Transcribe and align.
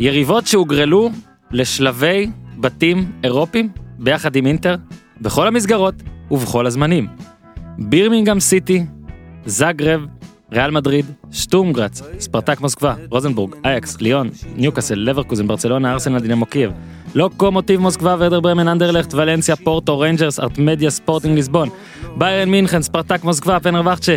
יריבות 0.00 0.46
שהוגרלו 0.46 1.10
לשלבי 1.50 2.30
בתים 2.58 3.12
אירופיים 3.24 3.68
ביחד 3.98 4.36
עם 4.36 4.46
אינטר 4.46 4.76
בכל 5.20 5.46
המסגרות 5.46 5.94
ובכל 6.30 6.66
הזמנים. 6.66 7.06
בירמינגהם 7.78 8.40
סיטי, 8.40 8.84
זאגרב, 9.46 10.06
ריאל 10.52 10.70
מדריד, 10.70 11.06
שטורם 11.30 11.66
גראץ, 11.66 12.02
ספרטק 12.18 12.60
מוסקבה, 12.60 12.94
רוזנבורג, 13.10 13.54
אייקס, 13.64 14.00
ליאון, 14.00 14.30
ניוקאסל, 14.56 14.94
לברקוזן, 14.98 15.46
ברצלונה, 15.46 15.92
ארסנל, 15.92 16.18
דינמו 16.18 16.46
קייב, 16.46 16.70
לוקומוטיב 17.14 17.80
מוסקבה, 17.80 18.16
ורדר 18.18 18.40
ברמן, 18.40 18.68
אנדרלכט, 18.68 19.14
ולנסיה, 19.14 19.56
פורטו, 19.56 19.98
ריינג'רס, 19.98 20.40
ארטמדיה, 20.40 20.90
ספורטינג 20.90 21.34
ליסבון, 21.34 21.68
ביירן 22.16 22.48
מינכן, 22.50 22.82
ספרטק 22.82 23.24
מוסקבה, 23.24 23.60
פנרווחצ'ה, 23.60 24.16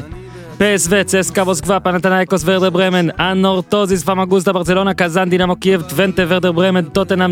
PSV, 0.60 1.04
צסקה 1.06 1.44
מוסקבה, 1.44 1.80
פנאתינייקוס, 1.80 2.42
ורדר 2.46 2.70
ברמן, 2.70 3.10
אנורתוזיס 3.20 4.04
פמגוסטה, 4.04 4.54
ברצלונה, 4.54 4.94
קזאן, 4.94 5.30
דינמו 5.30 5.56
קייב, 5.56 5.82
טוונטה, 5.82 6.24
ורדר 6.28 6.52
ברמן, 6.52 6.86
טוטנאם, 6.86 7.32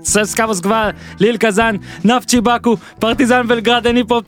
צסקה 0.00 0.46
מוסקבה, 0.46 0.90
ליל, 1.20 1.36
קזאן, 1.36 1.76
נפצ'י 2.04 2.40
באקו, 2.40 2.76
פרטיזן 2.98 3.46
בלגרד, 3.46 3.86
דניפרו, 3.86 4.20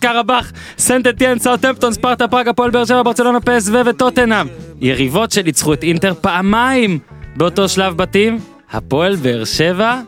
קרבאח, 0.00 0.52
סנט 0.78 1.06
אטיין, 1.06 1.38
סאוטמפטון, 1.38 1.92
ספרטה 1.92 2.28
פראג, 2.28 2.48
הפועל 2.48 2.70
באר 2.70 2.84
שבע, 2.84 3.02
ברצלונה, 3.02 3.38
PSV 3.38 3.74
וטוטנאם. 3.86 4.46
יריבות 4.80 5.32
שניצחו 5.32 5.72
את 5.72 5.82
אינטר 5.82 6.14
פעמיים 6.20 6.98
באותו 7.36 7.68
שלב 7.68 7.96
בתים, 7.96 8.38
הפועל 8.72 9.16
באר 9.16 9.44
שבע, 9.44 10.00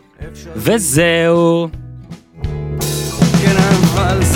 וזהו. 0.56 1.68
כן, 3.42 3.56
אבל 3.56 4.23
זה 4.23 4.35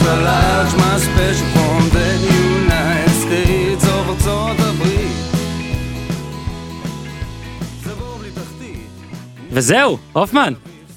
extra 0.00 0.16
large, 0.28 0.72
my 0.82 0.96
special 1.06 1.48
from 1.54 1.82
the 1.96 2.08
United 2.46 3.14
States 3.22 3.84
of 3.84 4.10
ארצות 4.10 4.56
הברית. 4.58 5.12
זה 7.84 7.94
בור 7.94 8.18
בלי 8.18 8.30
תחתית. 8.30 8.86
וזהו, 9.50 9.98
הופמן. 10.12 10.52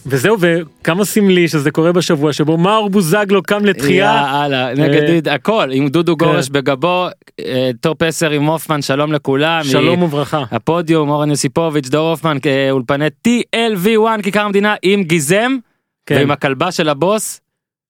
וזהו, 0.05 0.37
וכמה 0.39 1.05
סמלי 1.05 1.47
שזה 1.47 1.71
קורה 1.71 1.91
בשבוע 1.91 2.33
שבו 2.33 2.57
מאור 2.57 2.89
בוזגלו 2.89 3.43
קם 3.43 3.65
לתחייה. 3.65 4.25
יאללה, 4.31 4.73
נגד 4.73 5.27
אה, 5.27 5.33
הכל, 5.33 5.69
עם 5.71 5.87
דודו 5.87 6.17
גורש 6.17 6.47
כן. 6.47 6.53
בגבו, 6.53 7.07
אה, 7.39 7.71
טופ 7.81 8.01
10 8.01 8.29
עם 8.29 8.45
הופמן, 8.45 8.81
שלום 8.81 9.13
לכולם. 9.13 9.61
שלום 9.63 10.03
וברכה. 10.03 10.43
הפודיום, 10.51 11.09
אורן 11.09 11.29
יוסיפוביץ', 11.29 11.89
דור 11.89 12.09
הופמן, 12.09 12.37
אולפני 12.71 13.07
TLV1, 13.27 14.21
כיכר 14.23 14.41
המדינה, 14.41 14.75
עם 14.81 15.03
גיזם, 15.03 15.57
כן. 16.05 16.15
ועם 16.15 16.31
הכלבה 16.31 16.71
של 16.71 16.89
הבוס. 16.89 17.42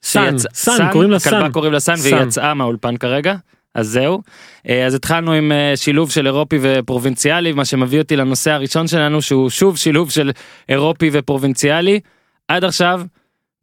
שיצא- 0.04 0.50
סן, 0.54 0.92
קוראים 0.92 1.12
לה 1.12 1.18
הכלבה 1.18 1.40
סן. 1.46 1.52
קוראים 1.52 1.74
לה 1.74 1.80
סן. 1.80 1.94
והיא 2.04 2.16
יצאה 2.16 2.54
מהאולפן 2.54 2.98
כרגע. 2.98 3.36
אז 3.76 3.88
זהו. 3.88 4.22
אה, 4.70 4.86
אז 4.86 4.94
התחלנו 4.94 5.32
עם 5.34 5.52
אה, 5.52 5.74
שילוב 5.76 6.12
של 6.12 6.26
אירופי 6.28 6.58
ופרובינציאלי, 6.62 7.52
מה 7.54 7.66
שמביא 7.66 8.00
אותי 8.02 8.16
לנושא 8.16 8.52
הראשון 8.52 8.88
שלנו, 8.88 9.22
שהוא 9.22 9.50
שוב 9.50 9.78
שילוב 9.78 10.12
של 10.12 10.32
אירופי 10.70 11.10
ופרובינציאלי. 11.14 12.00
עד 12.48 12.64
עכשיו, 12.64 13.02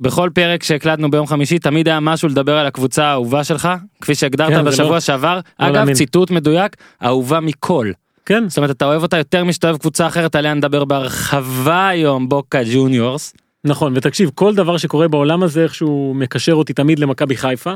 בכל 0.01 0.31
פרק 0.35 0.63
שהקלטנו 0.63 1.11
ביום 1.11 1.27
חמישי, 1.27 1.59
תמיד 1.59 1.89
היה 1.89 2.01
משהו 2.01 2.29
לדבר 2.29 2.57
על 2.59 2.67
הקבוצה 2.67 3.05
האהובה 3.05 3.45
שלך, 3.45 3.69
כפי 4.01 4.15
שהגדרת 4.15 4.49
כן, 4.53 4.65
בשבוע 4.65 4.91
לא- 4.91 5.01
שעבר. 5.01 5.41
אגב, 5.59 5.75
להאמין. 5.75 5.95
ציטוט 5.95 6.31
מדויק, 6.31 6.77
אהובה 7.05 7.41
מכל. 7.41 7.91
כן, 8.27 8.49
זאת 8.49 8.57
אומרת, 8.59 8.71
אתה 8.71 8.85
אוהב 8.85 9.03
אותה 9.03 9.17
יותר 9.19 9.45
משאתה 9.45 9.67
אוהב 9.69 9.79
קבוצה 9.81 10.07
אחרת, 10.07 10.35
עליה 10.35 10.55
נדבר 10.55 10.85
בהרחבה 10.85 11.89
היום, 11.89 12.29
בוקה 12.29 12.59
ג'וניורס. 12.75 13.35
נכון, 13.65 13.93
ותקשיב, 13.97 14.31
כל 14.35 14.55
דבר 14.55 14.77
שקורה 14.77 15.09
בעולם 15.09 15.43
הזה 15.43 15.63
איכשהו 15.63 16.15
מקשר 16.15 16.53
אותי 16.53 16.73
תמיד 16.73 16.99
למכבי 16.99 17.37
חיפה, 17.37 17.73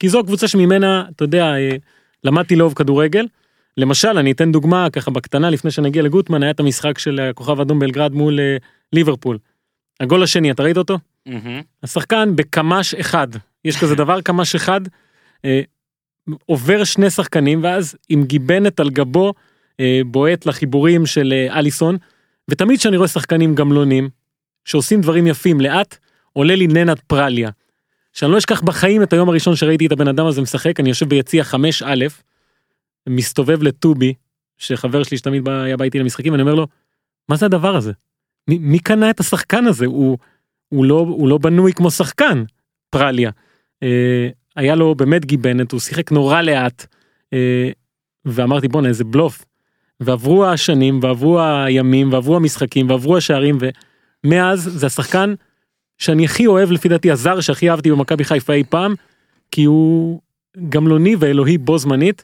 כי 0.00 0.08
זו 0.08 0.20
הקבוצה 0.20 0.48
שממנה, 0.48 1.04
אתה 1.16 1.24
יודע, 1.24 1.44
אה, 1.44 1.76
למדתי 2.24 2.56
לאהוב 2.56 2.74
כדורגל. 2.74 3.26
למשל, 3.76 4.18
אני 4.18 4.32
אתן 4.32 4.52
דוגמה 4.52 4.90
ככה 4.90 5.10
בקטנה 5.10 5.50
לפני 5.50 5.70
שנגיע 5.70 6.02
לגוטמן, 6.02 6.42
היה 6.42 6.50
את 6.50 6.60
המשחק 6.60 6.98
של 6.98 7.20
הכוכב 7.20 7.58
האדום 7.58 7.78
בלגרד 7.78 8.12
מול 8.12 8.40
אה, 8.40 8.56
ליברפול. 8.92 9.38
הגול 10.00 10.22
השני, 10.22 10.50
אתה 10.50 10.62
ראית 10.62 10.76
אותו? 10.76 10.98
השחקן 11.82 12.36
בקמ"ש 12.36 12.94
אחד, 12.94 13.28
יש 13.64 13.76
כזה 13.80 13.94
דבר 13.94 14.20
קמ"ש 14.20 14.54
אחד, 14.54 14.80
אה, 15.44 15.60
עובר 16.46 16.84
שני 16.84 17.10
שחקנים 17.10 17.62
ואז 17.62 17.96
עם 18.08 18.24
גיבנת 18.24 18.80
על 18.80 18.90
גבו 18.90 19.32
אה, 19.80 20.00
בועט 20.06 20.46
לחיבורים 20.46 21.06
של 21.06 21.32
אה, 21.32 21.58
אליסון, 21.58 21.96
ותמיד 22.50 22.78
כשאני 22.78 22.96
רואה 22.96 23.08
שחקנים 23.08 23.54
גמלונים 23.54 24.08
שעושים 24.66 25.00
דברים 25.00 25.26
יפים 25.26 25.60
לאט, 25.60 25.96
עולה 26.32 26.54
לי 26.54 26.66
ננת 26.66 27.00
פרליה. 27.00 27.50
שאני 28.12 28.32
לא 28.32 28.38
אשכח 28.38 28.60
בחיים 28.60 29.02
את 29.02 29.12
היום 29.12 29.28
הראשון 29.28 29.56
שראיתי 29.56 29.86
את 29.86 29.92
הבן 29.92 30.08
אדם 30.08 30.26
הזה 30.26 30.42
משחק, 30.42 30.80
אני 30.80 30.88
יושב 30.88 31.08
ביציע 31.08 31.44
5א, 31.44 31.86
מסתובב 33.08 33.62
לטובי, 33.62 34.14
שחבר 34.58 35.02
שלי 35.02 35.18
שתמיד 35.18 35.48
היה 35.48 35.76
בא 35.76 35.84
איתי 35.84 35.98
למשחקים, 35.98 36.34
אני 36.34 36.42
אומר 36.42 36.54
לו, 36.54 36.66
מה 37.28 37.36
זה 37.36 37.46
הדבר 37.46 37.76
הזה? 37.76 37.92
מי, 38.48 38.58
מי 38.58 38.78
קנה 38.78 39.10
את 39.10 39.20
השחקן 39.20 39.66
הזה? 39.66 39.86
הוא, 39.86 40.18
הוא, 40.68 40.84
לא, 40.84 40.98
הוא 40.98 41.28
לא 41.28 41.38
בנוי 41.38 41.72
כמו 41.72 41.90
שחקן, 41.90 42.44
פרליה. 42.90 43.30
אה, 43.82 44.28
היה 44.56 44.74
לו 44.74 44.94
באמת 44.94 45.24
גיבנת, 45.24 45.72
הוא 45.72 45.80
שיחק 45.80 46.12
נורא 46.12 46.42
לאט, 46.42 46.86
אה, 47.32 47.70
ואמרתי 48.24 48.68
בואנה 48.68 48.88
איזה 48.88 49.04
בלוף. 49.04 49.44
ועברו 50.00 50.46
השנים, 50.46 51.00
ועברו 51.02 51.40
הימים, 51.40 52.12
ועברו 52.12 52.36
המשחקים, 52.36 52.90
ועברו 52.90 53.16
השערים, 53.16 53.58
ומאז 54.26 54.70
זה 54.74 54.86
השחקן 54.86 55.34
שאני 55.98 56.24
הכי 56.24 56.46
אוהב 56.46 56.70
לפי 56.70 56.88
דעתי, 56.88 57.10
הזר 57.10 57.40
שהכי 57.40 57.70
אהבתי 57.70 57.90
במכבי 57.90 58.24
חיפה 58.24 58.52
אי 58.52 58.64
פעם, 58.64 58.94
כי 59.50 59.64
הוא 59.64 60.20
גמלוני 60.68 61.16
ואלוהי 61.18 61.58
בו 61.58 61.78
זמנית, 61.78 62.22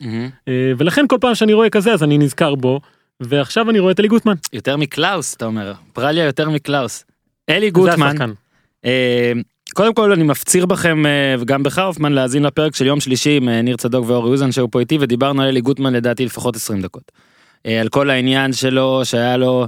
אה, 0.48 0.72
ולכן 0.78 1.04
כל 1.08 1.16
פעם 1.20 1.34
שאני 1.34 1.52
רואה 1.52 1.70
כזה 1.70 1.92
אז 1.92 2.02
אני 2.02 2.18
נזכר 2.18 2.54
בו, 2.54 2.80
ועכשיו 3.20 3.70
אני 3.70 3.78
רואה 3.78 3.92
את 3.92 4.00
אלי 4.00 4.08
גוטמן. 4.08 4.34
יותר 4.52 4.76
מקלאוס, 4.76 5.34
אתה 5.34 5.44
אומר. 5.46 5.72
פרליה 5.92 6.24
יותר 6.24 6.50
מקלאוס. 6.50 7.04
אלי 7.50 7.70
גוטמן. 7.70 8.16
אה, 8.84 9.32
קודם 9.74 9.94
כל 9.94 10.12
אני 10.12 10.22
מפציר 10.22 10.66
בכם 10.66 11.06
אה, 11.06 11.34
וגם 11.38 11.62
בך 11.62 11.78
הופמן 11.78 12.12
להאזין 12.12 12.42
לפרק 12.42 12.74
של 12.74 12.86
יום 12.86 13.00
שלישי 13.00 13.36
עם 13.36 13.48
אה, 13.48 13.62
ניר 13.62 13.76
צדוק 13.76 14.04
ואורי 14.08 14.30
אוזן 14.30 14.52
שהיו 14.52 14.70
פה 14.70 14.80
איתי 14.80 14.98
ודיברנו 15.00 15.42
על 15.42 15.48
אלי 15.48 15.60
גוטמן 15.60 15.92
לדעתי 15.92 16.24
לפחות 16.24 16.56
20 16.56 16.82
דקות. 16.82 17.12
אה, 17.66 17.80
על 17.80 17.88
כל 17.88 18.10
העניין 18.10 18.52
שלו 18.52 19.00
שהיה 19.04 19.36
לו 19.36 19.66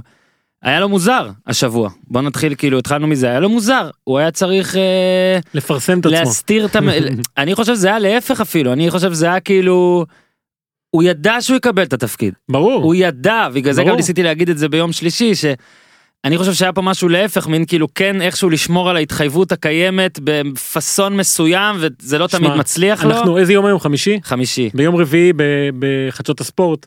היה 0.65 0.79
לו 0.79 0.89
מוזר 0.89 1.29
השבוע 1.47 1.89
בוא 2.07 2.21
נתחיל 2.21 2.55
כאילו 2.55 2.79
התחלנו 2.79 3.07
מזה 3.07 3.27
היה 3.27 3.39
לו 3.39 3.49
מוזר 3.49 3.89
הוא 4.03 4.17
היה 4.17 4.31
צריך 4.31 4.75
אה, 4.75 5.39
לפרסם 5.53 5.99
את 5.99 6.05
עצמו. 6.05 6.17
להסתיר 6.19 6.65
את 6.65 6.75
המ... 6.75 6.89
אני 7.37 7.55
חושב 7.55 7.75
שזה 7.75 7.87
היה 7.87 7.99
להפך 7.99 8.41
אפילו 8.41 8.73
אני 8.73 8.91
חושב 8.91 9.13
שזה 9.13 9.25
היה 9.25 9.39
כאילו. 9.39 10.05
הוא 10.95 11.03
ידע 11.03 11.41
שהוא 11.41 11.57
יקבל 11.57 11.83
את 11.83 11.93
התפקיד 11.93 12.33
ברור. 12.51 12.83
הוא 12.83 12.95
ידע 12.95 13.49
בגלל 13.53 13.73
זה 13.73 13.83
גם. 13.83 13.95
ניסיתי 13.95 14.23
להגיד 14.23 14.49
את 14.49 14.57
זה 14.57 14.69
ביום 14.69 14.91
שלישי 14.91 15.35
שאני 15.35 16.37
חושב 16.37 16.53
שהיה 16.53 16.73
פה 16.73 16.81
משהו 16.81 17.09
להפך 17.09 17.47
מין 17.47 17.65
כאילו 17.65 17.87
כן 17.95 18.21
איכשהו 18.21 18.49
לשמור 18.49 18.89
על 18.89 18.95
ההתחייבות 18.95 19.51
הקיימת 19.51 20.19
בפאסון 20.23 21.17
מסוים 21.17 21.75
וזה 21.79 22.17
לא 22.17 22.27
תמיד 22.27 22.45
שמע, 22.49 22.55
מצליח 22.55 23.03
לו. 23.03 23.11
אנחנו 23.11 23.37
איזה 23.37 23.53
יום 23.53 23.65
היום 23.65 23.79
חמישי? 23.79 24.19
חמישי. 24.23 24.69
ביום 24.73 24.95
רביעי 24.95 25.33
ב- 25.35 25.69
בחדשות 25.79 26.41
הספורט. 26.41 26.85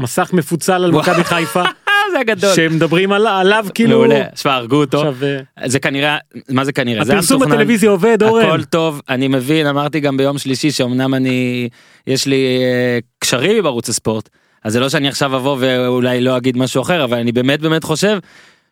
מסך 0.00 0.30
מפוצל 0.32 0.72
על. 0.72 0.90
מכבי 0.90 1.24
חיפה 1.24 1.62
זה 2.10 2.24
גדול. 2.26 2.54
שמדברים 2.54 3.12
על- 3.12 3.26
עליו 3.26 3.66
כאילו 3.74 3.90
מעולה. 3.90 4.22
שמע 4.36 4.54
הרגו 4.54 4.76
אותו. 4.76 4.98
עכשיו 4.98 5.16
אה, 5.62 5.68
זה 5.68 5.78
כנראה 5.78 6.18
מה 6.48 6.64
זה 6.64 6.72
כנראה 6.72 7.02
הפרסום. 7.02 7.42
בטלוויזיה 7.42 7.90
עובד 7.90 8.22
אורן 8.22 8.44
הכל 8.44 8.64
טוב 8.64 9.02
אני 9.08 9.28
מבין 9.28 9.66
אמרתי 9.66 10.00
גם 10.00 10.16
ביום 10.16 10.38
שלישי 10.38 10.70
שאומנם 10.70 11.14
אני 11.14 11.68
יש 12.06 12.26
לי 12.26 12.58
אה, 12.62 12.98
קשרים 13.18 13.62
בערוץ 13.62 13.88
הספורט 13.88 14.28
אז 14.64 14.72
זה 14.72 14.80
לא 14.80 14.88
שאני 14.88 15.08
עכשיו 15.08 15.36
אבוא 15.36 15.56
ואולי 15.60 16.20
לא 16.20 16.36
אגיד 16.36 16.56
משהו 16.56 16.82
אחר 16.82 17.04
אבל 17.04 17.18
אני 17.18 17.32
באמת 17.32 17.60
באמת 17.60 17.84
חושב 17.84 18.18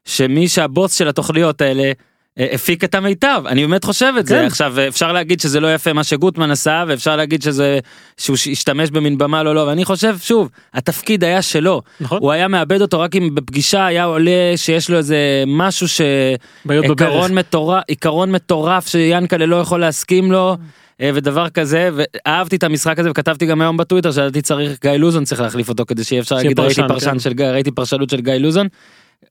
שמי 0.04 0.48
שהבוס 0.48 0.94
של 0.94 1.08
התוכניות 1.08 1.60
האלה. 1.60 1.92
אה, 2.38 2.46
הפיק 2.52 2.84
את 2.84 2.94
המיטב 2.94 3.42
אני 3.46 3.66
באמת 3.66 3.84
חושב 3.84 4.12
את 4.18 4.26
זה 4.26 4.34
כן. 4.34 4.44
עכשיו 4.44 4.74
אפשר 4.88 5.12
להגיד 5.12 5.40
שזה 5.40 5.60
לא 5.60 5.74
יפה 5.74 5.92
מה 5.92 6.04
שגוטמן 6.04 6.50
עשה 6.50 6.84
ואפשר 6.88 7.16
להגיד 7.16 7.42
שזה 7.42 7.78
שהוא 8.16 8.36
השתמש 8.52 8.90
במין 8.90 9.18
במה 9.18 9.42
לא 9.42 9.54
לא 9.54 9.60
ואני 9.60 9.84
חושב 9.84 10.16
שוב 10.18 10.48
התפקיד 10.74 11.24
היה 11.24 11.42
שלו 11.42 11.82
נכון 12.00 12.18
הוא 12.22 12.32
היה 12.32 12.48
מאבד 12.48 12.82
אותו 12.82 13.00
רק 13.00 13.16
אם 13.16 13.34
בפגישה 13.34 13.86
היה 13.86 14.04
עולה 14.04 14.52
שיש 14.56 14.90
לו 14.90 14.96
איזה 14.96 15.44
משהו 15.46 15.88
ש... 15.88 16.00
בעיות 16.64 16.84
בברך 16.86 17.00
עיקרון 17.00 17.34
מטורף, 17.34 17.82
עיקרון 17.88 18.30
מטורף 18.30 18.88
שיאנקלה 18.88 19.46
לא 19.46 19.56
יכול 19.56 19.80
להסכים 19.80 20.32
לו 20.32 20.56
אה, 21.00 21.10
ודבר 21.14 21.48
כזה 21.48 21.90
ואהבתי 21.94 22.56
את 22.56 22.62
המשחק 22.62 22.98
הזה 22.98 23.10
וכתבתי 23.10 23.46
גם 23.46 23.60
היום 23.60 23.76
בטוויטר 23.76 24.12
שלדעתי 24.12 24.42
צריך 24.42 24.78
גיא 24.82 24.90
לוזון 24.90 25.24
צריך 25.24 25.40
להחליף 25.40 25.68
אותו 25.68 25.84
כדי 25.86 26.04
שיהיה 26.04 26.22
אפשר 26.22 26.36
להגיד 26.36 26.60
ראיתי 26.60 26.74
פרשן, 26.74 26.88
פרשן 26.88 27.10
כן. 27.10 27.18
של 27.18 27.32
גיא 27.32 27.46
ראיתי 27.46 27.70
פרשנות 27.70 28.10
של 28.10 28.20
גיא 28.20 28.32
לוזון. 28.32 28.68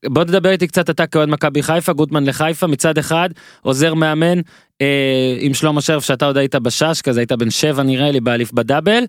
בוא 0.06 0.24
תדבר 0.24 0.50
איתי 0.50 0.68
קצת 0.68 0.90
אתה 0.90 1.08
כאוהד 1.08 1.30
מכבי 1.30 1.64
חיפה 1.64 1.94
גוטמן 1.94 2.26
לחיפה 2.26 2.68
מצד 2.68 2.98
אחד 2.98 3.30
עוזר 3.62 3.94
מאמן 3.94 4.40
אה, 4.82 5.38
עם 5.40 5.54
שלמה 5.54 5.82
שרף 5.82 6.04
שאתה 6.06 6.26
עוד 6.26 6.38
היית 6.38 6.56
בשש 6.56 7.02
כזה 7.04 7.20
היית 7.20 7.32
בן 7.32 7.50
שבע 7.50 7.84
נראה 7.84 8.12
לי 8.12 8.20
באליף 8.20 8.52
בדאבל. 8.52 9.04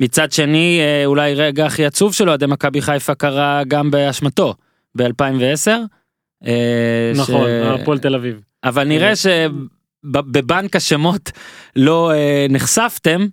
מצד 0.00 0.32
שני 0.32 0.78
אה, 0.80 1.06
אולי 1.06 1.34
רגע 1.34 1.66
הכי 1.66 1.84
עצוב 1.86 2.14
שלו 2.14 2.28
אוהדי 2.28 2.46
מכבי 2.46 2.82
חיפה 2.82 3.14
קרה 3.14 3.62
גם 3.68 3.90
באשמתו 3.90 4.54
ב-2010. 4.94 5.70
אה, 6.46 7.12
נכון 7.16 7.46
ש- 7.46 7.80
הפועל 7.80 7.98
תל 7.98 8.14
אביב 8.14 8.40
אבל 8.64 8.84
נראה 8.84 9.12
שבבנק 9.16 10.76
השמות 10.76 11.30
לא 11.76 12.12
אה, 12.12 12.46
נחשפתם 12.50 13.26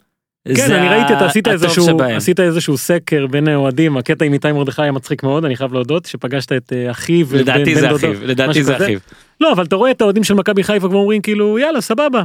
כן 0.56 0.72
אני 0.72 0.90
ראיתי 0.90 1.14
אתה 1.14 1.26
עשית 1.26 1.48
איזשהו 1.48 1.86
שבהם. 1.86 2.18
עשית 2.18 2.40
איזשהו 2.40 2.78
סקר 2.78 3.28
בין 3.28 3.48
האוהדים 3.48 3.98
הקטע 3.98 4.26
עם 4.26 4.34
איתי 4.34 4.52
מרדכי 4.52 4.82
היה 4.82 4.92
מצחיק 4.92 5.24
מאוד 5.24 5.46
אני 5.46 5.56
חייב 5.56 5.74
להודות 5.74 6.06
שפגשת 6.06 6.52
את 6.52 6.74
אה, 6.74 6.92
אחיו 6.92 7.28
לדעתי 7.34 7.76
זה 7.76 7.96
אחיו, 7.96 8.14
לדעתי 8.24 8.64
זה. 8.64 8.78
אחיו. 8.78 9.00
לא 9.42 9.52
אבל 9.52 9.66
אתה 9.66 9.76
רואה 9.76 9.92
את 9.92 10.02
האוהדים 10.02 10.24
של 10.24 10.34
מכבי 10.34 10.64
חיפה 10.64 10.88
כבר 10.88 10.98
אומרים 10.98 11.22
כאילו 11.22 11.60
יאללה 11.60 11.82
סבבה. 11.82 12.24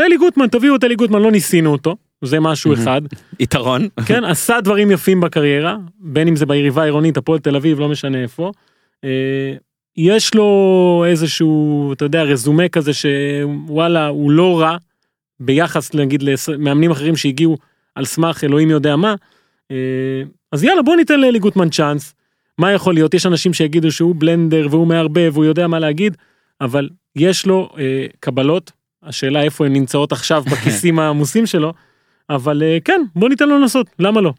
אלי 0.00 0.16
גוטמן 0.16 0.46
תביאו 0.46 0.76
את 0.76 0.84
אלי 0.84 0.94
גוטמן 0.94 1.22
לא 1.22 1.30
ניסינו 1.30 1.72
אותו 1.72 1.96
זה 2.22 2.40
משהו. 2.40 2.74
אחד 2.74 3.02
יתרון. 3.40 3.88
כן 4.06 4.24
עשה 4.24 4.60
דברים 4.60 4.90
יפים 4.90 5.20
בקריירה 5.20 5.76
בין 6.00 6.28
אם 6.28 6.36
זה 6.36 6.46
ביריבה 6.46 6.82
העירונית 6.82 7.16
הפועל 7.16 7.38
תל 7.38 7.56
אביב 7.56 7.80
לא 7.80 7.88
משנה 7.88 8.22
איפה. 8.22 8.52
אה, 9.04 9.54
יש 9.96 10.34
לו 10.34 11.04
איזשהו 11.06 11.92
אתה 11.92 12.04
יודע 12.04 12.22
רזומה 12.22 12.68
כזה 12.68 12.92
שוואלה 12.94 14.06
הוא 14.06 14.30
לא 14.30 14.60
רע 14.60 14.76
ביחס 15.40 15.94
נגיד 15.94 16.22
למאמנים 16.22 16.90
אחרים 16.90 17.16
שהגיעו 17.16 17.56
על 17.94 18.04
סמך 18.04 18.44
אלוהים 18.44 18.70
יודע 18.70 18.96
מה. 18.96 19.14
אה, 19.70 19.76
אז 20.52 20.64
יאללה 20.64 20.82
בוא 20.82 20.96
ניתן 20.96 21.20
לאלי 21.20 21.38
גוטמן 21.38 21.68
צ'אנס. 21.70 22.14
מה 22.58 22.72
יכול 22.72 22.94
להיות 22.94 23.14
יש 23.14 23.26
אנשים 23.26 23.54
שיגידו 23.54 23.92
שהוא 23.92 24.14
בלנדר 24.18 24.66
והוא 24.70 24.86
מערבב 24.86 25.30
והוא 25.32 25.44
יודע 25.44 25.66
מה 25.66 25.78
להגיד 25.78 26.16
אבל 26.60 26.88
יש 27.16 27.46
לו 27.46 27.68
אה, 27.78 28.06
קבלות 28.20 28.72
השאלה 29.02 29.42
איפה 29.42 29.66
הן 29.66 29.72
נמצאות 29.72 30.12
עכשיו 30.12 30.42
בכיסים 30.52 30.98
העמוסים 30.98 31.46
שלו 31.46 31.72
אבל 32.30 32.62
אה, 32.62 32.78
כן 32.84 33.00
בוא 33.16 33.28
ניתן 33.28 33.48
לו 33.48 33.58
לנסות 33.58 33.86
למה 33.98 34.20
לא 34.20 34.32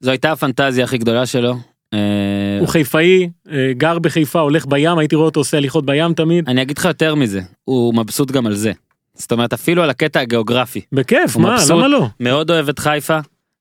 זו 0.00 0.10
הייתה 0.10 0.32
הפנטזיה 0.32 0.84
הכי 0.84 0.98
גדולה 0.98 1.26
שלו. 1.26 1.54
אה, 1.94 2.58
הוא 2.60 2.68
חיפאי 2.68 3.28
אה, 3.50 3.72
גר 3.76 3.98
בחיפה 3.98 4.40
הולך 4.40 4.66
בים 4.66 4.98
הייתי 4.98 5.16
רואה 5.16 5.26
אותו 5.26 5.40
עושה 5.40 5.56
הליכות 5.56 5.86
בים 5.86 6.14
תמיד 6.14 6.48
אני 6.48 6.62
אגיד 6.62 6.78
לך 6.78 6.84
יותר 6.84 7.14
מזה, 7.14 7.40
הוא 7.64 7.94
מבסוט 7.94 8.30
גם 8.30 8.46
על 8.46 8.54
זה. 8.54 8.72
זאת 9.16 9.32
אומרת 9.32 9.52
אפילו 9.52 9.82
על 9.82 9.90
הקטע 9.90 10.20
הגיאוגרפי. 10.20 10.80
בכיף 10.92 11.36
מה 11.36 11.54
מבסוט. 11.54 11.70
למה 11.70 11.88
לא 11.88 12.06
מאוד 12.20 12.50
אוהב 12.50 12.68
את 12.68 12.78
חיפה. 12.78 13.18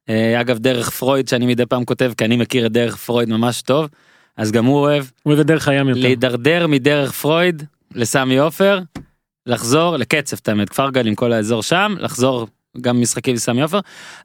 אה, 0.09 0.41
אגב 0.41 0.57
דרך 0.57 0.89
פרויד 0.89 1.27
שאני 1.27 1.45
מדי 1.45 1.65
פעם 1.65 1.85
כותב 1.85 2.11
כי 2.17 2.25
אני 2.25 2.37
מכיר 2.37 2.65
את 2.65 2.71
דרך 2.71 2.95
פרויד 2.95 3.29
ממש 3.29 3.61
טוב. 3.61 3.89
אז 4.37 4.51
גם 4.51 4.65
הוא 4.65 4.79
אוהב 4.79 5.05
הוא 5.23 5.31
אוהב 5.31 5.39
את 5.39 5.45
דרך 5.45 5.67
הים 5.67 5.89
יותר 5.89 6.01
להידרדר 6.01 6.67
מדרך 6.67 7.11
פרויד 7.11 7.63
לסמי 7.95 8.37
עופר. 8.37 8.79
לחזור 9.45 9.97
לקצב 9.97 10.37
את 10.41 10.47
האמת 10.47 10.69
כפר 10.69 10.89
גלים 10.89 11.15
כל 11.15 11.33
האזור 11.33 11.63
שם 11.63 11.95
לחזור 11.99 12.47
גם 12.81 13.01
משחקים 13.01 13.35
לסמי 13.35 13.61
עופר. 13.61 13.79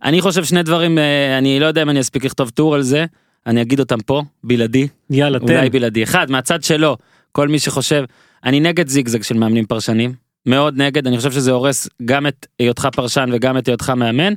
אני 0.04 0.20
חושב 0.20 0.44
שני 0.44 0.62
דברים 0.62 0.98
אה, 0.98 1.38
אני 1.38 1.60
לא 1.60 1.66
יודע 1.66 1.82
אם 1.82 1.90
אני 1.90 2.00
אספיק 2.00 2.24
לכתוב 2.24 2.50
טור 2.50 2.74
על 2.74 2.82
זה. 2.82 3.04
אני 3.46 3.62
אגיד 3.62 3.80
אותם 3.80 4.00
פה 4.00 4.22
בלעדי 4.44 4.88
יאללה 5.10 5.38
תן 5.38 5.56
אולי 5.56 5.70
בלעדי 5.70 6.02
אחד 6.02 6.30
מהצד 6.30 6.62
שלו 6.62 6.96
כל 7.32 7.48
מי 7.48 7.58
שחושב 7.58 8.04
אני 8.44 8.60
נגד 8.60 8.88
זיגזג 8.88 9.22
של 9.22 9.34
מאמנים 9.34 9.66
פרשנים 9.66 10.14
מאוד 10.46 10.76
נגד 10.76 11.06
אני 11.06 11.16
חושב 11.16 11.32
שזה 11.32 11.50
הורס 11.50 11.88
גם 12.04 12.26
את 12.26 12.46
היותך 12.58 12.88
פרשן 12.92 13.30
וגם 13.32 13.58
את 13.58 13.68
היותך 13.68 13.90
מאמן. 13.90 14.34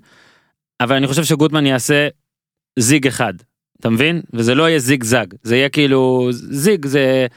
אבל 0.81 0.95
אני 0.95 1.07
חושב 1.07 1.23
שגוטמן 1.23 1.65
יעשה 1.65 2.07
זיג 2.79 3.07
אחד 3.07 3.33
אתה 3.79 3.89
מבין 3.89 4.21
וזה 4.33 4.55
לא 4.55 4.69
יהיה 4.69 4.79
זיג 4.79 5.03
זג 5.03 5.25
זה 5.43 5.55
יהיה 5.55 5.69
כאילו 5.69 6.29
זיג 6.31 6.85
זה 6.85 7.27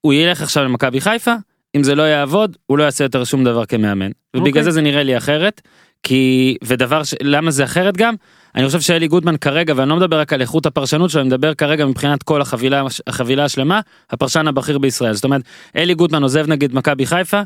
הוא 0.00 0.12
ילך 0.12 0.42
עכשיו 0.42 0.64
למכבי 0.64 1.00
חיפה 1.00 1.34
אם 1.76 1.84
זה 1.84 1.94
לא 1.94 2.02
יעבוד 2.02 2.56
הוא 2.66 2.78
לא 2.78 2.84
יעשה 2.84 3.04
יותר 3.04 3.24
שום 3.24 3.44
דבר 3.44 3.66
כמאמן 3.66 4.10
ובגלל 4.36 4.48
אוקיי. 4.48 4.62
זה 4.62 4.70
זה 4.70 4.80
נראה 4.80 5.02
לי 5.02 5.16
אחרת 5.16 5.60
כי 6.02 6.56
ודבר 6.64 7.04
ש... 7.04 7.14
למה 7.22 7.50
זה 7.50 7.64
אחרת 7.64 7.96
גם 7.96 8.14
אני 8.54 8.66
חושב 8.66 8.80
שאלי 8.80 9.08
גוטמן 9.08 9.36
כרגע 9.36 9.74
ואני 9.76 9.90
לא 9.90 9.96
מדבר 9.96 10.20
רק 10.20 10.32
על 10.32 10.40
איכות 10.40 10.66
הפרשנות 10.66 11.10
שלו 11.10 11.20
אני 11.20 11.28
מדבר 11.28 11.54
כרגע 11.54 11.86
מבחינת 11.86 12.22
כל 12.22 12.42
החבילה 12.42 12.84
החבילה 13.06 13.44
השלמה 13.44 13.80
הפרשן 14.10 14.48
הבכיר 14.48 14.78
בישראל 14.78 15.14
זאת 15.14 15.24
אומרת 15.24 15.42
אלי 15.76 15.94
גוטמן 15.94 16.22
עוזב 16.22 16.46
נגיד 16.48 16.74
מכבי 16.74 17.06
חיפה 17.06 17.42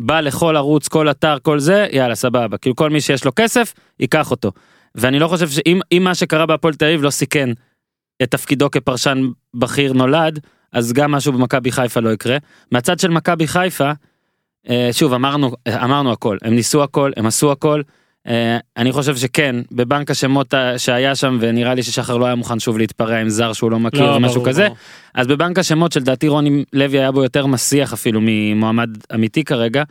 בא 0.00 0.20
לכל 0.20 0.56
ערוץ 0.56 0.88
כל 0.88 1.10
אתר 1.10 1.36
כל 1.42 1.58
זה 1.58 1.86
יאללה 1.92 2.14
סבבה. 2.14 2.58
כאילו 2.58 2.76
כל 2.76 2.90
מי 2.90 3.00
שיש 3.00 3.24
לו 3.24 3.32
כסף 3.36 3.74
ייקח 4.00 4.30
אותו. 4.30 4.52
ואני 4.94 5.18
לא 5.18 5.28
חושב 5.28 5.48
שאם 5.48 5.80
אם 5.92 6.02
מה 6.04 6.14
שקרה 6.14 6.46
בהפועל 6.46 6.74
תל 6.74 6.84
אביב 6.84 7.02
לא 7.02 7.10
סיכן 7.10 7.48
את 8.22 8.30
תפקידו 8.30 8.70
כפרשן 8.70 9.28
בכיר 9.54 9.92
נולד 9.92 10.40
אז 10.72 10.92
גם 10.92 11.12
משהו 11.12 11.32
במכבי 11.32 11.72
חיפה 11.72 12.00
לא 12.00 12.12
יקרה. 12.12 12.36
מהצד 12.72 12.98
של 12.98 13.08
מכבי 13.10 13.46
חיפה 13.46 13.90
אה, 14.70 14.88
שוב 14.92 15.12
אמרנו 15.12 15.52
אמרנו 15.68 16.12
הכל. 16.12 16.38
הם 16.42 16.54
ניסו 16.54 16.82
הכל 16.82 17.12
הם 17.16 17.26
עשו 17.26 17.52
הכל 17.52 17.82
אני 18.76 18.92
חושב 18.92 19.16
שכן 19.16 19.56
בבנק 19.72 20.10
השמות 20.10 20.54
שהיה 20.76 21.14
שם 21.14 21.38
ונראה 21.40 21.74
לי 21.74 21.82
ששחר 21.82 22.16
לא 22.16 22.26
היה 22.26 22.34
מוכן 22.34 22.58
שוב 22.58 22.78
להתפרע 22.78 23.16
עם 23.16 23.28
זר 23.28 23.52
שהוא 23.52 23.70
לא 23.70 23.78
מכיר 23.78 24.10
לא, 24.10 24.16
ומשהו 24.16 24.34
ברור, 24.34 24.48
כזה 24.48 24.64
ברור. 24.64 24.76
אז 25.14 25.26
בבנק 25.26 25.58
השמות 25.58 25.92
שלדעתי 25.92 26.28
רוני 26.28 26.64
לוי 26.72 26.98
היה 26.98 27.12
בו 27.12 27.22
יותר 27.22 27.46
מסיח 27.46 27.92
אפילו 27.92 28.20
ממועמד 28.22 28.90
אמיתי 29.14 29.44
כרגע. 29.44 29.82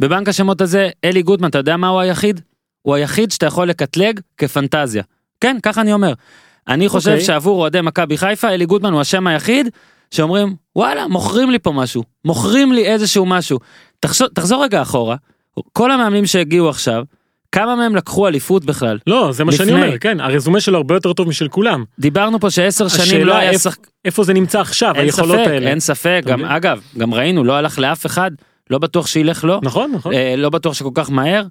בבנק 0.00 0.28
השמות 0.28 0.60
הזה 0.60 0.88
אלי 1.04 1.22
גוטמן 1.22 1.48
אתה 1.48 1.58
יודע 1.58 1.76
מה 1.76 1.88
הוא 1.88 2.00
היחיד? 2.00 2.40
הוא 2.82 2.94
היחיד 2.94 3.30
שאתה 3.30 3.46
יכול 3.46 3.68
לקטלג 3.68 4.20
כפנטזיה. 4.36 5.02
כן 5.40 5.56
ככה 5.62 5.80
אני 5.80 5.92
אומר. 5.92 6.12
אני 6.68 6.88
חושב 6.88 7.10
אוקיי. 7.10 7.24
שעבור 7.24 7.60
אוהדי 7.60 7.80
מכבי 7.80 8.16
חיפה 8.18 8.48
אלי 8.48 8.66
גוטמן 8.66 8.92
הוא 8.92 9.00
השם 9.00 9.26
היחיד 9.26 9.68
שאומרים 10.10 10.56
וואלה 10.76 11.08
מוכרים 11.08 11.50
לי 11.50 11.58
פה 11.58 11.72
משהו 11.72 12.02
מוכרים 12.24 12.72
לי 12.72 12.86
איזשהו 12.86 13.26
משהו. 13.26 13.58
תחשוב, 14.00 14.28
תחזור 14.28 14.64
רגע 14.64 14.82
אחורה 14.82 15.16
כל 15.72 15.90
המאמנים 15.90 16.26
שהגיעו 16.26 16.68
עכשיו 16.68 17.04
כמה 17.52 17.76
מהם 17.76 17.96
לקחו 17.96 18.28
אליפות 18.28 18.64
בכלל? 18.64 18.98
לא 19.06 19.32
זה 19.32 19.44
מה 19.44 19.52
שאני 19.52 19.70
לפני. 19.72 19.82
אומר 19.86 19.98
כן 19.98 20.20
הרזומה 20.20 20.60
שלו 20.60 20.76
הרבה 20.76 20.94
יותר 20.94 21.12
טוב 21.12 21.28
משל 21.28 21.48
כולם. 21.48 21.84
דיברנו 21.98 22.40
פה 22.40 22.50
שעשר 22.50 22.88
שנים 22.88 23.26
לא 23.26 23.34
היה 23.36 23.58
שחק... 23.58 23.86
איפה 24.04 24.24
זה 24.24 24.32
נמצא 24.34 24.60
עכשיו 24.60 24.94
היכולות 24.96 25.36
ספק, 25.38 25.48
האלה. 25.50 25.70
אין 25.70 25.80
ספק, 25.80 26.22
גם? 26.26 26.44
אגב, 26.44 26.80
גם 26.98 27.14
ראינו, 27.14 27.44
לא 27.44 27.52
הלך 27.52 27.78
לאף 27.78 28.06
אחד, 28.06 28.30
לא 28.70 28.78
בטוח 28.78 29.06
שילך 29.06 29.44
לו, 29.44 29.60
נכון 29.62 29.92
נכון. 29.94 30.12
אה, 30.14 30.34
לא 30.36 30.50
בטוח 30.50 30.74
שכל 30.74 30.90
כך 30.94 31.10
מהר, 31.10 31.44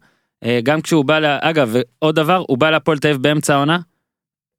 אה, 0.43 0.59
גם 0.63 0.81
כשהוא 0.81 1.05
בא, 1.05 1.19
ל- 1.19 1.37
אגב, 1.41 1.75
עוד 1.99 2.15
דבר, 2.15 2.43
הוא 2.47 2.57
בא 2.57 2.69
להפועל 2.69 2.97
תל 2.97 3.07
אביב 3.07 3.21
באמצע 3.21 3.55
העונה, 3.55 3.79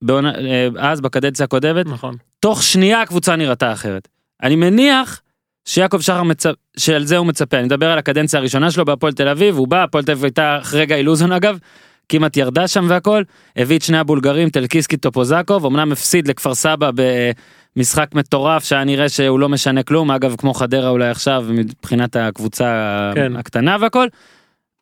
בעונה- 0.05 0.35
אה, 0.35 0.69
אז 0.79 1.01
בקדנציה 1.01 1.45
הקודמת, 1.45 1.87
נכון. 1.87 2.15
תוך 2.41 2.63
שנייה 2.63 3.03
הקבוצה 3.03 3.37
נראתה 3.37 3.73
אחרת. 3.73 4.09
אני 4.43 4.57
מניח 4.57 5.21
שיעקב 5.69 6.01
שחר 6.01 6.23
מצפ... 6.23 6.51
שעל 6.77 7.05
זה 7.05 7.17
הוא 7.17 7.27
מצפה, 7.27 7.57
אני 7.57 7.67
מדבר 7.67 7.91
על 7.91 7.99
הקדנציה 7.99 8.39
הראשונה 8.41 8.71
שלו 8.71 8.85
בהפועל 8.85 9.13
תל 9.13 9.29
אביב, 9.29 9.57
הוא 9.57 9.69
בא, 9.69 9.83
הפועל 9.83 10.05
תל 10.05 10.13
אביב 10.13 10.25
הייתה 10.25 10.59
אחרי 10.61 10.87
גיא 10.87 10.97
לוזון 10.97 11.33
אגב, 11.33 11.59
כמעט 12.09 12.37
ירדה 12.37 12.69
שם 12.69 12.87
והכל, 12.89 13.23
הביא 13.57 13.77
את 13.77 13.83
שני 13.83 13.99
הבולגרים, 13.99 14.51
טלקיסקי 14.51 14.97
טופוזקוב, 14.97 15.67
אמנם 15.67 15.93
הפסיד 15.93 16.29
לכפר 16.29 16.55
סבא 16.55 16.91
במשחק 17.77 18.15
מטורף 18.15 18.65
שהיה 18.65 18.85
נראה 18.85 19.09
שהוא 19.09 19.39
לא 19.39 19.49
משנה 19.49 19.83
כלום, 19.83 20.11
אגב 20.11 20.35
כמו 20.39 20.55
חדרה 20.55 20.89
אולי 20.89 21.09
עכשיו 21.09 21.45
מבחינת 21.49 22.17
הקבוצה 22.17 23.11
כן. 23.15 23.37
הקטנה 23.37 23.77
והכל, 23.81 24.07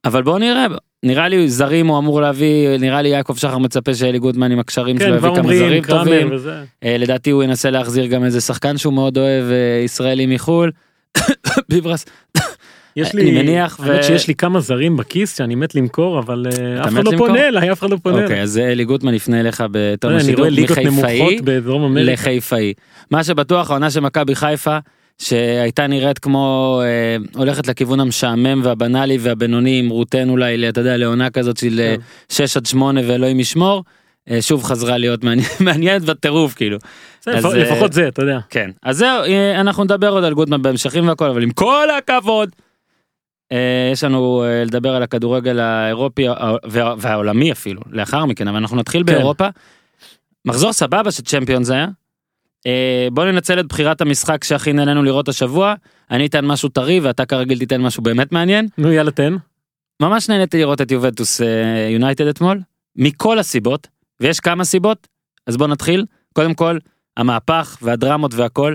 אבל 0.05 0.23
בואו 0.23 0.38
נראה, 0.38 0.67
נראה 1.06 1.29
לי 1.29 1.49
זרים 1.49 1.87
הוא 1.87 1.99
אמור 1.99 2.20
להביא, 2.20 2.79
נראה 2.79 3.03
לי 3.03 3.08
יעקב 3.08 3.37
שחר 3.37 3.58
מצפה 3.58 3.94
שאלי 3.94 4.19
גודמן 4.19 4.53
עם 4.53 4.58
הקשרים 4.58 4.99
שלו 4.99 5.08
כן 5.08 5.14
יביא 5.14 5.20
כבר 5.31 5.43
כמה 5.43 5.56
זרים 5.56 5.82
טובים. 5.82 6.28
וזה 6.33 6.54
אה, 6.85 6.97
לדעתי 6.99 7.30
הוא 7.30 7.42
ינסה 7.42 7.71
להחזיר 7.71 8.07
גם 8.07 8.25
איזה 8.25 8.40
שחקן 8.40 8.76
שהוא 8.76 8.92
מאוד 8.92 9.19
אוהב 9.19 9.45
אה, 9.50 9.83
ישראלי 9.85 10.26
מחול. 10.26 10.71
ביברס. 11.69 12.04
יש 12.97 13.14
אני 13.14 13.23
לי 13.25 13.42
מניח, 13.42 13.80
האמת 13.80 14.00
ו- 14.00 14.02
שיש 14.02 14.28
לי 14.28 14.35
כמה 14.35 14.61
זרים 14.61 14.97
בכיס 14.97 15.37
שאני 15.38 15.54
מת 15.54 15.75
למכור 15.75 16.19
אבל 16.19 16.47
אה, 16.47 16.83
אף 16.83 16.88
אחד 16.88 17.04
לא 17.04 17.12
למכור? 17.12 17.26
פונה 17.26 17.49
אליי 17.49 17.73
אף 17.73 17.78
אחד 17.80 17.90
לא 17.90 17.97
פונה 18.02 18.16
אוקיי 18.16 18.33
אליי. 18.33 18.42
אז 18.42 18.59
אלי 18.59 18.85
גוטמן 18.85 19.14
יפנה 19.14 19.40
אליך 19.40 19.64
בתום 19.71 20.11
אני 20.11 20.21
השידור 20.21 20.47
מחיפאי 20.50 21.38
לחיפאי. 21.95 22.73
מה 23.11 23.25
שבטוח 23.25 23.71
העונה 23.71 23.90
של 23.90 24.00
מכבי 24.00 24.35
חיפה 24.35 24.78
שהייתה 25.18 25.87
נראית 25.87 26.18
כמו 26.18 26.80
אה, 26.85 27.16
הולכת 27.40 27.66
לכיוון 27.66 28.00
המשעמם 28.00 28.61
והבנאלי 28.64 29.18
והבינוני 29.20 29.78
עם 29.78 29.88
רוטן 29.88 30.28
אולי 30.28 30.68
אתה 30.68 30.80
יודע 30.80 30.96
לעונה 30.96 31.30
כזאת 31.30 31.56
של 31.56 31.80
אה, 31.80 31.94
כן. 32.28 32.44
6 32.46 32.56
עד 32.56 32.66
8 32.66 33.00
ואלוהים 33.06 33.40
ישמור. 33.40 33.85
אה, 34.30 34.42
שוב 34.42 34.62
חזרה 34.64 34.99
להיות 34.99 35.25
מעניין- 35.25 35.49
מעניינת 35.66 36.02
בטירוף 36.02 36.54
כאילו. 36.54 36.78
בסדר, 37.20 37.37
אז, 37.38 37.44
אה, 37.46 37.56
לפחות 37.58 37.92
זה 37.92 38.08
אתה 38.08 38.23
יודע. 38.23 38.38
כן 38.50 38.70
אז 38.82 38.96
זהו 38.99 39.23
אה, 39.25 39.61
אנחנו 39.61 39.85
נדבר 39.85 40.08
עוד 40.08 40.25
על 40.25 40.35
גוטמן 40.35 40.62
בהמשכים 40.62 41.08
והכל 41.08 41.28
אבל 41.28 41.42
עם 41.42 41.50
כל 41.50 41.88
הכבוד. 41.99 42.49
אה, 43.52 43.90
יש 43.92 44.04
לנו 44.04 44.44
אה, 44.44 44.64
לדבר 44.64 44.94
על 44.94 45.02
הכדורגל 45.02 45.58
האירופי 45.61 46.28
הא- 46.28 46.35
וה- 46.66 46.94
והעולמי 46.99 47.52
אפילו 47.52 47.80
לאחר 47.90 48.25
מכן 48.25 48.49
אבל 48.49 48.56
אנחנו 48.56 48.76
נתחיל 48.76 49.00
כן. 49.06 49.12
באירופה. 49.12 49.49
מחזור 50.44 50.73
סבבה 50.73 51.11
של 51.11 51.23
צ'מפיונס 51.23 51.70
היה. 51.70 51.87
אה, 52.66 53.08
בוא 53.12 53.25
ננצל 53.25 53.61
את 53.61 53.66
בחירת 53.66 54.00
המשחק 54.00 54.44
שהכי 54.44 54.73
נהנינו 54.73 55.02
לראות 55.02 55.28
השבוע 55.28 55.75
אני 56.11 56.26
אתן 56.26 56.46
משהו 56.46 56.68
טרי 56.68 57.00
ואתה 57.00 57.26
כרגיל 57.26 57.58
תיתן 57.58 57.80
משהו 57.80 58.02
באמת 58.02 58.32
מעניין. 58.32 58.68
נו 58.78 58.92
יאללה 58.92 59.11
תן. 59.11 59.37
ממש 60.02 60.28
נהניתי 60.28 60.58
לראות 60.58 60.80
את 60.80 60.90
יובנטוס 60.90 61.40
אה, 61.40 61.88
יונייטד 61.90 62.26
אתמול 62.26 62.61
מכל 62.96 63.38
הסיבות 63.38 63.88
ויש 64.20 64.40
כמה 64.40 64.64
סיבות 64.64 65.08
אז 65.46 65.56
בוא 65.56 65.66
נתחיל 65.66 66.04
קודם 66.32 66.54
כל 66.54 66.78
המהפך 67.16 67.78
והדרמות 67.82 68.35
והכל. 68.35 68.75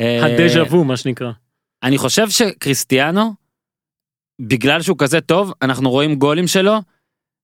אה, 0.00 0.24
הדז'ה 0.24 0.62
וו 0.62 0.84
מה 0.84 0.96
שנקרא. 0.96 1.30
אני 1.82 1.98
חושב 1.98 2.30
שקריסטיאנו, 2.30 3.34
בגלל 4.40 4.82
שהוא 4.82 4.98
כזה 4.98 5.20
טוב, 5.20 5.52
אנחנו 5.62 5.90
רואים 5.90 6.14
גולים 6.14 6.46
שלו, 6.46 6.78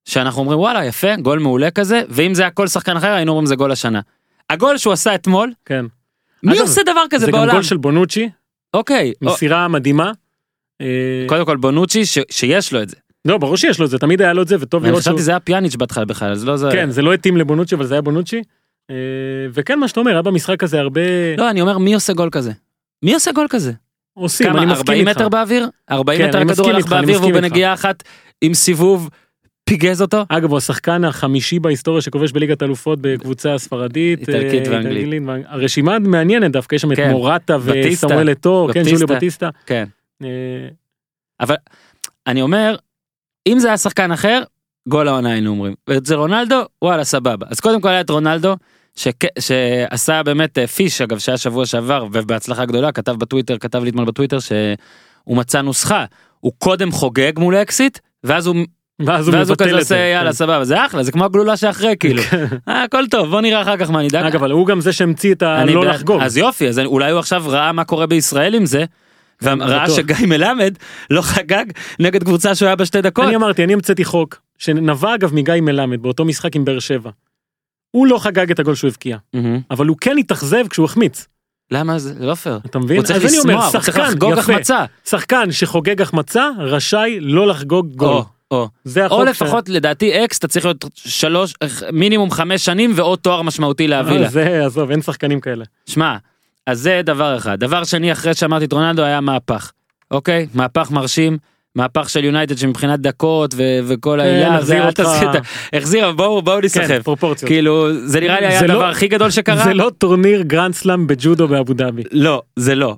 שאנחנו 0.05 0.41
אומרים 0.41 0.59
וואלה 0.59 0.85
יפה, 0.85 1.15
גול 1.15 1.39
מעולה 1.39 1.71
כזה, 1.71 2.01
ואם 2.09 2.33
זה 2.33 2.41
היה 2.41 2.51
כל 2.51 2.67
שחקן 2.67 2.97
אחר 2.97 3.11
היינו 3.11 3.31
אומרים 3.31 3.45
זה 3.45 3.55
גול 3.55 3.71
השנה. 3.71 3.99
הגול 4.49 4.77
שהוא 4.77 4.93
עשה 4.93 5.15
אתמול, 5.15 5.51
כן. 5.65 5.85
מי 6.43 6.51
אגב, 6.53 6.61
עושה 6.61 6.81
דבר 6.83 7.03
כזה 7.09 7.25
זה 7.25 7.31
גם 7.31 7.37
בעולם? 7.37 7.53
גול 7.53 7.63
של 7.63 7.77
בונוצ'י 7.77 8.29
אוקיי, 8.73 9.13
או- 9.25 9.27
מסירה 9.31 9.67
מדהימה. 9.67 10.11
אה, 10.81 11.25
קודם 11.27 11.45
כל 11.45 11.57
בונוצ'י 11.57 12.05
ש- 12.05 12.17
שיש 12.31 12.73
לו 12.73 12.81
את 12.81 12.89
זה. 12.89 12.95
לא 13.25 13.37
ברור 13.37 13.57
שיש 13.57 13.79
לו 13.79 13.85
את 13.85 13.89
זה 13.89 13.99
תמיד 13.99 14.21
היה 14.21 14.33
לו 14.33 14.41
את 14.41 14.47
זה 14.47 14.55
וטוב 14.59 14.83
אני 14.83 14.89
לראות 14.91 15.03
שהוא... 15.03 15.11
חשבתי 15.13 15.23
זה 15.23 15.31
היה 15.31 15.39
פיאניץ' 15.39 15.75
בהתחלה 15.75 16.05
בכלל, 16.05 16.31
אז 16.31 16.45
לא 16.45 16.57
זה... 16.57 16.69
כן 16.71 16.89
זה 16.91 17.01
לא 17.01 17.13
התאים 17.13 17.37
לבונוצ'י 17.37 17.75
אבל 17.75 17.85
זה 17.85 17.93
היה 17.93 18.01
בונוצ'י. 18.01 18.41
אה, 18.89 18.95
וכן 19.53 19.79
מה 19.79 19.87
שאתה 19.87 19.99
אומר 19.99 20.11
היה 20.11 20.21
במשחק 20.21 20.63
הזה 20.63 20.79
הרבה 20.79 21.01
לא, 21.37 21.49
אני 21.49 21.61
אומר 21.61 21.77
מי 21.77 21.93
עושה 21.93 22.13
גול 22.13 22.29
כזה? 22.31 22.51
מי 23.03 23.13
עושה 23.13 23.31
גול 23.31 23.47
כזה? 23.49 23.71
עושים 24.13 24.47
כמה? 24.47 24.57
אני 24.63 24.71
מסכים 24.71 24.79
40 24.87 25.07
איתך. 25.07 25.17
מטר 25.19 25.29
באוויר? 25.29 25.69
40 25.91 26.19
כן, 26.21 26.27
מטר 26.29 26.41
אני 26.41 26.51
הכדור 26.51 26.69
הלך 26.69 26.85
אני 26.93 27.01
באוויר 27.05 27.21
והוא. 27.21 27.33
בנגיעה 27.33 27.73
אחת 27.73 28.03
עם 28.41 28.53
סיבוב 28.53 29.09
פיגז 29.69 30.01
אותו? 30.01 30.25
אגב 30.29 30.49
הוא 30.49 30.57
השחקן 30.57 31.03
החמישי 31.03 31.59
בהיסטוריה 31.59 32.01
שכובש 32.01 32.31
בליגת 32.31 32.63
אלופות 32.63 32.99
בקבוצה 33.01 33.53
הספרדית. 33.53 34.19
איטלקית 34.19 34.67
אה, 34.67 34.71
ואנגלית. 34.73 35.23
הרשימה 35.47 35.99
מעניינת 35.99 36.51
דווקא 36.51 36.75
יש 36.75 36.81
שם 36.81 36.91
את 36.91 36.97
כן. 36.97 37.11
מורטה. 37.11 37.57
וסמואל 37.63 38.31
אתו, 38.31 38.67
כן. 38.73 38.83
ג'וליו 38.83 39.07
בטיסטה. 39.07 39.49
כן. 39.65 39.85
אה, 40.23 40.27
אבל 41.39 41.55
אני 42.27 42.41
אומר, 42.41 42.75
אם 43.47 43.59
זה 43.59 43.67
היה 43.67 43.77
שחקן 43.77 44.11
אחר, 44.11 44.43
גול 44.87 45.07
העונה 45.07 45.31
היינו 45.31 45.49
אומרים. 45.49 45.73
וזה 45.89 46.15
רונלדו, 46.15 46.61
וואלה 46.81 47.03
סבבה. 47.03 47.45
אז 47.49 47.59
קודם 47.59 47.81
כל 47.81 47.89
היה 47.89 48.01
את 48.01 48.09
רונלדו, 48.09 48.55
שכ- 48.99 49.39
שעשה 49.39 50.23
באמת 50.23 50.57
אה, 50.57 50.67
פיש 50.67 51.01
אגב 51.01 51.19
שהיה 51.19 51.37
שבוע 51.37 51.65
שעבר 51.65 52.07
ובהצלחה 52.11 52.65
גדולה 52.65 52.91
כתב 52.91 53.11
בטוויטר 53.11 53.57
כתב 53.57 53.83
לי 53.83 53.89
אתמול 53.89 54.05
בטוויטר 54.05 54.39
שהוא 54.39 55.37
מצא 55.37 55.61
נוסחה 55.61 56.05
הוא 56.39 56.51
קודם 56.57 56.91
חוגג 56.91 57.31
מול 57.39 57.55
אקסיט 57.55 57.99
ואז 58.23 58.47
הוא 58.47 58.55
ואז 59.05 59.27
הוא 59.27 59.35
ואז 59.35 59.49
הוא 59.49 59.57
כזה 59.57 59.75
עושה. 59.75 59.95
יאללה 59.95 60.29
כן. 60.29 60.35
סבבה 60.35 60.63
זה 60.63 60.85
אחלה 60.85 61.03
זה 61.03 61.11
כמו 61.11 61.25
הגלולה 61.25 61.57
שאחרי 61.57 61.95
כאילו 61.99 62.21
אה, 62.67 62.83
הכל 62.83 63.07
טוב 63.07 63.29
בוא 63.29 63.41
נראה 63.41 63.61
אחר 63.61 63.77
כך 63.77 63.89
מה 63.89 64.01
נדאג. 64.01 64.25
אגב 64.25 64.35
אבל 64.35 64.51
הוא 64.51 64.67
גם 64.67 64.81
זה 64.81 64.93
שהמציא 64.93 65.33
את 65.33 65.43
הלא. 65.43 65.85
לחגוג. 65.85 66.21
אז 66.21 66.37
יופי 66.37 66.67
אז 66.67 66.79
אולי 66.79 67.11
הוא 67.11 67.19
עכשיו 67.19 67.43
ראה 67.47 67.71
מה 67.71 67.83
קורה 67.83 68.07
בישראל 68.07 68.55
עם 68.55 68.65
זה. 68.65 68.85
וראה. 69.41 69.89
שגיא 69.89 70.27
מלמד 70.27 70.73
לא 71.09 71.21
חגג 71.21 71.65
נגד 71.99 72.23
קבוצה 72.23 72.55
שהוא 72.55 72.67
היה 72.67 72.75
בשתי 72.75 73.01
דקות. 73.01 73.25
אני 73.25 73.35
אמרתי 73.35 73.63
אני 73.63 73.73
המצאתי 73.73 74.05
חוק 74.05 74.41
שנבע 74.57 75.15
אגב 75.15 75.33
מגיא 75.33 75.53
מלמד 75.61 76.01
באותו 76.01 76.25
משחק 76.25 76.55
עם 76.55 76.65
באר 76.65 76.79
שבע. 76.79 77.09
הוא 77.91 78.07
לא 78.07 78.19
חגג 78.19 78.51
את 78.51 78.59
הגול 78.59 78.75
שהוא 78.75 78.87
הבקיע. 78.87 79.17
אבל 79.71 79.87
הוא 79.87 79.97
כן 80.01 80.17
התאכזב 80.17 80.67
כשהוא 80.69 80.85
החמיץ 80.85 81.27
למה 81.71 81.99
זה 81.99 82.13
לא 82.19 82.35
פייר. 82.35 82.59
אתה 82.65 82.79
מבין? 82.79 82.97
הוא 82.97 83.05
צריך 83.05 83.23
לשמוח, 83.23 83.73
הוא 83.73 83.81
צריך 83.81 83.97
לחגוג. 83.97 84.33
החמצה. 84.33 84.85
שחקן 85.05 85.51
שחוגג 85.51 86.01
החמצה 86.01 86.49
רשאי 86.59 87.17
לא 87.19 87.47
לחגוג 87.47 87.87
גול. 87.95 88.21
או. 88.51 88.67
זה 88.83 89.05
החוק 89.05 89.19
או 89.19 89.25
ש- 89.25 89.29
לפחות 89.29 89.69
לדעתי 89.69 90.25
אקס 90.25 90.37
אתה 90.37 90.47
צריך 90.47 90.65
להיות 90.65 90.85
שלוש 90.95 91.53
מינימום 91.93 92.31
חמש 92.31 92.65
שנים 92.65 92.91
ועוד 92.95 93.19
תואר 93.19 93.41
משמעותי 93.41 93.87
להביא 93.87 94.13
אה, 94.13 94.19
לה. 94.19 94.29
זה 94.29 94.65
עזוב 94.65 94.91
אין 94.91 95.01
שחקנים 95.01 95.39
כאלה. 95.41 95.65
שמע 95.85 96.15
אז 96.67 96.79
זה 96.79 97.01
דבר 97.03 97.37
אחד 97.37 97.59
דבר 97.59 97.83
שני 97.83 98.11
אחרי 98.11 98.33
שאמרתי 98.33 98.65
את 98.65 98.73
רונלדו 98.73 99.03
היה 99.03 99.21
מהפך 99.21 99.71
אוקיי 100.11 100.47
מהפך 100.53 100.91
מרשים. 100.91 101.37
מהפך 101.75 102.09
של 102.09 102.23
יונייטד 102.23 102.57
שמבחינת 102.57 102.99
דקות 102.99 103.53
ו- 103.57 103.79
וכל 103.87 104.19
העניין 104.19 104.53
הזה 104.53 104.83
החזיר 104.83 105.07
אותך. 105.31 105.43
החזיר 105.73 106.11
בואו 106.11 106.41
בואו 106.41 106.59
כן, 106.59 106.65
נשמור 106.65 107.01
פרופורציות. 107.01 107.47
כאילו 107.49 107.87
זה 108.07 108.19
נראה 108.19 108.39
לי 108.39 108.47
היה 108.47 108.61
לא- 108.61 108.73
הדבר 108.73 108.85
הכי 108.89 109.07
גדול 109.07 109.29
שקרה 109.31 109.63
זה 109.63 109.73
לא 109.73 109.91
טורניר 109.97 110.41
גרנד 110.41 110.73
סלאם 110.73 111.07
בג'ודו 111.07 111.47
באבו 111.47 111.73
דאבי. 111.73 112.03
לא 112.11 112.41
זה 112.55 112.75
לא 112.75 112.95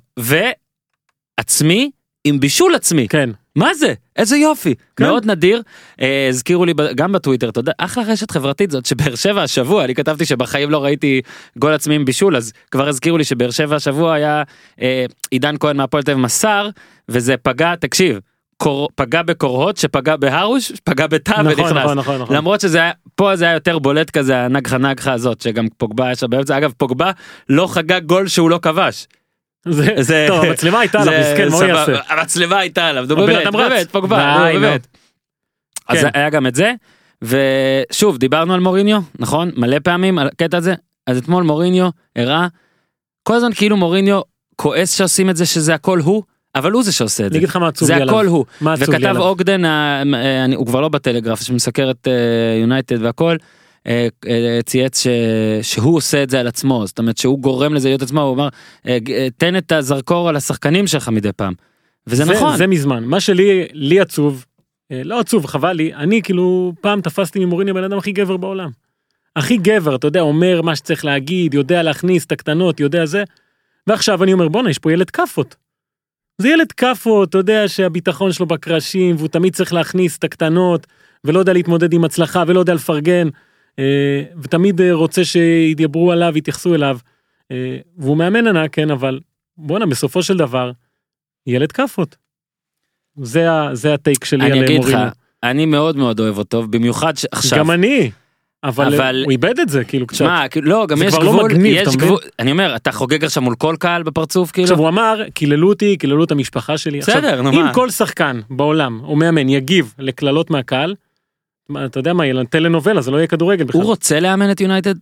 ועצמי 1.38 1.90
עם 2.24 2.40
בישול 2.40 2.74
עצמי 2.74 3.08
כן. 3.08 3.30
מה 3.56 3.74
זה 3.74 3.94
איזה 4.16 4.36
יופי 4.36 4.74
כן. 4.96 5.04
מאוד 5.04 5.26
נדיר 5.26 5.62
אה, 6.00 6.26
הזכירו 6.28 6.64
לי 6.64 6.72
גם 6.94 7.12
בטוויטר 7.12 7.48
אתה 7.48 7.60
יודע 7.60 7.72
אחלה 7.78 8.04
רשת 8.04 8.30
חברתית 8.30 8.70
זאת 8.70 8.86
שבאר 8.86 9.14
שבע 9.14 9.42
השבוע 9.42 9.84
אני 9.84 9.94
כתבתי 9.94 10.24
שבחיים 10.24 10.70
לא 10.70 10.84
ראיתי 10.84 11.20
גול 11.58 11.72
עצמי 11.72 11.94
עם 11.94 12.04
בישול 12.04 12.36
אז 12.36 12.52
כבר 12.70 12.88
הזכירו 12.88 13.18
לי 13.18 13.24
שבאר 13.24 13.50
שבע 13.50 13.76
השבוע 13.76 14.14
היה 14.14 14.42
אה, 14.80 15.04
עידן 15.30 15.54
כהן 15.60 15.76
מהפועל 15.76 16.02
תל 16.02 16.14
מסר 16.14 16.68
וזה 17.08 17.36
פגע 17.36 17.74
תקשיב 17.76 18.18
קור, 18.56 18.88
פגע 18.94 19.22
בקורות 19.22 19.76
שפגע 19.76 20.16
בהרוש 20.16 20.72
פגע 20.84 21.06
בתא 21.06 21.30
נכון 21.30 21.46
ונכנס 21.46 21.72
נכון 21.72 21.98
נכון 21.98 22.20
נכון. 22.22 22.36
למרות 22.36 22.60
שזה 22.60 22.78
היה 22.78 22.92
פה 23.14 23.36
זה 23.36 23.44
היה 23.44 23.54
יותר 23.54 23.78
בולט 23.78 24.10
כזה 24.10 24.38
הנגחה 24.38 24.78
נגחה 24.78 25.12
הזאת 25.12 25.40
שגם 25.40 25.66
פוגבה 25.76 26.14
שם 26.14 26.30
באמצע 26.30 26.58
אגב 26.58 26.72
פוגבה 26.76 27.10
לא 27.48 27.66
חגג 27.66 28.00
גול 28.06 28.28
שהוא 28.28 28.50
לא 28.50 28.58
כבש. 28.62 29.06
זה 29.68 29.94
זה- 29.98 30.24
טוב 30.28 30.44
המצלמה 30.44 30.80
הייתה 30.80 31.00
עליו 31.02 31.12
זה 31.12 31.30
מסכן 31.32 31.48
מה 31.48 31.56
הוא 31.56 31.64
יעשה. 31.64 31.92
המצלמה 32.08 32.58
הייתה 32.58 32.86
עליו, 32.86 33.04
נו 33.08 33.16
באמת. 33.16 33.52
באמת, 33.52 33.90
פוגבה. 33.90 34.48
באמת. 34.52 34.86
אז 35.88 35.98
כן. 36.00 36.08
היה 36.14 36.30
גם 36.30 36.46
את 36.46 36.54
זה, 36.54 36.72
ושוב 37.22 38.18
דיברנו 38.18 38.54
על 38.54 38.60
מוריניו, 38.60 39.00
נכון? 39.18 39.50
מלא 39.56 39.76
פעמים 39.78 40.18
על 40.18 40.26
הקטע 40.26 40.56
הזה, 40.56 40.74
אז 41.06 41.18
אתמול 41.18 41.42
מוריניו 41.44 41.88
הראה, 42.16 42.46
כל 43.22 43.34
הזמן 43.34 43.52
כאילו 43.52 43.76
מוריניו 43.76 44.20
כועס 44.56 44.94
שעושים 44.98 45.30
את 45.30 45.36
זה 45.36 45.46
שזה 45.46 45.74
הכל 45.74 45.98
הוא, 45.98 46.22
אבל 46.54 46.72
הוא 46.72 46.82
זה 46.82 46.92
שעושה 46.92 47.22
את 47.26 47.30
אני 47.30 47.32
זה. 47.32 47.38
אגיד 47.38 47.48
לך 47.48 47.56
מה 47.56 47.68
עצוב 47.68 47.88
זה 47.88 47.94
לי 47.94 48.02
עליו. 48.02 48.14
הכל 48.14 48.26
הוא. 48.26 48.44
וכתב 48.78 48.94
עליו. 48.94 49.22
אוגדן, 49.22 49.64
אה, 49.64 50.02
אני- 50.44 50.54
הוא 50.54 50.66
כבר 50.66 50.80
לא 50.80 50.88
בטלגרף, 50.88 51.42
שמסקר 51.42 51.90
את 51.90 52.08
אה, 52.08 52.12
יונייטד 52.60 53.02
והכל, 53.02 53.36
צייץ 54.64 55.02
ש- 55.02 55.06
שהוא 55.62 55.96
עושה 55.96 56.22
את 56.22 56.30
זה 56.30 56.40
על 56.40 56.46
עצמו, 56.46 56.86
זאת 56.86 56.98
אומרת 56.98 57.16
שהוא 57.18 57.38
גורם 57.38 57.74
לזה 57.74 57.88
להיות 57.88 58.02
עצמו, 58.02 58.20
הוא 58.20 58.34
אמר, 58.34 58.48
אה, 58.86 58.98
אה, 59.08 59.28
תן 59.36 59.56
את 59.56 59.72
הזרקור 59.72 60.28
על 60.28 60.36
השחקנים 60.36 60.86
שלך 60.86 61.08
מדי 61.08 61.32
פעם. 61.32 61.54
וזה 62.06 62.24
נכון. 62.24 62.56
זה 62.56 62.66
מזמן 62.66 63.04
מה 63.04 63.20
שלי 63.20 63.66
לי 63.72 64.00
עצוב 64.00 64.44
אה, 64.92 65.02
לא 65.04 65.20
עצוב 65.20 65.46
חבל 65.46 65.72
לי 65.72 65.94
אני 65.94 66.22
כאילו 66.22 66.72
פעם 66.80 67.00
תפסתי 67.00 67.44
ממוריני 67.44 67.72
בן 67.72 67.84
אדם 67.84 67.98
הכי 67.98 68.12
גבר 68.12 68.36
בעולם. 68.36 68.70
הכי 69.36 69.56
גבר 69.56 69.94
אתה 69.94 70.06
יודע 70.06 70.20
אומר 70.20 70.62
מה 70.62 70.76
שצריך 70.76 71.04
להגיד 71.04 71.54
יודע 71.54 71.82
להכניס 71.82 72.24
את 72.24 72.32
הקטנות 72.32 72.80
יודע 72.80 73.06
זה. 73.06 73.24
ועכשיו 73.86 74.24
אני 74.24 74.32
אומר 74.32 74.48
בואנה 74.48 74.70
יש 74.70 74.78
פה 74.78 74.92
ילד 74.92 75.10
כאפות. 75.10 75.56
זה 76.38 76.48
ילד 76.48 76.72
כאפות 76.72 77.28
אתה 77.28 77.38
יודע 77.38 77.68
שהביטחון 77.68 78.32
שלו 78.32 78.46
בקרשים 78.46 79.16
והוא 79.16 79.28
תמיד 79.28 79.54
צריך 79.54 79.72
להכניס 79.72 80.18
את 80.18 80.24
הקטנות 80.24 80.86
ולא 81.24 81.38
יודע 81.38 81.52
להתמודד 81.52 81.92
עם 81.92 82.04
הצלחה 82.04 82.44
ולא 82.46 82.60
יודע 82.60 82.74
לפרגן 82.74 83.26
אה, 83.26 83.32
ותמיד 84.42 84.80
אה, 84.80 84.92
רוצה 84.92 85.24
שידברו 85.24 86.12
עליו 86.12 86.38
יתייחסו 86.38 86.74
אליו. 86.74 86.98
אה, 87.50 87.76
והוא 87.98 88.16
מאמן 88.16 88.46
ענק 88.46 88.74
כן 88.74 88.90
אבל 88.90 89.20
בואנה 89.56 89.86
בסופו 89.86 90.22
של 90.22 90.36
דבר 90.36 90.70
ילד 91.46 91.72
כאפות. 91.72 92.16
זה 93.16 93.46
זה 93.72 93.94
הטייק 93.94 94.24
שלי 94.24 94.46
אני 94.46 94.58
על 94.58 94.64
אגיד 94.64 94.84
לך. 94.84 94.98
אני 95.42 95.66
מאוד 95.66 95.96
מאוד 95.96 96.20
אוהב 96.20 96.38
אותו, 96.38 96.62
במיוחד 96.68 97.16
שעכשיו. 97.16 97.58
גם 97.58 97.70
אני. 97.70 98.10
אבל, 98.64 98.94
אבל- 98.94 99.22
הוא 99.24 99.30
איבד 99.30 99.58
את 99.60 99.68
זה 99.68 99.84
כאילו 99.84 100.06
קצת. 100.06 100.18
שמע, 100.18 100.48
כאילו, 100.48 100.68
לא, 100.70 100.86
גם 100.86 101.02
יש 101.02 101.14
לא 101.14 101.20
גבול, 101.20 101.52
מגניב, 101.52 101.76
יש? 101.88 101.96
גבול, 101.96 102.18
אני 102.38 102.50
אומר, 102.50 102.76
אתה 102.76 102.92
חוגג 102.92 103.24
עכשיו 103.24 103.42
מול 103.42 103.54
כל 103.54 103.76
קהל 103.78 104.02
בפרצוף, 104.02 104.50
כאילו? 104.50 104.64
עכשיו 104.64 104.78
הוא 104.78 104.88
אמר 104.88 105.22
קיללו 105.34 105.68
אותי 105.68 105.96
קיללו 105.96 106.24
את 106.24 106.30
המשפחה 106.30 106.78
שלי. 106.78 106.98
בסדר, 106.98 107.28
עכשיו, 107.28 107.42
נו, 107.42 107.50
אם 107.50 107.64
מה? 107.64 107.74
כל 107.74 107.90
שחקן 107.90 108.40
בעולם 108.50 109.00
או 109.04 109.16
מאמן 109.16 109.48
יגיב 109.48 109.94
לקללות 109.98 110.50
מהקהל. 110.50 110.94
מה, 111.68 111.84
אתה 111.86 111.98
יודע 111.98 112.12
מה 112.12 112.26
יהיה 112.26 112.44
טלנובלה 112.44 113.00
זה 113.00 113.10
לא 113.10 113.16
יהיה 113.16 113.26
כדורגל 113.26 113.64
בכלל. 113.64 113.80
הוא 113.80 113.88
רוצה 113.88 114.20
לאמן 114.20 114.50
את 114.50 114.60
יונייטד? 114.60 114.94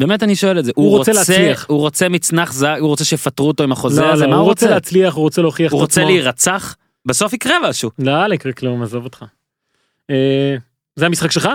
באמת 0.00 0.22
אני 0.22 0.36
שואל 0.36 0.58
את 0.58 0.64
זה. 0.64 0.72
הוא 0.74 0.98
רוצה 0.98 1.12
להצליח. 1.12 1.66
הוא 1.68 1.78
רוצה 1.78 2.08
מצנח 2.08 2.52
זהב, 2.52 2.74
הוא 2.78 2.88
רוצה 2.88 3.04
שיפטרו 3.04 3.48
אותו 3.48 3.64
עם 3.64 3.72
החוזה 3.72 4.00
לא, 4.00 4.12
הזה, 4.12 4.24
לא, 4.24 4.30
מה 4.30 4.36
הוא 4.36 4.44
רוצה 4.44 4.66
רוצה? 4.66 4.74
להצליח 4.74 5.14
הוא 5.14 5.22
רוצה 5.22 5.42
להוכיח 5.42 5.72
הוא 5.72 5.78
את 5.78 5.82
רוצה 5.82 6.00
עצמו. 6.00 6.10
להירצח? 6.12 6.76
בסוף 7.06 7.32
יקרה 7.32 7.54
משהו. 7.68 7.90
לא 7.98 8.26
לא 8.26 8.34
יקרה 8.34 8.52
כלום 8.52 8.82
עזוב 8.82 9.04
אותך. 9.04 9.24
אה, 10.10 10.56
זה 10.96 11.06
המשחק 11.06 11.30
שלך? 11.30 11.48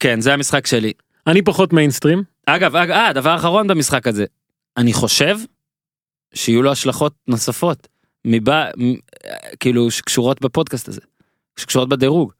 כן, 0.00 0.20
זה 0.20 0.34
המשחק 0.34 0.66
שלי. 0.66 0.92
אני 1.26 1.42
פחות 1.42 1.72
מיינסטרים. 1.72 2.22
אגב, 2.46 2.76
אג- 2.76 2.90
אה, 2.90 3.12
דבר 3.12 3.36
אחרון 3.36 3.66
במשחק 3.66 4.06
הזה. 4.06 4.24
אני 4.76 4.92
חושב 4.92 5.38
שיהיו 6.34 6.62
לו 6.62 6.72
השלכות 6.72 7.12
נוספות, 7.28 7.88
מבא, 8.24 8.64
מ- 8.78 8.94
כאילו, 9.60 9.90
שקשורות 9.90 10.40
בפודקאסט 10.40 10.88
הזה. 10.88 11.00
שקשורות 11.56 11.88
בדירוג. 11.88 12.32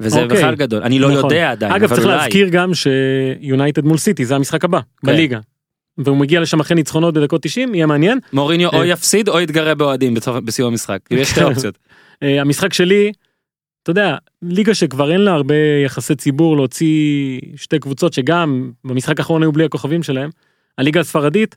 וזה 0.00 0.22
אוקיי. 0.22 0.36
בכלל 0.36 0.54
גדול. 0.54 0.82
אני 0.82 0.98
לא 0.98 1.10
נכון. 1.10 1.30
יודע 1.30 1.50
עדיין, 1.50 1.72
אגב 1.72 1.88
צריך 1.88 2.04
אולי. 2.04 2.16
להזכיר 2.16 2.48
גם 2.48 2.70
שיונייטד 2.74 3.84
מול 3.84 3.98
סיטי 3.98 4.24
זה 4.24 4.36
המשחק 4.36 4.64
הבא 4.64 4.80
בליגה. 5.02 5.40
והוא 5.98 6.16
מגיע 6.16 6.40
לשם 6.40 6.60
אחרי 6.60 6.74
ניצחונות 6.74 7.14
בדקות 7.14 7.42
90 7.42 7.74
יהיה 7.74 7.86
מעניין. 7.86 8.18
מוריניו 8.32 8.68
או 8.68 8.80
אה. 8.80 8.86
יפסיד 8.86 9.28
או 9.28 9.40
יתגרה 9.40 9.74
באוהדים 9.74 10.14
בסיום 10.44 10.72
המשחק. 10.72 10.98
יש 11.10 11.30
שתי 11.30 11.42
אופציות. 11.42 11.78
אה, 12.22 12.40
המשחק 12.40 12.72
שלי, 12.72 13.12
אתה 13.82 13.90
יודע, 13.90 14.16
ליגה 14.42 14.74
שכבר 14.74 15.12
אין 15.12 15.20
לה 15.20 15.32
הרבה 15.32 15.54
יחסי 15.84 16.14
ציבור 16.14 16.56
להוציא 16.56 17.40
שתי 17.56 17.78
קבוצות 17.78 18.12
שגם 18.12 18.70
במשחק 18.84 19.18
האחרון 19.18 19.42
היו 19.42 19.52
בלי 19.52 19.64
הכוכבים 19.64 20.02
שלהם, 20.02 20.30
הליגה 20.78 21.00
הספרדית, 21.00 21.56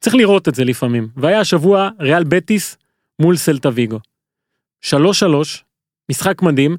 צריך 0.00 0.16
לראות 0.16 0.48
את 0.48 0.54
זה 0.54 0.64
לפעמים. 0.64 1.08
והיה 1.16 1.40
השבוע 1.40 1.88
ריאל 2.00 2.24
בטיס 2.24 2.76
מול 3.18 3.36
סלטה 3.36 3.68
ויגו. 3.72 3.98
3-3, 4.84 4.90
משחק 6.10 6.42
מדהים, 6.42 6.76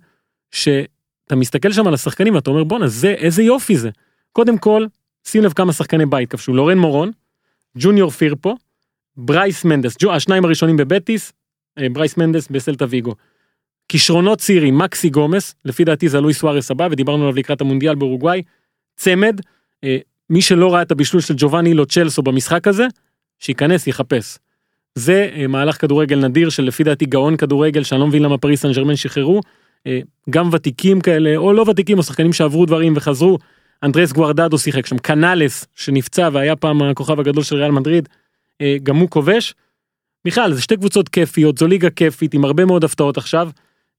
שאתה 0.52 1.36
מסתכל 1.36 1.72
שם 1.72 1.88
על 1.88 1.94
השחקנים 1.94 2.36
ואתה 2.36 2.50
אומר 2.50 2.64
בואנה 2.64 2.88
זה 2.88 3.10
איזה 3.10 3.44
יופי 3.44 3.78
זה. 3.78 3.90
קודם 4.32 4.58
כל, 4.58 4.86
שים 5.28 5.44
לב 5.44 5.54
כמה 5.54 5.74
שחקני 5.74 6.06
בית 6.06 6.30
כבשו, 6.30 6.54
לורן 6.54 6.78
מורון, 6.78 7.12
ג'וניור 7.78 8.10
פירפו, 8.10 8.58
ברייס 9.18 9.66
מנדס, 9.66 9.98
ג'ו, 10.00 10.14
השניים 10.14 10.46
הראשונים 10.46 10.78
בבטיס, 10.78 11.34
אה, 11.80 11.88
ברייס 11.90 12.18
מנדס 12.18 12.48
בסלטה 12.48 12.86
ויגו. 12.90 13.16
כישרונות 13.90 14.40
צעירים, 14.40 14.78
מקסי 14.78 15.10
גומס, 15.10 15.56
לפי 15.66 15.84
דעתי 15.84 16.10
זה 16.10 16.22
לואי 16.22 16.34
סוארס 16.34 16.72
הבא, 16.72 16.88
ודיברנו 16.92 17.24
עליו 17.24 17.36
לקראת 17.36 17.62
המונדיאל 17.62 17.96
באורוגוואי, 17.96 18.42
צמד, 18.96 19.42
אה, 19.84 19.98
מי 20.30 20.42
שלא 20.42 20.74
ראה 20.74 20.82
את 20.82 20.92
הבישול 20.92 21.22
של 21.22 21.34
ג'ובאני 21.38 21.74
לו 21.74 21.86
צ'לסו 21.86 22.22
במשחק 22.22 22.68
הזה, 22.68 22.88
שייכנס, 23.40 23.88
יחפש. 23.88 24.38
זה 24.96 25.30
אה, 25.36 25.48
מהלך 25.48 25.82
כדורגל 25.82 26.28
נדיר 26.28 26.50
של 26.50 26.64
לפי 26.64 26.84
דעתי 26.84 27.06
גאון 27.06 27.38
כדורגל, 27.38 27.84
שאני 27.84 28.02
לא 28.02 28.08
מבין 28.08 28.24
למה 28.24 28.38
פריס 28.38 28.62
סן 28.62 28.72
ג'רמן 28.72 28.96
שחררו, 28.96 29.42
גם 30.30 30.50
ותיקים 30.52 31.02
כאלה, 31.02 31.36
או 31.38 31.54
לא 31.54 31.66
ותיקים, 31.70 31.98
או 31.98 32.04
שחקנים 32.04 32.34
שעברו 32.34 32.66
דברים 32.66 32.94
וחזרו. 32.96 33.38
אנדרס 33.84 34.12
גוארדדו 34.12 34.58
שיחק 34.58 34.86
שם, 34.86 34.98
קנאלס 34.98 35.68
שנפצע 35.76 36.30
והיה 36.34 36.56
פעם 36.56 36.82
הכוכב 36.82 37.20
הגדול 37.20 37.44
של 37.44 37.56
ריאל 37.56 37.72
מדריד, 37.72 38.10
אה, 38.62 38.78
גם 38.84 38.96
הוא 38.96 39.10
כובש. 39.10 39.54
בכלל, 40.26 40.54
זה 40.54 40.62
שתי 40.62 40.78
קבוצות 40.78 41.10
כיפיות, 41.10 41.58
זו 41.58 41.68
ליגה 41.68 41.90
כיפית 41.90 42.34
עם 42.34 42.46
הרבה 42.46 42.66
מאוד 42.66 42.84
הפתעות 42.84 43.18
עכשיו. 43.18 43.50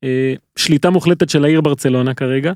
אה, 0.05 0.35
שליטה 0.57 0.91
מוחלטת 0.91 1.31
של 1.31 1.45
העיר 1.45 1.61
ברצלונה 1.61 2.15
כרגע, 2.15 2.53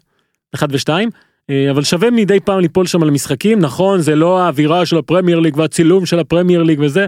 אחד 0.55 0.69
ושתיים. 0.71 1.11
אה, 1.51 1.71
אבל 1.71 1.85
שווה 1.85 2.11
מדי 2.11 2.41
פעם 2.41 2.61
ליפול 2.61 2.87
שם 2.87 3.03
על 3.03 3.11
משחקים, 3.11 3.61
נכון, 3.61 4.01
זה 4.01 4.15
לא 4.15 4.41
האווירה 4.41 4.87
של 4.87 4.99
הפרמייר 4.99 5.41
ליג 5.41 5.57
והצילום 5.57 6.07
של 6.07 6.19
הפרמייר 6.19 6.63
ליג 6.63 6.81
וזה, 6.81 7.07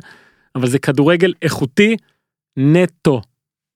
אבל 0.54 0.68
זה 0.68 0.78
כדורגל 0.78 1.32
איכותי 1.42 1.96
נטו. 2.56 3.20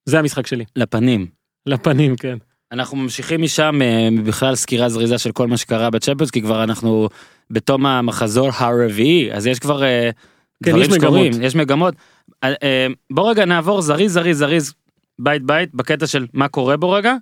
זה 0.04 0.18
המשחק 0.18 0.46
שלי. 0.46 0.64
לפנים. 0.76 1.39
לפנים, 1.66 2.16
כן. 2.16 2.38
אנחנו 2.72 2.96
ממשיכים 2.96 3.42
משם 3.42 3.82
אה, 3.82 4.08
בכלל 4.24 4.54
סקירה 4.54 4.88
זריזה 4.88 5.18
של 5.18 5.32
כל 5.32 5.48
מה 5.48 5.56
שקרה 5.56 5.90
בצ'מפיונס 5.90 6.30
כי 6.30 6.42
כבר 6.42 6.64
אנחנו 6.64 7.08
בתום 7.50 7.86
המחזור 7.86 8.50
הרביעי 8.56 9.32
אז 9.32 9.46
יש 9.46 9.58
כבר 9.58 9.82
אה, 9.82 10.10
כן, 10.64 10.70
דברים 10.70 10.90
יש 10.90 10.96
שקורים, 10.96 11.30
מגמות. 11.30 11.46
יש 11.46 11.54
מגמות. 11.54 11.94
אה, 12.44 12.86
בוא 13.10 13.30
רגע 13.30 13.44
נעבור 13.44 13.82
זריז 13.82 14.12
זריז 14.12 14.38
זריז 14.38 14.74
בית 15.18 15.42
בית 15.42 15.74
בקטע 15.74 16.06
של 16.06 16.26
מה 16.32 16.48
קורה 16.48 16.76
בו 16.76 16.90
רגע. 16.90 17.14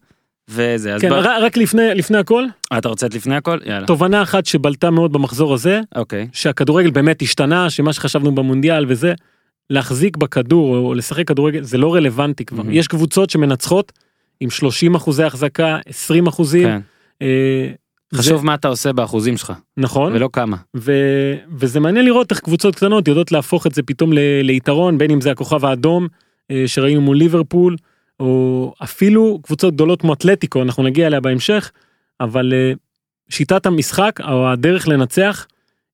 וזה 0.50 0.95
אז 0.95 1.00
כן, 1.00 1.09
בוא, 1.09 1.18
רק 1.18 1.57
לפני, 1.57 1.95
לפני 1.95 2.18
הכל, 2.18 2.45
אתה 2.78 2.88
רוצה 2.88 3.07
את 3.07 3.14
לפני 3.14 3.37
הכל 3.37 3.59
יאללה 3.66 3.87
תובנה 3.87 4.23
אחת 4.23 4.47
שבלטה 4.47 4.90
מאוד 4.90 5.12
במחזור 5.12 5.54
הזה, 5.54 5.80
אוקיי 5.97 6.28
שהכדורגל 6.33 6.90
באמת 6.90 7.23
השתנה, 7.23 7.71
שמה 7.71 7.92
שחשבנו 7.92 8.35
במונדיאל 8.35 8.85
וזה, 8.88 9.14
להחזיק 9.71 10.16
בכדור 10.16 10.76
או 10.76 10.95
לשחק 10.95 11.28
כדורגל 11.28 11.62
זה 11.62 11.78
לא 11.78 11.95
רלוונטי 11.95 12.45
כבר. 12.45 12.62
מהמם. 12.62 12.73
יש 12.73 12.88
קבוצות 12.88 13.30
שמנצחות 13.30 13.92
עם 14.40 14.50
30 14.50 14.95
אחוזי 14.95 15.25
החזקה, 15.25 15.78
20 15.87 16.26
אחוזים. 16.26 16.64
כן. 16.68 16.80
אה, 17.23 17.68
חשוב 18.14 18.38
זה- 18.40 18.47
מה 18.47 18.54
אתה 18.54 18.68
עושה 18.68 18.92
באחוזים 18.92 19.37
שלך 19.37 19.52
נכון. 19.76 20.12
ולא 20.12 20.28
כמה 20.33 20.57
ו... 20.76 20.92
וזה 21.57 21.80
מעניין 21.80 22.04
לראות 22.04 22.30
איך 22.30 22.40
קבוצות 22.40 22.75
קטנות 22.75 23.09
יודעות 23.09 23.33
להפוך 23.33 23.66
את 23.66 23.75
זה 23.75 23.83
פתאום 23.83 24.12
ל... 24.12 24.18
ליתרון 24.42 24.99
בין 24.99 25.11
אם 25.11 25.21
זה 25.21 25.30
הכוכב 25.30 25.64
האדום 25.64 26.07
אה, 26.50 26.62
שראינו 26.66 27.00
מול 27.00 27.16
ליברפול 27.16 27.76
או 28.21 28.75
אפילו 28.83 29.38
קבוצות 29.42 29.75
גדולות 29.75 30.00
כמו 30.00 30.12
אתלטיקו 30.12 30.62
אנחנו 30.62 30.83
נגיע 30.83 31.07
אליה 31.07 31.21
בהמשך 31.21 31.71
אבל 32.21 32.52
אה, 32.52 32.73
שיטת 33.28 33.66
המשחק 33.66 34.21
או 34.28 34.49
הדרך 34.49 34.88
לנצח 34.88 35.47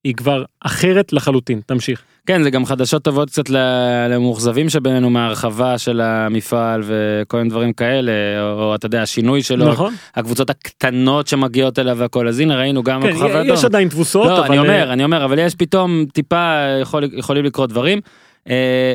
היא 0.04 0.14
כבר 0.14 0.44
אחרת 0.60 1.12
לחלוטין 1.12 1.60
תמשיך. 1.66 2.02
כן 2.26 2.42
זה 2.42 2.50
גם 2.50 2.66
חדשות 2.66 3.02
טובות 3.02 3.30
קצת 3.30 3.50
למאוכזבים 4.08 4.68
שבינינו 4.68 5.10
מהרחבה 5.10 5.78
של 5.78 6.00
המפעל 6.00 6.82
וכל 6.84 7.36
מיני 7.36 7.50
דברים 7.50 7.72
כאלה 7.72 8.12
או, 8.40 8.62
או 8.62 8.74
אתה 8.74 8.86
יודע 8.86 9.02
השינוי 9.02 9.42
שלו 9.42 9.72
נכון? 9.72 9.94
הקבוצות 10.14 10.50
הקטנות 10.50 11.26
שמגיעות 11.26 11.78
אליו 11.78 11.98
והכל 11.98 12.28
אז 12.28 12.40
הנה 12.40 12.56
ראינו 12.56 12.82
גם 12.82 13.02
כן, 13.02 13.08
הכוכב 13.08 13.36
האדום. 13.36 13.54
יש 13.54 13.64
עדיין 13.64 13.88
תבוסות 13.88 14.26
לא 14.26 14.38
אבל 14.38 14.46
אני 14.46 14.58
אומר 14.58 14.88
אה, 14.88 14.92
אני 14.92 15.04
אומר 15.04 15.24
אבל 15.24 15.38
יש 15.38 15.54
פתאום 15.54 16.04
טיפה 16.12 16.54
יכול, 16.80 17.04
יכולים 17.12 17.44
לקרות 17.44 17.70
דברים. 17.70 18.00
אה, 18.48 18.94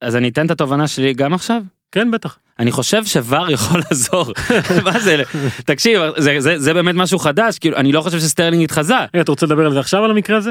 אז 0.00 0.16
אני 0.16 0.28
אתן 0.28 0.46
את 0.46 0.50
התובנה 0.50 0.88
שלי 0.88 1.14
גם 1.14 1.34
עכשיו. 1.34 1.62
כן 1.92 2.10
בטח. 2.10 2.38
אני 2.58 2.70
חושב 2.72 3.04
שוואר 3.04 3.50
יכול 3.50 3.80
לעזור. 3.90 4.32
מה 4.84 4.98
זה 4.98 5.22
תקשיב 5.64 6.00
זה, 6.16 6.36
זה, 6.38 6.58
זה 6.58 6.74
באמת 6.74 6.94
משהו 6.94 7.18
חדש 7.18 7.58
כאילו 7.58 7.76
אני 7.76 7.92
לא 7.92 8.00
חושב 8.00 8.18
שסטרלינג 8.18 8.64
התחזה. 8.64 8.94
רגע, 9.14 9.22
אתה 9.22 9.32
רוצה 9.32 9.46
לדבר 9.46 9.66
על 9.66 9.72
זה 9.72 9.80
עכשיו 9.80 10.04
על 10.04 10.10
המקרה 10.10 10.36
הזה? 10.36 10.50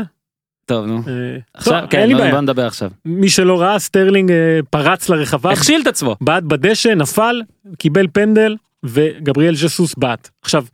טוב 0.67 0.85
נו. 0.85 0.95
אה, 1.07 1.37
עכשיו 1.53 1.83
כן 1.89 2.07
לי 2.07 2.31
בוא, 2.31 2.41
נדבר 2.41 2.65
עכשיו. 2.65 2.91
מי 3.05 3.29
שלא 3.29 3.61
ראה 3.61 3.79
סטרלינג 3.79 4.31
אה, 4.31 4.59
פרץ 4.69 5.09
לרחבה 5.09 5.51
הכשיל 5.51 5.81
את 5.81 5.87
עצמו. 5.87 6.15
בעט 6.21 6.43
בדשא, 6.43 6.89
נפל, 6.89 7.41
קיבל 7.77 8.07
פנדל, 8.13 8.55
וגבריאל 8.83 9.55
ז'סוס 9.55 9.95
בעט. 9.97 10.29
עכשיו, 10.41 10.65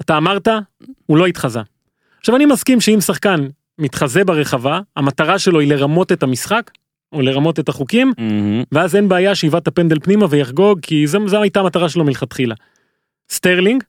אתה 0.00 0.16
אמרת, 0.16 0.48
הוא 1.06 1.16
לא 1.16 1.26
התחזה. 1.26 1.60
עכשיו, 2.20 2.36
אני 2.36 2.46
מסכים 2.46 2.80
שאם 2.80 3.00
שחקן 3.00 3.46
מתחזה 3.78 4.24
ברחבה, 4.24 4.80
המטרה 4.96 5.38
שלו 5.38 5.60
היא 5.60 5.68
לרמות 5.68 6.12
את 6.12 6.22
המשחק, 6.22 6.70
או 7.12 7.22
לרמות 7.22 7.58
את 7.58 7.68
החוקים. 7.68 8.12
ואז 8.72 8.96
אין 8.96 9.08
בעיה 9.08 9.34
שיבעט 9.34 9.62
את 9.62 9.68
הפנדל 9.68 9.98
פנימה 10.02 10.26
ויחגוג, 10.30 10.80
כי 10.82 11.06
זו 11.06 11.42
הייתה 11.42 11.60
המטרה 11.60 11.88
שלו 11.88 12.04
מלכתחילה. 12.04 12.54
סטרלינג, 13.30 13.82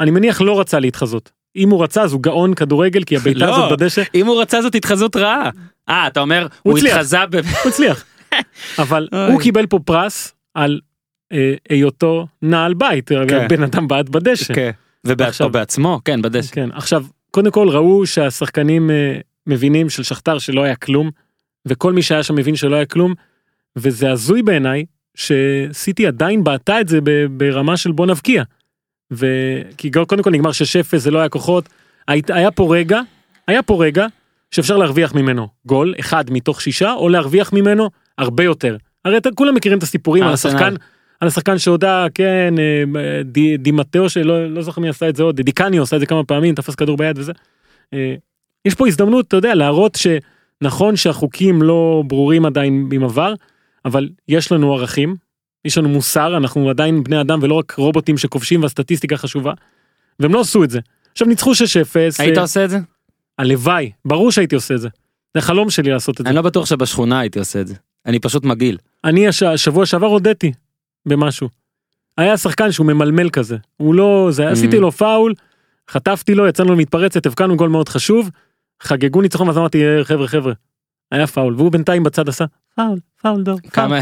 אני 0.00 0.10
מניח 0.10 0.40
לא 0.40 0.60
רצה 0.60 0.78
להתחזות. 0.78 1.37
אם 1.56 1.70
הוא 1.70 1.82
רצה 1.82 2.02
אז 2.02 2.12
הוא 2.12 2.22
גאון 2.22 2.54
כדורגל, 2.54 3.04
כי 3.04 3.16
הבעיטה 3.16 3.46
לא. 3.46 3.56
הזאת 3.56 3.78
בדשא, 3.78 4.02
אם 4.14 4.26
הוא 4.26 4.40
רצה 4.40 4.62
זאת 4.62 4.74
התחזות 4.74 5.16
רעה. 5.16 5.50
אה 5.88 6.06
אתה 6.06 6.20
אומר 6.20 6.46
הוא 6.62 6.78
הוא. 6.78 6.88
התחזה 6.88 7.26
ב... 7.30 7.34
הוא 7.34 7.68
הצליח. 7.68 8.04
אבל 8.78 9.08
אוי. 9.12 9.32
הוא 9.32 9.40
קיבל 9.40 9.66
פה 9.66 9.78
פרס 9.84 10.34
על 10.54 10.80
אה, 11.32 11.54
היותו 11.68 12.26
נעל 12.42 12.74
בית, 12.74 13.08
כן. 13.08 13.48
בן 13.48 13.62
אדם 13.62 13.88
בעט 13.88 14.08
בדשא. 14.08 14.54
כן. 14.54 14.70
ובעצמו 15.06 15.50
בעצמו 15.50 16.00
כן 16.04 16.22
בדשא. 16.22 16.54
כן, 16.54 16.68
עכשיו, 16.72 17.04
קודם 17.30 17.50
כל 17.50 17.68
ראו 17.68 18.06
שהשחקנים 18.06 18.90
אה, 18.90 19.20
מבינים 19.46 19.90
של 19.90 20.02
שכתר 20.02 20.38
שלא 20.38 20.62
היה 20.62 20.76
כלום, 20.76 21.10
וכל 21.66 21.92
מי 21.92 22.02
שהיה 22.02 22.22
שם 22.22 22.34
מבין 22.34 22.56
שלא 22.56 22.76
היה 22.76 22.86
כלום, 22.86 23.14
וזה 23.76 24.10
הזוי 24.10 24.42
בעיניי 24.42 24.84
שסיטי 25.14 26.06
עדיין 26.06 26.44
בעטה 26.44 26.80
את 26.80 26.88
זה 26.88 26.98
ברמה 27.30 27.76
של 27.76 27.92
בוא 27.92 28.06
נבקיע. 28.06 28.42
וכי 29.10 29.90
קודם 29.90 30.22
כל 30.22 30.30
נגמר 30.30 30.50
6-0 30.50 30.96
זה 30.96 31.10
לא 31.10 31.18
היה 31.18 31.28
כוחות, 31.28 31.68
היה 32.08 32.50
פה 32.50 32.76
רגע, 32.76 33.00
היה 33.46 33.62
פה 33.62 33.84
רגע 33.84 34.06
שאפשר 34.50 34.76
להרוויח 34.76 35.14
ממנו 35.14 35.48
גול 35.66 35.94
אחד 36.00 36.24
מתוך 36.30 36.60
שישה 36.60 36.92
או 36.92 37.08
להרוויח 37.08 37.52
ממנו 37.52 37.90
הרבה 38.18 38.44
יותר. 38.44 38.76
הרי 39.04 39.16
אתם 39.16 39.34
כולם 39.34 39.54
מכירים 39.54 39.78
את 39.78 39.82
הסיפורים 39.82 40.24
על. 40.24 40.32
השחקן, 40.32 40.74
על 41.20 41.28
השחקן 41.28 41.58
שהודה 41.58 42.06
כן 42.14 42.54
אה, 42.58 43.22
די, 43.24 43.56
דימטאו 43.56 44.08
שלא 44.08 44.46
לא 44.46 44.62
זוכר 44.62 44.80
מי 44.80 44.88
עשה 44.88 45.08
את 45.08 45.16
זה 45.16 45.22
עוד 45.22 45.40
דיקניו 45.40 45.82
עשה 45.82 45.96
את 45.96 46.00
זה 46.00 46.06
כמה 46.06 46.24
פעמים 46.24 46.54
תפס 46.54 46.74
כדור 46.74 46.96
ביד 46.96 47.18
וזה. 47.18 47.32
אה, 47.94 48.14
יש 48.64 48.74
פה 48.74 48.86
הזדמנות 48.88 49.28
אתה 49.28 49.36
יודע 49.36 49.54
להראות 49.54 49.98
שנכון 49.98 50.96
שהחוקים 50.96 51.62
לא 51.62 52.02
ברורים 52.06 52.46
עדיין 52.46 52.88
עם 52.92 53.04
עבר 53.04 53.34
אבל 53.84 54.08
יש 54.28 54.52
לנו 54.52 54.74
ערכים 54.74 55.16
יש 55.68 55.78
לנו 55.78 55.88
מוסר 55.88 56.36
אנחנו 56.36 56.70
עדיין 56.70 57.04
בני 57.04 57.20
אדם 57.20 57.38
ולא 57.42 57.54
רק 57.54 57.74
רובוטים 57.78 58.18
שכובשים 58.18 58.62
והסטטיסטיקה 58.62 59.16
חשובה. 59.16 59.52
והם 60.20 60.34
לא 60.34 60.40
עשו 60.40 60.64
את 60.64 60.70
זה. 60.70 60.78
עכשיו 61.12 61.28
ניצחו 61.28 61.52
6-0 61.52 61.54
היית 62.18 62.36
אה, 62.38 62.42
עושה 62.42 62.64
את 62.64 62.70
זה? 62.70 62.78
הלוואי 63.38 63.90
ברור 64.04 64.32
שהייתי 64.32 64.54
עושה 64.54 64.74
את 64.74 64.80
זה. 64.80 64.88
זה 65.34 65.38
החלום 65.38 65.70
שלי 65.70 65.90
לעשות 65.90 66.20
את 66.20 66.24
זה. 66.24 66.28
אני 66.30 66.36
לא 66.36 66.42
בטוח 66.42 66.66
שבשכונה 66.66 67.20
הייתי 67.20 67.38
עושה 67.38 67.60
את 67.60 67.66
זה. 67.66 67.74
אני 68.06 68.18
פשוט 68.18 68.44
מגעיל. 68.44 68.76
אני 69.04 69.28
הש... 69.28 69.42
השבוע 69.42 69.86
שעבר 69.86 70.06
הודיתי 70.06 70.52
במשהו. 71.06 71.48
היה 72.18 72.36
שחקן 72.36 72.72
שהוא 72.72 72.86
ממלמל 72.86 73.30
כזה 73.30 73.56
הוא 73.76 73.94
לא 73.94 74.28
זה 74.30 74.48
Mhm. 74.48 74.52
עשיתי 74.52 74.78
לו 74.78 74.92
פאול 74.92 75.34
חטפתי 75.90 76.34
לו 76.34 76.46
יצאנו 76.48 76.72
למתפרצת 76.72 77.26
הבקענו 77.26 77.56
גול 77.56 77.68
מאוד 77.68 77.88
חשוב 77.88 78.30
חגגו 78.82 79.20
ניצחון 79.22 79.46
ואז 79.48 79.58
אמרתי 79.58 79.84
"אה, 79.84 80.04
חבר'ה 80.04 80.28
חבר'ה. 80.28 80.52
היה 81.12 81.26
פאול 81.26 81.54
והוא 81.54 81.72
בינתיים 81.72 82.02
בצד 82.02 82.28
עשה 82.28 82.44
פאול 82.76 82.98
פאול 83.22 83.44
פאול. 83.44 83.56
כמה 83.72 83.98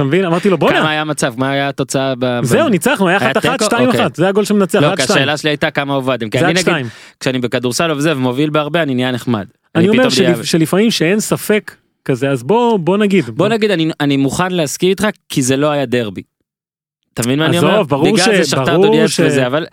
אתה 0.00 0.08
מבין 0.08 0.24
אמרתי 0.24 0.50
לו 0.50 0.58
כמה 0.58 0.68
בואנה 0.70 0.90
היה 0.90 1.00
המצב? 1.00 1.34
מה 1.36 1.50
היה 1.50 1.68
התוצאה? 1.68 2.14
ב- 2.18 2.40
זהו 2.42 2.68
ניצחנו 2.68 3.08
היה 3.08 3.18
היה 3.20 3.30
1-1 3.30 3.40
תיקו? 3.40 3.54
2-1 3.64 3.86
אוקיי. 3.86 4.06
זה 4.14 4.28
הגול 4.28 4.44
שמנצח 4.44 4.80
לא, 4.80 4.92
1-2. 4.92 4.96
כי 4.96 5.02
השאלה 5.02 5.36
שלי 5.36 5.50
הייתה 5.50 5.70
כמה 5.70 5.94
הובלתם. 5.94 6.30
כי 6.30 6.38
זה 6.38 6.44
אני 6.44 6.52
נגיד, 6.52 6.62
2. 6.62 6.86
כשאני 7.20 7.38
בכדורסל 7.38 7.92
וזה 7.92 8.12
ומוביל 8.16 8.50
בהרבה 8.50 8.82
אני 8.82 8.94
נהיה 8.94 9.10
נחמד. 9.10 9.46
אני 9.74 9.88
אומר 9.88 10.08
שלפעמים 10.42 10.90
שאין 10.90 11.20
ספק 11.20 11.74
כזה 12.04 12.30
אז 12.30 12.42
בוא 12.42 12.98
נגיד 12.98 13.24
בוא 13.30 13.48
נגיד 13.48 13.70
אני 14.00 14.16
מוכן 14.16 14.52
להסכים 14.52 14.90
איתך 14.90 15.06
כי 15.28 15.42
זה 15.42 15.56
לא 15.56 15.70
היה 15.70 15.86
דרבי. 15.86 16.22
אתה 17.14 17.22
מבין 17.22 17.38
מה 17.38 17.46
אני 17.46 17.56
עזוב, 17.56 17.70
אומר? 17.70 17.82
ברור 17.82 18.12
בגלל 18.12 18.24
ש- 18.24 18.28
זה 18.36 18.44
שכתר 18.44 18.64
ברור 18.64 18.86
דונייץ 18.86 19.10
ש- 19.10 19.20
וזה 19.20 19.46
אבל. 19.46 19.66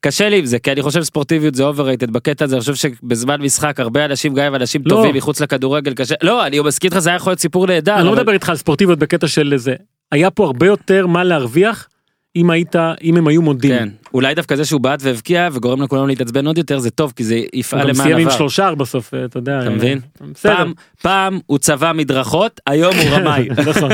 קשה 0.00 0.28
לי 0.28 0.38
עם 0.38 0.44
זה 0.46 0.58
כי 0.58 0.72
אני 0.72 0.82
חושב 0.82 1.02
ספורטיביות 1.02 1.54
זה 1.54 1.68
overrated 1.70 2.10
בקטע 2.10 2.44
הזה 2.44 2.56
אני 2.56 2.60
חושב 2.60 2.74
שבזמן 2.74 3.40
משחק 3.42 3.80
הרבה 3.80 4.04
אנשים 4.04 4.34
גם 4.34 4.44
אם 4.44 4.54
אנשים 4.54 4.82
לא. 4.86 4.90
טובים 4.90 5.14
מחוץ 5.14 5.40
לכדורגל 5.40 5.94
קשה 5.94 6.14
לא 6.22 6.46
אני 6.46 6.60
מסכים 6.60 6.88
איתך 6.90 6.98
זה 6.98 7.10
היה 7.10 7.16
יכול 7.16 7.30
להיות 7.30 7.40
סיפור 7.40 7.66
נהדר. 7.66 7.94
אני 7.96 8.04
לא 8.04 8.10
אבל- 8.10 8.18
מדבר 8.18 8.32
איתך 8.32 8.48
על 8.48 8.56
ספורטיביות 8.56 8.98
בקטע 8.98 9.28
של 9.28 9.52
זה 9.56 9.74
היה 10.12 10.30
פה 10.30 10.44
הרבה 10.46 10.66
יותר 10.66 11.06
מה 11.06 11.24
להרוויח 11.24 11.88
אם 12.36 12.50
היית 12.50 12.76
אם 13.02 13.16
הם 13.16 13.28
היו 13.28 13.42
מודים. 13.42 13.70
כן 13.70 13.88
אולי 14.14 14.34
דווקא 14.34 14.56
זה 14.56 14.64
שהוא 14.64 14.80
בעט 14.80 15.00
והבקיע 15.02 15.48
וגורם 15.52 15.82
לכולם 15.82 16.06
להתעצבן 16.06 16.46
עוד 16.46 16.58
יותר 16.58 16.78
זה 16.78 16.90
טוב 16.90 17.12
כי 17.16 17.24
זה 17.24 17.34
הוא 17.34 17.44
יפעל 17.52 17.80
גם 17.80 17.88
למען 17.88 18.04
סיים 18.06 18.18
עם 18.18 18.26
עבר. 18.26 18.36
שלושה 18.36 18.74
בסוף 18.74 19.14
אתה 19.24 19.38
יודע. 19.38 19.58
אתה 19.58 19.66
אה, 19.66 19.74
מבין? 19.74 20.00
פעם 20.42 20.72
פעם 21.02 21.38
הוא 21.46 21.58
צבע 21.58 21.92
מדרכות 21.92 22.60
היום 22.66 22.94
הוא 22.96 23.16
רמאי. 23.16 23.48
נכון. 23.70 23.90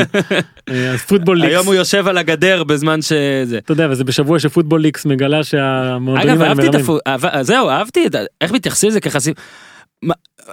אה, 0.69 0.91
אז 0.91 1.03
פוטבול 1.03 1.41
ליקס. 1.41 1.53
היום 1.53 1.67
הוא 1.67 1.75
יושב 1.75 2.09
על 2.09 2.19
הגדר 2.19 2.65
בזמן 2.65 3.03
שזה. 3.03 3.59
אתה 3.59 3.73
יודע 3.73 3.89
וזה 3.91 4.05
בשבוע 4.05 4.39
שפוטבול 4.39 4.81
ליקס 4.81 5.07
מגלה 5.07 5.45
שהמועדונים 5.45 6.31
אגב 6.31 6.43
האלה 6.43 6.51
אהבתי 6.51 6.69
את 6.69 6.75
מרמים. 6.75 7.01
הפו... 7.15 7.43
זהו 7.43 7.69
אהבתי. 7.69 8.05
איך 8.41 8.53
מתייחסים 8.53 8.89
לזה 8.89 9.01
כחסים. 9.01 9.35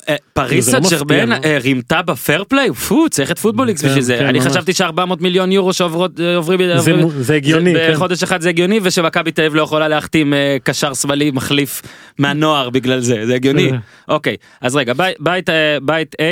אה, 0.10 0.16
פריס 0.34 0.74
לא 0.74 0.82
סן 0.82 0.96
ג'רמן 0.96 1.30
לא? 1.30 1.36
אה, 1.46 1.58
רימתה 1.62 2.02
בפייר 2.02 2.44
פליי 2.44 2.74
פו 2.74 3.10
צריך 3.10 3.32
את 3.32 3.40
פוטבול 3.40 3.65
ליקס 3.65 3.82
כן, 3.82 3.88
בשביל 3.88 4.04
זה 4.04 4.18
כן, 4.20 4.26
אני. 4.26 4.42
חשבתי 4.42 4.72
ש400 4.72 5.22
מיליון 5.22 5.52
יורו 5.52 5.74
שעוברות 5.74 6.20
אה, 6.20 6.40
זה 7.20 7.36
הגיוני. 7.36 7.74
כן. 7.74 7.94
בחודש 7.94 8.24
אחד 8.24 8.42
זה 8.42 8.50
הגיוני 8.50 8.80
ושמכבי 8.84 9.32
תל 9.32 9.42
אביב 9.42 9.56
לא 9.56 9.62
יכולה 9.62 9.88
להחתים 9.88 10.34
קשר 10.64 10.94
שמאלי 10.94 11.32
מחליף 11.32 11.82
מהנוער 12.18 12.70
בגלל 12.70 13.00
זה 13.00 13.26
זה 13.26 13.36
הגיוני. 13.36 13.72
אוקיי 14.08 14.36
אז 14.62 14.76
רגע 14.76 14.94
בית 15.82 16.16
A 16.22 16.24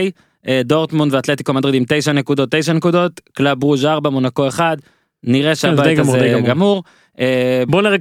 דורטמונד 0.64 1.14
ואתלטיקו 1.14 1.54
מדריד 1.54 1.76
עם 1.76 1.84
9 1.88 2.12
נקודות 2.12 2.50
9 2.52 2.74
נקודות 2.74 3.22
קלאב 3.34 3.64
רוז' 3.64 3.86
4 3.86 4.10
מונקו 4.10 4.48
1 4.48 4.78
נראה 5.24 5.56
שהבית 5.56 6.00
הזה 6.00 6.40
גמור. 6.46 6.84
אה, 7.20 7.64
בוא 7.68 7.82
נראה, 7.82 7.98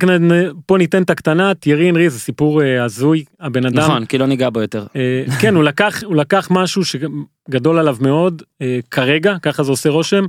פה 0.66 0.78
ניתן 0.78 1.02
את 1.02 1.10
הקטנה, 1.10 1.54
תיארי 1.54 1.90
אנרי 1.90 2.10
זה 2.10 2.18
סיפור 2.18 2.62
אה, 2.62 2.84
הזוי, 2.84 3.24
הבן 3.40 3.66
אדם, 3.66 3.78
נכון, 3.78 4.04
כי 4.04 4.18
לא 4.18 4.26
ניגע 4.26 4.50
בו 4.50 4.60
יותר. 4.60 4.86
אה, 4.96 5.24
כן, 5.40 5.54
הוא 5.54 5.64
לקח, 5.64 6.02
הוא 6.04 6.16
לקח 6.16 6.48
משהו 6.50 6.82
שגדול 6.84 7.78
עליו 7.78 7.96
מאוד, 8.00 8.42
כרגע, 8.90 9.34
ככה 9.42 9.62
זה 9.62 9.70
עושה 9.70 9.88
רושם. 9.90 10.24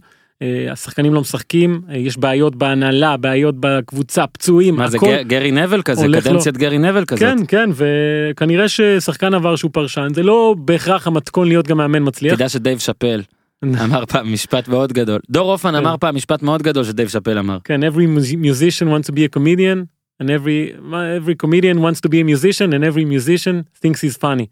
השחקנים 0.72 1.14
לא 1.14 1.22
משחקים, 1.22 1.82
יש 1.94 2.18
בעיות 2.18 2.56
בהנהלה, 2.56 3.18
בעיות 3.18 3.56
בקבוצה, 3.60 4.28
פצועים, 4.28 4.76
מה 4.76 4.88
זה 4.88 4.98
הכל. 4.98 5.24
גארי 5.24 5.52
נוויל 5.52 5.82
כזה, 5.82 6.08
לו. 6.08 6.22
קדנציית 6.22 6.58
גרי 6.58 6.78
נוויל 6.78 7.06
כזאת. 7.06 7.22
כן, 7.22 7.38
כן, 7.48 7.70
וכנראה 7.76 8.70
ששחקן 8.70 9.34
עבר 9.34 9.56
שהוא 9.56 9.72
פרשן, 9.74 10.08
זה 10.14 10.24
לא 10.24 10.56
בהכרח 10.58 11.08
המתכון 11.08 11.48
להיות 11.48 11.68
גם 11.68 11.78
מאמן 11.78 12.08
מצליח. 12.08 12.36
תדע 12.36 12.50
שדייב 12.50 12.80
שאפל 12.80 13.22
אמר 13.86 14.06
פעם 14.06 14.34
משפט 14.34 14.68
מאוד 14.68 14.94
גדול. 14.94 15.20
דור 15.30 15.52
הופמן 15.52 15.72
כן. 15.72 15.78
אמר 15.78 15.96
פעם 15.98 16.16
משפט 16.16 16.42
מאוד 16.42 16.62
גדול 16.62 16.84
שדייב 16.84 17.10
שאפל 17.10 17.38
אמר. 17.38 17.58
כן, 17.64 17.84
every 17.84 17.96
mus- 18.18 18.36
musician 18.36 18.86
wants 18.88 19.12
to 19.12 19.16
be 19.16 19.34
a 19.34 19.38
comedian, 19.40 19.86
and 20.24 20.28
every, 20.28 20.76
every 20.92 21.46
comedian 21.46 21.78
wants 21.78 22.00
to 22.06 22.10
be 22.10 22.16
a 22.16 22.36
musician, 22.36 22.72
and 22.74 22.84
every 22.84 23.06
musician 23.06 23.56
thinks 23.86 24.00
he's 24.04 24.18
funny. 24.22 24.46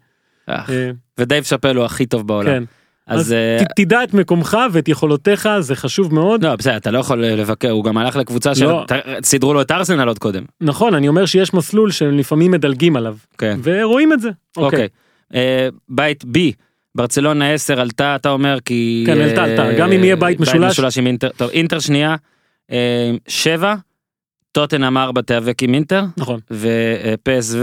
אה, 0.48 0.54
אה, 0.68 0.90
ודייב 1.18 1.44
שאפל 1.44 1.76
הוא 1.76 1.84
הכי 1.84 2.06
טוב 2.06 2.26
בעולם. 2.26 2.46
כן, 2.48 2.64
אז 3.06 3.20
אז 3.20 3.32
אה, 3.32 3.58
ת- 3.64 3.80
תדע 3.80 4.04
את 4.04 4.14
מקומך 4.14 4.58
ואת 4.72 4.88
יכולותיך, 4.88 5.48
זה 5.60 5.76
חשוב 5.76 6.14
מאוד. 6.14 6.44
לא 6.44 6.56
בסדר 6.56 6.76
אתה 6.76 6.90
לא 6.90 6.98
יכול 6.98 7.24
לבקר 7.24 7.70
הוא 7.70 7.84
גם 7.84 7.98
הלך 7.98 8.16
לקבוצה 8.16 8.52
לא. 8.60 8.84
שסידרו 9.22 9.54
לו 9.54 9.62
את 9.62 9.70
ארסנל 9.70 10.08
עוד 10.08 10.18
קודם. 10.18 10.42
נכון, 10.60 10.94
אני 10.94 11.08
אומר 11.08 11.26
שיש 11.26 11.54
מסלול 11.54 11.90
שלפעמים 11.90 12.50
מדלגים 12.50 12.96
עליו, 12.96 13.16
כן. 13.38 13.58
ורואים 13.62 14.12
את 14.12 14.20
זה. 14.20 14.30
אוקיי. 14.56 14.88
אה, 15.34 15.68
בית 15.88 16.24
בי. 16.24 16.52
ברצלונה 16.94 17.52
10 17.52 17.80
עלתה 17.80 18.16
אתה 18.16 18.30
אומר 18.30 18.58
כי 18.64 19.04
כן, 19.06 19.20
עלתה, 19.20 19.44
עלתה. 19.44 19.66
אה, 19.66 19.78
גם 19.78 19.92
אם 19.92 20.04
יהיה 20.04 20.16
בית 20.16 20.40
משולש. 20.40 20.72
משולש 20.72 20.98
עם 20.98 21.06
אינטר 21.06 21.28
טוב 21.28 21.50
אינטר 21.50 21.78
שנייה 21.78 22.16
7 23.28 23.74
טוטנאם 24.52 24.96
4 24.96 25.22
תיאבק 25.22 25.62
עם 25.62 25.74
אינטר 25.74 26.04
נכון, 26.16 26.40
ופסו 26.50 27.58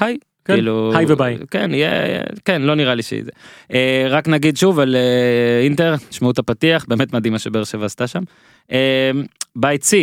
היי 0.00 0.18
כן, 0.44 0.54
כאילו 0.54 0.92
היי 0.94 1.06
וביי. 1.08 1.38
כן 1.50 1.74
יהיה 1.74 2.22
כן 2.44 2.62
לא 2.62 2.74
נראה 2.74 2.94
לי 2.94 3.02
שזה 3.02 3.30
אה, 3.72 4.06
רק 4.10 4.28
נגיד 4.28 4.56
שוב 4.56 4.80
על 4.80 4.96
אה, 4.96 5.60
אינטר 5.64 5.94
שמעו 6.10 6.30
את 6.30 6.38
הפתיח 6.38 6.84
באמת 6.88 7.12
מדהים 7.12 7.32
מה 7.32 7.38
שבאר 7.38 7.64
שבע 7.64 7.86
עשתה 7.86 8.06
שם 8.06 8.22
אה, 8.72 9.10
בית 9.56 9.82
C 9.82 9.94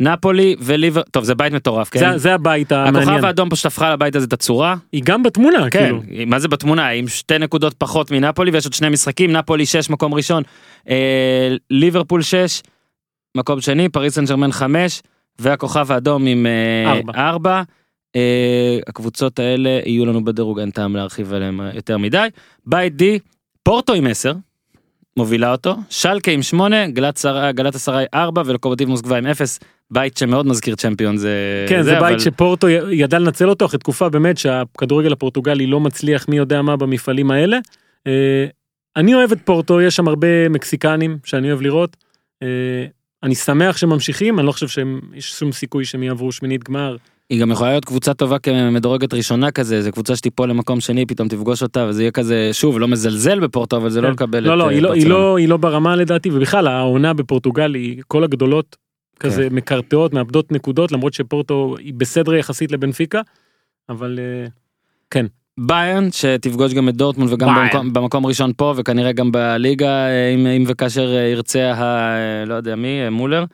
נפולי 0.00 0.56
וליבר 0.60 1.02
טוב 1.10 1.24
זה 1.24 1.34
בית 1.34 1.52
מטורף 1.52 1.88
כן 1.88 1.98
זה- 2.12 2.18
זה 2.18 2.34
הבית 2.34 2.72
המעניין. 2.72 3.08
הכוכב 3.08 3.24
האדום 3.24 3.50
פשוט 3.50 3.66
הפכה 3.66 3.92
לבית 3.92 4.16
הזה 4.16 4.26
את 4.26 4.32
הצורה 4.32 4.76
היא 4.92 5.02
גם 5.04 5.22
בתמונה, 5.22 5.70
כן 5.70 5.78
כאילו. 6.06 6.26
מה 6.26 6.38
זה 6.38 6.48
בתמונה 6.48 6.88
עם 6.88 7.08
שתי 7.08 7.38
נקודות 7.38 7.74
פחות 7.78 8.10
מנפולי 8.10 8.50
ויש 8.50 8.64
עוד 8.64 8.72
שני 8.72 8.88
משחקים 8.88 9.32
נפולי 9.32 9.66
6 9.66 9.90
מקום 9.90 10.14
ראשון 10.14 10.42
אה, 10.88 11.48
ליברפול 11.70 12.22
6 12.22 12.62
מקום 13.36 13.60
שני 13.60 13.88
פריס 13.88 14.14
סן 14.14 14.24
ג'רמן 14.24 14.52
5 14.52 15.02
והכוכב 15.38 15.92
האדום 15.92 16.26
עם 16.26 16.46
ארבע. 16.86 17.12
4 17.28 17.62
הקבוצות 18.86 19.38
האלה 19.38 19.80
יהיו 19.86 20.06
לנו 20.06 20.24
בדירוג 20.24 20.58
אין 20.58 20.70
טעם 20.70 20.96
להרחיב 20.96 21.32
עליהם 21.32 21.60
אה, 21.60 21.70
יותר 21.74 21.98
מדי 21.98 22.26
בית 22.66 22.96
די 22.96 23.18
פורטו 23.62 23.92
עם 23.94 24.06
10 24.06 24.32
מובילה 25.20 25.52
אותו 25.52 25.76
שלקה 25.90 26.30
עם 26.30 26.42
8 26.42 26.86
גלת 27.52 27.74
אסריי 27.74 28.06
4 28.14 28.42
ולוקובוטיב 28.46 28.88
מוסקבה 28.88 29.18
עם 29.18 29.26
0 29.26 29.58
בית 29.90 30.16
שמאוד 30.16 30.46
מזכיר 30.46 30.74
צ'מפיון 30.74 31.16
זה 31.16 31.30
כן, 31.68 31.82
זה 31.82 31.98
אבל- 31.98 32.08
בית 32.12 32.20
שפורטו 32.20 32.68
י- 32.68 32.78
ידע 32.94 33.18
לנצל 33.18 33.48
אותו 33.48 33.64
אחרי 33.66 33.78
תקופה 33.78 34.08
באמת 34.08 34.38
שהכדורגל 34.38 35.12
הפורטוגלי 35.12 35.66
לא 35.66 35.80
מצליח 35.80 36.28
מי 36.28 36.36
יודע 36.36 36.62
מה 36.62 36.76
במפעלים 36.76 37.30
האלה. 37.30 37.58
אה, 38.06 38.46
אני 38.96 39.14
אוהב 39.14 39.32
את 39.32 39.38
פורטו, 39.44 39.80
יש 39.80 39.96
שם 39.96 40.08
הרבה 40.08 40.48
מקסיקנים 40.48 41.18
שאני 41.24 41.48
אוהב 41.48 41.60
לראות. 41.62 41.96
אה, 42.42 42.48
אני 43.22 43.34
שמח 43.34 43.76
שממשיכים, 43.76 44.38
אני 44.38 44.46
לא 44.46 44.52
חושב 44.52 44.68
שיש 44.68 45.30
שום 45.38 45.52
סיכוי 45.52 45.84
שהם 45.84 46.02
יעברו 46.02 46.32
שמינית 46.32 46.64
גמר. 46.64 46.96
היא 47.30 47.40
גם 47.40 47.50
יכולה 47.50 47.70
להיות 47.70 47.84
קבוצה 47.84 48.14
טובה 48.14 48.38
כמדורגת 48.38 49.14
ראשונה 49.14 49.50
כזה, 49.50 49.82
זה 49.82 49.92
קבוצה 49.92 50.16
שתיפול 50.16 50.50
למקום 50.50 50.80
שני, 50.80 51.06
פתאום 51.06 51.28
תפגוש 51.28 51.62
אותה, 51.62 51.86
וזה 51.88 52.02
יהיה 52.02 52.10
כזה, 52.10 52.50
שוב, 52.52 52.78
לא 52.78 52.88
מזלזל 52.88 53.40
בפורטו, 53.40 53.76
אבל 53.76 53.90
זה 53.90 54.00
לא 54.00 54.06
כן. 54.06 54.12
לקבל 54.12 54.40
לא, 54.40 54.52
את 54.52 54.58
לא, 54.58 54.64
אה, 54.64 54.70
היא 54.70 54.82
לא, 54.82 54.92
היא. 54.92 55.06
לא, 55.06 55.36
היא 55.36 55.48
לא 55.48 55.56
ברמה 55.56 55.96
לדעתי, 55.96 56.30
ובכלל 56.32 56.66
העונה 56.66 57.14
בפורטוגל 57.14 57.74
היא 57.74 58.02
כל 58.08 58.24
הגדולות 58.24 58.76
כזה 59.20 59.46
כן. 59.48 59.54
מקרטעות, 59.54 60.12
מאבדות 60.12 60.52
נקודות, 60.52 60.92
למרות 60.92 61.14
שפורטו 61.14 61.74
היא 61.78 61.94
בסדר 61.96 62.34
יחסית 62.34 62.72
לבנפיקה, 62.72 63.20
אבל 63.88 64.18
אה, 64.18 64.46
ביירן, 65.58 66.08
שתפגוש 66.12 66.74
גם 66.74 66.88
את 66.88 66.96
דורטמונד 66.96 67.32
וגם. 67.32 67.54
במקום, 67.54 67.92
במקום 67.92 68.26
ראשון 68.26 68.52
פה, 68.56 68.74
וכנראה 68.76 69.12
גם 69.12 69.32
בליגה, 69.32 70.06
אה, 70.06 70.28
אם, 70.28 70.46
אם 70.46 70.64
וכאשר 70.66 71.08
ירצה, 71.12 71.72
ה, 71.72 72.44
לא 72.46 72.54
יודע 72.54 72.76
מי, 72.76 73.08
מולר. 73.10 73.44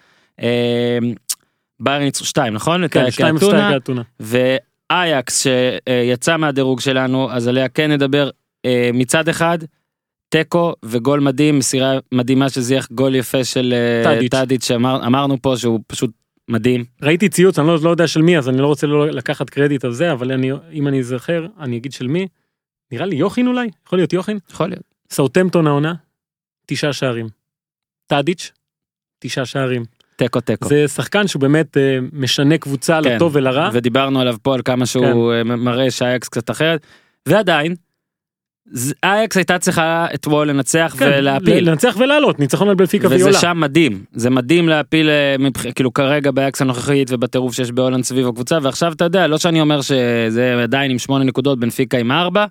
ביירן 1.80 2.02
ניצחו 2.02 2.24
שתיים, 2.24 2.54
נכון? 2.54 2.88
כן, 2.88 3.10
שתיים. 3.10 3.36
ושתיים 3.36 3.72
כאתונה. 3.72 4.02
ואייקס 4.20 5.46
שיצא 5.46 6.36
מהדירוג 6.36 6.80
שלנו 6.80 7.32
אז 7.32 7.48
עליה 7.48 7.68
כן 7.68 7.90
נדבר 7.90 8.30
אה, 8.64 8.90
מצד 8.94 9.28
אחד 9.28 9.58
תיקו 10.28 10.74
וגול 10.84 11.20
מדהים 11.20 11.58
מסירה 11.58 11.98
מדהימה 12.12 12.48
של 12.48 12.60
זיח 12.60 12.88
גול 12.90 13.14
יפה 13.14 13.44
של 13.44 13.74
אה, 14.06 14.28
טאדיץ'. 14.30 14.64
שאמרנו 14.64 15.42
פה 15.42 15.56
שהוא 15.56 15.80
פשוט 15.86 16.10
מדהים 16.48 16.84
ראיתי 17.02 17.28
ציוץ, 17.28 17.58
אני 17.58 17.66
לא, 17.66 17.78
לא 17.82 17.90
יודע 17.90 18.06
של 18.06 18.22
מי, 18.22 18.38
אז 18.38 18.48
אני 18.48 18.58
לא 18.58 18.66
רוצה 18.66 18.86
לא 18.86 19.06
לקחת 19.10 19.50
קרדיט 19.50 19.84
על 19.84 19.92
זה, 19.92 20.12
אבל 20.12 20.32
אני, 20.32 20.50
אם 20.72 20.88
אני 20.88 21.00
אזכר, 21.00 21.46
אני 21.60 21.76
אגיד 21.76 21.92
של 21.92 22.06
מי. 22.06 22.26
נראה 22.92 23.06
לי 23.06 23.16
יוחין 23.16 23.46
אולי? 23.46 23.68
יכול 23.86 23.98
להיות 23.98 24.12
יוחין? 24.12 24.38
יכול 24.50 24.68
להיות. 24.68 24.94
סאוטמפטון 25.10 25.66
העונה, 25.66 25.94
תשעה 26.66 26.92
שערים. 26.92 27.28
טאדיץ', 28.06 28.52
תשעה 29.18 29.46
שערים. 29.46 29.84
תיקו 30.16 30.40
תיקו. 30.40 30.68
זה 30.68 30.88
שחקן 30.88 31.26
שהוא 31.26 31.40
באמת 31.40 31.76
אה, 31.76 31.98
משנה 32.12 32.58
קבוצה 32.58 33.00
כן. 33.04 33.16
לטוב 33.16 33.36
ולרע. 33.36 33.70
ודיברנו 33.72 34.20
עליו 34.20 34.36
פה 34.42 34.54
על 34.54 34.62
כמה 34.64 34.86
שהוא 34.86 35.32
כן. 35.42 35.50
אה, 35.50 35.56
מראה 35.56 35.90
שאייקס 35.90 36.28
קצת 36.28 36.50
אחרת 36.50 36.86
ועדיין. 37.26 37.74
אייקס 39.04 39.36
הייתה 39.36 39.58
צריכה 39.58 40.06
אתמול 40.14 40.48
לנצח 40.48 40.94
כן, 40.98 41.10
ולהפיל. 41.18 41.70
לנצח 41.70 41.96
ולעלות, 41.98 42.38
ניצחון 42.38 42.68
על 42.68 42.74
בנפיקה 42.74 43.06
וזהו 43.06 43.16
עולה. 43.16 43.38
שם 43.38 43.60
מדהים 43.60 44.04
זה 44.12 44.30
מדהים 44.30 44.68
להפיל 44.68 45.08
אה. 45.10 45.36
כאילו 45.74 45.94
כרגע 45.94 46.30
באייקס 46.30 46.62
הנוכחית 46.62 47.08
ובטירוף 47.10 47.54
שיש 47.54 47.72
בהולנד 47.72 48.04
סביב 48.04 48.28
הקבוצה 48.28 48.58
ועכשיו 48.62 48.92
אתה 48.92 49.04
יודע 49.04 49.26
לא 49.26 49.38
שאני 49.38 49.60
אומר 49.60 49.80
שזה 49.80 50.62
עדיין 50.62 50.90
עם 50.90 50.98
שמונה 50.98 51.24
נקודות 51.24 51.60
בנפיקה 51.60 51.98
עם 51.98 52.12
ארבע. 52.12 52.46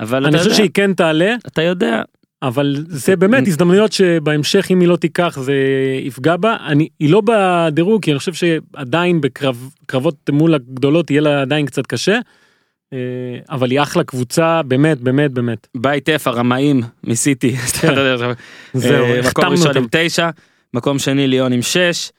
אבל 0.00 0.26
אני 0.26 0.38
חושב 0.38 0.52
שהיא 0.52 0.70
כן 0.74 0.94
תעלה, 0.94 1.34
אתה 1.46 1.62
יודע 1.62 2.02
אבל 2.42 2.84
זה 2.88 3.16
באמת 3.16 3.48
הזדמנויות 3.48 3.92
שבהמשך 3.92 4.66
אם 4.70 4.80
היא 4.80 4.88
לא 4.88 4.96
תיקח 4.96 5.38
זה 5.42 5.54
יפגע 6.02 6.36
בה. 6.36 6.56
אני, 6.66 6.88
היא 7.00 7.10
לא 7.10 7.22
בדירוג, 7.26 8.02
כי 8.02 8.10
אני 8.10 8.18
חושב 8.18 8.32
שעדיין 8.32 9.20
בקרבות 9.20 10.30
מול 10.32 10.54
הגדולות 10.54 11.10
יהיה 11.10 11.20
לה 11.20 11.42
עדיין 11.42 11.66
קצת 11.66 11.86
קשה. 11.86 12.18
אה, 12.92 12.98
אבל 13.50 13.70
היא 13.70 13.80
אחלה 13.80 14.04
קבוצה, 14.04 14.62
באמת, 14.62 15.00
באמת, 15.00 15.30
באמת. 15.30 15.66
בית 15.76 16.08
אפ 16.08 16.26
הרמאים 16.26 16.82
מסיטי. 17.04 17.56
עכשיו, 17.64 18.34
זהו, 18.74 19.04
אה, 19.04 19.20
מקום 19.28 19.44
ראשון. 19.44 19.76
עם 19.76 19.86
תשע 19.90 20.30
מקום 20.74 20.98
שני 20.98 21.28
ליון 21.28 21.52
עם 21.52 21.62
שש. 21.62 22.10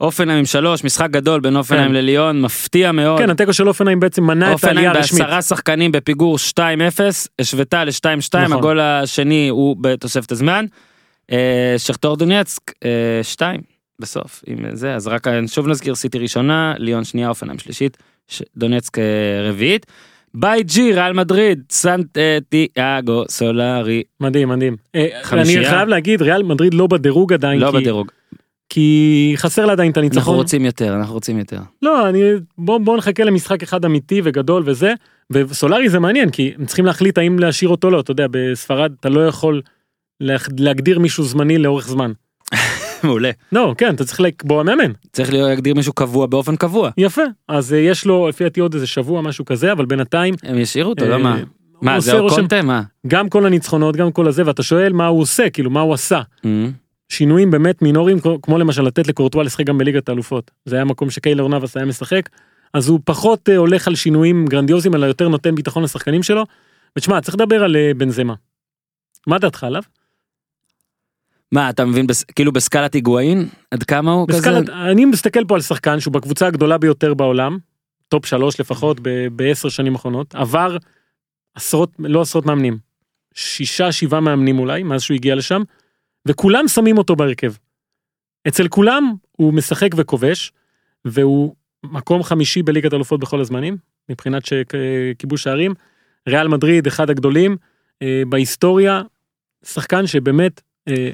אופנהיים 0.00 0.44
שלוש 0.46 0.84
משחק 0.84 1.10
גדול 1.10 1.40
בין 1.40 1.56
אופנהיים 1.56 1.88
כן. 1.88 1.94
לליון 1.94 2.40
מפתיע 2.42 2.92
מאוד. 2.92 3.18
כן, 3.18 3.30
התיקו 3.30 3.52
של 3.52 3.68
אופנהיים 3.68 4.00
בעצם 4.00 4.24
מנע 4.24 4.48
את 4.48 4.52
אופנהיים 4.52 4.76
העלייה 4.78 4.92
הרשמית. 4.92 5.20
בעשרה 5.22 5.42
שחקנים 5.42 5.92
בפיגור 5.92 6.36
2-0 6.36 6.60
השוותה 7.38 7.84
ל-2-2 7.84 8.08
נכון. 8.38 8.52
הגול 8.58 8.80
השני 8.80 9.48
הוא 9.48 9.76
בתוספת 9.80 10.32
הזמן. 10.32 10.64
אה, 11.32 11.74
שכתור 11.78 12.16
דונייצק 12.16 12.72
2 13.22 13.60
בסוף 14.00 14.42
עם 14.46 14.58
זה 14.72 14.94
אז 14.94 15.06
רק 15.06 15.26
שוב 15.46 15.68
נזכיר 15.68 15.94
סיטי 15.94 16.18
ראשונה 16.18 16.74
ליון 16.78 17.04
שנייה 17.04 17.28
אופנהיים 17.28 17.58
שלישית 17.58 17.96
דונייצק 18.56 18.98
אה, 18.98 19.04
רביעית. 19.48 19.86
ביי 20.34 20.62
ג'י 20.62 20.92
ריאל 20.92 21.12
מדריד 21.12 21.62
סנטיאגו 21.70 23.24
סולארי 23.28 24.02
מדהים, 24.20 24.48
מדהים. 24.48 24.76
אה, 24.94 25.00
אני 25.14 25.24
חמישייה. 25.24 25.70
חייב 25.70 25.88
להגיד, 25.88 26.22
ריאל 26.22 26.42
מדריד 26.42 26.74
לא 26.74 26.86
בדירוג 26.86 27.32
עדיין, 27.32 27.60
לא 27.60 27.70
כי- 27.70 27.76
בדירוג 27.76 28.10
כי 28.70 29.32
חסר 29.36 29.66
לה 29.66 29.72
עדיין 29.72 29.92
את 29.92 29.98
אנחנו 29.98 30.08
הניצחון. 30.14 30.34
רוצים 30.36 30.64
יותר 30.64 30.94
אנחנו 30.94 31.14
רוצים 31.14 31.38
יותר. 31.38 31.58
לא, 31.82 32.08
אני, 32.08 32.20
בוא, 32.58 32.78
בוא 32.78 32.96
נחכה 32.96 33.24
למשחק 33.24 33.62
אחד 33.62 33.84
אמיתי 33.84 34.20
וגדול 34.24 34.62
וזה, 34.66 34.92
וסולארי 35.32 35.88
זה 35.88 35.98
מעניין, 35.98 36.30
כי 36.30 36.52
הם 36.58 36.66
צריכים 36.66 36.86
להחליט 36.86 37.18
האם 37.18 37.38
להשאיר 37.38 37.70
אותו 37.70 37.86
או 37.86 37.92
לא, 37.92 38.00
אתה 38.00 38.10
יודע, 38.10 38.26
בספרד 38.30 38.92
אתה 39.00 39.08
לא 39.08 39.26
יכול 39.26 39.60
להח- 40.20 40.48
להגדיר 40.58 40.98
מישהו 40.98 41.24
זמני 41.24 41.58
לאורך 41.58 41.88
זמן. 41.88 42.12
מעולה 43.04 43.30
לא, 43.52 43.74
כן, 43.78 43.94
אתה 43.94 44.04
צריך 44.04 44.20
לקבוע 44.20 44.62
מאמן. 44.62 44.92
צריך 45.12 45.32
להגדיר 45.32 45.74
מישהו 45.74 45.92
קבוע 45.92 46.26
באופן 46.26 46.56
קבוע 46.56 46.90
יפה. 46.96 47.22
אז 47.48 47.72
אה, 47.72 47.78
יש 47.78 48.06
לו, 48.06 48.28
לפי 48.28 48.44
דעתי 48.44 48.60
עוד 48.60 48.74
איזה 48.74 48.86
שבוע, 48.86 49.22
משהו 49.22 49.44
כזה, 49.44 49.72
אבל 49.72 49.84
בינתיים, 49.84 50.34
הם 50.42 50.58
ישאירו 50.58 50.90
אותו 50.90 51.04
אה, 51.04 51.10
לא 51.10 51.18
מה 51.18 51.36
מה 51.82 52.00
זה 52.00 52.10
עושה 52.10 52.18
או 52.18 52.24
רושם- 52.24 52.36
קונטה 52.36 52.62
מה. 52.62 52.82
גם 53.06 53.28
כל 53.28 53.46
הניצחונות, 53.46 53.96
גם 53.96 54.12
כל 54.12 54.28
הזה, 54.28 54.42
ואתה 54.46 54.62
שואל 54.62 54.92
מה 54.92 55.06
הוא 55.06 55.20
עושה, 55.20 55.50
כאילו, 55.50 55.70
מה 55.70 55.80
הוא 55.80 55.94
עשה. 55.94 56.20
שינויים 57.10 57.50
באמת 57.50 57.82
מינוריים, 57.82 58.18
כמו- 58.42 58.58
למשל 58.58 58.82
לתת 58.82 59.06
לקורטואל 59.08 59.46
לשחק 59.46 59.66
גם 59.66 59.78
בליגת 59.78 60.08
האלופות. 60.08 60.50
זה 60.64 60.76
היה 60.76 60.84
מקום 60.84 61.10
שקיילר 61.10 61.48
נאבס 61.48 61.76
היה 61.76 61.86
משחק, 61.86 62.28
אז 62.74 62.88
הוא 62.88 63.00
פחות 63.04 63.48
אה, 63.48 63.56
הולך 63.56 63.88
על 63.88 63.94
שינויים 63.94 64.46
גרנדיוזיים, 64.46 64.94
אלא 64.94 65.06
יותר 65.06 65.28
נותן 65.28 65.54
ביטחון 65.54 65.82
לשחקנים 65.82 66.22
שלו. 66.22 66.44
ותשמע, 66.98 67.20
צריך 67.20 67.34
לדבר 67.34 67.64
על 67.64 67.76
אה, 67.76 67.92
בנזמה. 67.96 68.34
מה 69.26 69.38
דעתך 69.38 69.64
עליו? 69.64 69.82
מה 71.52 71.70
אתה 71.70 71.84
מבין 71.84 72.06
בס... 72.06 72.24
כאילו 72.24 72.52
בסקלת 72.52 72.94
היגואין 72.94 73.48
עד 73.70 73.82
כמה 73.82 74.12
הוא 74.12 74.28
בסקלת, 74.28 74.62
כזה 74.68 74.90
אני 74.90 75.04
מסתכל 75.04 75.44
פה 75.44 75.54
על 75.54 75.60
שחקן 75.60 76.00
שהוא 76.00 76.14
בקבוצה 76.14 76.46
הגדולה 76.46 76.78
ביותר 76.78 77.14
בעולם, 77.14 77.58
טופ 78.08 78.26
שלוש 78.26 78.60
לפחות 78.60 79.00
ב- 79.02 79.26
בעשר 79.32 79.68
שנים 79.68 79.92
האחרונות, 79.92 80.34
עבר 80.34 80.76
עשרות, 81.54 81.90
לא 81.98 82.20
עשרות 82.20 82.46
מאמנים, 82.46 82.78
שישה 83.34 83.92
שבעה 83.92 84.20
מאמנים 84.20 84.58
אולי, 84.58 84.82
מאז 84.82 85.02
שהוא 85.02 85.14
הגיע 85.14 85.34
לשם, 85.34 85.62
וכולם 86.28 86.68
שמים 86.68 86.98
אותו 86.98 87.16
בהרכב. 87.16 87.52
אצל 88.48 88.68
כולם 88.68 89.14
הוא 89.32 89.54
משחק 89.54 89.90
וכובש, 89.96 90.52
והוא 91.04 91.54
מקום 91.84 92.22
חמישי 92.22 92.62
בליגת 92.62 92.94
אלופות 92.94 93.20
בכל 93.20 93.40
הזמנים, 93.40 93.76
מבחינת 94.08 94.46
ש- 94.46 94.52
כיבוש 95.18 95.42
שערים. 95.42 95.74
ריאל 96.28 96.48
מדריד, 96.48 96.86
אחד 96.86 97.10
הגדולים 97.10 97.56
אה, 98.02 98.22
בהיסטוריה, 98.28 99.02
שחקן 99.64 100.06
שבאמת, 100.06 100.60
אה, 100.88 101.10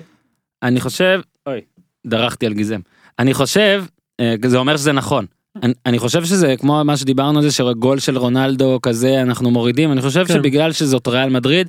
אני 0.63 0.81
חושב 0.81 1.21
אוי 1.47 1.61
דרכתי 2.07 2.47
על 2.47 2.53
גיזם 2.53 2.81
אני 3.19 3.35
חושב 3.35 3.85
אה, 4.21 4.35
זה 4.47 4.57
אומר 4.57 4.77
שזה 4.77 4.93
נכון. 4.93 5.27
אני, 5.63 5.73
אני 5.87 5.99
חושב 5.99 6.25
שזה 6.25 6.55
כמו 6.59 6.85
מה 6.85 6.97
שדיברנו 6.97 7.39
על 7.39 7.45
זה 7.45 7.51
שגול 7.51 7.99
של 7.99 8.19
רונלדו 8.19 8.79
כזה 8.83 9.23
אנחנו 9.23 9.51
מורידים 9.51 9.93
אני 9.93 10.03
חושב 10.03 10.25
כן. 10.25 10.35
שבגלל 10.35 10.73
שזאת 10.73 11.09
ריאל 11.09 11.31
מדריד 11.31 11.69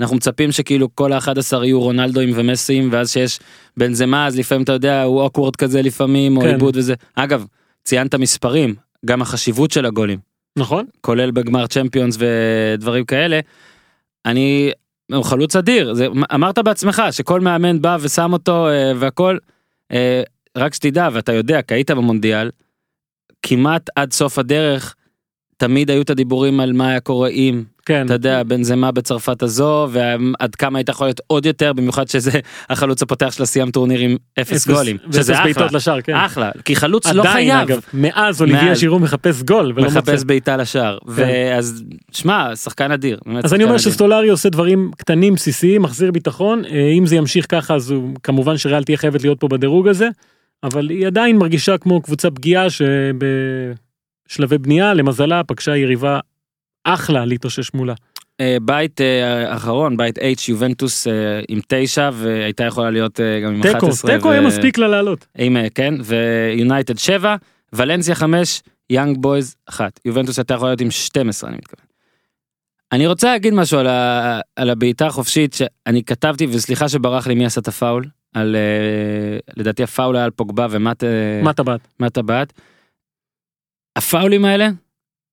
אנחנו 0.00 0.16
מצפים 0.16 0.52
שכאילו 0.52 0.96
כל 0.96 1.12
ה-11 1.12 1.64
יהיו 1.64 1.80
רונלדוים 1.80 2.30
ומסים 2.34 2.88
ואז 2.92 3.10
שיש 3.12 3.40
בנזמה 3.76 4.26
אז 4.26 4.38
לפעמים 4.38 4.62
אתה 4.62 4.72
יודע 4.72 5.02
הוא 5.02 5.20
אוקוורד 5.20 5.56
כזה 5.56 5.82
לפעמים 5.82 6.36
או 6.36 6.42
כן. 6.42 6.48
עיבוד 6.48 6.76
וזה 6.76 6.94
אגב 7.14 7.46
ציינת 7.84 8.14
מספרים 8.14 8.74
גם 9.06 9.22
החשיבות 9.22 9.70
של 9.70 9.86
הגולים 9.86 10.18
נכון? 10.58 10.86
כולל 11.00 11.30
בגמר 11.30 11.66
צ'מפיונס 11.66 12.18
ודברים 12.18 13.04
כאלה. 13.04 13.40
אני 14.26 14.70
הוא 15.12 15.24
חלוץ 15.24 15.56
אדיר 15.56 15.94
זה 15.94 16.06
אמרת 16.34 16.58
בעצמך 16.58 17.02
שכל 17.10 17.40
מאמן 17.40 17.82
בא 17.82 17.96
ושם 18.00 18.32
אותו 18.32 18.68
אה, 18.68 18.92
והכל 18.96 19.38
אה, 19.92 20.22
רק 20.56 20.74
שתדע 20.74 21.08
ואתה 21.12 21.32
יודע 21.32 21.62
כי 21.62 21.74
היית 21.74 21.90
במונדיאל 21.90 22.50
כמעט 23.42 23.90
עד 23.96 24.12
סוף 24.12 24.38
הדרך 24.38 24.94
תמיד 25.62 25.90
היו 25.90 26.02
את 26.02 26.10
הדיבורים 26.10 26.60
על 26.60 26.72
מה 26.72 26.88
היה 26.88 27.00
קורה 27.00 27.28
אם 27.28 27.62
כן. 27.86 28.06
אתה 28.06 28.14
יודע 28.14 28.42
בנזמה 28.42 28.90
בצרפת 28.90 29.42
הזו 29.42 29.88
ועד 29.90 30.54
כמה 30.54 30.78
היית 30.78 30.88
יכול 30.88 31.06
להיות 31.06 31.20
עוד 31.26 31.46
יותר 31.46 31.72
במיוחד 31.72 32.08
שזה 32.08 32.30
החלוץ 32.70 33.02
הפותח 33.02 33.30
שלה 33.30 33.46
סיים 33.46 33.70
טורניר 33.70 34.00
עם 34.00 34.16
אפס 34.40 34.68
גולים 34.68 34.96
ואפס 35.04 35.16
שזה 35.16 35.32
אחלה 35.32 35.44
בעיטות 35.44 35.72
לשער, 35.72 36.00
כן. 36.00 36.14
אחלה 36.14 36.50
כי 36.64 36.76
חלוץ 36.76 37.06
לא 37.06 37.22
עדיין, 37.22 37.50
חייב 37.50 37.70
אגב, 37.70 37.80
מאז 37.94 38.40
אוליביה. 38.40 38.76
שירו 38.76 38.98
מחפש 38.98 39.42
גול. 39.42 39.72
מחפש 39.72 40.24
בעיטה 40.24 40.56
לשער 40.56 40.98
ואז 41.06 41.84
שמע 42.12 42.56
שחקן 42.56 42.92
אדיר 42.92 43.18
אז 43.26 43.32
אני 43.32 43.42
שחקן 43.42 43.62
אומר 43.62 43.74
אדיר. 43.74 43.78
שסטולרי 43.78 44.28
עושה 44.28 44.48
דברים 44.48 44.90
קטנים 44.96 45.34
בסיסיים 45.34 45.82
מחזיר 45.82 46.10
ביטחון 46.10 46.64
אה, 46.64 46.92
אם 46.98 47.06
זה 47.06 47.16
ימשיך 47.16 47.46
ככה 47.48 47.74
אז 47.74 47.90
הוא 47.90 48.14
כמובן 48.22 48.56
שריאל 48.58 48.84
תהיה 48.84 48.96
חייבת 48.96 49.22
להיות 49.22 49.40
פה 49.40 49.48
בדירוג 49.48 49.88
הזה 49.88 50.08
אבל 50.62 50.90
היא 50.90 51.06
עדיין 51.06 51.36
מרגישה 51.36 51.78
כמו 51.78 52.02
קבוצה 52.02 52.30
פגיעה 52.30 52.66
שבשלבי 54.32 54.58
בנייה 54.58 54.94
למזלה 54.94 55.44
פגשה 55.44 55.76
יריבה 55.76 56.20
אחלה 56.84 57.24
להתאושש 57.24 57.74
מולה. 57.74 57.94
אה, 58.40 58.56
בית 58.62 59.00
אה, 59.00 59.56
אחרון 59.56 59.96
בית 59.96 60.18
H 60.18 60.44
יובנטוס 60.48 61.06
אה, 61.06 61.12
עם 61.48 61.60
תשע 61.68 62.10
והייתה 62.12 62.64
יכולה 62.64 62.90
להיות 62.90 63.20
גם 63.44 63.54
עם 63.54 63.62
תיקו 63.62 63.76
11 63.76 64.16
תיקו 64.16 64.28
ו- 64.28 64.30
היה 64.30 64.40
מספיק 64.40 64.78
לה 64.78 64.88
לעלות. 64.88 65.26
עם 65.38 65.56
כן 65.74 65.94
ויונייטד 66.04 66.98
7 66.98 67.36
ולנסיה 67.72 68.14
5 68.14 68.62
יאנג 68.90 69.16
בויז 69.20 69.56
1 69.68 70.00
יובנטוס 70.04 70.38
הייתה 70.38 70.54
יכולה 70.54 70.70
להיות 70.70 70.80
עם 70.80 70.90
12 70.90 71.50
אני 71.50 71.56
מתכוון. 71.56 71.86
אני 72.92 73.06
רוצה 73.06 73.32
להגיד 73.32 73.54
משהו 73.54 73.78
על, 73.78 73.86
ה, 73.86 74.40
על 74.56 74.70
הבעיטה 74.70 75.06
החופשית 75.06 75.54
שאני 75.54 76.04
כתבתי 76.04 76.46
וסליחה 76.50 76.88
שברח 76.88 77.26
לי 77.26 77.34
מי 77.34 77.46
עשה 77.46 77.60
את 77.60 77.68
הפאול 77.68 78.04
על 78.34 78.56
לדעתי 79.56 79.82
הפאול 79.82 80.16
היה 80.16 80.24
על 80.24 80.30
פוגבה 80.30 80.66
ומאטה 80.70 81.04
בעט? 81.42 81.52
מאטה 81.52 81.80
בעט. 81.98 82.52
הפאולים 83.96 84.44
האלה? 84.44 84.68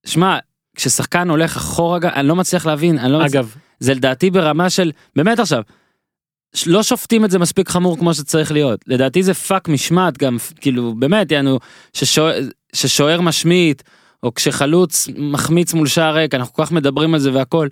שמע 0.06 0.38
כששחקן 0.76 1.30
הולך 1.30 1.56
אחורה 1.56 1.98
אני 2.02 2.28
לא 2.28 2.36
מצליח 2.36 2.66
להבין 2.66 2.98
אני 2.98 3.12
לא 3.12 3.18
מצליח, 3.18 3.34
אגב. 3.34 3.54
זה 3.80 3.94
לדעתי 3.94 4.30
ברמה 4.30 4.70
של 4.70 4.92
באמת 5.16 5.38
עכשיו. 5.38 5.62
לא 6.66 6.82
שופטים 6.82 7.24
את 7.24 7.30
זה 7.30 7.38
מספיק 7.38 7.68
חמור 7.68 7.98
כמו 7.98 8.14
שצריך 8.14 8.52
להיות. 8.52 8.80
לדעתי 8.86 9.22
זה 9.22 9.34
פאק 9.34 9.68
משמעת 9.68 10.18
גם 10.18 10.36
כאילו 10.60 10.94
באמת 10.94 11.32
יענו 11.32 11.58
ששוער, 11.92 12.38
ששוער 12.72 13.20
משמיט 13.20 13.82
או 14.22 14.34
כשחלוץ 14.34 15.08
מחמיץ 15.16 15.74
מול 15.74 15.86
שער 15.86 16.14
ריק 16.14 16.34
אנחנו 16.34 16.54
כל 16.54 16.64
כך 16.64 16.72
מדברים 16.72 17.14
על 17.14 17.20
זה 17.20 17.32
והכל. 17.32 17.68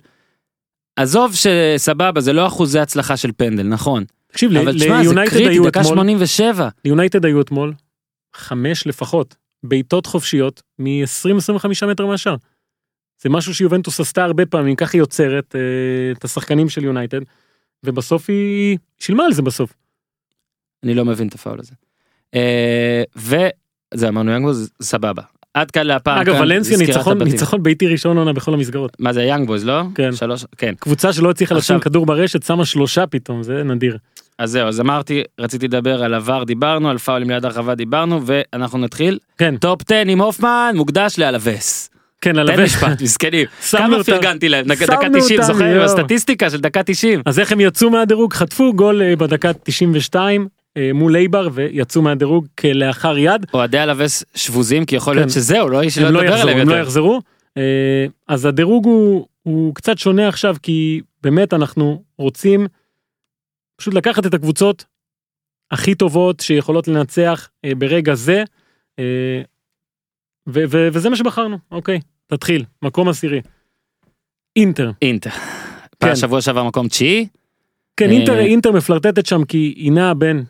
עזוב 0.95 1.35
שסבבה 1.35 2.21
זה 2.21 2.33
לא 2.33 2.47
אחוזי 2.47 2.79
הצלחה 2.79 3.17
של 3.17 3.31
פנדל 3.37 3.63
נכון. 3.63 4.03
תקשיב 4.31 4.57
אבל 4.57 4.79
תשמע 4.79 4.97
זה 4.97 5.01
ליונייטד 5.03 5.31
קריטי 5.31 5.49
היו 5.49 5.63
דקה 5.63 5.81
אתמול. 5.81 5.95
87 5.95 6.69
ליונייטד 6.85 7.25
היו 7.25 7.41
אתמול 7.41 7.73
חמש 8.35 8.87
לפחות 8.87 9.35
בעיטות 9.63 10.05
חופשיות 10.05 10.61
מ-20-25 10.79 11.85
מטר 11.87 12.05
מהשער. 12.05 12.35
זה 13.21 13.29
משהו 13.29 13.55
שיובנטוס 13.55 13.99
עשתה 13.99 14.23
הרבה 14.23 14.45
פעמים 14.45 14.75
ככה 14.75 14.91
היא 14.93 14.99
יוצרת 14.99 15.55
אה, 15.55 15.61
את 16.17 16.23
השחקנים 16.23 16.69
של 16.69 16.83
יונייטד 16.83 17.19
ובסוף 17.83 18.29
היא 18.29 18.77
שילמה 18.99 19.25
על 19.25 19.33
זה 19.33 19.41
בסוף. 19.41 19.73
אני 20.83 20.93
לא 20.93 21.05
מבין 21.05 21.27
את 21.27 21.33
הפאול 21.33 21.59
הזה. 21.59 21.71
אה, 22.35 23.03
וזה 23.15 24.07
אמרנו 24.07 24.31
יאנג 24.31 24.51
בויז 24.51 24.71
סבבה 24.81 25.21
עד 25.53 25.71
כאן 25.71 25.87
להפעם 25.87 26.17
אגב 26.21 26.35
ולנסיה 26.41 26.77
ניצחון. 26.77 27.23
ניצחון 27.23 27.63
ביתי 27.63 27.87
ראשון 27.87 28.17
עונה 28.17 28.33
בכל 28.33 28.53
המסגרות. 28.53 28.97
מה 28.99 29.13
זה 29.13 29.23
יאנג 29.23 29.47
בויז 29.47 29.65
לא? 29.65 29.81
כן. 29.95 30.15
שלוש 30.15 30.45
כן 30.57 30.73
קבוצה 30.79 31.13
שלא 31.13 31.29
הצליחה 31.29 31.55
לשים 31.55 31.75
עכשיו- 31.75 31.91
כדור 31.91 32.05
ברשת 32.05 32.43
שמה 32.43 32.65
שלושה 32.65 33.07
פתאום 33.07 33.43
זה 33.43 33.63
נדיר. 33.63 33.97
אז 34.39 34.51
זהו 34.51 34.67
אז 34.67 34.79
אמרתי 34.79 35.23
רציתי 35.39 35.67
לדבר 35.67 36.03
על 36.03 36.13
עבר 36.13 36.43
דיברנו 36.43 36.89
על 36.89 36.97
פאולים 36.97 37.29
ליד 37.29 37.45
הרחבה 37.45 37.75
דיברנו 37.75 38.21
ואנחנו 38.25 38.79
נתחיל 38.79 39.19
כן 39.37 39.57
טופ 39.57 39.81
10 39.91 39.95
עם 40.07 40.21
הופמן 40.21 40.73
מוקדש 40.75 41.19
לאלאבס. 41.19 41.89
כן 42.21 42.33
תן 42.33 42.35
לאלאבס. 42.35 42.59
משפט 42.59 43.01
מסכנים 43.03 43.45
כמה. 43.71 44.03
פרגנתי 44.03 44.49
להם 44.49 44.65
דקה 44.65 44.85
שמנו 44.85 45.19
90 45.19 45.39
אותם, 45.39 45.53
זוכר. 45.53 45.83
הסטטיסטיקה 45.83 46.49
של 46.49 46.59
דקה 46.59 46.83
90. 46.83 47.21
אז 47.25 47.39
איך 47.39 47.51
הם 47.51 47.59
יצאו 47.59 47.89
מהדירוג 47.89 48.33
חטפו 48.33 48.73
גול 48.73 49.01
אה, 49.01 49.15
בדקה 49.15 49.51
92 49.63 50.47
אה, 50.77 50.91
מול 50.93 51.15
אייבר 51.15 51.49
ויצאו 51.53 52.01
מהדירוג 52.01 52.47
כלאחר 52.59 53.17
יד. 53.17 53.45
אוהדי 53.53 53.83
אלווס 53.83 54.23
שבוזים 54.35 54.85
כי 54.85 54.95
יכול 54.95 55.15
להיות 55.15 55.27
כן. 55.27 55.33
שזהו 55.33 55.69
לא 55.69 55.81
לא 56.09 56.23
יחזרו, 56.23 56.41
עליהם 56.41 56.57
הם 56.57 56.69
לא 56.69 56.73
יותר. 56.73 56.83
יחזרו. 56.83 57.21
אה, 57.57 58.05
אז 58.27 58.45
הדירוג 58.45 58.85
הוא 59.43 59.75
קצת 59.75 59.97
שונה 59.97 60.27
עכשיו 60.27 60.55
כי 60.63 61.01
באמת 61.23 61.53
אנחנו 61.53 62.01
רוצים 62.17 62.67
פשוט 63.79 63.93
לקחת 63.93 64.25
את 64.25 64.33
הקבוצות 64.33 64.85
הכי 65.71 65.95
טובות 65.95 66.39
שיכולות 66.39 66.87
לנצח 66.87 67.49
אה, 67.65 67.75
ברגע 67.75 68.15
זה. 68.15 68.43
אה, 68.99 69.41
ו- 70.49 70.63
ו- 70.69 70.87
וזה 70.93 71.09
מה 71.09 71.15
שבחרנו, 71.15 71.57
אוקיי, 71.71 71.99
תתחיל, 72.27 72.65
מקום 72.81 73.09
עשירי. 73.09 73.41
אינטר. 74.55 74.91
אינטר. 75.01 75.29
כן. 75.99 76.15
שבוע 76.15 76.41
שעבר 76.41 76.63
מקום 76.63 76.87
תשיעי. 76.87 77.27
כן, 77.97 78.09
אה, 78.09 78.11
אינטר, 78.11 78.39
אינטר 78.39 78.71
מפלרטטת 78.71 79.25
שם 79.25 79.43
כי 79.43 79.73
היא 79.77 79.91
נעה 79.91 80.13
בין 80.13 80.43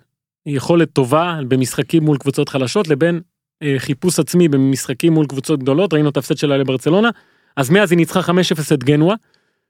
יכולת 0.45 0.93
טובה 0.93 1.39
במשחקים 1.47 2.03
מול 2.03 2.17
קבוצות 2.17 2.49
חלשות 2.49 2.87
לבין 2.87 3.21
אה, 3.63 3.75
חיפוש 3.77 4.19
עצמי 4.19 4.47
במשחקים 4.47 5.13
מול 5.13 5.25
קבוצות 5.27 5.59
גדולות, 5.59 5.93
ראינו 5.93 6.09
את 6.09 6.17
ההפסד 6.17 6.37
שלה 6.37 6.57
לברצלונה, 6.57 7.09
אז 7.55 7.69
מאז 7.69 7.91
היא 7.91 7.97
ניצחה 7.97 8.19
5-0 8.19 8.73
את 8.73 8.83
גנואה, 8.83 9.15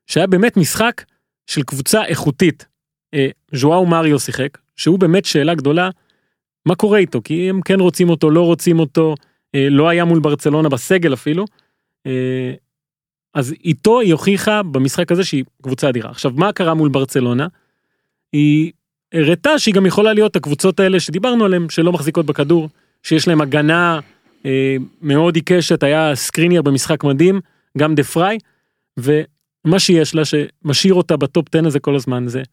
שהיה 0.07 0.27
באמת 0.27 0.57
משחק 0.57 1.03
של 1.47 1.63
קבוצה 1.63 2.05
איכותית. 2.05 2.65
אה, 3.13 3.29
ז'ואאו 3.51 3.85
מריו 3.85 4.19
שיחק, 4.19 4.57
שהוא 4.75 4.99
באמת 4.99 5.25
שאלה 5.25 5.55
גדולה, 5.55 5.89
מה 6.65 6.75
קורה 6.75 6.97
איתו? 6.97 7.21
כי 7.23 7.49
הם 7.49 7.61
כן 7.61 7.79
רוצים 7.79 8.09
אותו, 8.09 8.29
לא 8.29 8.41
רוצים 8.41 8.79
אותו, 8.79 9.15
אה, 9.55 9.67
לא 9.69 9.89
היה 9.89 10.05
מול 10.05 10.19
ברצלונה 10.19 10.69
בסגל 10.69 11.13
אפילו. 11.13 11.45
אה, 12.07 12.53
אז 13.33 13.53
איתו 13.63 13.99
היא 13.99 14.13
הוכיחה 14.13 14.63
במשחק 14.63 15.11
הזה 15.11 15.23
שהיא 15.23 15.43
קבוצה 15.61 15.89
אדירה. 15.89 16.09
עכשיו, 16.09 16.31
מה 16.35 16.51
קרה 16.53 16.73
מול 16.73 16.89
ברצלונה? 16.89 17.47
היא 18.33 18.71
הראתה 19.13 19.59
שהיא 19.59 19.73
גם 19.73 19.85
יכולה 19.85 20.13
להיות 20.13 20.35
הקבוצות 20.35 20.79
האלה 20.79 20.99
שדיברנו 20.99 21.45
עליהן, 21.45 21.69
שלא 21.69 21.91
מחזיקות 21.91 22.25
בכדור, 22.25 22.69
שיש 23.03 23.27
להם 23.27 23.41
הגנה 23.41 23.99
אה, 24.45 24.75
מאוד 25.01 25.35
עיקשת, 25.35 25.83
היה 25.83 26.15
סקריניאר 26.15 26.61
במשחק 26.61 27.03
מדהים, 27.03 27.41
גם 27.77 27.95
דה 27.95 28.03
פריי, 28.03 28.37
ומה 28.97 29.79
שיש 29.79 30.15
לה 30.15 30.21
שמשאיר 30.25 30.93
אותה 30.93 31.17
בטופ 31.17 31.55
10 31.55 31.67
הזה 31.67 31.79
כל 31.79 31.95
הזמן 31.95 32.27
זה 32.27 32.43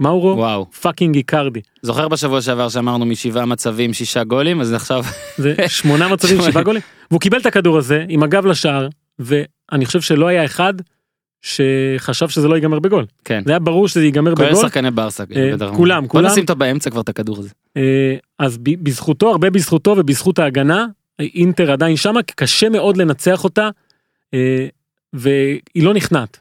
מאורו 0.00 0.36
וואו. 0.36 0.66
fucking 0.80 1.16
איקרדי. 1.16 1.60
זוכר 1.82 2.08
בשבוע 2.08 2.40
שעבר 2.42 2.68
שאמרנו 2.68 3.06
משבעה 3.06 3.46
מצבים 3.46 3.92
שישה 3.92 4.24
גולים 4.24 4.60
אז 4.60 4.72
עכשיו 4.72 5.04
זה 5.38 5.54
שמונה 5.68 6.08
מצבים. 6.12 6.42
שבעה 6.42 6.62
גולים, 6.62 6.82
והוא 7.10 7.20
קיבל 7.20 7.38
את 7.38 7.46
הכדור 7.46 7.78
הזה 7.78 8.04
עם 8.08 8.22
הגב 8.22 8.46
לשער, 8.46 8.88
ואני 9.18 9.86
חושב 9.86 10.00
שלא 10.00 10.26
היה 10.26 10.44
אחד 10.44 10.74
שחשב 11.42 12.28
שזה 12.28 12.48
לא 12.48 12.54
ייגמר 12.54 12.78
בגול. 12.78 13.04
כן. 13.24 13.42
זה 13.46 13.52
היה 13.52 13.58
ברור 13.58 13.88
שזה 13.88 14.04
ייגמר 14.04 14.36
כולל 14.36 14.48
בגול. 14.48 14.62
שחקני 14.62 14.90
ברסה. 14.90 15.24
אה, 15.36 15.50
בטח. 15.56 15.70
כולם, 15.76 16.06
כולם. 16.06 16.26
נשים 16.26 16.42
אותו 16.42 16.56
באמצע 16.56 16.90
כבר 16.90 17.00
את 17.00 17.08
הכדור 17.08 17.38
הזה. 17.38 17.48
אה, 17.76 18.16
אז 18.38 18.58
ב- 18.58 18.84
בזכותו, 18.84 19.30
הרבה 19.30 19.50
בזכותו 19.50 19.94
ובזכות 19.98 20.38
ההגנה, 20.38 20.86
אינטר 21.18 21.72
עדיין 21.72 21.96
שמה, 21.96 22.20
קשה 22.22 22.68
מאוד 22.68 22.96
לנצח 22.96 23.44
אותה, 23.44 23.68
אה, 24.34 24.66
והיא 25.12 25.60
לא 25.84 25.94
נכנעת. 25.94 26.40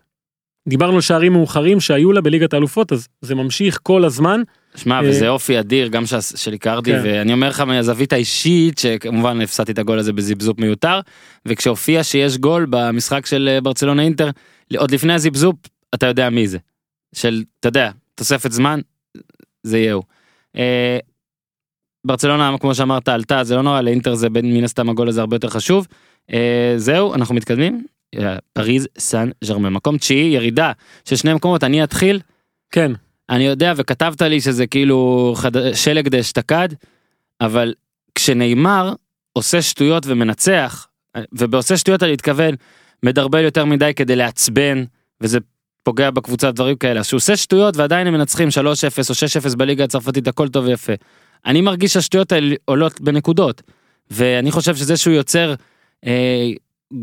דיברנו 0.68 0.96
על 0.96 1.02
שערים 1.02 1.34
מאוחרים 1.34 1.80
שהיו 1.80 2.12
לה 2.12 2.22
בליגת 2.22 2.54
האלופות, 2.54 2.92
אז 2.92 3.08
זה 3.22 3.36
ממשיך 3.36 3.80
כל 3.84 4.06
הזמן. 4.06 4.42
שמע, 4.76 4.96
אה, 4.96 5.10
וזה 5.10 5.30
אופי 5.30 5.60
אדיר 5.60 5.88
גם 5.88 6.06
של- 6.06 6.22
של 6.22 6.54
איקרדי, 6.54 6.92
כן. 6.92 7.02
ואני 7.04 7.34
אומר 7.34 7.50
לך 7.50 7.60
מהזווית 7.60 8.14
האישית, 8.14 8.78
שכמובן 8.78 9.42
הפסדתי 9.42 9.72
את 9.72 9.80
הגול 9.80 10.00
הזה 10.00 10.14
בזיבזופ 10.14 10.60
מיותר, 10.60 11.00
וכשהופיע 11.46 12.04
שיש 12.04 12.38
גול 12.38 12.66
במשחק 12.70 13.26
של 13.26 13.50
אה, 13.52 13.62
ברצלונה 13.62 14.02
אינטר, 14.02 14.30
עוד 14.78 14.92
לפני 14.92 15.14
הזיבזופ, 15.14 15.56
אתה 15.94 16.06
יודע 16.06 16.30
מי 16.30 16.48
זה. 16.48 16.58
של, 17.16 17.44
אתה 17.60 17.68
יודע, 17.68 17.92
תוספת 18.16 18.52
זמן, 18.52 18.80
זה 19.64 19.78
יהיה 19.78 19.94
הוא. 19.94 20.04
אה, 20.58 20.98
ברצלונה, 22.08 22.56
כמו 22.60 22.76
שאמרת, 22.76 23.08
עלתה, 23.10 23.44
זה 23.44 23.56
לא 23.56 23.62
נורא, 23.62 23.82
לאינטר 23.82 24.16
זה 24.16 24.30
בין 24.30 24.54
מן 24.58 24.64
הסתם 24.64 24.90
הגול 24.90 25.08
הזה 25.08 25.22
הרבה 25.22 25.36
יותר 25.36 25.50
חשוב. 25.50 25.88
אה, 26.34 26.74
זהו, 26.78 27.14
אנחנו 27.14 27.36
מתקדמים. 27.36 27.86
אה, 28.20 28.38
פריז 28.54 28.88
סן 28.98 29.30
ז'רמן, 29.44 29.74
מקום 29.74 29.98
תשיעי, 29.98 30.34
ירידה 30.34 30.72
של 31.06 31.16
שני 31.16 31.34
מקומות, 31.34 31.64
אני 31.64 31.84
אתחיל. 31.84 32.20
כן, 32.72 32.92
אני 33.30 33.44
יודע 33.44 33.74
וכתבת 33.76 34.22
לי 34.22 34.42
שזה 34.42 34.68
כאילו 34.68 35.34
חד... 35.38 35.74
שלג 35.74 36.08
דאשתקד, 36.08 36.70
אבל 37.42 37.74
כשנאמר 38.16 38.94
עושה 39.34 39.62
שטויות 39.62 40.04
ומנצח, 40.08 40.88
ובעושה 41.34 41.78
שטויות 41.78 42.04
אני 42.04 42.12
מתכוון, 42.12 42.56
מדרבל 43.04 43.44
יותר 43.44 43.66
מדי 43.66 43.92
כדי 43.96 44.16
לעצבן, 44.16 44.84
וזה 45.22 45.40
פוגע 45.84 46.12
בקבוצה 46.12 46.52
דברים 46.52 46.76
כאלה, 46.76 47.04
שהוא 47.04 47.18
עושה 47.18 47.38
שטויות 47.38 47.78
ועדיין 47.78 48.08
הם 48.08 48.14
מנצחים 48.14 48.50
3-0 48.50 48.52
או 49.10 49.52
6-0 49.54 49.56
בליגה 49.58 49.84
הצרפתית 49.84 50.28
הכל 50.28 50.48
טוב 50.48 50.66
ויפה. 50.66 50.94
אני 51.46 51.62
מרגיש 51.62 51.94
שהשטויות 51.94 52.32
האלה 52.32 52.56
עולות 52.66 53.02
בנקודות, 53.02 53.62
ואני 54.12 54.52
חושב 54.52 54.76
שזה 54.76 54.98
שהוא 54.98 55.14
יוצר, 55.14 55.54
אה, 56.06 56.52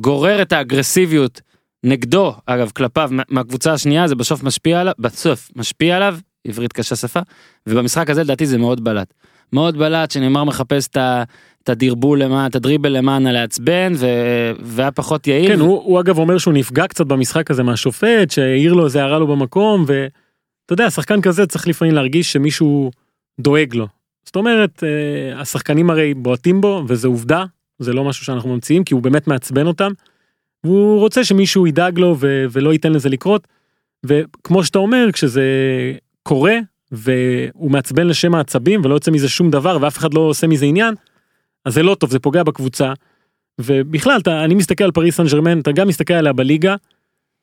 גורר 0.00 0.42
את 0.42 0.52
האגרסיביות 0.52 1.40
נגדו, 1.84 2.34
אגב, 2.46 2.70
כלפיו, 2.76 3.08
מה- 3.12 3.22
מהקבוצה 3.28 3.72
השנייה, 3.72 4.08
זה 4.08 4.14
בסוף 4.14 4.42
משפיע 4.42 4.80
עליו, 4.80 4.92
בסוף 4.98 5.50
משפיע 5.56 5.96
עליו, 5.96 6.16
עברית 6.46 6.72
קשה 6.72 6.96
שפה, 6.96 7.20
ובמשחק 7.66 8.10
הזה 8.10 8.22
לדעתי 8.24 8.46
זה 8.46 8.58
מאוד 8.58 8.84
בלט. 8.84 9.14
מאוד 9.52 9.76
בלט 9.78 10.10
שנאמר 10.10 10.44
מחפש 10.44 10.88
את 10.88 10.96
ה- 10.96 11.22
את 11.62 11.68
הדרבול 11.68 12.22
למען, 12.22 12.50
את 12.50 12.54
הדריבל 12.56 12.92
למען 12.96 13.26
הלעצבן, 13.26 13.92
ו- 13.96 14.06
והיה 14.62 14.90
פחות 14.90 15.26
יעיל. 15.26 15.48
כן, 15.52 15.60
הוא, 15.60 15.82
הוא 15.84 16.00
אגב 16.00 16.18
אומר 16.18 16.38
שהוא 16.38 16.54
נפגע 16.54 16.86
קצת 16.86 17.06
במשחק 17.06 17.50
הזה 17.50 17.62
מהשופט, 17.62 18.30
שהעיר 18.30 18.72
לו 18.72 18.84
איזה 18.84 19.00
הערה 19.02 19.18
לו 19.18 19.26
במקום, 19.26 19.84
ואתה 19.86 20.12
יודע, 20.72 20.90
שחקן 20.90 21.20
כזה 21.20 21.46
צריך 21.46 21.68
לפעמים 21.68 21.94
להרגיש 21.94 22.32
שמישהו 22.32 22.90
דואג 23.40 23.74
לו. 23.74 23.86
זאת 24.24 24.36
אומרת, 24.36 24.84
אה, 24.84 25.40
השחקנים 25.40 25.90
הרי 25.90 26.14
בועטים 26.14 26.60
בו, 26.60 26.84
וזה 26.88 27.08
עובדה, 27.08 27.44
זה 27.82 27.92
לא 27.92 28.04
משהו 28.04 28.24
שאנחנו 28.24 28.54
ממציאים, 28.54 28.84
כי 28.84 28.94
הוא 28.94 29.02
באמת 29.02 29.26
מעצבן 29.26 29.66
אותם, 29.66 29.92
והוא 30.64 30.98
רוצה 30.98 31.24
שמישהו 31.24 31.66
ידאג 31.66 31.98
לו 31.98 32.16
ו- 32.18 32.44
ולא 32.50 32.72
ייתן 32.72 32.92
לזה 32.92 33.08
לקרות, 33.08 33.48
וכמו 34.06 34.64
שאתה 34.64 34.78
אומר, 34.78 35.06
כשזה 35.12 35.44
קורה, 36.22 36.58
והוא 36.92 37.70
מעצבן 37.70 38.06
לשם 38.06 38.34
העצבים, 38.34 38.80
ולא 38.84 38.94
יוצא 38.94 39.10
מזה 39.10 39.28
שום 39.28 39.50
דבר, 39.50 39.78
ואף 39.80 39.98
אחד 39.98 40.14
לא 40.14 40.20
עושה 40.20 40.46
מזה 40.46 40.66
עניין, 40.66 40.94
אז 41.64 41.74
זה 41.74 41.82
לא 41.82 41.94
טוב, 41.94 42.10
זה 42.10 42.18
פוגע 42.18 42.42
בקבוצה. 42.42 42.92
ובכלל, 43.60 44.20
אתה, 44.20 44.44
אני 44.44 44.54
מסתכל 44.54 44.84
על 44.84 44.90
פריס 44.90 45.16
סן 45.16 45.26
ג'רמן, 45.26 45.60
אתה 45.60 45.72
גם 45.72 45.88
מסתכל 45.88 46.14
עליה 46.14 46.32
בליגה, 46.32 46.76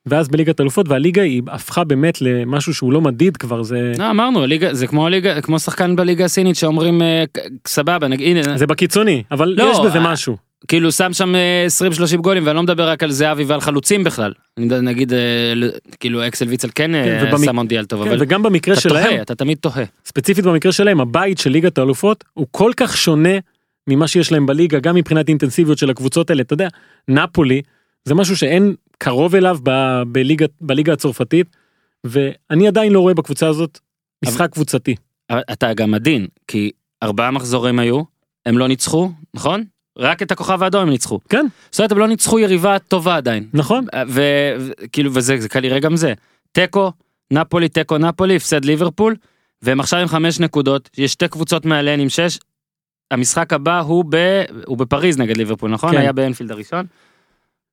ואז 0.06 0.28
בליגת 0.28 0.62
אלופות, 0.62 0.90
והליגה 0.90 1.22
היא 1.22 1.42
הפכה 1.48 1.84
באמת 1.84 2.22
למשהו 2.22 2.74
שהוא 2.74 2.94
לא 2.94 3.02
מדיד 3.02 3.38
כבר, 3.38 3.64
זה, 3.64 3.92
לא, 3.98 4.10
אמרנו, 4.10 4.46
ליגה, 4.46 4.74
זה 4.74 4.88
כמו 4.88 5.10
ליגה, 5.10 5.42
כמו 5.42 5.60
שחקן 5.60 5.96
בליגה 5.96 6.26
הסינית 6.26 6.56
שאומרים, 6.56 7.02
אה, 7.02 7.24
סבבה, 7.68 8.08
נגיד, 8.08 8.38
הנה, 8.38 8.58
זה 8.58 8.68
בקיצוני, 8.68 9.24
אבל 9.32 9.54
לא, 9.58 9.72
יש 9.72 9.78
בזה 9.86 9.98
אה, 9.98 10.12
משהו. 10.14 10.38
כאילו 10.68 10.92
שם 10.92 11.14
שם 11.14 11.36
אה, 11.36 11.66
20-30 12.14 12.18
גולים, 12.18 12.44
ואני 12.46 12.56
לא 12.56 12.64
מדבר 12.64 12.90
רק 12.90 13.04
על 13.04 13.12
זהבי 13.12 13.44
ועל 13.44 13.62
חלוצים 13.62 14.04
בכלל. 14.04 14.34
נגיד, 14.58 15.14
אה, 15.14 15.20
כאילו 16.00 16.28
אקסל 16.28 16.48
ויצל 16.48 16.70
כן 16.76 16.96
אה, 16.96 17.04
כן, 17.04 17.36
ובמק- 17.36 17.52
מונדיאל 17.52 17.86
טוב, 17.86 18.04
כן, 18.04 18.10
אבל 18.10 18.18
וגם 18.24 18.44
במקרה 18.44 18.74
אתה 18.74 18.82
שלהם, 18.82 19.10
תוהה, 19.10 19.22
אתה 19.22 19.36
תמיד 19.36 19.58
תוהה. 19.58 19.84
ספציפית 20.06 20.46
במקרה 20.46 20.72
שלהם, 20.72 21.02
הבית 21.02 21.38
של 21.38 21.50
ליגת 21.50 21.78
האלופות 21.78 22.24
הוא 22.34 22.48
כל 22.52 22.72
כך 22.78 22.98
שונה 22.98 23.38
ממה 23.88 24.08
שיש 24.08 24.32
להם 24.32 24.46
בליגה, 24.46 24.80
גם 24.80 24.96
מבחינת 24.96 25.30
אינטנסיביות 25.30 25.78
של 25.78 25.90
הקבוצות 25.90 26.30
האלה, 26.30 26.42
אתה 26.42 26.54
יודע, 26.54 26.68
נפולי 27.08 27.62
זה 28.06 28.16
משהו 28.16 28.38
שאין 28.38 28.74
קרוב 29.04 29.36
אליו 29.36 29.58
ב- 29.64 30.04
בליגה, 30.08 30.46
בליגה 30.62 30.94
הצרפתית, 30.94 31.48
ואני 32.04 32.68
עדיין 32.68 32.94
לא 32.94 33.00
רואה 33.00 33.14
בקבוצה 33.14 33.48
הזאת 33.48 33.80
משחק 34.26 34.52
קבוצתי. 34.52 34.96
אבל 35.30 35.42
אתה 35.52 35.74
גם 35.74 35.94
עדין, 35.94 36.28
כי 36.48 36.72
ארבעה 37.04 37.32
מחזורים 37.32 37.80
היו, 37.80 38.02
הם 38.46 38.58
לא 38.58 38.68
ניצחו, 38.68 39.12
נכון? 39.34 39.64
רק 39.98 40.22
את 40.22 40.32
הכוכב 40.32 40.64
האדום 40.64 40.82
הם 40.82 40.90
ניצחו. 40.90 41.20
כן, 41.30 41.46
זאת 41.72 41.80
אומרת, 41.80 41.92
הם 41.92 41.98
לא 41.98 42.08
ניצחו 42.08 42.40
יריבה 42.40 42.80
טובה 42.80 43.16
עדיין. 43.18 43.50
נכון? 43.54 43.86
וכאילו, 44.08 45.14
וזה 45.14 45.40
זה 45.40 45.50
כנראה 45.50 45.80
גם 45.80 45.96
זה. 45.96 46.14
תיקו, 46.52 46.92
נפולי, 47.32 47.70
תיקו, 47.70 47.98
נפולי, 47.98 48.36
הפסד 48.36 48.66
ליברפול, 48.66 49.16
והם 49.62 49.80
עכשיו 49.80 50.00
עם 50.00 50.08
חמש 50.08 50.40
נקודות, 50.40 50.90
יש 50.98 51.12
שתי 51.12 51.28
קבוצות 51.28 51.66
מעליהן 51.66 52.00
עם 52.00 52.10
שש. 52.10 52.40
המשחק 53.12 53.54
הבא 53.54 53.80
הוא, 53.80 54.06
ב... 54.10 54.44
הוא 54.66 54.78
בפריז 54.78 55.18
נגד 55.18 55.38
ליברפול, 55.38 55.72
נכון? 55.72 55.92
כן. 55.92 55.98
היה 55.98 56.12
באנפילד 56.12 56.52
הראשון. 56.52 56.86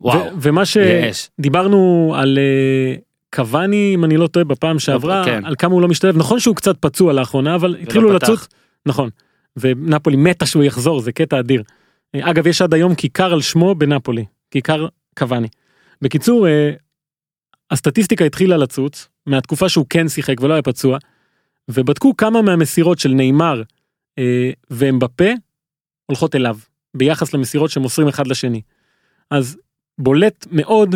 וואו, 0.00 0.30
ומה. 0.40 0.62
שדיברנו 0.66 2.12
על 2.16 2.38
אה, 2.38 2.94
קוואני, 3.35 3.92
אם 3.94 4.04
אני 4.04 4.16
לא 4.16 4.26
טועה, 4.26 4.44
בפעם 4.44 4.78
שעברה, 4.78 5.24
כן. 5.24 5.44
על 5.44 5.54
כמה 5.59 5.74
הוא 5.74 5.82
לא 5.82 5.88
משתלב, 5.88 6.16
נכון 6.16 6.40
שהוא 6.40 6.56
קצת 6.56 6.76
פצוע 6.80 7.12
לאחרונה, 7.12 7.54
אבל 7.54 7.76
התחילו. 7.82 8.12
לצוץ, 8.12 8.48
נכון, 8.87 9.11
ונפולי 9.56 10.16
מתה 10.16 10.46
שהוא 10.46 10.64
יחזור, 10.64 11.00
זה 11.00 11.12
קטע 11.12 11.40
אדיר. 11.40 11.62
אה, 12.14 12.30
אגב, 12.30 12.46
יש 12.46 12.62
עד 12.62 12.74
היום 12.74 12.94
כיכר 12.94 13.32
על 13.32 13.40
שמו 13.40 13.74
בנפולי, 13.74 14.24
כיכר 14.50 14.87
קוואני. 15.18 15.48
בקיצור, 16.02 16.48
אה, 16.48 16.70
הסטטיסטיקה 17.70 18.24
התחילה 18.24 18.56
לצוץ, 18.56 19.09
מהתקופה 19.26 19.68
שהוא 19.68 19.87
כן 19.90 20.09
שיחק 20.09 20.40
ולא 20.40 20.52
היה 20.52 20.62
פצוע, 20.62 20.98
ובדקו 21.70 22.16
כמה 22.16 22.42
מהמסירות 22.42 22.98
של 22.98 23.11
נאמר 23.11 23.62
אה, 24.18 24.50
ואמבפה 24.70 25.30
הולכות 26.06 26.35
אליו, 26.35 26.56
ביחס 26.94 27.35
למסירות 27.35 27.70
שמוסרים 27.70 28.09
אחד 28.09 28.26
לשני. 28.26 28.61
אז 29.30 29.59
בולט 29.98 30.46
מאוד 30.52 30.94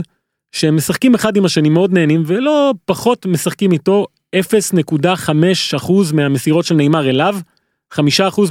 שהם 0.52 0.76
משחקים 0.76 1.14
אחד 1.14 1.36
עם 1.36 1.44
השני 1.44 1.68
מאוד 1.68 1.92
נהנים 1.92 2.22
ולא 2.26 2.74
פחות 2.84 3.26
משחקים 3.26 3.72
איתו 3.72 4.06
0.5% 4.36 5.92
מהמסירות 6.14 6.64
של 6.64 6.74
נאמר 6.74 7.10
אליו 7.10 7.36
5% 7.94 7.98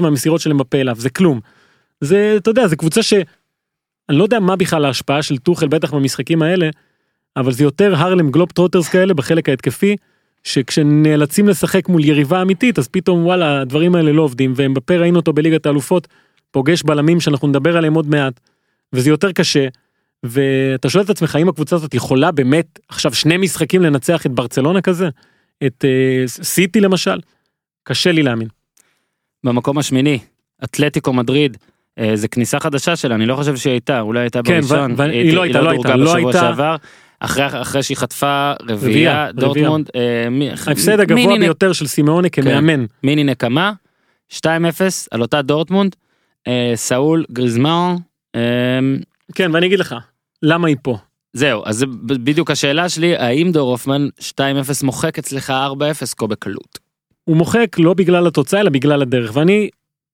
מהמסירות 0.02 0.42
של 0.42 0.52
אמבפה 0.52 0.78
אליו 0.78 0.96
זה 1.00 1.10
כלום. 1.10 1.40
זה 2.02 2.34
אתה 2.38 2.50
יודע 2.50 2.68
זה 2.68 2.76
קבוצה 2.76 3.04
ש... 3.04 3.14
אני 4.10 4.18
לא 4.18 4.24
יודע 4.24 4.40
מה 4.40 4.56
בכלל 4.56 4.86
ההשפעה 4.86 5.24
של 5.24 5.38
טוחל 5.38 5.68
בטח 5.68 5.94
במשחקים 5.94 6.42
האלה 6.42 6.70
אבל 7.38 7.52
זה 7.52 7.64
יותר 7.64 7.96
הרלם 7.96 8.32
גלוב 8.32 8.50
טרוטרס 8.52 8.90
כאלה 8.90 9.14
בחלק 9.14 9.50
ההתקפי 9.50 9.96
שכשנאלצים 10.44 11.48
לשחק 11.48 11.90
מול 11.90 12.06
יריבה 12.06 12.42
אמיתית 12.42 12.80
אז 12.80 12.88
פתאום 12.88 13.26
וואלה 13.26 13.62
הדברים 13.62 13.96
האלה 13.96 14.12
לא 14.12 14.22
עובדים 14.22 14.54
ואמבפה 14.56 14.96
ראינו 14.96 15.20
אותו 15.20 15.34
בליגת 15.34 15.66
האלופות 15.66 16.08
פוגש 16.52 16.84
בלמים 16.84 17.20
שאנחנו 17.20 17.48
נדבר 17.48 17.78
עליהם 17.78 17.94
עוד 17.94 18.08
מעט 18.08 18.40
וזה 18.94 19.10
יותר 19.10 19.32
קשה. 19.32 19.68
ואתה 20.24 20.90
שואל 20.90 21.04
את 21.04 21.10
עצמך 21.10 21.36
האם 21.36 21.50
הקבוצה 21.50 21.76
הזאת 21.76 21.94
יכולה 21.94 22.32
באמת 22.32 22.80
עכשיו 22.90 23.14
שני 23.14 23.38
משחקים 23.38 23.82
לנצח 23.82 24.26
את 24.26 24.32
ברצלונה 24.32 24.82
כזה? 24.82 25.10
את 25.66 25.86
אה, 25.86 26.24
סיטי 26.28 26.82
למשל? 26.82 27.20
קשה 27.84 28.12
לי 28.12 28.24
להאמין. 28.24 28.48
במקום 29.44 29.78
השמיני, 29.78 30.20
אתלטיקו 30.64 31.14
מדריד, 31.14 31.58
אה, 32.00 32.12
זה 32.16 32.28
כניסה 32.28 32.60
חדשה 32.60 32.96
שלה, 32.96 33.16
אני 33.16 33.26
לא 33.26 33.36
חושב 33.36 33.56
שהיא 33.56 33.72
הייתה, 33.72 34.00
אולי 34.02 34.20
הייתה 34.20 34.40
כן, 34.44 34.60
בראשון. 34.62 34.92
ו- 34.92 34.98
והיא 34.98 35.34
לא 35.34 35.42
הייתה, 35.42 35.62
לא 35.62 35.74
דורגה 35.74 35.90
הייתה, 35.90 35.96
לא 35.96 36.16
הייתה. 36.16 36.40
שעבר. 36.40 36.76
אחרי, 37.20 37.62
אחרי 37.62 37.84
שהיא 37.84 37.98
חטפה 37.98 38.52
רביעייה. 38.70 39.32
דורטמונד, 39.32 39.90
אה, 39.96 40.30
מי- 40.30 40.50
ההפסד 40.50 41.00
הגבוה 41.00 41.16
מיני 41.16 41.38
נ- 41.38 41.40
ביותר 41.40 41.74
של 41.74 41.88
סימאונה 41.88 42.30
כמאמן. 42.30 42.86
מיני 43.04 43.24
נקמה, 43.24 43.72
2-0 44.30 44.46
על 45.12 45.22
אותה 45.22 45.42
דורטמונד, 45.42 45.96
אה, 46.48 46.72
סאול 46.76 47.26
גריזמאון, 47.32 47.98
אה, 48.36 48.42
כן 49.36 49.52
ואני 49.54 49.66
אגיד 49.66 49.80
לך 49.80 49.96
למה 50.44 50.68
היא 50.68 50.78
פה. 50.82 50.98
זהו, 51.34 51.62
אז 51.66 51.76
זה 51.78 51.86
בדיוק 52.06 52.52
השאלה 52.52 52.90
שלי, 52.90 53.18
האם 53.18 53.52
דור 53.52 53.72
הופמן 53.72 54.08
2-0 54.20 54.42
מוחק 54.84 55.20
אצלך 55.20 55.50
4-0 55.50 56.16
כה 56.18 56.28
בקלות? 56.28 56.80
הוא 57.24 57.38
מוחק 57.38 57.76
לא 57.80 57.94
בגלל 57.94 58.28
התוצאה 58.28 58.60
אלא 58.62 58.70
בגלל 58.70 59.02
הדרך 59.02 59.32
ואני 59.36 59.70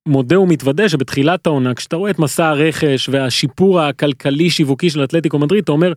מודה 0.07 0.39
ומתוודה 0.39 0.89
שבתחילת 0.89 1.47
העונה 1.47 1.73
כשאתה 1.73 1.95
רואה 1.95 2.11
את 2.11 2.19
מסע 2.19 2.47
הרכש 2.47 3.09
והשיפור 3.09 3.81
הכלכלי 3.81 4.49
שיווקי 4.49 4.89
של 4.89 5.03
אתלטיקו 5.03 5.39
מדריד 5.39 5.63
אתה 5.63 5.71
אומר 5.71 5.93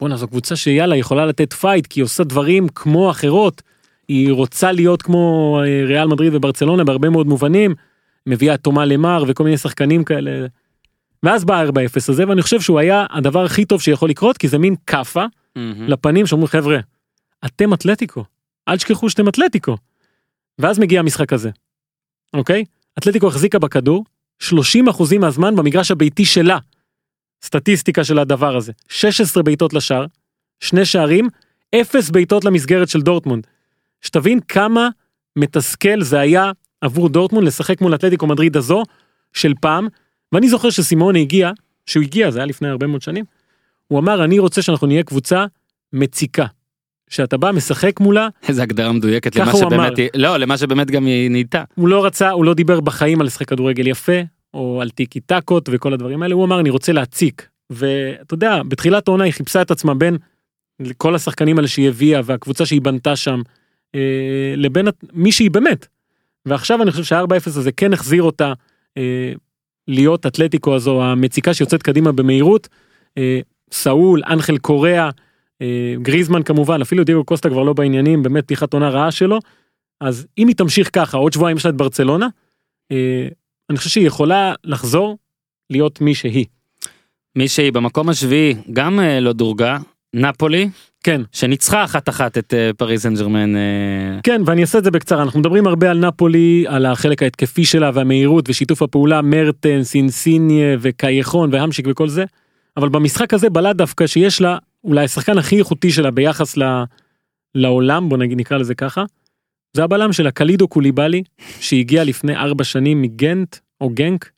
בואנה 0.00 0.16
זו 0.16 0.28
קבוצה 0.28 0.56
שיאללה 0.56 0.96
יכולה 0.96 1.26
לתת 1.26 1.52
פייט 1.52 1.86
כי 1.86 2.00
היא 2.00 2.04
עושה 2.04 2.24
דברים 2.24 2.68
כמו 2.68 3.10
אחרות. 3.10 3.62
היא 4.08 4.32
רוצה 4.32 4.72
להיות 4.72 5.02
כמו 5.02 5.58
אה, 5.64 5.84
ריאל 5.86 6.06
מדריד 6.06 6.34
וברצלונה 6.34 6.84
בהרבה 6.84 7.10
מאוד 7.10 7.26
מובנים. 7.26 7.74
מביאה 8.26 8.56
תומא 8.56 8.84
למאר 8.84 9.24
וכל 9.26 9.44
מיני 9.44 9.56
שחקנים 9.56 10.04
כאלה. 10.04 10.46
ואז 11.22 11.44
בא 11.44 11.64
4-0 11.64 11.70
הזה 12.08 12.28
ואני 12.28 12.42
חושב 12.42 12.60
שהוא 12.60 12.78
היה 12.78 13.06
הדבר 13.10 13.44
הכי 13.44 13.64
טוב 13.64 13.80
שיכול 13.80 14.10
לקרות 14.10 14.38
כי 14.38 14.48
זה 14.48 14.58
מין 14.58 14.74
כאפה 14.86 15.24
לפנים 15.88 16.26
שאומרים 16.26 16.48
חבר'ה 16.48 16.78
אתם 17.44 17.74
אתלטיקו 17.74 18.24
אל 18.68 18.76
תשכחו 18.76 19.10
שאתם 19.10 19.28
אתלטיקו. 19.28 19.76
ואז 20.58 20.78
מגיע 20.78 21.00
המשחק 21.00 21.32
הזה. 21.32 21.50
אוקיי? 22.34 22.64
אתלטיקו 22.98 23.28
החזיקה 23.28 23.58
בכדור 23.58 24.04
30% 24.42 24.46
מהזמן 25.20 25.56
במגרש 25.56 25.90
הביתי 25.90 26.24
שלה. 26.24 26.58
סטטיסטיקה 27.44 28.04
של 28.04 28.18
הדבר 28.18 28.56
הזה 28.56 28.72
16 28.88 29.42
בעיטות 29.42 29.72
לשער, 29.72 30.06
שני 30.60 30.84
שערים, 30.84 31.28
אפס 31.74 32.10
בעיטות 32.10 32.44
למסגרת 32.44 32.88
של 32.88 33.00
דורטמונד. 33.00 33.46
שתבין 34.00 34.40
כמה 34.40 34.88
מתסכל 35.36 36.02
זה 36.02 36.20
היה 36.20 36.52
עבור 36.80 37.08
דורטמונד 37.08 37.46
לשחק 37.46 37.80
מול 37.80 37.94
אתלטיקו 37.94 38.26
מדריד 38.26 38.56
הזו 38.56 38.82
של 39.32 39.52
פעם, 39.60 39.88
ואני 40.32 40.48
זוכר 40.48 40.70
שסימון 40.70 41.16
הגיע, 41.16 41.50
שהוא 41.86 42.02
הגיע, 42.02 42.30
זה 42.30 42.38
היה 42.38 42.46
לפני 42.46 42.68
הרבה 42.68 42.86
מאוד 42.86 43.02
שנים, 43.02 43.24
הוא 43.88 43.98
אמר, 43.98 44.24
אני 44.24 44.38
רוצה 44.38 44.62
שאנחנו 44.62 44.86
נהיה 44.86 45.02
קבוצה 45.02 45.44
מציקה. 45.92 46.46
שאתה 47.10 47.36
בא, 47.36 47.52
משחק 47.52 48.00
מולה, 48.00 48.28
איזה 48.48 48.62
הגדרה 48.62 48.92
מדויקת 48.92 49.36
למה 49.36 49.52
שבאמת. 49.56 49.98
היא- 49.98 50.08
לא, 50.14 50.36
למה 50.36 50.58
שבאמת 50.58 50.90
גם 50.90 51.06
היא 51.06 51.30
נהייתה. 51.30 51.64
הוא 51.74 51.88
לא 51.88 52.04
רצה, 52.06 52.30
הוא 52.30 52.44
לא 52.44 52.54
דיבר 52.54 52.80
בחיים 52.80 53.20
על 53.20 53.26
לשחק 53.26 53.48
כדורגל 53.48 53.86
יפה, 53.86 54.12
או 54.54 54.78
על 54.82 54.90
טיקי 54.90 55.20
טקות 55.20 55.68
וכל 55.72 55.92
הדברים 55.92 56.22
האלה, 56.22 56.34
הוא 56.34 56.44
אמר 56.44 56.60
אני 56.60 56.70
רוצה 56.70 56.92
להציק. 56.92 57.48
ואתה 57.70 58.34
יודע, 58.34 58.62
בתחילת 58.68 59.08
העונה 59.08 59.24
היא 59.24 59.32
חיפשה 59.32 59.62
את 59.62 59.70
עצמה 59.70 59.94
בין 59.94 60.16
כל 60.96 61.14
השחקנים 61.14 61.56
האלה 61.58 61.68
שהיא 61.68 61.88
הביאה 61.88 62.20
והקבוצה 62.24 62.66
שהיא 62.66 62.80
בנתה 62.80 63.16
שם, 63.16 63.42
אה, 63.94 64.00
לבין 64.56 64.86
מי 65.12 65.32
שהיא 65.32 65.50
באמת. 65.50 65.86
ועכשיו 66.46 66.82
אני 66.82 66.90
חושב 66.90 67.04
שה-4-0 67.04 67.46
הזה 67.46 67.72
כן 67.72 67.92
החזיר 67.92 68.22
אותה 68.22 68.52
אה, 68.96 69.32
להיות 69.88 70.26
אתלטיקו 70.26 70.74
הזו 70.74 71.02
המציקה 71.02 71.54
שיוצאת 71.54 71.82
קדימה 71.82 72.12
במהירות. 72.12 72.68
אה, 73.18 73.40
סאול, 73.72 74.22
אנחל 74.26 74.58
קוריאה, 74.58 75.10
אה, 75.62 75.94
גריזמן 76.02 76.42
כמובן, 76.42 76.80
אפילו 76.80 77.04
דיגו 77.04 77.24
קוסטה 77.24 77.48
כבר 77.48 77.62
לא 77.62 77.72
בעניינים, 77.72 78.22
באמת 78.22 78.44
פתיחת 78.44 78.72
עונה 78.72 78.88
רעה 78.88 79.10
שלו. 79.10 79.38
אז 80.00 80.26
אם 80.38 80.48
היא 80.48 80.56
תמשיך 80.56 80.90
ככה, 80.92 81.18
עוד 81.18 81.32
שבועיים 81.32 81.56
יש 81.56 81.64
לה 81.64 81.70
את 81.70 81.76
ברצלונה, 81.76 82.28
אה, 82.92 83.28
אני 83.70 83.78
חושב 83.78 83.90
שהיא 83.90 84.06
יכולה 84.06 84.54
לחזור 84.64 85.18
להיות 85.70 86.00
מי 86.00 86.14
שהיא. 86.14 86.46
מי 87.36 87.48
שהיא 87.48 87.72
במקום 87.72 88.08
השביעי 88.08 88.54
גם 88.72 89.00
אה, 89.00 89.20
לא 89.20 89.32
דורגה, 89.32 89.78
נפולי, 90.16 90.68
כן, 91.04 91.20
שניצחה 91.32 91.84
אחת 91.84 92.08
אחת 92.08 92.38
את 92.38 92.54
אה, 92.54 92.70
פריס 92.76 93.02
סן 93.02 93.14
ג'רמן. 93.14 93.56
אה, 93.56 93.60
כן, 94.22 94.42
ואני 94.46 94.60
אעשה 94.60 94.78
את 94.78 94.84
זה 94.84 94.90
בקצרה, 94.90 95.22
אנחנו 95.22 95.40
מדברים 95.40 95.66
הרבה 95.66 95.90
על 95.90 95.98
נפולי, 95.98 96.64
על 96.68 96.86
החלק 96.86 97.22
ההתקפי 97.22 97.64
שלה 97.64 97.90
והמהירות 97.94 98.48
ושיתוף 98.48 98.82
הפעולה, 98.82 99.22
מרטנס, 99.22 99.94
אינסיניה 99.94 100.76
וקייחון 100.80 101.50
והמשיק 101.52 101.86
וכל 101.90 102.08
זה, 102.08 102.24
אבל 102.76 102.88
במשחק 102.88 103.34
הזה 103.34 103.50
בלט 103.50 103.76
דווקא 103.76 104.06
שיש 104.06 104.40
לה 104.40 104.58
אולי 104.84 105.04
השחקן 105.04 105.38
הכי 105.38 105.58
איכותי 105.58 105.90
שלה 105.90 106.10
ביחס 106.10 106.56
ל... 106.56 106.62
לעולם, 107.54 108.08
בוא 108.08 108.18
נגיד 108.18 108.38
נקרא 108.38 108.58
לזה 108.58 108.74
ככה, 108.74 109.04
זה 109.72 109.84
הבלם 109.84 110.12
שלה, 110.12 110.30
קלידו 110.30 110.68
קוליבאלי, 110.68 111.22
שהגיע 111.60 112.04
לפני 112.04 112.36
ארבע 112.36 112.64
שנים 112.64 113.02
מגנט 113.02 113.56
או 113.80 113.90
גנק. 113.90 114.30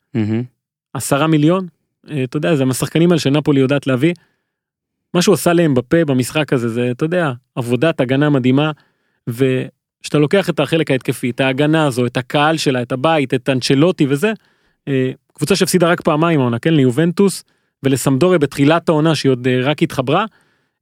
עשרה 0.93 1.27
מיליון, 1.27 1.67
אה, 2.09 2.23
אתה 2.23 2.37
יודע, 2.37 2.55
זה 2.55 2.63
השחקנים 2.69 3.11
האלה 3.11 3.19
שנפולי 3.19 3.59
יודעת 3.59 3.87
להביא. 3.87 4.13
מה 5.13 5.21
שהוא 5.21 5.33
עשה 5.33 5.53
להם 5.53 5.73
בפה 5.73 6.05
במשחק 6.05 6.53
הזה, 6.53 6.69
זה, 6.69 6.91
אתה 6.91 7.05
יודע, 7.05 7.31
עבודת 7.55 8.01
הגנה 8.01 8.29
מדהימה, 8.29 8.71
וכשאתה 9.27 10.17
לוקח 10.17 10.49
את 10.49 10.59
החלק 10.59 10.91
ההתקפי, 10.91 11.29
את 11.29 11.39
ההגנה 11.39 11.85
הזו, 11.85 12.05
את 12.05 12.17
הקהל 12.17 12.57
שלה, 12.57 12.81
את 12.81 12.91
הבית, 12.91 13.33
את 13.33 13.49
אנצ'לוטי 13.49 14.05
וזה, 14.09 14.33
אה, 14.87 15.11
קבוצה 15.33 15.55
שהפסידה 15.55 15.87
רק 15.87 16.01
פעמיים 16.01 16.39
העונה, 16.39 16.59
כן, 16.59 16.73
ליובנטוס 16.73 17.43
ולסמדוריה 17.83 18.39
בתחילת 18.39 18.89
העונה 18.89 19.15
שהיא 19.15 19.29
עוד 19.31 19.47
אה, 19.47 19.61
רק 19.63 19.83
התחברה, 19.83 20.25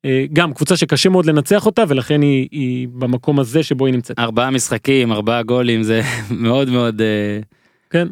אה, 0.06 0.26
גם 0.34 0.54
קבוצה 0.54 0.78
שקשה 0.78 1.10
מאוד 1.10 1.26
לנצח 1.26 1.66
אותה, 1.66 1.84
ולכן 1.88 2.22
היא, 2.22 2.48
היא 2.52 2.88
במקום 2.88 3.40
הזה 3.40 3.64
שבו 3.64 3.86
היא 3.86 3.94
נמצאת. 3.94 4.20
ארבעה 4.20 4.52
משחקים, 4.52 5.12
ארבעה 5.12 5.44
גולים, 5.44 5.84
זה 5.84 6.02
מאוד 6.30 6.70
מאוד... 6.70 7.02
כן, 7.90 8.08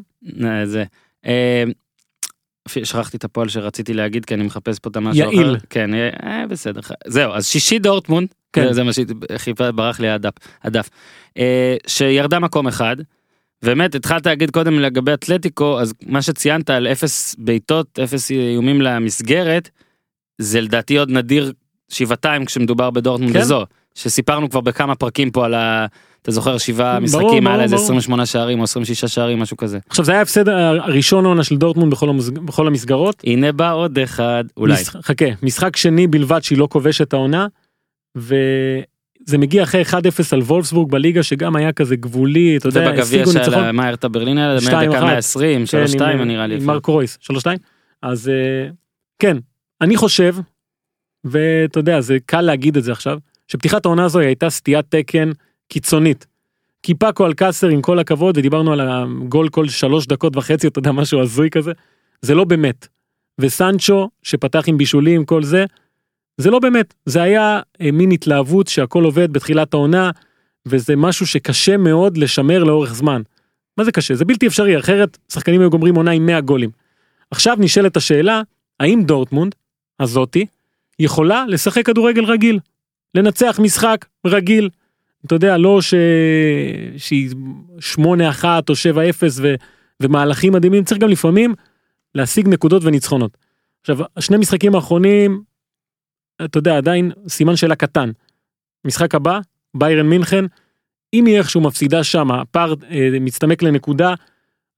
זה. 0.63 0.83
שכחתי 2.67 3.17
את 3.17 3.23
הפועל 3.23 3.49
שרציתי 3.49 3.93
להגיד 3.93 4.25
כי 4.25 4.33
אני 4.33 4.43
מחפש 4.43 4.79
פה 4.79 4.89
את 4.89 4.95
המשהו 4.95 5.23
יעיל. 5.23 5.55
אחר. 5.55 5.65
כן, 5.69 5.93
אה, 5.93 6.09
אה, 6.23 6.47
בסדר. 6.47 6.81
זהו, 7.07 7.33
אז 7.33 7.47
שישי 7.47 7.79
דורטמונד, 7.79 8.27
כן. 8.53 8.73
זה 8.73 8.83
מה 8.83 8.91
שחיפה 8.93 9.71
ברח 9.71 9.99
לי 9.99 10.09
הדף, 10.09 10.33
הדף. 10.63 10.89
אה, 11.37 11.75
שירדה 11.87 12.39
מקום 12.39 12.67
אחד. 12.67 12.95
באמת 13.63 13.95
התחלת 13.95 14.25
להגיד 14.25 14.51
קודם 14.51 14.79
לגבי 14.79 15.13
אתלטיקו 15.13 15.79
אז 15.79 15.93
מה 16.05 16.21
שציינת 16.21 16.69
על 16.69 16.87
אפס 16.87 17.35
בעיטות 17.37 17.99
אפס 17.99 18.31
איומים 18.31 18.81
למסגרת 18.81 19.69
זה 20.41 20.61
לדעתי 20.61 20.97
עוד 20.97 21.11
נדיר 21.11 21.53
שבעתיים 21.89 22.45
כשמדובר 22.45 22.89
בדורטמונד 22.89 23.33
כן. 23.33 23.39
הזו 23.39 23.65
שסיפרנו 23.95 24.49
כבר 24.49 24.61
בכמה 24.61 24.95
פרקים 24.95 25.31
פה 25.31 25.45
על 25.45 25.53
ה... 25.53 25.85
אתה 26.25 26.31
זוכר 26.31 26.57
שבעה 26.57 26.99
משחקים 26.99 27.47
היה 27.47 27.63
איזה 27.63 27.75
ברור. 27.75 27.85
28 27.85 28.25
שערים 28.25 28.59
או 28.59 28.63
26 28.63 29.05
שערים 29.05 29.39
משהו 29.39 29.57
כזה. 29.57 29.79
עכשיו 29.89 30.05
זה 30.05 30.11
היה 30.11 30.19
ההפסד 30.19 30.49
הראשון 30.49 31.25
העונה 31.25 31.43
של 31.43 31.57
דורטמונד 31.57 31.91
בכל, 31.91 32.09
המס... 32.09 32.29
בכל 32.29 32.67
המסגרות. 32.67 33.21
הנה 33.23 33.51
בא 33.51 33.73
עוד 33.73 33.99
אחד 33.99 34.43
אולי. 34.57 34.73
מש... 34.73 34.89
חכה, 34.89 35.25
משחק 35.43 35.75
שני 35.75 36.07
בלבד 36.07 36.43
שהיא 36.43 36.57
לא 36.57 36.67
כובשת 36.71 37.13
העונה, 37.13 37.47
וזה 38.15 39.37
מגיע 39.37 39.63
אחרי 39.63 39.81
1-0 39.81 39.95
על 40.31 40.39
וולפסבורג 40.39 40.91
בליגה 40.91 41.23
שגם 41.23 41.55
היה 41.55 41.71
כזה 41.71 41.95
גבולי, 41.95 42.57
אתה 42.57 42.69
זה 42.69 42.79
יודע, 42.79 42.91
בגביע 42.91 43.23
השיגו 43.23 43.45
של 43.45 43.53
הרתה 43.53 44.07
ברלין 44.07 44.37
שתיים 44.59 44.89
דקה 44.89 44.99
אחת. 44.99 45.07
120, 45.07 45.65
כן, 45.65 45.85
3-2 45.99 46.03
עם, 46.03 46.21
נראה 46.21 46.47
לי. 46.47 46.59
מרקו 46.59 46.91
רויס, 46.91 47.17
3-2. 47.31 47.35
אז 48.01 48.29
אה, 48.29 48.69
כן, 49.19 49.37
אני 49.81 49.97
חושב, 49.97 50.35
ואתה 51.23 51.79
יודע, 51.79 52.01
זה 52.01 52.17
קל 52.25 52.41
להגיד 52.41 52.77
את 52.77 52.83
זה 52.83 52.91
עכשיו, 52.91 53.17
שפתיחת 53.47 53.85
העונה 53.85 54.05
הזו 54.05 54.19
הייתה 54.19 54.49
סטיית 54.49 54.85
תקן 54.89 55.31
קיצונית. 55.67 56.25
כי 56.83 56.93
פאקו 56.93 57.25
אלקאסר 57.25 57.67
עם 57.67 57.81
כל 57.81 57.99
הכבוד 57.99 58.37
ודיברנו 58.37 58.73
על 58.73 58.81
הגול 58.81 59.49
כל 59.49 59.67
שלוש 59.67 60.07
דקות 60.07 60.37
וחצי 60.37 60.67
אתה 60.67 60.79
יודע 60.79 60.91
משהו 60.91 61.21
הזוי 61.21 61.49
כזה 61.49 61.71
זה 62.21 62.35
לא 62.35 62.43
באמת. 62.43 62.87
וסנצ'ו 63.39 64.09
שפתח 64.23 64.63
עם 64.67 64.77
בישולים 64.77 65.25
כל 65.25 65.43
זה 65.43 65.65
זה 66.37 66.51
לא 66.51 66.59
באמת 66.59 66.93
זה 67.05 67.21
היה 67.21 67.59
אה, 67.81 67.91
מין 67.91 68.11
התלהבות 68.11 68.67
שהכל 68.67 69.03
עובד 69.03 69.33
בתחילת 69.33 69.73
העונה 69.73 70.11
וזה 70.65 70.95
משהו 70.95 71.27
שקשה 71.27 71.77
מאוד 71.77 72.17
לשמר 72.17 72.63
לאורך 72.63 72.93
זמן. 72.93 73.21
מה 73.77 73.83
זה 73.83 73.91
קשה 73.91 74.15
זה 74.15 74.25
בלתי 74.25 74.47
אפשרי 74.47 74.79
אחרת 74.79 75.17
שחקנים 75.33 75.61
היו 75.61 75.69
גומרים 75.69 75.95
עונה 75.95 76.11
עם 76.11 76.25
100 76.25 76.41
גולים. 76.41 76.69
עכשיו 77.31 77.55
נשאלת 77.59 77.97
השאלה 77.97 78.41
האם 78.79 79.03
דורטמונד 79.03 79.55
הזאתי 79.99 80.45
יכולה 80.99 81.45
לשחק 81.47 81.85
כדורגל 81.85 82.25
רגיל 82.25 82.59
לנצח 83.15 83.59
משחק 83.63 84.05
רגיל 84.25 84.69
אתה 85.25 85.35
יודע, 85.35 85.57
לא 85.57 85.81
ש... 85.81 85.93
שהיא 86.97 87.29
8-1 87.95 87.99
או 88.43 88.73
7-0 88.73 88.97
ו... 89.41 89.55
ומהלכים 90.01 90.53
מדהימים, 90.53 90.83
צריך 90.83 91.01
גם 91.01 91.09
לפעמים 91.09 91.53
להשיג 92.15 92.47
נקודות 92.47 92.83
וניצחונות. 92.83 93.37
עכשיו, 93.81 93.97
השני 94.17 94.37
משחקים 94.37 94.75
האחרונים, 94.75 95.41
אתה 96.45 96.57
יודע, 96.57 96.77
עדיין 96.77 97.11
סימן 97.27 97.55
שאלה 97.55 97.75
קטן. 97.75 98.11
משחק 98.85 99.15
הבא, 99.15 99.39
ביירן 99.75 100.07
מינכן, 100.07 100.45
אם 101.13 101.25
היא 101.25 101.37
איכשהו 101.37 101.61
מפסידה 101.61 102.03
שם, 102.03 102.31
הפער 102.31 102.73
אה, 102.91 103.09
מצטמק 103.21 103.63
לנקודה, 103.63 104.13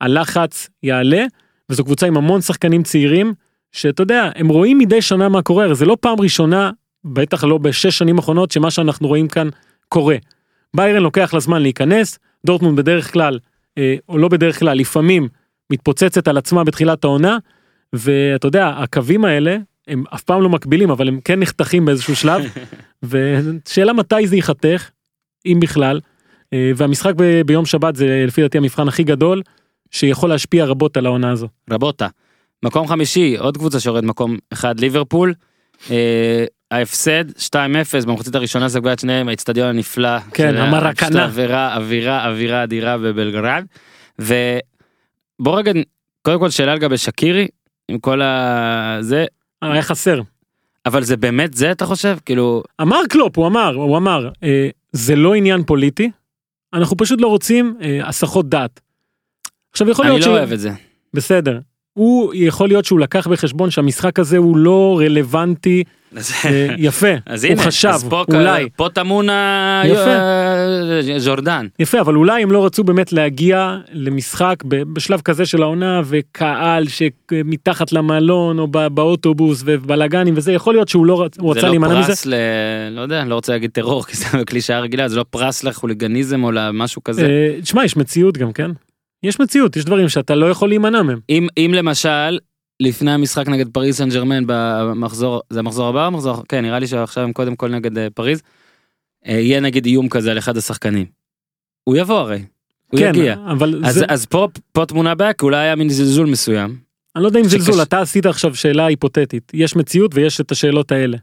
הלחץ 0.02 0.70
יעלה, 0.84 1.26
וזו 1.70 1.84
קבוצה 1.84 2.08
עם 2.08 2.18
המון 2.18 2.42
שחקנים 2.42 2.84
צעירים, 2.84 3.34
שאתה 3.72 4.04
יודע, 4.04 4.30
הם 4.36 4.48
רואים 4.48 4.78
מדי 4.78 5.02
שנה 5.02 5.30
מה 5.30 5.42
קורה, 5.42 5.74
זה 5.74 5.86
לא 5.86 5.98
פעם 6.00 6.20
ראשונה, 6.20 6.72
בטח 7.06 7.44
לא 7.44 7.58
בשש 7.58 7.98
שנים 7.98 8.16
האחרונות, 8.16 8.52
שמה 8.52 8.72
שאנחנו 8.72 9.08
רואים 9.08 9.28
כאן 9.28 9.50
קורה. 9.90 10.16
ביירן 10.76 11.04
לוקח 11.04 11.34
לה 11.34 11.40
זמן 11.40 11.62
להיכנס, 11.62 12.20
דורטמונד 12.46 12.78
בדרך 12.78 13.14
כלל, 13.14 13.40
אה, 13.78 13.96
או 14.10 14.18
לא 14.18 14.28
בדרך 14.28 14.60
כלל, 14.60 14.78
לפעמים 14.78 15.28
מתפוצצת 15.72 16.28
על 16.28 16.38
עצמה 16.38 16.64
בתחילת 16.64 17.04
העונה, 17.04 17.38
ואתה 17.94 18.48
יודע, 18.48 18.68
הקווים 18.68 19.26
האלה, 19.26 19.58
הם 19.88 20.04
אף 20.14 20.24
פעם 20.24 20.42
לא 20.42 20.50
מקבילים, 20.50 20.90
אבל 20.90 21.08
הם 21.08 21.20
כן 21.26 21.40
נחתכים 21.40 21.86
באיזשהו 21.86 22.16
שלב, 22.16 22.42
ושאלה 23.10 23.94
מתי 23.94 24.28
זה 24.28 24.36
ייחתך, 24.36 24.90
אם 25.46 25.58
בכלל, 25.62 26.00
אה, 26.54 26.72
והמשחק 26.76 27.14
ב- 27.18 27.42
ביום 27.42 27.66
שבת 27.66 27.96
זה 27.96 28.24
לפי 28.28 28.42
דעתי 28.42 28.58
המבחן 28.58 28.88
הכי 28.88 29.04
גדול, 29.04 29.42
שיכול 29.92 30.30
להשפיע 30.30 30.66
רבות 30.66 30.98
על 30.98 31.06
העונה 31.06 31.32
הזו. 31.32 31.48
רבותה. 31.70 32.08
מקום 32.64 32.88
חמישי, 32.88 33.38
עוד 33.38 33.58
קבוצה 33.58 33.80
שיורד 33.80 34.06
מקום 34.06 34.38
אחד, 34.54 34.80
ליברפול. 34.80 35.34
אה, 35.92 36.46
ההפסד 36.72 37.26
2-0 37.32 37.56
במחצית 38.08 38.36
הראשונה 38.36 38.70
סגבה 38.70 38.94
את 38.94 39.00
שניהם 39.00 39.28
האצטדיון 39.28 39.68
הנפלא. 39.70 40.20
כן, 40.20 40.56
המרקנה. 40.56 41.26
אווירה 41.26 41.76
אווירה 41.76 42.28
אווירה 42.28 42.64
אדירה 42.64 42.98
בבלגרד. 42.98 43.66
ובוא 44.20 45.58
רגע 45.58 45.72
קודם 46.22 46.40
כל 46.40 46.50
שאלה 46.50 46.76
לגבי 46.76 46.98
שקירי 46.98 47.48
עם 47.88 48.00
כל 48.00 48.22
ה... 48.22 48.98
זה 49.02 49.26
היה 49.62 49.82
חסר. 49.82 50.22
אבל 50.86 51.04
זה 51.04 51.18
באמת 51.18 51.54
זה 51.54 51.72
אתה 51.72 51.86
חושב 51.86 52.18
כאילו 52.26 52.64
אמר 52.82 53.00
קלופ, 53.10 53.38
הוא 53.38 53.48
אמר, 53.48 53.76
הוא 53.76 53.98
אמר, 53.98 54.30
אה, 54.44 54.70
זה 54.92 55.16
לא 55.16 55.36
עניין 55.36 55.64
פוליטי, 55.64 56.12
אנחנו 56.74 56.98
פשוט 56.98 57.22
לא 57.22 57.28
רוצים 57.28 57.78
אה, 57.82 58.08
הסחות 58.08 58.50
דעת. 58.50 58.80
עכשיו 59.72 59.90
יכול 59.90 60.06
אני 60.06 60.14
להיות 60.14 60.28
לא 60.28 60.32
אוהב 60.32 60.52
את 60.52 60.60
זה. 60.60 60.72
בסדר. 61.14 61.60
הוא 61.98 62.34
יכול 62.36 62.68
להיות 62.68 62.86
שהוא 62.86 63.00
לקח 63.00 63.28
בחשבון 63.28 63.70
שהמשחק 63.70 64.20
הזה 64.20 64.38
הוא 64.38 64.58
לא 64.58 65.00
רלוונטי 65.06 65.84
אה, 66.46 66.68
יפה 66.78 67.08
אז 67.26 67.44
הוא 67.44 67.52
הנה, 67.52 67.62
חשב 67.62 67.90
אז 67.90 68.04
פה, 68.10 68.24
אולי 68.34 68.70
פה 68.76 68.88
טמון. 68.94 69.30
אה, 69.30 69.84
ז'ורדן. 71.18 71.68
יפה 71.80 72.00
אבל 72.02 72.16
אולי 72.16 72.44
הם 72.44 72.52
לא 72.52 72.66
רצו 72.66 72.84
באמת 72.84 73.14
להגיע 73.14 73.78
למשחק 73.94 74.64
בשלב 74.68 75.22
כזה 75.22 75.46
של 75.46 75.62
העונה 75.64 76.02
וקהל 76.06 76.86
שמתחת 76.88 77.92
למלון 77.92 78.60
או 78.60 78.68
בא- 78.68 78.90
באוטובוס 78.90 79.62
ובלאגנים 79.66 80.34
וזה 80.38 80.52
יכול 80.54 80.74
להיות 80.74 80.88
שהוא 80.88 81.06
לא 81.06 81.28
זה 81.36 81.42
רצה 81.44 81.62
לא 81.62 81.70
להימנע 81.70 82.00
מזה. 82.00 82.08
פרס 82.08 82.26
ל... 82.26 82.34
לא 82.92 83.02
יודע, 83.02 83.22
אני 83.22 83.30
לא 83.30 83.36
רוצה 83.36 83.54
להגיד 83.54 83.72
טרור, 83.72 84.04
כי 84.08 84.18
זה 84.18 84.26
קלישאה 84.46 84.80
רגילה, 84.80 85.08
זה 85.08 85.16
לא 85.16 85.26
פרס 85.30 85.64
לחוליגניזם 85.64 86.44
או 86.44 86.52
למשהו 86.52 87.04
כזה. 87.04 87.26
אה, 87.26 87.62
תשמע 87.62 87.86
יש 87.86 87.98
מציאות 87.98 88.38
גם 88.38 88.52
כן. 88.54 88.72
יש 89.24 89.40
מציאות 89.40 89.76
יש 89.76 89.86
דברים 89.86 90.10
שאתה 90.10 90.36
לא 90.36 90.46
יכול 90.46 90.70
להימנע 90.70 91.02
מהם. 91.02 91.20
אם, 91.30 91.48
אם 91.58 91.72
למשל, 91.76 92.40
לפני 92.80 93.12
המשחק 93.12 93.48
נגד 93.48 93.68
פריז 93.68 93.98
סן 93.98 94.10
ג'רמן 94.10 94.44
במחזור, 94.48 95.42
זה 95.50 95.60
המחזור 95.60 95.88
הבא 95.88 96.06
המחזור? 96.06 96.44
כן, 96.50 96.62
נראה 96.62 96.80
לי 96.80 96.88
שעכשיו 96.88 97.24
הם 97.24 97.34
קודם 97.34 97.56
כל 97.56 97.70
נגד 97.70 97.98
אה, 97.98 98.08
פריז. 98.10 98.42
אה, 99.28 99.34
יהיה 99.34 99.60
נגיד 99.60 99.86
איום 99.86 100.10
כזה 100.10 100.32
על 100.32 100.38
אחד 100.38 100.58
השחקנים. 100.58 101.06
הוא 101.84 101.96
יבוא 101.98 102.16
הרי. 102.20 102.44
הוא 102.92 103.00
כן 103.00 103.10
יגיע. 103.10 103.36
אבל 103.52 103.82
אז, 103.86 103.96
זה, 103.96 104.06
אז 104.10 104.26
פה, 104.26 104.48
פה 104.72 104.86
תמונה 104.86 105.16
בעיה, 105.16 105.34
כי 105.34 105.46
אולי 105.46 105.58
היה 105.58 105.76
מין 105.76 105.90
זלזול 105.90 106.28
מסוים. 106.28 106.78
אני 107.16 107.24
לא 107.24 107.28
יודע 107.28 107.40
אם 107.40 107.46
שקש- 107.46 107.50
זלזול 107.50 107.82
אתה 107.82 108.02
עשית 108.02 108.26
עכשיו 108.26 108.56
שאלה 108.56 108.86
היפותטית 108.86 109.52
יש 109.54 109.76
מציאות 109.76 110.12
ויש 110.14 110.42
את 110.42 110.52
השאלות 110.52 110.92
האלה. 110.92 111.18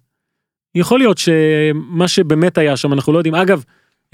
יכול 0.75 0.99
להיות 0.99 1.19
שמה 1.19 2.09
שבאמת 2.09 2.59
היה 2.59 2.77
שם 2.77 2.93
אנחנו 2.93 3.13
לא 3.13 3.19
יודעים 3.19 3.35
אגב 3.35 3.65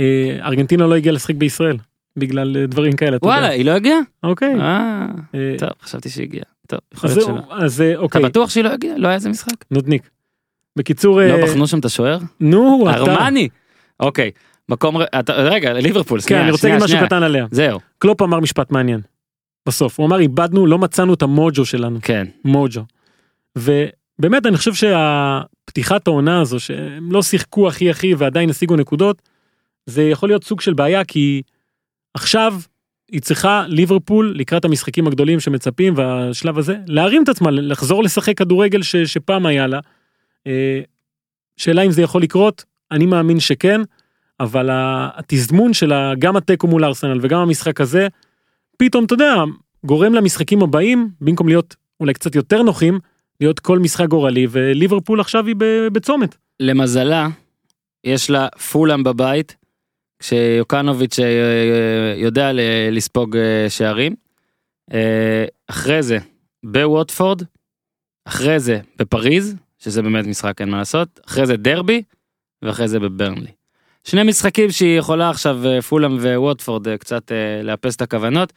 אה, 0.00 0.38
ארגנטינה 0.42 0.86
לא 0.86 0.94
הגיעה 0.94 1.14
לשחק 1.14 1.34
בישראל 1.34 1.76
בגלל 2.16 2.56
אה, 2.56 2.66
דברים 2.66 2.92
כאלה. 2.92 3.16
אתה. 3.16 3.26
וואלה, 3.26 3.48
היא 3.48 3.64
לא 3.64 3.70
הגיעה? 3.70 3.98
אוקיי. 4.22 4.54
אה, 4.60 5.06
אה, 5.34 5.54
טוב, 5.58 5.68
חשבתי 5.82 6.08
שהיא 6.08 6.24
הגיעה. 6.26 6.44
טוב, 6.66 6.80
יכול 6.94 7.10
להיות 7.10 7.22
שלא. 7.22 7.40
אז 7.50 7.80
אה, 7.80 7.92
אתה 7.92 8.00
אוקיי 8.00 8.22
בטוח 8.22 8.50
שהיא 8.50 8.64
לא 8.64 8.68
הגיעה? 8.68 8.98
לא 8.98 9.08
היה 9.08 9.14
איזה 9.14 9.28
משחק? 9.28 9.64
נודניק. 9.70 10.10
בקיצור 10.78 11.20
לא 11.20 11.42
בחנו 11.46 11.66
שם 11.66 11.78
את 11.78 11.84
השוער? 11.84 12.18
נו 12.40 12.86
אתה 12.90 12.98
ארמני. 12.98 13.48
אוקיי. 14.00 14.30
מקום, 14.68 14.96
אתה- 15.20 15.32
רגע, 15.32 15.72
ליברפול, 15.72 16.20
כן 16.20 16.36
אני 16.40 16.50
רוצה 16.50 16.68
להגיד 16.68 16.84
משהו. 16.84 16.98
קטן 17.06 17.22
עליה 17.22 17.46
זהו, 17.50 17.78
קלופ 17.98 18.22
אמר 18.22 18.40
משפט 18.40 18.70
מעניין. 18.70 19.00
בסוף 19.68 19.98
הוא 20.00 20.06
אמר 20.06 20.18
איבדנו 20.18 20.66
לא 20.66 20.78
מצאנו 20.78 21.14
את 21.14 21.22
המוג'ו 21.22 21.64
שלנו 21.64 21.98
כן. 22.02 22.26
מוג'ו. 22.44 22.82
ובאמת 23.56 24.46
אני 24.46 24.56
חושב 24.56 24.74
שהפתיחת 24.74 26.06
העונה 26.06 26.40
הזו 26.40 26.60
שהם 26.60 27.12
לא 27.12 27.22
שיחקו 27.22 27.68
הכי 27.68 27.90
הכי 27.90 28.14
ועדיין 28.14 28.50
השיגו 28.50 28.76
נקודות 28.76 29.22
זה 29.86 30.02
יכול 30.02 30.28
להיות 30.28 30.44
סוג 30.44 30.60
של 30.60 30.74
בעיה 30.74 31.04
כי 31.04 31.42
עכשיו 32.14 32.54
היא 33.12 33.20
צריכה 33.20 33.64
ליברפול 33.68 34.34
לקראת 34.36 34.64
המשחקים 34.64 35.06
הגדולים 35.06 35.40
שמצפים 35.40 35.94
והשלב 35.96 36.58
הזה 36.58 36.76
להרים 36.86 37.22
את 37.22 37.28
עצמה 37.28 37.50
לחזור 37.50 38.02
לשחק 38.02 38.38
כדורגל 38.38 38.82
ש, 38.82 38.96
שפעם 38.96 39.46
היה 39.46 39.66
לה. 39.66 39.80
אה, 40.46 40.80
שאלה 41.56 41.82
אם 41.82 41.90
זה 41.90 42.02
יכול 42.02 42.22
לקרות 42.22 42.64
אני 42.90 43.06
מאמין 43.06 43.40
שכן 43.40 43.80
אבל 44.40 44.68
התזמון 44.72 45.72
של 45.72 45.92
גם 46.18 46.36
התיקו 46.36 46.66
מול 46.66 46.84
ארסנל 46.84 47.18
וגם 47.22 47.40
המשחק 47.40 47.80
הזה 47.80 48.08
פתאום 48.76 49.04
אתה 49.04 49.14
יודע 49.14 49.34
גורם 49.84 50.14
למשחקים 50.14 50.62
הבאים 50.62 51.08
במקום 51.20 51.48
להיות 51.48 51.76
אולי 52.00 52.12
קצת 52.12 52.34
יותר 52.34 52.62
נוחים 52.62 52.98
להיות 53.40 53.60
כל 53.60 53.78
משחק 53.78 54.08
גורלי 54.08 54.46
וליברפול 54.50 55.20
עכשיו 55.20 55.46
היא 55.46 55.54
בצומת. 55.92 56.36
למזלה, 56.60 57.28
יש 58.04 58.30
לה 58.30 58.48
פולאם 58.72 59.04
בבית, 59.04 59.56
כשיוקנוביץ' 60.20 61.18
אה, 61.18 61.24
אה, 61.24 62.14
יודע 62.16 62.50
לספוג 62.90 63.36
אה, 63.36 63.66
שערים. 63.68 64.14
אחרי 65.66 66.02
זה, 66.02 66.18
בווטפורד, 66.64 67.42
אחרי 68.24 68.60
זה 68.60 68.80
בפריז, 68.98 69.56
שזה 69.78 70.02
באמת 70.02 70.26
משחק 70.26 70.60
אין 70.60 70.68
מה 70.70 70.78
לעשות, 70.78 71.20
אחרי 71.26 71.46
זה 71.46 71.56
דרבי, 71.56 72.02
ואחרי 72.62 72.88
זה 72.88 73.00
בברנלי. 73.00 73.50
שני 74.04 74.22
משחקים 74.22 74.70
שהיא 74.70 74.98
יכולה 74.98 75.30
עכשיו, 75.30 75.60
פולאם 75.88 76.16
וווטפורד, 76.16 76.96
קצת 76.96 77.32
לאפס 77.62 77.96
את 77.96 78.02
הכוונות. 78.02 78.52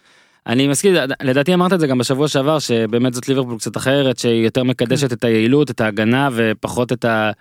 אני 0.47 0.67
מסכים, 0.67 0.93
לדעתי 1.21 1.53
אמרת 1.53 1.73
את 1.73 1.79
זה 1.79 1.87
גם 1.87 1.97
בשבוע 1.97 2.27
שעבר, 2.27 2.59
שבאמת 2.59 3.13
זאת 3.13 3.27
ליברפול 3.27 3.57
קצת 3.57 3.77
אחרת, 3.77 4.17
שהיא 4.17 4.43
יותר 4.43 4.63
מקדשת 4.63 5.13
את 5.13 5.23
היעילות, 5.23 5.71
את 5.71 5.81
ההגנה, 5.81 6.29
ופחות 6.33 6.91
את 6.91 7.05
ה... 7.05 7.31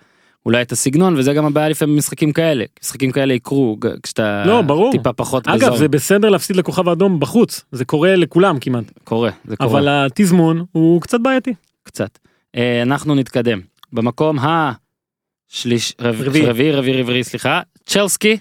אולי 0.45 0.61
את 0.61 0.71
הסגנון, 0.71 1.15
וזה 1.17 1.33
גם 1.33 1.45
הבעיה 1.45 1.69
לפעמים 1.69 1.95
במשחקים 1.95 2.33
כאלה. 2.33 2.65
משחקים 2.83 3.11
כאלה 3.11 3.33
יקרו 3.33 3.77
כשאתה 4.03 4.43
לא, 4.45 4.61
ברור. 4.61 4.91
טיפה 4.91 5.13
פחות 5.13 5.47
אגב 5.47 5.65
בזון. 5.67 5.77
זה 5.77 5.87
בסדר 5.87 6.29
להפסיד 6.29 6.55
לכוכב 6.55 6.89
האדום 6.89 7.19
בחוץ 7.19 7.65
זה 7.71 7.85
קורה 7.85 8.15
לכולם 8.15 8.59
כמעט 8.59 8.83
קורה, 9.03 9.31
זה 9.45 9.55
קורה. 9.57 9.69
אבל 9.69 9.87
התזמון 9.87 10.65
הוא 10.71 11.01
קצת 11.01 11.19
בעייתי. 11.21 11.53
קצת. 11.83 12.19
אה, 12.55 12.81
אנחנו 12.81 13.15
נתקדם. 13.15 13.59
במקום 13.93 14.37
השליש... 14.39 15.93
רב- 16.01 16.21
רביעי. 16.21 16.45
רביעי, 16.45 16.71
רביעי, 16.71 17.01
רביעי, 17.01 17.23
סליחה. 17.23 17.61
צ'לסקי. 17.85 18.37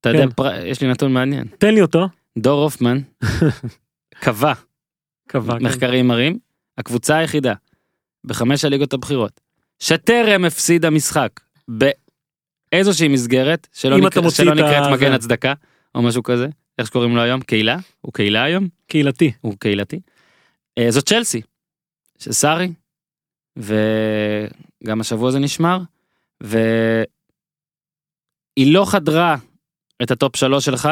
אתה 0.00 0.08
יודע, 0.08 0.22
כן. 0.26 0.30
פר... 0.30 0.64
יש 0.66 0.80
לי 0.80 0.88
נתון 0.88 1.12
מעניין. 1.12 1.46
תן 1.58 1.74
לי 1.74 1.82
אותו. 1.82 2.08
דור 2.38 2.62
הופמן 2.62 2.98
קבע, 4.24 4.52
קבע. 5.28 5.58
כן. 5.58 5.64
מחקרים 5.64 6.08
מראים, 6.08 6.38
הקבוצה 6.78 7.16
היחידה 7.16 7.54
בחמש 8.24 8.64
הליגות 8.64 8.92
הבכירות, 8.92 9.40
שטרם 9.82 10.44
הפסידה 10.44 10.90
משחק 10.90 11.40
באיזושהי 11.68 13.08
מסגרת, 13.08 13.68
שלא, 13.72 13.96
נקרא, 13.98 14.30
שלא 14.30 14.52
את 14.52 14.58
ה- 14.58 14.60
נקראת 14.62 14.92
מגן. 14.92 15.12
הצדקה, 15.12 15.52
או 15.94 16.02
משהו 16.02 16.22
כזה, 16.22 16.46
איך 16.78 16.86
שקוראים 16.86 17.16
לו 17.16 17.22
היום? 17.22 17.40
קהילה? 17.40 17.76
הוא 18.00 18.12
קהילה 18.12 18.42
היום? 18.42 18.68
קהילתי. 18.86 19.32
הוא 19.40 19.54
קהילתי. 19.58 20.00
אה, 20.78 20.90
זאת 20.90 21.06
צ'לסי, 21.08 21.40
של 22.18 22.32
סארי, 22.32 22.72
וגם 23.56 25.00
השבוע 25.00 25.30
זה 25.30 25.38
נשמר, 25.38 25.78
והיא 26.40 27.06
לא 28.74 28.84
חדרה 28.90 29.36
את 30.02 30.10
הטופ 30.10 30.36
שלוש 30.36 30.64
שלך, 30.64 30.88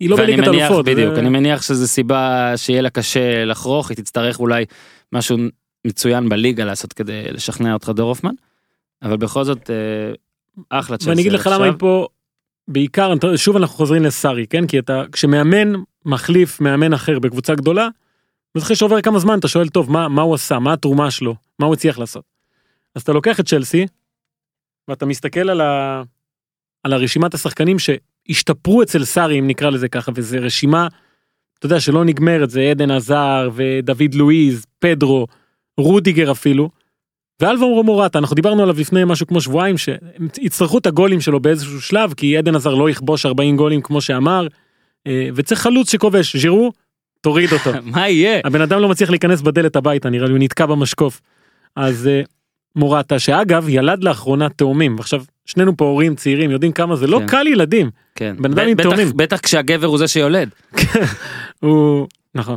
היא 0.00 0.10
לא 0.10 0.16
בליגת 0.16 0.48
אלופות. 0.48 0.84
בדיוק, 0.84 1.14
זה- 1.14 1.20
אני 1.20 1.28
מניח 1.28 1.62
שזה 1.62 1.88
סיבה 1.88 2.52
שיהיה 2.56 2.82
לה 2.82 2.90
קשה 2.90 3.44
לחדור, 3.44 3.90
היא 3.90 3.96
תצטרך 3.96 4.40
אולי 4.40 4.64
משהו 5.12 5.36
מצוין 5.86 6.28
בליגה 6.28 6.64
לעשות 6.64 6.92
כדי 6.92 7.22
לשכנע 7.32 7.74
אותך 7.74 7.88
דור 7.88 8.08
הופמן, 8.08 8.34
אבל 9.02 9.16
בכל 9.16 9.44
זאת, 9.44 9.70
אה, 9.70 10.12
אחלה 10.70 10.96
צ'לסי 10.96 11.10
ואני 11.10 11.20
אגיד 11.20 11.32
לך. 11.32 11.46
למה 11.52 11.64
היא 11.64 11.72
פה 11.78 12.06
בעיקר 12.68 13.12
שוב 13.36 13.56
אנחנו 13.56 13.76
חוזרים 13.76 14.02
לסארי 14.02 14.46
כן 14.46 14.66
כי 14.66 14.78
אתה 14.78 15.02
כשמאמן 15.12 15.72
מחליף 16.04 16.60
מאמן 16.60 16.92
אחר 16.92 17.18
בקבוצה 17.18 17.54
גדולה. 17.54 17.88
אז 18.54 18.62
אחרי 18.62 18.76
שעובר 18.76 19.00
כמה 19.00 19.18
זמן 19.18 19.38
אתה 19.38 19.48
שואל 19.48 19.68
טוב 19.68 19.90
מה 19.90 20.08
מה 20.08 20.22
הוא 20.22 20.34
עשה 20.34 20.58
מה 20.58 20.72
התרומה 20.72 21.10
שלו 21.10 21.34
מה 21.58 21.66
הוא 21.66 21.74
הצליח 21.74 21.98
לעשות. 21.98 22.24
אז 22.94 23.02
אתה 23.02 23.12
לוקח 23.12 23.40
את 23.40 23.48
צ'לסי 23.48 23.86
ואתה 24.88 25.06
מסתכל 25.06 25.50
על, 25.50 25.60
ה... 25.60 26.02
על 26.82 26.92
הרשימת 26.92 27.34
השחקנים 27.34 27.76
שהשתפרו 27.78 28.82
אצל 28.82 29.04
סארי 29.04 29.38
אם 29.38 29.46
נקרא 29.46 29.70
לזה 29.70 29.88
ככה 29.88 30.12
וזה 30.14 30.38
רשימה. 30.38 30.88
אתה 31.58 31.66
יודע 31.66 31.80
שלא 31.80 32.04
נגמרת 32.04 32.50
זה 32.50 32.60
עדן 32.60 32.90
עזר 32.90 33.50
ודוד 33.54 34.14
לואיז 34.14 34.66
פדרו 34.78 35.26
רודיגר 35.78 36.30
אפילו. 36.30 36.70
ואלבום 37.40 37.86
מורטה 37.86 38.18
אנחנו 38.18 38.34
דיברנו 38.34 38.62
עליו 38.62 38.76
לפני 38.78 39.04
משהו 39.04 39.26
כמו 39.26 39.40
שבועיים 39.40 39.78
שהם 39.78 40.28
יצטרכו 40.40 40.78
את 40.78 40.86
הגולים 40.86 41.20
שלו 41.20 41.40
באיזשהו 41.40 41.80
שלב 41.80 42.14
כי 42.16 42.36
עדן 42.36 42.54
עזר 42.54 42.74
לא 42.74 42.90
יכבוש 42.90 43.26
40 43.26 43.56
גולים 43.56 43.82
כמו 43.82 44.00
שאמר 44.00 44.46
אה, 45.06 45.28
וצריך 45.34 45.60
חלוץ 45.60 45.92
שכובש 45.92 46.36
ז'ירו 46.36 46.72
תוריד 47.20 47.52
אותו 47.52 47.70
מה 47.94 48.08
יהיה? 48.08 48.40
הבן 48.44 48.60
אדם 48.60 48.80
לא 48.80 48.88
מצליח 48.88 49.10
להיכנס 49.10 49.40
בדלת 49.40 49.76
הביתה 49.76 50.10
נראה 50.10 50.26
לי 50.26 50.32
הוא 50.32 50.38
נתקע 50.38 50.66
במשקוף. 50.66 51.20
אז 51.76 52.06
אה, 52.06 52.22
מורטה 52.76 53.18
שאגב 53.18 53.68
ילד 53.68 54.04
לאחרונה 54.04 54.48
תאומים 54.48 54.96
ועכשיו 54.96 55.24
שנינו 55.46 55.76
פה 55.76 55.84
הורים 55.84 56.14
צעירים 56.14 56.50
יודעים 56.50 56.72
כמה 56.72 56.96
זה 56.96 57.06
לא 57.06 57.18
כן. 57.18 57.26
קל 57.26 57.46
ילדים 57.46 57.90
כן. 58.14 58.36
בן 58.38 58.52
אדם 58.52 58.68
עם 58.68 58.82
תאומים. 58.82 59.08
בטח 59.16 59.40
כשהגבר 59.40 59.86
הוא 59.86 59.98
זה 59.98 60.08
שיולד. 60.08 60.48
הוא 61.62 62.06
נכון. 62.34 62.56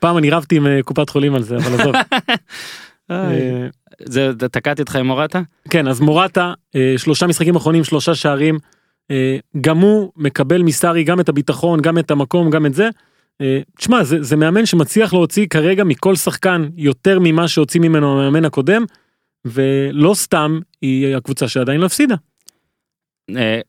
פעם 0.00 0.18
אני 0.18 0.30
רבתי 0.30 0.56
עם 0.56 0.66
אה, 0.66 0.82
קופת 0.82 1.10
חולים 1.10 1.34
על 1.34 1.42
זה 1.42 1.56
אבל 1.56 1.80
עזוב. 1.80 1.94
אה, 3.10 3.68
זה 4.04 4.32
תקעתי 4.52 4.82
אותך 4.82 4.96
עם 4.96 5.06
מורטה? 5.06 5.42
כן 5.70 5.88
אז 5.88 6.00
מורטה 6.00 6.52
אה, 6.76 6.94
שלושה 6.96 7.26
משחקים 7.26 7.56
אחרונים 7.56 7.84
שלושה 7.84 8.14
שערים 8.14 8.58
גם 9.60 9.78
הוא 9.78 10.12
מקבל 10.16 10.62
מסארי 10.62 11.04
גם 11.04 11.20
את 11.20 11.28
הביטחון 11.28 11.80
גם 11.80 11.98
את 11.98 12.10
המקום 12.10 12.50
גם 12.50 12.66
את 12.66 12.74
זה. 12.74 12.88
תשמע 13.78 14.04
זה, 14.04 14.22
זה 14.22 14.36
מאמן 14.36 14.66
שמצליח 14.66 15.12
להוציא 15.12 15.46
כרגע 15.46 15.84
מכל 15.84 16.16
שחקן 16.16 16.68
יותר 16.76 17.18
ממה 17.20 17.48
שהוציא 17.48 17.80
ממנו 17.80 18.12
המאמן 18.12 18.44
הקודם 18.44 18.84
ולא 19.44 20.14
סתם 20.14 20.60
היא 20.82 21.16
הקבוצה 21.16 21.48
שעדיין 21.48 21.80
לא 21.80 21.86
הפסידה. 21.86 22.14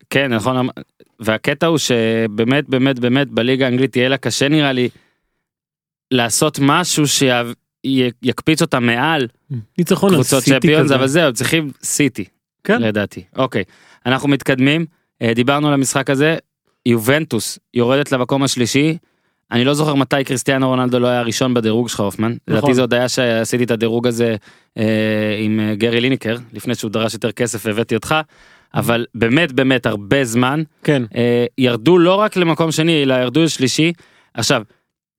כן 0.10 0.34
נכון 0.34 0.68
והקטע 1.20 1.68
הוא 1.68 1.78
שבאמת 1.78 2.70
באמת 2.70 3.00
באמת 3.00 3.28
בליגה 3.28 3.66
האנגלית 3.66 3.96
יהיה 3.96 4.10
לה 4.10 4.18
קשה 4.18 4.50
נראה 4.50 4.72
לי 4.72 4.90
לעשות 6.12 6.60
משהו 6.62 7.03
שיקפיץ 7.08 8.62
אותה 8.62 8.80
מעל 8.80 9.28
ניצחון 9.78 10.10
על 10.10 10.16
קבוצות 10.16 10.43
צ'מפיונס 10.43 10.86
כזה. 10.86 10.95
אבל 10.95 11.08
זהו 11.08 11.34
צריכים 11.34 11.72
סיטי 11.84 12.26
כן. 12.64 12.82
לדעתי 12.82 13.24
אוקיי 13.36 13.64
אנחנו 14.05 14.30
מתקדמים 14.30 14.86
אה, 15.22 15.34
דיברנו 15.34 15.68
על 15.68 15.74
המשחק 15.74 16.10
הזה 16.10 16.38
יובנטוס 16.86 17.60
יורדת 17.74 18.12
למקום 18.12 18.43
השלישי 18.43 18.97
אני 19.51 19.66
לא 19.66 19.74
זוכר 19.74 19.95
מתי 19.95 20.24
קריסטיאנו 20.24 20.68
רונלדו 20.68 20.99
לא 20.99 21.08
היה 21.08 21.22
ראשון 21.22 21.53
בדירוג 21.53 21.89
שלך 21.89 21.99
הופמן. 21.99 22.36
לדעתי 22.47 22.74
זה 22.74 22.82
עוד 22.82 22.93
היה 22.93 23.10
שעשיתי 23.10 23.64
את 23.64 23.72
הדירוג 23.72 24.08
הזה 24.08 24.36
אה, 24.78 25.38
עם 25.39 25.60
אה, 25.60 25.76
גרי 25.76 26.01
ליניקר 26.01 26.36
לפני 26.53 26.76
שהוא 26.76 26.91
דרש 26.91 27.14
יותר 27.14 27.32
כסף 27.32 27.66
והבאתי 27.66 27.95
אותך. 27.95 28.16
אבל 28.74 29.05
באמת 29.16 29.51
באמת 29.51 29.86
הרבה 29.86 30.24
זמן 30.24 30.64
כן, 30.84 31.03
אה, 31.16 31.45
ירדו 31.58 31.97
לא 31.97 32.16
רק 32.16 32.36
למקום 32.36 32.72
שני 32.72 33.03
אלא 33.03 33.14
ירדו 33.14 33.43
לשלישי. 33.43 33.93
עכשיו 34.34 34.64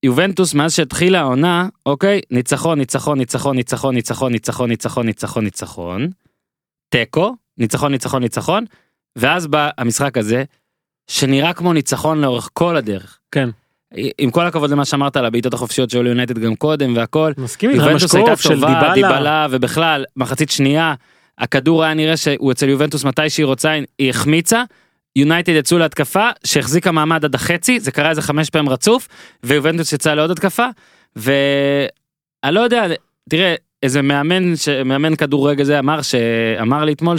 יובנטוס 0.02 0.54
מאז 0.54 0.74
שהתחילה 0.74 1.20
העונה 1.20 1.68
אוקיי 1.86 2.20
ניצחון 2.30 2.78
ניצחון 2.78 3.18
ניצחון 3.18 3.56
ניצחון 3.56 3.94
ניצחון 3.94 4.32
ניצחון 4.32 4.70
ניצחון 4.70 5.06
ניצחון 5.06 5.44
ניצחון. 5.44 6.08
תיקו 6.88 7.36
ניצחון 7.58 7.92
ניצחון 7.92 8.22
ניצחון 8.22 8.64
ואז 9.18 9.46
בא 9.46 9.70
המשחק 9.78 10.18
הזה 10.18 10.44
שנראה 11.10 11.52
כמו 11.52 11.72
ניצחון 11.72 12.20
לאורך 12.20 12.48
כל 12.52 12.76
הדרך. 12.76 13.18
כן. 13.32 13.48
עם 14.18 14.30
כל 14.30 14.46
הכבוד 14.46 14.70
למה 14.70 14.84
שאמרת 14.84 15.16
על 15.16 15.24
הבעיטות 15.24 15.54
החופשיות 15.54 15.90
שהיו 15.90 16.02
ליונייטד 16.02 16.38
גם 16.38 16.54
קודם 16.54 16.96
והכל. 16.96 17.32
מסכים 17.38 17.70
איתך, 17.70 17.82
יובנטוס 17.82 18.14
הייתה 18.14 18.32
משקוף 18.32 18.52
של 18.52 18.60
טובה, 18.60 18.92
דיבלה. 18.94 18.94
דיבלה 18.94 19.46
ובכלל 19.50 20.04
מחצית 20.16 20.50
שנייה 20.50 20.94
הכדור 21.38 21.84
היה 21.84 21.94
נראה 21.94 22.16
שהוא 22.16 22.52
אצל 22.52 22.68
יובנטוס 22.68 23.04
מתי 23.04 23.30
שהיא 23.30 23.46
רוצה 23.46 23.78
היא 23.98 24.10
החמיצה. 24.10 24.64
יונייטד 25.16 25.52
יצאו 25.52 25.78
להתקפה 25.78 26.28
שהחזיקה 26.44 26.92
מעמד 26.92 27.24
עד 27.24 27.34
החצי 27.34 27.80
זה 27.80 27.92
קרה 27.92 28.10
איזה 28.10 28.22
חמש 28.22 28.50
פעמים 28.50 28.68
רצוף 28.68 29.08
ויובנטוס 29.42 29.92
יצאה 29.92 30.14
לעוד 30.14 30.30
התקפה 30.30 30.66
ואני 31.16 32.54
לא 32.54 32.60
יודע 32.60 32.86
תראה 33.30 33.54
איזה 33.82 34.02
מאמן 34.02 34.56
שמאמן 34.56 35.16
כדורגל 35.16 35.64
זה 35.64 35.78
אמר 35.78 36.02
שאמר 36.02 36.84
לי 36.84 36.92
אתמול 36.92 37.16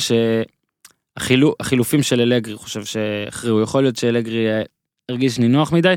שהחילופים 1.19 2.03
של 2.03 2.21
אלגרי 2.21 2.55
חושב 2.55 2.85
שהכריעו 2.85 3.61
יכול 3.61 3.81
להיות 3.81 3.95
שאלגרי 3.95 4.47
אה, 4.47 4.61
הרגיש 5.09 5.39
נינוח 5.39 5.71
מדי 5.71 5.93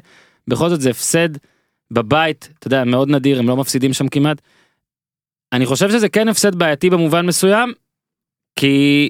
בכל 0.49 0.68
זאת 0.68 0.80
זה 0.80 0.90
הפסד 0.90 1.28
בבית 1.90 2.49
אתה 2.59 2.66
יודע 2.66 2.84
מאוד 2.84 3.09
נדיר 3.09 3.38
הם 3.38 3.49
לא 3.49 3.57
מפסידים 3.57 3.93
שם 3.93 4.09
כמעט. 4.09 4.40
אני 5.53 5.66
חושב 5.66 5.90
שזה 5.90 6.09
כן 6.09 6.28
הפסד 6.28 6.55
בעייתי 6.55 6.90
במובן 6.90 7.26
מסוים 7.26 7.72
כי 8.59 9.09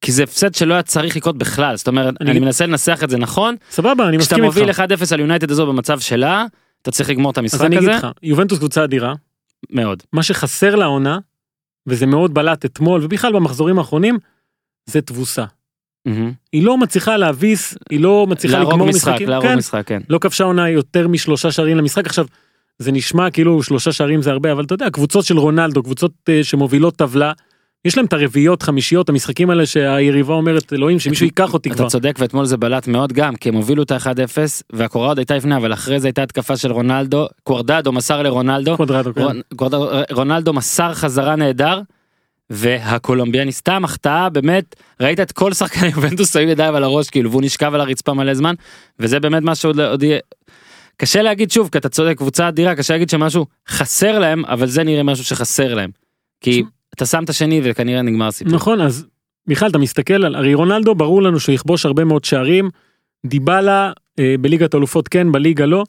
כי 0.00 0.12
זה 0.12 0.22
הפסד 0.22 0.54
שלא 0.54 0.74
היה 0.74 0.82
צריך 0.82 1.16
לקרות 1.16 1.38
בכלל 1.38 1.76
זאת 1.76 1.88
אומרת 1.88 2.14
אני- 2.20 2.30
אני, 2.30 2.38
מנסה 2.40 2.66
לנסח 2.66 3.00
את 3.04 3.10
זה 3.10 3.18
נכון 3.18 3.54
סבבה, 3.70 4.08
אני 4.08 4.18
כשאתה 4.18 4.34
מסכים 4.36 4.44
איתך. 4.44 4.56
מוביל 4.56 4.70
1-0 4.70 5.12
על 5.12 5.20
יונייטד 5.20 5.50
הזו 5.50 5.66
במצב 5.66 6.00
שלה 6.00 6.44
אתה 6.82 6.90
צריך 6.90 7.10
לגמור 7.10 7.30
את 7.30 7.38
אז 7.38 7.42
המשחק 7.42 7.64
אני 7.64 7.78
אגיד 7.78 7.88
הזה 7.88 7.98
לך, 7.98 8.06
יובנטוס 8.22 8.58
קבוצה 8.58 8.84
אדירה, 8.84 9.14
מאוד. 9.70 10.02
מה 10.12 10.22
שחסר 10.22 10.74
לעונה, 10.74 11.18
וזה 11.86 12.06
מאוד 12.06 12.34
בלט 12.34 12.64
אתמול 12.64 13.04
ובכלל 13.04 13.32
במחזורים 13.32 13.78
האחרונים, 13.78 14.18
זה 14.86 15.00
תבוסה. 15.00 15.44
מהמם. 16.06 16.32
היא 16.52 16.64
לא 16.64 16.78
מצליחה 16.78 17.16
להביס, 17.16 17.74
היא 17.90 18.00
לא 18.00 18.26
מצליחה 18.28 18.58
לגמור 18.58 18.86
משחק 18.88 19.08
משחקים. 19.08 19.28
להרוג 19.28 19.46
כן, 19.46 19.56
משחק 19.58 19.82
כן. 19.86 20.00
לא 20.08 20.18
כבשה 20.18 20.44
עונה 20.44 20.68
יותר 20.68 21.08
משלושה 21.08 21.52
שערים 21.52 21.76
למשחק 21.76 22.06
עכשיו. 22.06 22.26
זה 22.78 22.92
נשמע 22.92 23.30
כאילו 23.30 23.62
שלושה 23.62 23.92
שערים 23.92 24.22
זה 24.22 24.30
הרבה 24.30 24.52
אבל 24.52 24.64
אתה 24.64 24.74
יודע 24.74 24.90
קבוצות 24.90 25.24
של 25.24 25.38
רונלדו 25.38 25.82
קבוצות 25.82 26.12
אה, 26.28 26.44
שמובילות 26.44 26.96
טבלה. 26.96 27.32
יש 27.84 27.96
להם 27.96 28.06
את 28.06 28.12
הרביעיות 28.12 28.62
חמישיות 28.62 29.08
המשחקים 29.08 29.50
האלה 29.50 29.66
שהיריבה 29.66 30.34
אומרת 30.34 30.72
אלוהים 30.72 30.98
שמישהו 30.98 31.26
ייקח 31.26 31.54
אותי 31.54 31.70
כבר. 31.70 31.82
אתה 31.82 31.90
צודק 31.90 32.16
ואתמול 32.18 32.44
זה 32.44 32.56
בלט 32.56 32.86
מאוד 32.86 33.12
גם 33.12 33.36
כי 33.36 33.48
הם 33.48 33.54
הובילו 33.54 33.82
את 33.82 33.90
ה-1-0 33.90 34.38
והקורה 34.72 35.08
עוד 35.08 35.18
הייתה 35.18 35.36
לפני 35.36 35.56
אבל 35.56 35.72
אחרי 35.72 36.00
זה 36.00 36.08
הייתה 36.08 36.22
התקפה 36.22 36.56
של 36.56 36.72
רונלדו 36.72 37.26
קוורדדו 37.42 37.92
מסר 37.92 38.22
לרונלדו 38.22 38.76
קוודרטו, 38.76 39.14
כן. 39.14 39.20
רונ- 39.22 39.42
קוורדדו- 39.56 39.88
רונלדו 40.12 40.52
מסר 40.52 40.94
חזרה 40.94 41.36
נהדר. 41.36 41.80
והקולומביאני 42.50 43.52
סתם 43.52 43.84
החטאה 43.84 44.28
באמת 44.28 44.76
ראית 45.00 45.20
את 45.20 45.32
כל 45.32 45.52
שחקני 45.52 45.88
יובנטוס 45.88 46.36
היו 46.36 46.48
ידיים 46.48 46.74
על 46.74 46.84
הראש 46.84 47.10
כאילו 47.10 47.30
והוא 47.30 47.42
נשכב 47.42 47.74
על 47.74 47.80
הרצפה 47.80 48.14
מלא 48.14 48.34
זמן 48.34 48.54
וזה 49.00 49.20
באמת 49.20 49.42
מה 49.42 49.54
שעוד 49.54 49.80
עוד 49.80 50.02
יהיה. 50.02 50.18
קשה 50.96 51.22
להגיד 51.22 51.50
שוב 51.50 51.68
כי 51.72 51.78
אתה 51.78 51.88
צודק 51.88 52.16
קבוצה 52.16 52.48
אדירה 52.48 52.74
קשה 52.74 52.94
להגיד 52.94 53.10
שמשהו 53.10 53.46
חסר 53.68 54.18
להם 54.18 54.44
אבל 54.44 54.66
זה 54.66 54.82
נראה 54.84 55.02
משהו 55.02 55.24
שחסר 55.24 55.74
להם. 55.74 55.90
כי 56.40 56.62
אתה 56.98 57.06
שם 57.06 57.24
את 57.24 57.30
השני 57.30 57.60
וכנראה 57.64 58.02
נגמר 58.02 58.26
הסיפור. 58.26 58.54
נכון 58.54 58.80
אז 58.80 59.06
מיכל 59.46 59.66
אתה 59.66 59.78
מסתכל 59.78 60.24
על 60.24 60.34
הרי 60.34 60.54
רונלדו 60.54 60.94
ברור 60.94 61.22
לנו 61.22 61.40
שהוא 61.40 61.54
יכבוש 61.54 61.86
הרבה 61.86 62.04
מאוד 62.04 62.24
שערים. 62.24 62.70
דיבלה 63.26 63.92
אה, 64.18 64.34
בליגת 64.40 64.74
אלופות 64.74 65.08
כן 65.08 65.32
בליגה 65.32 65.66
לא. 65.66 65.84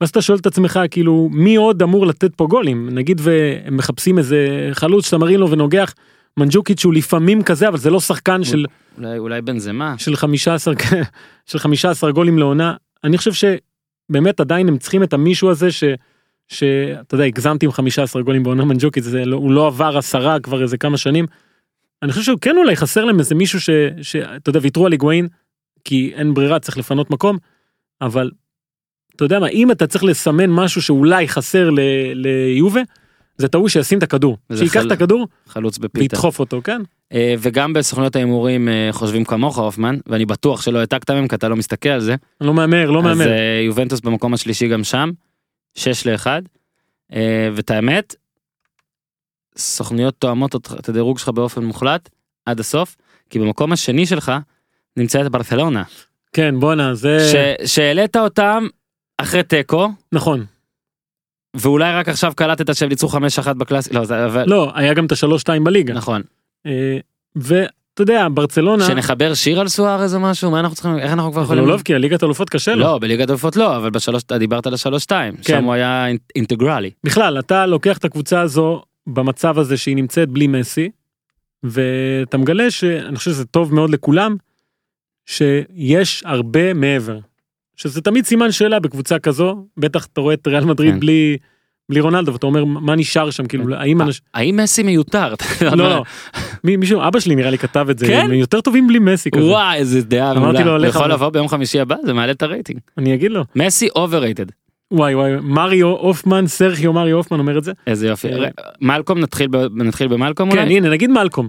ואז 0.00 0.10
אתה 0.10 0.22
שואל 0.22 0.38
את 0.38 0.46
עצמך 0.46 0.80
כאילו 0.90 1.28
מי 1.32 1.56
עוד 1.56 1.82
אמור 1.82 2.06
לתת 2.06 2.34
פה 2.34 2.46
גולים 2.46 2.88
נגיד 2.92 3.20
והם 3.24 3.76
מחפשים 3.76 4.18
איזה 4.18 4.68
חלוץ 4.72 5.04
שאתה 5.06 5.18
מרים 5.18 5.40
לו 5.40 5.50
ונוגח. 5.50 5.94
מנג'וקיץ' 6.36 6.84
הוא 6.84 6.94
לפעמים 6.94 7.42
כזה 7.42 7.68
אבל 7.68 7.78
זה 7.78 7.90
לא 7.90 8.00
שחקן 8.00 8.44
של 8.44 8.66
אולי 8.98 9.18
אולי 9.18 9.42
בנזמה. 9.42 9.94
של 9.98 10.16
15 10.16 10.74
של 11.50 11.58
15 11.58 12.12
גולים 12.12 12.38
לעונה 12.38 12.74
אני 13.04 13.18
חושב 13.18 13.32
שבאמת 13.32 14.40
עדיין 14.40 14.68
הם 14.68 14.78
צריכים 14.78 15.02
את 15.02 15.12
המישהו 15.12 15.50
הזה 15.50 15.72
ש. 15.72 15.84
שאתה 16.48 17.14
יודע 17.14 17.24
הגזמתי 17.24 17.66
עם 17.66 17.72
15 17.72 18.22
גולים 18.22 18.42
בעונה 18.42 18.64
מנג'וקית 18.64 19.04
זה 19.04 19.24
לא, 19.24 19.36
הוא 19.36 19.52
לא 19.52 19.66
עבר 19.66 19.98
עשרה 19.98 20.40
כבר 20.40 20.62
איזה 20.62 20.78
כמה 20.78 20.96
שנים. 20.96 21.26
אני 22.02 22.12
חושב 22.12 22.24
שהוא 22.24 22.38
כן 22.40 22.56
אולי 22.56 22.76
חסר 22.76 23.04
להם 23.04 23.18
איזה 23.18 23.34
מישהו 23.34 23.60
שאתה 24.02 24.48
יודע 24.50 24.60
ויתרו 24.62 24.86
על 24.86 24.92
היגואין 24.92 25.28
כי 25.84 26.12
אין 26.14 26.34
ברירה 26.34 26.58
צריך 26.58 26.78
לפנות 26.78 27.10
מקום 27.10 27.38
אבל. 28.00 28.30
אתה 29.16 29.24
יודע 29.24 29.38
מה 29.38 29.46
אם 29.48 29.70
אתה 29.70 29.86
צריך 29.86 30.04
לסמן 30.04 30.50
משהו 30.50 30.82
שאולי 30.82 31.28
חסר 31.28 31.70
ליובה 32.14 32.80
זה 33.38 33.46
ההוא 33.54 33.68
שישים 33.68 33.98
את 33.98 34.02
הכדור 34.02 34.36
שייקח 34.56 34.72
חל- 34.72 34.86
את 34.86 34.92
הכדור 34.92 35.28
חלוץ 35.46 35.78
בפיתה. 35.78 36.00
וידחוף 36.00 36.38
אותו 36.38 36.60
כן 36.64 36.82
אה, 37.12 37.34
וגם 37.38 37.72
בסוכניות 37.72 38.16
ההימורים 38.16 38.68
אה, 38.68 38.88
חושבים 38.92 39.24
כמוך 39.24 39.58
הופמן 39.58 39.98
ואני 40.06 40.26
בטוח 40.26 40.62
שלא 40.62 40.78
העתקת 40.78 41.10
מהם 41.10 41.28
כי 41.28 41.34
אתה 41.34 41.48
לא 41.48 41.56
מסתכל 41.56 41.88
על 41.88 42.00
זה. 42.00 42.14
לא 42.40 42.54
מהמר 42.54 42.90
לא 42.90 42.98
אז 42.98 43.04
מהמר 43.04 43.28
אה, 43.32 43.60
יובנטוס 43.66 44.00
במקום 44.00 44.34
השלישי 44.34 44.68
גם 44.68 44.84
שם. 44.84 45.10
6 45.74 46.06
ל-1. 46.06 46.26
ואת 47.54 47.70
האמת. 47.70 48.14
סוכניות 49.56 50.14
תואמות 50.18 50.56
את 50.56 50.88
הדירוג 50.88 51.18
שלך 51.18 51.28
באופן 51.28 51.64
מוחלט 51.64 52.08
עד 52.46 52.60
הסוף 52.60 52.96
כי 53.30 53.38
במקום 53.38 53.72
השני 53.72 54.06
שלך 54.06 54.32
נמצאת 54.96 55.30
ברצלונה 55.30 55.82
כן 56.32 56.60
בואנה 56.60 56.94
זה 56.94 57.18
שהעלית 57.66 58.16
אותם 58.16 58.66
אחרי 59.18 59.42
תיקו 59.42 59.88
נכון 60.12 60.44
ואולי 61.56 61.92
רק 61.92 62.08
עכשיו 62.08 62.32
קלטת 62.36 62.76
שהם 62.76 62.88
ניצחו 62.88 63.08
5-1 63.08 63.52
בקלאסי 63.52 63.92
לא 63.92 64.04
זה 64.04 64.26
אבל 64.26 64.44
לא 64.46 64.72
היה 64.74 64.94
גם 64.94 65.06
את 65.06 65.12
השלוש 65.12 65.40
שתיים 65.40 65.64
בליגה 65.64 65.94
נכון 65.94 66.22
אה, 66.66 66.98
ואתה 67.94 68.02
יודע 68.02 68.26
ברצלונה 68.34 68.84
שנחבר 68.86 69.34
שיר 69.34 69.60
על 69.60 69.68
סוארז 69.68 70.14
או 70.14 70.20
משהו? 70.20 70.50
מה 70.50 70.60
אנחנו 70.60 70.74
צריכים 70.74 70.98
איך 70.98 71.12
אנחנו 71.12 71.32
כבר 71.32 71.42
יכולים 71.42 71.66
לא 71.66 71.78
כי 71.84 71.94
הליגת 71.94 72.24
אלופות 72.24 72.50
קשה 72.50 72.74
לו. 72.74 72.80
לא 72.80 72.98
בליגת 72.98 73.30
אלופות 73.30 73.56
לא 73.56 73.76
אבל 73.76 73.90
בשלוש 73.90 74.22
אתה 74.22 74.38
דיברת 74.38 74.66
על 74.66 74.74
השלוש 74.74 75.02
שתיים 75.02 75.36
כן. 75.36 75.42
שם 75.42 75.64
הוא 75.64 75.72
היה 75.72 76.06
אינ- 76.08 76.18
אינטגרלי. 76.36 76.90
בכלל 77.04 77.38
אתה 77.38 77.66
לוקח 77.66 77.98
את 77.98 78.04
הקבוצה 78.04 78.40
הזו 78.40 78.82
במצב 79.06 79.58
הזה 79.58 79.76
שהיא 79.76 79.96
נמצאת 79.96 80.28
בלי 80.28 80.46
מסי 80.46 80.90
ואתה 81.62 82.38
מגלה 82.38 82.70
שאני 82.70 83.16
חושב 83.16 83.30
שזה 83.30 83.44
טוב 83.44 83.74
מאוד 83.74 83.90
לכולם 83.90 84.36
שיש 85.26 86.22
הרבה 86.26 86.74
מעבר. 86.74 87.18
שזה 87.76 88.00
תמיד 88.00 88.24
סימן 88.24 88.52
שאלה 88.52 88.80
בקבוצה 88.80 89.18
כזו 89.18 89.66
בטח 89.76 90.06
אתה 90.06 90.20
רואה 90.20 90.34
את 90.34 90.46
ריאל 90.46 90.64
מדריד 90.64 90.94
כן. 90.94 91.00
בלי 91.00 91.36
בלי 91.88 92.00
רונלדו 92.00 92.32
ואתה 92.32 92.46
אומר 92.46 92.64
מה 92.64 92.96
נשאר 92.96 93.30
שם? 93.30 93.46
כאילו 93.46 93.74
האם 93.74 94.02
אנשים 94.02 94.22
האם 94.34 94.56
מסי 94.56 94.82
מיותר? 94.82 95.34
לא 95.62 95.76
לא. 95.90 96.02
מי- 96.64 96.76
מישהו 96.76 97.00
אבא 97.08 97.20
שלי 97.20 97.34
נראה 97.34 97.50
לי 97.50 97.58
כתב 97.58 97.86
את 97.90 97.98
זה 97.98 98.06
כן? 98.06 98.32
יותר 98.32 98.60
טובים 98.60 98.88
בלי 98.88 98.98
מסי 98.98 99.30
כזה. 99.30 99.44
וואי 99.44 99.76
איזה 99.78 100.02
דעה 100.02 100.30
אמרתי 100.32 100.64
לו, 100.64 100.84
יכול 100.84 101.12
לבוא 101.12 101.28
ביום 101.28 101.48
חמישי 101.48 101.80
הבא? 101.80 101.96
זה 102.04 102.12
מעלה 102.12 102.32
את 102.32 102.42
הרייטינג. 102.42 102.80
אני 102.98 103.14
אגיד 103.14 103.30
לו. 103.30 103.44
מסי 103.56 103.88
overrated 103.96 104.46
וואי 104.90 105.14
וואי 105.14 105.30
מריו 105.42 105.86
הופמן 105.88 106.46
סרחיו 106.46 106.92
מריו 106.92 107.16
הופמן 107.16 107.38
אומר 107.38 107.58
את 107.58 107.64
זה. 107.64 107.72
איזה 107.86 108.06
יופי. 108.08 108.28
אה, 108.32 108.48
מלקום 108.80 109.18
נתחיל 109.18 109.48
נתחיל 109.74 110.08
במלקום 110.08 110.50
כן 110.52 110.58
הנה 110.58 110.90
נגיד 110.90 111.10
מלקום. 111.10 111.48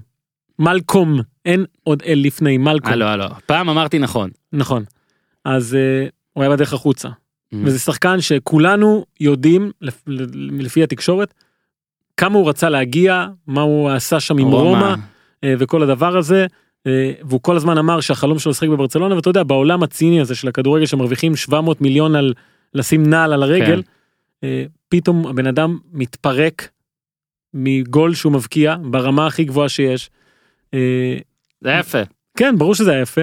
מלקום 0.60 1.20
אין 1.46 1.66
עוד 1.84 2.04
אל 2.06 2.22
לפני 2.26 2.58
מלקום. 2.58 2.92
הלו 2.92 3.06
הלו. 3.06 3.26
פעם 3.46 3.70
אמרתי 3.70 4.00
נכון. 4.00 4.30
נכון. 4.54 4.84
אז 5.46 5.76
אה, 5.76 6.08
הוא 6.34 6.44
היה 6.44 6.52
בדרך 6.52 6.74
החוצה. 6.74 7.10
וזה 7.64 7.80
שחקן 7.80 8.22
שכולנו 8.22 9.06
יודעים 9.20 9.72
לפ- 9.82 10.04
לפי 10.60 10.84
התקשורת 10.84 11.34
כמה 12.18 12.38
הוא 12.38 12.50
רצה 12.50 12.70
להגיע 12.70 13.28
מה 13.48 13.62
הוא 13.62 13.90
עשה 13.90 14.20
שם 14.20 14.38
עם 14.38 14.48
רומא 14.64 14.96
אה, 15.44 15.54
וכל 15.60 15.84
הדבר 15.84 16.18
הזה. 16.18 16.46
אה, 16.88 17.14
והוא 17.24 17.40
כל 17.42 17.56
הזמן 17.56 17.78
אמר 17.78 18.00
שהחלום 18.02 18.40
שלו 18.40 18.50
לשחק 18.52 18.68
בברצלונה 18.68 19.16
ואתה 19.16 19.30
יודע 19.30 19.44
בעולם 19.44 19.84
הציני 19.84 20.22
הזה 20.22 20.36
של 20.36 20.48
הכדורגל 20.48 20.86
שמרוויחים 20.86 21.36
700 21.36 21.82
מיליון 21.82 22.16
על 22.16 22.34
לשים 22.74 23.04
נעל 23.10 23.34
על 23.34 23.44
הרגל. 23.44 23.82
אה, 24.44 24.66
פתאום 24.90 25.28
הבן 25.28 25.48
אדם 25.48 25.78
מתפרק 25.94 26.70
מגול 27.54 28.14
שהוא 28.14 28.32
מבקיע 28.32 28.76
ברמה 28.82 29.28
הכי 29.28 29.44
גבוהה 29.44 29.70
שיש. 29.70 30.10
זה 31.62 31.72
יפה 31.80 32.02
כן 32.38 32.56
ברור 32.58 32.76
שזה 32.76 32.94
יפה. 32.94 33.22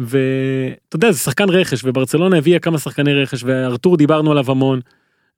ואתה 0.00 0.96
יודע 0.96 1.12
זה 1.12 1.18
שחקן 1.18 1.50
רכש 1.50 1.80
וברצלונה 1.84 2.38
הביאה 2.38 2.58
כמה 2.58 2.78
שחקני 2.78 3.14
רכש 3.14 3.44
וארתור 3.44 3.96
דיברנו 3.96 4.30
עליו 4.30 4.50
המון. 4.50 4.80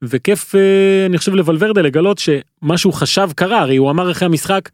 וכיף 0.03 0.55
אה, 0.55 1.07
אני 1.07 1.19
חושב 1.19 1.35
לוולברדה 1.35 1.83
לגלות 1.83 2.19
שמה 2.19 2.79
שהוא 2.79 2.93
חשב 2.93 3.29
קרה 3.37 3.61
הרי 3.61 3.77
הוא 3.77 3.91
אמר 3.91 4.11
אחרי 4.11 4.27
המשחק 4.27 4.71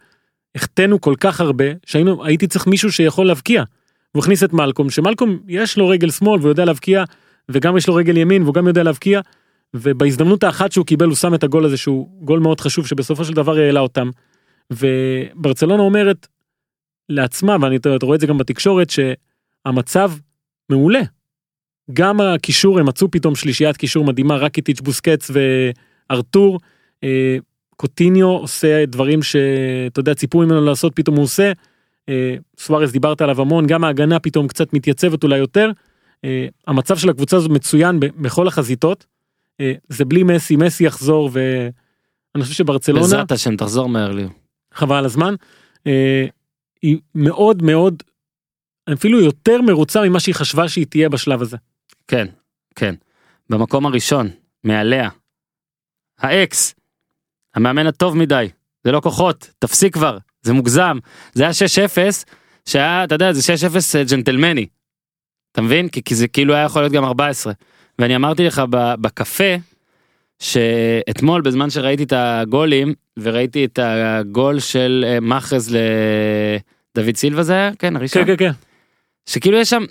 החטאנו 0.54 1.00
כל 1.00 1.14
כך 1.20 1.40
הרבה 1.40 1.64
שהיינו 1.86 2.24
הייתי 2.24 2.46
צריך 2.46 2.66
מישהו 2.66 2.92
שיכול 2.92 3.26
להבקיע. 3.26 3.62
הוא 4.12 4.22
הכניס 4.22 4.44
את 4.44 4.52
מלקום 4.52 4.90
שמלקום 4.90 5.38
יש 5.48 5.78
לו 5.78 5.88
רגל 5.88 6.10
שמאל 6.10 6.40
והוא 6.40 6.50
יודע 6.50 6.64
להבקיע 6.64 7.04
וגם 7.48 7.76
יש 7.76 7.88
לו 7.88 7.94
רגל 7.94 8.16
ימין 8.16 8.42
והוא 8.42 8.54
גם 8.54 8.66
יודע 8.66 8.82
להבקיע. 8.82 9.20
ובהזדמנות 9.74 10.44
האחת 10.44 10.72
שהוא 10.72 10.86
קיבל 10.86 11.06
הוא 11.06 11.14
שם 11.14 11.34
את 11.34 11.44
הגול 11.44 11.64
הזה 11.64 11.76
שהוא 11.76 12.08
גול 12.24 12.40
מאוד 12.40 12.60
חשוב 12.60 12.86
שבסופו 12.86 13.24
של 13.24 13.32
דבר 13.32 13.56
העלה 13.58 13.80
אותם. 13.80 14.10
וברצלונה 14.70 15.82
אומרת 15.82 16.26
לעצמה 17.08 17.56
ואני 17.60 17.78
רואה 18.02 18.14
את 18.14 18.20
זה 18.20 18.26
גם 18.26 18.38
בתקשורת 18.38 18.90
שהמצב 19.66 20.12
מעולה. 20.70 21.00
גם 21.92 22.20
הקישור 22.20 22.78
הם 22.78 22.86
מצאו 22.86 23.10
פתאום 23.10 23.34
שלישיית 23.34 23.76
קישור 23.76 24.04
מדהימה 24.04 24.36
רקיטיץ' 24.36 24.80
בוסקץ 24.80 25.30
וארתור. 26.10 26.58
אה, 27.04 27.36
קוטיניו 27.76 28.26
עושה 28.26 28.86
דברים 28.86 29.22
שאתה 29.22 30.00
יודע 30.00 30.14
ציפו 30.14 30.38
ממנו 30.38 30.64
לעשות 30.64 30.92
פתאום 30.96 31.16
הוא 31.16 31.24
עושה. 31.24 31.52
אה, 32.08 32.34
סוארס 32.58 32.92
דיברת 32.92 33.20
עליו 33.20 33.40
המון 33.40 33.66
גם 33.66 33.84
ההגנה 33.84 34.18
פתאום 34.18 34.48
קצת 34.48 34.72
מתייצבת 34.72 35.24
אולי 35.24 35.38
יותר. 35.38 35.70
אה, 36.24 36.46
המצב 36.66 36.96
של 36.96 37.10
הקבוצה 37.10 37.36
הזו 37.36 37.48
מצוין 37.48 38.00
בכל 38.00 38.48
החזיתות. 38.48 39.06
אה, 39.60 39.72
זה 39.88 40.04
בלי 40.04 40.22
מסי 40.22 40.56
מסי 40.56 40.84
יחזור 40.84 41.30
ואני 41.32 42.44
חושב 42.44 42.54
שברצלונה 42.54 43.02
בעזרת 43.02 43.32
השם 43.32 43.56
תחזור 43.56 43.88
מהר 43.88 44.12
לי. 44.12 44.26
חבל 44.74 45.04
הזמן. 45.04 45.34
אה, 45.86 46.26
היא 46.82 46.98
מאוד 47.14 47.62
מאוד 47.62 48.02
אפילו 48.92 49.20
יותר 49.20 49.62
מרוצה 49.62 50.02
ממה 50.02 50.20
שהיא 50.20 50.34
חשבה 50.34 50.68
שהיא 50.68 50.86
תהיה 50.86 51.08
בשלב 51.08 51.42
הזה. 51.42 51.56
כן, 52.08 52.26
כן. 52.74 52.94
במקום 53.50 53.86
הראשון, 53.86 54.30
מעליה. 54.64 55.08
האקס. 56.18 56.74
המאמן 57.54 57.86
הטוב 57.86 58.16
מדי. 58.16 58.48
זה 58.84 58.92
לא 58.92 59.00
כוחות, 59.00 59.50
תפסיק 59.58 59.94
כבר, 59.94 60.18
זה 60.42 60.52
מוגזם. 60.52 60.98
זה 61.32 61.42
היה 61.42 61.52
6-0, 61.52 62.24
שהיה, 62.68 63.04
אתה 63.04 63.14
יודע, 63.14 63.32
זה 63.32 63.54
6-0 64.04 64.10
ג'נטלמני. 64.10 64.66
אתה 65.52 65.62
מבין? 65.62 65.88
כי, 65.88 66.02
כי 66.02 66.14
זה 66.14 66.28
כאילו 66.28 66.54
היה 66.54 66.64
יכול 66.64 66.82
להיות 66.82 66.92
גם 66.92 67.04
14. 67.04 67.52
ואני 67.98 68.16
אמרתי 68.16 68.44
לך 68.44 68.62
בקפה, 69.00 69.54
שאתמול 70.38 71.42
בזמן 71.42 71.70
שראיתי 71.70 72.02
את 72.02 72.12
הגולים, 72.16 72.94
וראיתי 73.18 73.64
את 73.64 73.78
הגול 73.82 74.60
של 74.60 75.04
אה, 75.08 75.20
מאחז 75.20 75.76
לדוד 76.96 77.16
סילבה 77.16 77.42
זה 77.42 77.52
היה? 77.52 77.70
כן, 77.78 77.96
הראשון. 77.96 78.24
כן 78.24 78.36
כן 78.36 78.36
כן. 78.36 78.67
שכאילו 79.28 79.58
יש 79.58 79.70
שם, 79.70 79.84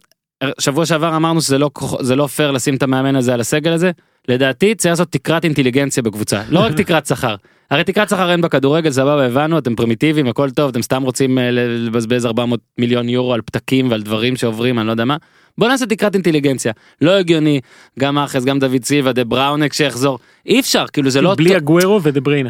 שבוע 0.59 0.85
שעבר 0.85 1.15
אמרנו 1.15 1.41
שזה 1.41 1.57
לא, 1.57 1.69
זה 1.99 2.15
לא 2.15 2.27
פייר 2.27 2.51
לשים 2.51 2.75
את 2.75 2.83
המאמן 2.83 3.15
הזה 3.15 3.33
על 3.33 3.39
הסגל 3.39 3.71
הזה, 3.71 3.91
לדעתי 4.27 4.75
צריך 4.75 4.91
לעשות 4.91 5.11
תקרת 5.11 5.43
אינטליגנציה 5.43 6.03
בקבוצה, 6.03 6.41
לא 6.49 6.59
רק 6.59 6.73
תקרת 6.73 7.05
שכר. 7.05 7.35
הרי 7.71 7.83
תקרת 7.83 8.09
שכר 8.09 8.31
אין 8.31 8.41
בכדורגל, 8.41 8.91
סבבה, 8.91 9.25
הבנו, 9.25 9.57
אתם 9.57 9.75
פרימיטיביים, 9.75 10.27
הכל 10.27 10.49
טוב, 10.49 10.69
אתם 10.69 10.81
סתם 10.81 11.03
רוצים 11.03 11.37
אה, 11.37 11.51
לבזבז 11.51 12.25
400 12.25 12.59
מיליון 12.77 13.09
יורו 13.09 13.33
על 13.33 13.41
פתקים 13.41 13.91
ועל 13.91 14.01
דברים 14.01 14.35
שעוברים, 14.35 14.79
אני 14.79 14.87
לא 14.87 14.91
יודע 14.91 15.05
מה. 15.05 15.17
בוא 15.57 15.67
נעשה 15.67 15.85
תקרת 15.85 16.13
אינטליגנציה, 16.15 16.71
לא 17.01 17.11
הגיוני, 17.11 17.61
גם 17.99 18.15
מחרז, 18.15 18.45
גם 18.45 18.59
דוד 18.59 18.83
סילבה, 18.83 19.13
דה 19.13 19.23
בריינה 19.23 19.73
כשיחזור, 19.73 20.19
אי 20.45 20.59
אפשר, 20.59 20.85
כאילו 20.93 21.09
זה 21.09 21.21
לא... 21.21 21.35
בלי 21.35 21.55
אגוארו 21.55 22.03
ודה 22.03 22.17
בריינה. 22.17 22.49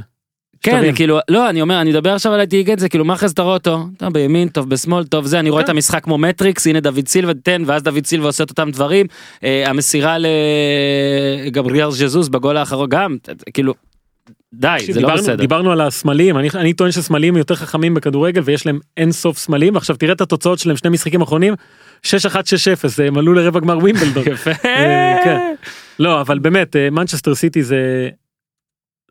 כן. 0.62 0.96
כאילו, 0.96 1.20
לא, 1.30 1.50
אני 1.50 1.62
אומר, 1.62 1.82
אני 1.82 1.90
מדבר 1.90 2.14
עכשיו 2.14 2.34
על 2.34 2.40
האינטליגנציה, 2.40 2.90
כאילו, 2.90 3.06
מחרז 3.06 3.32
אתה 3.32 3.42
רואה 3.42 3.54
אותו, 3.54 3.86
טוב 3.98 4.14
בימין, 4.14 4.48
טוב 4.50 4.70
בשמאל, 4.70 5.04
טוב 5.04 5.26
זה, 5.26 5.40
אני 5.40 5.50
רואה 5.50 5.62
את 5.62 5.66
כן. 5.66 5.72
המשחק 5.72 6.04
כמו 6.04 6.18
מטריקס, 6.18 6.68
הנה 6.68 6.80
דוד 6.80 7.08
סילבה 7.08 7.34
תן, 7.34 7.64
ואז 7.66 7.84
דוד 7.84 8.06
סילבה 8.06 8.26
עושה 8.28 8.44
את 8.44 8.50
אותם 8.50 8.72
דברים, 8.72 9.06
אה, 9.44 9.64
המסירה 9.70 10.18
לגבריאל 11.46 11.92
ז'זוס 11.92 12.28
בגול 12.28 12.58
האחרון 12.58 12.90
גם, 12.90 13.18
כאילו, 13.54 13.74
די, 14.54 14.78
זה 14.86 14.94
לא 14.94 15.08
דיברנו- 15.08 15.18
בסדר. 15.24 15.36
דיברנו 15.36 15.72
על 15.72 15.82
הסמלים 15.82 16.38
אני, 16.38 16.50
אני 16.56 16.74
טוען 16.74 16.92
שסמלים 16.92 17.38
יותר 17.38 17.56
חכמים 17.56 17.94
בכדורגל 17.94 18.42
ויש 18.46 18.66
להם 18.66 18.80
אין 18.98 19.12
סוף 19.12 19.38
סמלים 19.38 19.78
עכשיו 19.78 19.96
תראה 19.96 20.14
את 20.14 20.22
התוצאות 20.22 20.60
שלהם 20.60 20.78
שני 20.78 20.90
משחקים 20.90 21.22
אחרונים 21.22 21.54
6-1-6-0 22.06 22.10
הם 23.08 23.18
עלו 23.18 23.34
לרבע 23.34 23.60
גמר 23.60 23.78
ווימבלדון. 23.78 24.24
יפה. 24.34 24.52
אה, 24.66 25.18
כן. 25.24 25.54
לא 26.00 26.22
אבל 26.22 26.40
באמת 26.40 26.76
אה, 26.76 26.90
מנצ'סטר 26.90 27.36
סיטי 27.36 27.64
זה 27.64 28.10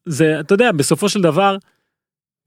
זה 0.07 0.41
אתה 0.41 0.55
יודע 0.55 0.73
בסופו 0.73 1.09
של 1.09 1.21
דבר. 1.21 1.57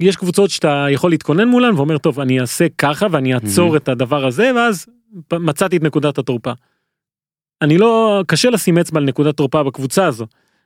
יש 0.02 0.16
קבוצות 0.16 0.50
שאתה 0.50 0.86
יכול 0.90 1.12
להתכונן 1.12 1.48
מולן 1.48 1.76
ואומר 1.76 1.98
טוב 1.98 2.20
אני 2.20 2.40
אעשה 2.40 2.66
ככה 2.78 3.08
ואני 3.12 3.34
אעצור 3.34 3.74
Mhm. 3.74 3.78
את 3.78 3.90
הדבר 3.90 4.26
הזה 4.26 4.52
ואז 4.56 4.86
מצאתי 5.34 5.78
את 5.78 5.84
נקודת 5.84 6.18
התורפה. 6.18 6.52
אני 7.62 7.78
לא 7.78 8.24
קשה 8.28 8.50
לשים 8.50 8.78
אצבע 8.78 9.00
על 9.00 9.06
נקודת 9.06 9.38
תורפה 9.38 9.64
בקבוצה 9.64 10.06
הזו. 10.06 10.26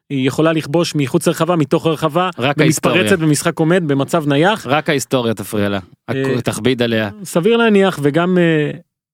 היא 0.09 0.27
יכולה 0.27 0.53
לכבוש 0.53 0.95
מחוץ 0.95 1.27
לרחבה 1.27 1.55
מתוך 1.55 1.85
הרחבה 1.85 2.29
רק 2.39 2.59
ההיסטוריה. 2.61 3.01
ומתפרצת 3.01 3.21
במשחק 3.21 3.59
עומד 3.59 3.83
במצב 3.87 4.27
נייח 4.27 4.67
רק 4.67 4.89
ההיסטוריה 4.89 5.33
תפריע 5.33 5.69
לה, 5.69 5.79
אה, 6.09 6.41
תכביד 6.41 6.81
עליה, 6.81 7.09
סביר 7.23 7.57
להניח 7.57 7.99
וגם 8.03 8.37
אה, 8.37 8.71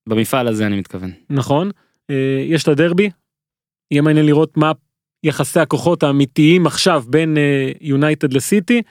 במפעל 0.08 0.48
הזה 0.48 0.66
אני 0.66 0.76
מתכוון. 0.78 1.10
נכון 1.30 1.70
אה, 2.10 2.14
יש 2.46 2.62
את 2.62 2.68
הדרבי. 2.68 3.10
יהיה 3.90 4.02
מעניין 4.02 4.26
לראות 4.26 4.56
מה 4.56 4.72
יחסי 5.24 5.60
הכוחות 5.60 6.02
האמיתיים 6.02 6.66
עכשיו 6.66 7.02
בין 7.08 7.36
יונייטד 7.80 8.32
לסיטי 8.32 8.82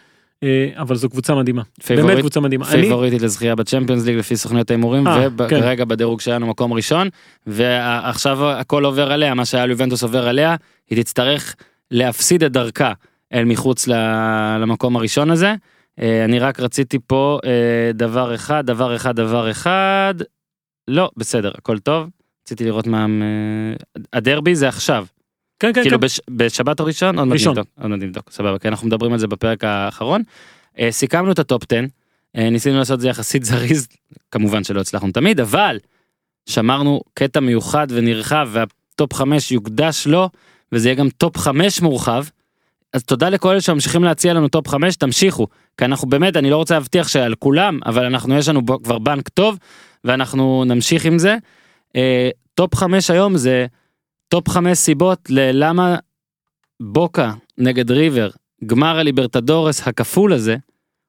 אה, 0.44 0.70
אבל 0.76 0.96
זו 0.96 1.10
קבוצה 1.10 1.36
מדהימה. 1.36 1.62
באמת 1.62 1.86
פייבוריט- 2.00 2.20
קבוצה 2.20 2.40
מדהימה. 2.40 2.66
אני, 2.72 2.82
פייבוריטית 2.82 3.22
לזכייה 3.22 3.56
בצ'מפיונס 3.56 4.06
ליג 4.06 4.18
לפי 4.18 4.36
סוכניות 4.38 4.72
ההימורים 4.72 5.08
אה, 5.08 5.28
וכרגע 5.38 5.86
בדירוג 5.86 6.22
שלנו 6.22 6.48
מקום 6.48 6.74
ראשון 6.74 7.08
ועכשיו 7.48 8.50
הכל 8.50 8.86
עובר 8.86 9.12
עליה 9.12 9.34
מה 9.34 9.46
שהיה 9.46 9.66
ליובנטוס 9.66 10.04
עובר 10.04 10.28
עליה 10.28 10.56
היא 10.90 11.04
תצטרך 11.04 11.56
להפסיד 11.92 12.44
את 12.44 12.52
דרכה 12.52 12.94
אל 13.34 13.46
מחוץ 13.46 13.88
למקום 14.60 14.96
הראשון 14.96 15.32
הזה. 15.32 15.54
אה, 16.00 16.26
אני 16.26 16.40
רק 16.40 16.60
רציתי 16.60 16.98
פה 17.08 17.40
אה, 17.46 17.92
דבר 17.94 18.36
אחד 18.36 18.66
דבר 18.66 18.96
אחד 18.96 19.16
דבר 19.16 19.52
אחד. 19.52 20.14
לא 20.88 21.10
בסדר 21.18 21.52
הכל 21.58 21.80
טוב. 21.80 22.10
רציתי 22.46 22.64
לראות 22.66 22.88
מה 22.88 23.06
אה, 23.06 24.06
הדרבי 24.14 24.56
זה 24.56 24.68
עכשיו 24.68 25.06
כן 25.60 25.74
כן 25.74 25.82
כאילו 25.82 26.00
כן. 26.00 26.06
בש, 26.06 26.20
בשבת 26.30 26.80
הראשון 26.80 27.20
עוד 27.20 27.28
מעט. 27.28 27.40
נבדוק 27.48 27.68
עוד 27.82 27.88
מעט 27.88 28.00
נבדוק 28.00 28.32
סבבה 28.32 28.60
כי 28.60 28.68
אנחנו 28.68 28.88
מדברים 28.88 29.14
על 29.14 29.20
זה 29.20 29.28
בפרק 29.28 29.64
האחרון. 29.64 30.22
אה, 30.80 30.92
סיכמנו 30.92 31.32
את 31.32 31.40
הטופ 31.40 31.64
10 31.72 31.82
אה, 32.36 32.50
ניסינו 32.50 32.78
לעשות 32.78 32.96
את 32.96 33.02
זה 33.02 33.10
יחסית 33.10 33.44
זריז 33.44 33.88
כמובן 34.32 34.64
שלא 34.64 34.82
הצלחנו 34.82 35.12
תמיד 35.12 35.40
אבל 35.40 35.80
שמרנו 36.50 37.02
קטע 37.14 37.40
מיוחד 37.40 37.88
ונרחב 37.90 38.50
והטופ 38.52 39.14
5 39.14 39.52
יוקדש 39.52 40.08
לו 40.08 40.30
וזה 40.72 40.90
יהיה 40.90 40.96
גם 40.96 41.10
טופ 41.10 41.38
5 41.38 41.82
מורחב. 41.82 42.24
אז 42.94 43.04
תודה 43.04 43.30
לכל 43.30 43.50
אלה 43.50 43.62
שממשיכים 43.62 44.04
להציע 44.04 44.34
לנו 44.34 44.48
טופ 44.48 44.68
5 44.68 44.96
תמשיכו 44.96 45.48
כי 45.78 45.86
אנחנו 45.86 46.10
באמת 46.10 46.38
אני 46.38 46.50
לא 46.50 46.58
רוצה 46.58 46.74
להבטיח 46.74 47.08
שעל 47.08 47.36
כולם 47.36 47.80
אבל 47.86 48.06
אנחנו 48.06 48.38
יש 48.38 48.50
לנו 48.50 48.62
כבר 48.84 49.00
בנק 49.00 49.30
טוב 49.30 49.58
ואנחנו 50.04 50.64
נמשיך 50.68 51.06
עם 51.06 51.20
זה. 51.20 51.36
אה, 51.96 52.30
טופ 52.56 52.76
5 52.76 53.10
היום 53.10 53.38
זה 53.38 53.66
טופ 54.30 54.50
5 54.50 54.78
סיבות 54.78 55.20
ללמה 55.30 55.98
בוקה 56.80 57.34
נגד 57.58 57.92
ריבר 57.92 58.30
גמר 58.66 59.00
הליברטדורס 59.00 59.88
הכפול 59.88 60.34
הזה 60.34 60.56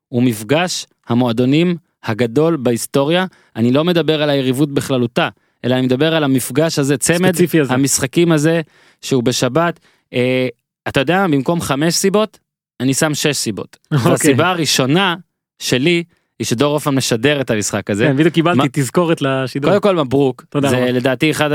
הוא 0.09 0.23
מפגש 0.23 0.87
המועדונים 1.09 1.77
הגדול 2.03 2.57
בהיסטוריה 2.57 3.27
אני 3.57 3.73
לא 3.73 3.85
מדבר 3.85 4.23
על 4.23 4.31
היריבות 4.31 4.73
בכללותה 4.73 5.29
אלא 5.65 5.75
אני 5.75 5.83
מדבר 5.83 6.15
על 6.15 6.25
המפגש 6.25 6.79
הזה 6.79 6.97
צמד 6.97 7.35
הזה. 7.61 7.75
המשחקים 7.75 8.33
הזה 8.33 8.61
שהוא 9.03 9.23
בשבת 9.23 9.81
אה, 10.13 10.49
אתה 10.89 11.01
יודע 11.01 11.27
במקום 11.27 11.61
חמש 11.61 11.95
סיבות 11.95 12.39
אני 12.81 12.95
שם 12.95 13.15
שש 13.15 13.37
סיבות 13.37 13.79
אוקיי. 13.93 14.11
והסיבה 14.11 14.51
הראשונה 14.51 15.17
שלי 15.59 16.05
היא 16.41 16.47
שדור 16.47 16.75
אופן 16.75 16.95
משדר 16.95 17.41
את 17.41 17.51
המשחק 17.51 17.91
הזה. 17.91 18.07
כן, 18.07 18.17
בדיוק 18.17 18.35
קיבלתי 18.35 18.69
תזכורת 18.73 19.23
לשידור. 19.23 19.71
קודם 19.71 19.83
כל 19.83 20.05
מברוק 20.05 20.45
תודה 20.49 20.69
זה. 20.69 20.93
לדעתי 20.93 21.31
אחד 21.31 21.51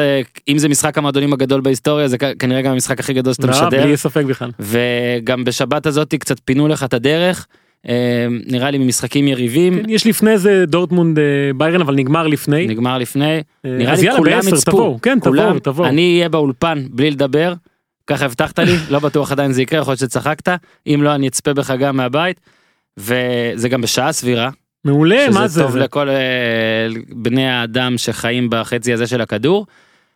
אם 0.47 0.57
זה 0.57 0.69
משחק 0.69 0.97
המועדונים 0.97 1.33
הגדול 1.33 1.61
בהיסטוריה 1.61 2.07
זה 2.07 2.17
כנראה 2.17 2.61
גם 2.61 2.71
המשחק 2.71 2.99
הכי 2.99 3.13
גדול 3.13 3.33
שאתה 3.33 3.47
לא, 3.47 3.53
משדר. 3.53 3.83
בלי 3.83 3.97
ספק 3.97 4.23
בכלל. 4.25 4.51
וגם 4.59 5.43
בשבת 5.43 5.86
הזאת 5.86 6.15
קצת 6.15 6.39
פינו 6.45 6.67
לך 6.67 6.83
את 6.83 6.93
הדרך. 6.93 7.47
אה, 7.89 8.27
נראה 8.47 8.71
לי 8.71 8.77
ממשחקים 8.77 9.27
יריבים. 9.27 9.81
כן, 9.81 9.89
יש 9.89 10.07
לפני 10.07 10.38
זה 10.38 10.65
דורטמונד 10.65 11.19
אה, 11.19 11.23
ביירן 11.57 11.81
אבל 11.81 11.95
נגמר 11.95 12.27
לפני. 12.27 12.67
נגמר 12.67 12.97
לפני. 12.97 13.36
אה, 13.65 13.77
נראה 13.77 13.93
אז 13.93 13.99
לי 13.99 14.05
יאללה, 14.05 14.19
כולם 14.19 14.39
יצפו. 14.47 14.99
כן 15.01 15.19
תבואו 15.19 15.59
תבואו. 15.59 15.88
אני 15.88 16.15
אהיה 16.17 16.29
באולפן 16.29 16.86
בלי 16.89 17.11
לדבר. 17.11 17.53
ככה 18.07 18.25
הבטחת 18.25 18.59
לי 18.59 18.75
לא 18.91 18.99
בטוח 18.99 19.31
עדיין 19.31 19.51
זה 19.51 19.61
יקרה 19.61 19.79
יכול 19.79 19.91
להיות 19.91 19.99
שצחקת. 19.99 20.49
אם 20.88 20.99
לא 21.03 21.15
אני 21.15 21.27
אצפה 21.27 21.53
בך 21.53 21.71
גם 21.79 21.97
מהבית. 21.97 22.39
וזה 22.97 23.69
גם 23.69 23.81
בשעה 23.81 24.11
סבירה 24.11 24.49
מעולה 24.86 25.27
מה 25.29 25.33
שזה 25.33 25.47
זה? 25.47 25.61
טוב 25.61 25.71
זה? 25.71 25.79
לכל 25.79 26.09
אה, 26.09 26.88
בני 27.09 27.47
האדם 27.47 27.97
שחיים 27.97 28.47
בחצי 28.51 28.93
הזה 28.93 29.07
של 29.07 29.21
הכדור. 29.21 29.65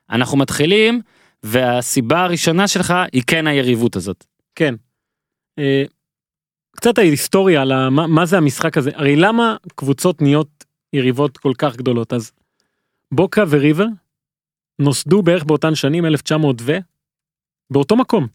אנחנו 0.09 0.37
מתחילים 0.37 1.01
והסיבה 1.43 2.23
הראשונה 2.23 2.67
שלך 2.67 2.93
היא 3.13 3.23
כן 3.27 3.47
היריבות 3.47 3.95
הזאת. 3.95 4.25
כן. 4.55 4.75
אה, 5.59 5.83
קצת 6.75 6.97
ההיסטוריה 6.97 7.61
על 7.61 7.89
מה- 7.89 8.07
מה 8.07 8.25
זה 8.25 8.37
המשחק 8.37 8.77
הזה 8.77 8.91
הרי 8.93 9.15
למה 9.15 9.55
קבוצות 9.75 10.21
נהיות 10.21 10.65
יריבות 10.93 11.37
כל 11.37 11.51
כך 11.57 11.75
גדולות 11.75 12.13
אז 12.13 12.31
בוקה 13.13 13.43
וריבר 13.49 13.85
נוסדו 14.79 15.21
בערך 15.21 15.43
באותן 15.43 15.75
שנים 15.75 16.05
1900 16.05 16.55
ו 16.61 16.77
באותו 17.71 17.95
מקום. 17.95 18.27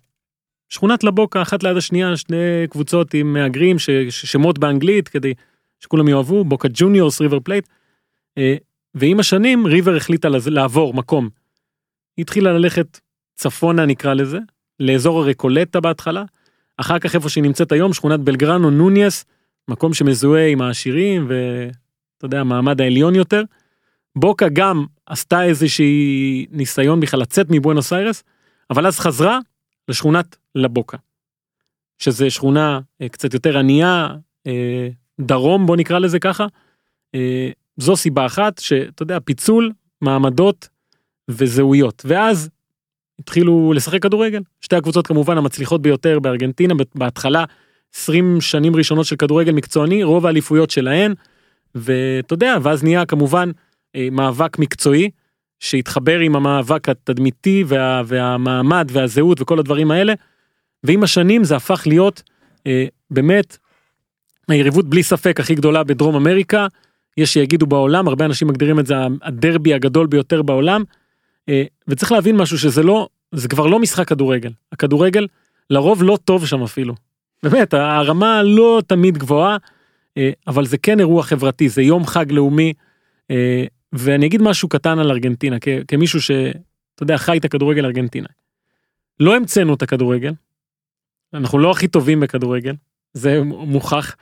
שכונת 0.69 1.05
לבוקה 1.05 1.43
אחת 1.43 1.63
ליד 1.63 1.77
השנייה 1.77 2.17
שני 2.17 2.37
קבוצות 2.71 3.15
עם 3.15 3.33
מהגרים 3.33 3.79
ש- 3.79 3.91
ש- 3.91 4.27
שמות 4.33 4.59
באנגלית 4.59 5.09
כדי 5.09 5.35
שכולם 5.81 6.09
יאהבו 6.09 6.45
בוקה 6.45 6.69
ג'וניורס 6.73 7.21
ריבר 7.21 7.41
פלייט. 7.41 7.69
אה, 8.39 8.57
ועם 8.95 9.21
השנים 9.21 9.67
ריבר 9.67 9.97
החליטה 9.97 10.29
לעבור 10.47 10.95
מקום. 10.95 11.29
היא 12.17 12.23
התחילה 12.23 12.53
ללכת 12.53 13.01
צפונה 13.35 13.87
נקרא 13.87 14.15
לזה, 14.15 14.39
לאזור 14.81 15.23
הרקולטה 15.23 15.81
בהתחלה, 15.81 16.25
אחר 16.77 16.99
כך 16.99 17.15
איפה 17.15 17.29
שהיא 17.29 17.45
נמצאת 17.45 17.73
היום, 17.73 17.93
שכונת 17.93 18.21
בלגרנו 18.21 18.71
נוניאס, 18.71 19.25
מקום 19.69 19.95
שמזוהה 19.95 20.47
עם 20.49 20.63
העשירים 20.63 21.27
ואתה 21.29 22.25
יודע, 22.25 22.41
המעמד 22.41 22.81
העליון 22.81 23.15
יותר. 23.15 23.43
בוקה 24.17 24.49
גם 24.49 24.87
עשתה 25.07 25.45
איזושהי 25.45 26.47
ניסיון 26.51 27.01
בכלל 27.01 27.21
לצאת 27.21 27.47
מבואנוס 27.51 27.93
איירס, 27.93 28.25
אבל 28.71 28.87
אז 28.87 28.99
חזרה 28.99 29.39
לשכונת 29.89 30.37
לבוקה. 30.55 30.97
שזה 31.99 32.31
שכונה 32.31 32.81
אה, 33.03 33.09
קצת 33.09 33.35
יותר 33.35 33.59
ענייה, 33.59 34.09
אה, 34.47 34.89
דרום 35.21 35.67
בוא 35.67 35.77
נקרא 35.77 35.99
לזה 35.99 36.19
ככה. 36.19 36.47
אה, 37.15 37.51
זו 37.77 37.97
סיבה 37.97 38.27
אחת 38.27 38.59
שאתה 38.59 39.03
יודע, 39.03 39.19
פיצול, 39.25 39.73
מעמדות 40.01 40.69
וזהויות. 41.29 42.03
ואז 42.07 42.51
התחילו 43.19 43.73
לשחק 43.73 44.03
כדורגל. 44.03 44.43
שתי 44.61 44.77
הקבוצות 44.77 45.07
כמובן 45.07 45.39
המצליחות 45.39 45.83
ביותר 45.83 46.21
בארגנטינה, 46.21 46.75
בהתחלה 46.95 47.45
20 47.95 48.41
שנים 48.41 48.77
ראשונות 48.77 49.07
של 49.07 49.17
כדורגל 49.17 49.53
מקצועני, 49.53 50.05
רוב 50.05 50.27
האליפויות 50.27 50.71
שלהן. 50.71 51.15
ואתה 51.75 52.35
יודע, 52.35 52.57
ואז 52.63 52.85
נהיה 52.85 53.07
כמובן 53.07 53.51
אה, 53.97 54.09
מאבק 54.13 54.59
מקצועי, 54.59 55.11
שהתחבר 55.61 56.19
עם 56.19 56.37
המאבק 56.37 56.89
התדמיתי 56.89 57.65
וה, 57.67 58.03
והמעמד 58.07 58.89
והזהות 58.93 59.41
וכל 59.41 59.59
הדברים 59.59 59.91
האלה. 59.91 60.15
ועם 60.85 61.03
השנים 61.03 61.45
זה 61.45 61.57
הפך 61.57 61.83
להיות 61.87 62.23
אה, 62.67 62.87
באמת 63.11 63.59
היריבות 64.49 64.89
בלי 64.89 65.03
ספק 65.03 65.41
הכי 65.41 65.55
גדולה 65.55 65.85
בדרום 65.85 66.17
אמריקה. 66.17 66.67
יש 67.17 67.33
שיגידו 67.33 67.67
בעולם, 67.67 68.09
הרבה 68.09 68.25
אנשים 68.25 68.49
מגדירים 68.49 68.79
את 68.79 68.87
זה 68.87 68.95
הדרבי 69.23 69.75
הגדול 69.75 70.07
ביותר 70.07 70.43
בעולם. 70.43 70.83
אה, 71.49 71.65
וצריך 71.89 72.13
להבין 72.13 72.37
משהו 72.37 72.59
שזה 72.59 72.83
לא, 72.83 73.09
זה 73.33 73.49
כבר 73.49 73.67
לא 73.67 73.79
משחק 73.79 74.09
כדורגל. 74.09 74.51
הכדורגל 74.73 75.27
לרוב 75.71 76.03
לא 76.03 76.19
טוב 76.25 76.47
שם 76.47 76.63
אפילו. 76.63 76.95
באמת, 77.43 77.75
הרמה 77.75 78.43
לא 78.43 78.83
תמיד 78.87 79.19
גבוהה, 79.19 79.57
אה, 80.17 80.31
אבל 80.47 80.65
זה 80.65 80.79
כן 80.79 81.01
אירוע 81.01 81.23
חברתי, 81.23 81.69
זה 81.69 81.83
יום 81.83 82.07
חג 82.07 82.33
לאומי. 82.33 82.73
אה, 83.31 83.65
ואני 83.93 84.27
אגיד 84.27 84.43
משהו 84.43 84.69
קטן 84.69 84.99
על 84.99 85.11
ארגנטינה, 85.11 85.57
כמישהו 85.89 86.23
שאתה 86.23 87.03
יודע, 87.03 87.17
חי 87.17 87.39
את 87.39 87.45
הכדורגל 87.45 87.85
ארגנטינה. 87.85 88.29
לא 89.21 89.37
המצאנו 89.37 89.75
את 89.75 89.83
הכדורגל, 89.83 90.33
אנחנו 91.35 91.59
לא 91.59 91.71
הכי 91.71 91.89
טובים 91.89 92.21
בכדורגל, 92.21 92.75
זה 93.15 93.43
מוכח, 93.45 94.17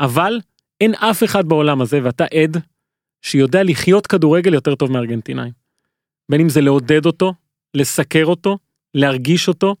אבל 0.00 0.40
אין 0.80 0.94
אף 0.94 1.24
אחד 1.24 1.46
בעולם 1.48 1.80
הזה, 1.80 2.00
ואתה 2.02 2.24
עד, 2.24 2.56
שיודע 3.22 3.62
לחיות 3.62 4.06
כדורגל 4.06 4.54
יותר 4.54 4.74
טוב 4.74 4.92
מארגנטינאים. 4.92 5.52
בין 6.30 6.40
אם 6.40 6.48
זה 6.48 6.60
לעודד 6.60 7.06
אותו, 7.06 7.34
לסקר 7.74 8.24
אותו, 8.24 8.58
להרגיש 8.94 9.48
אותו, 9.48 9.74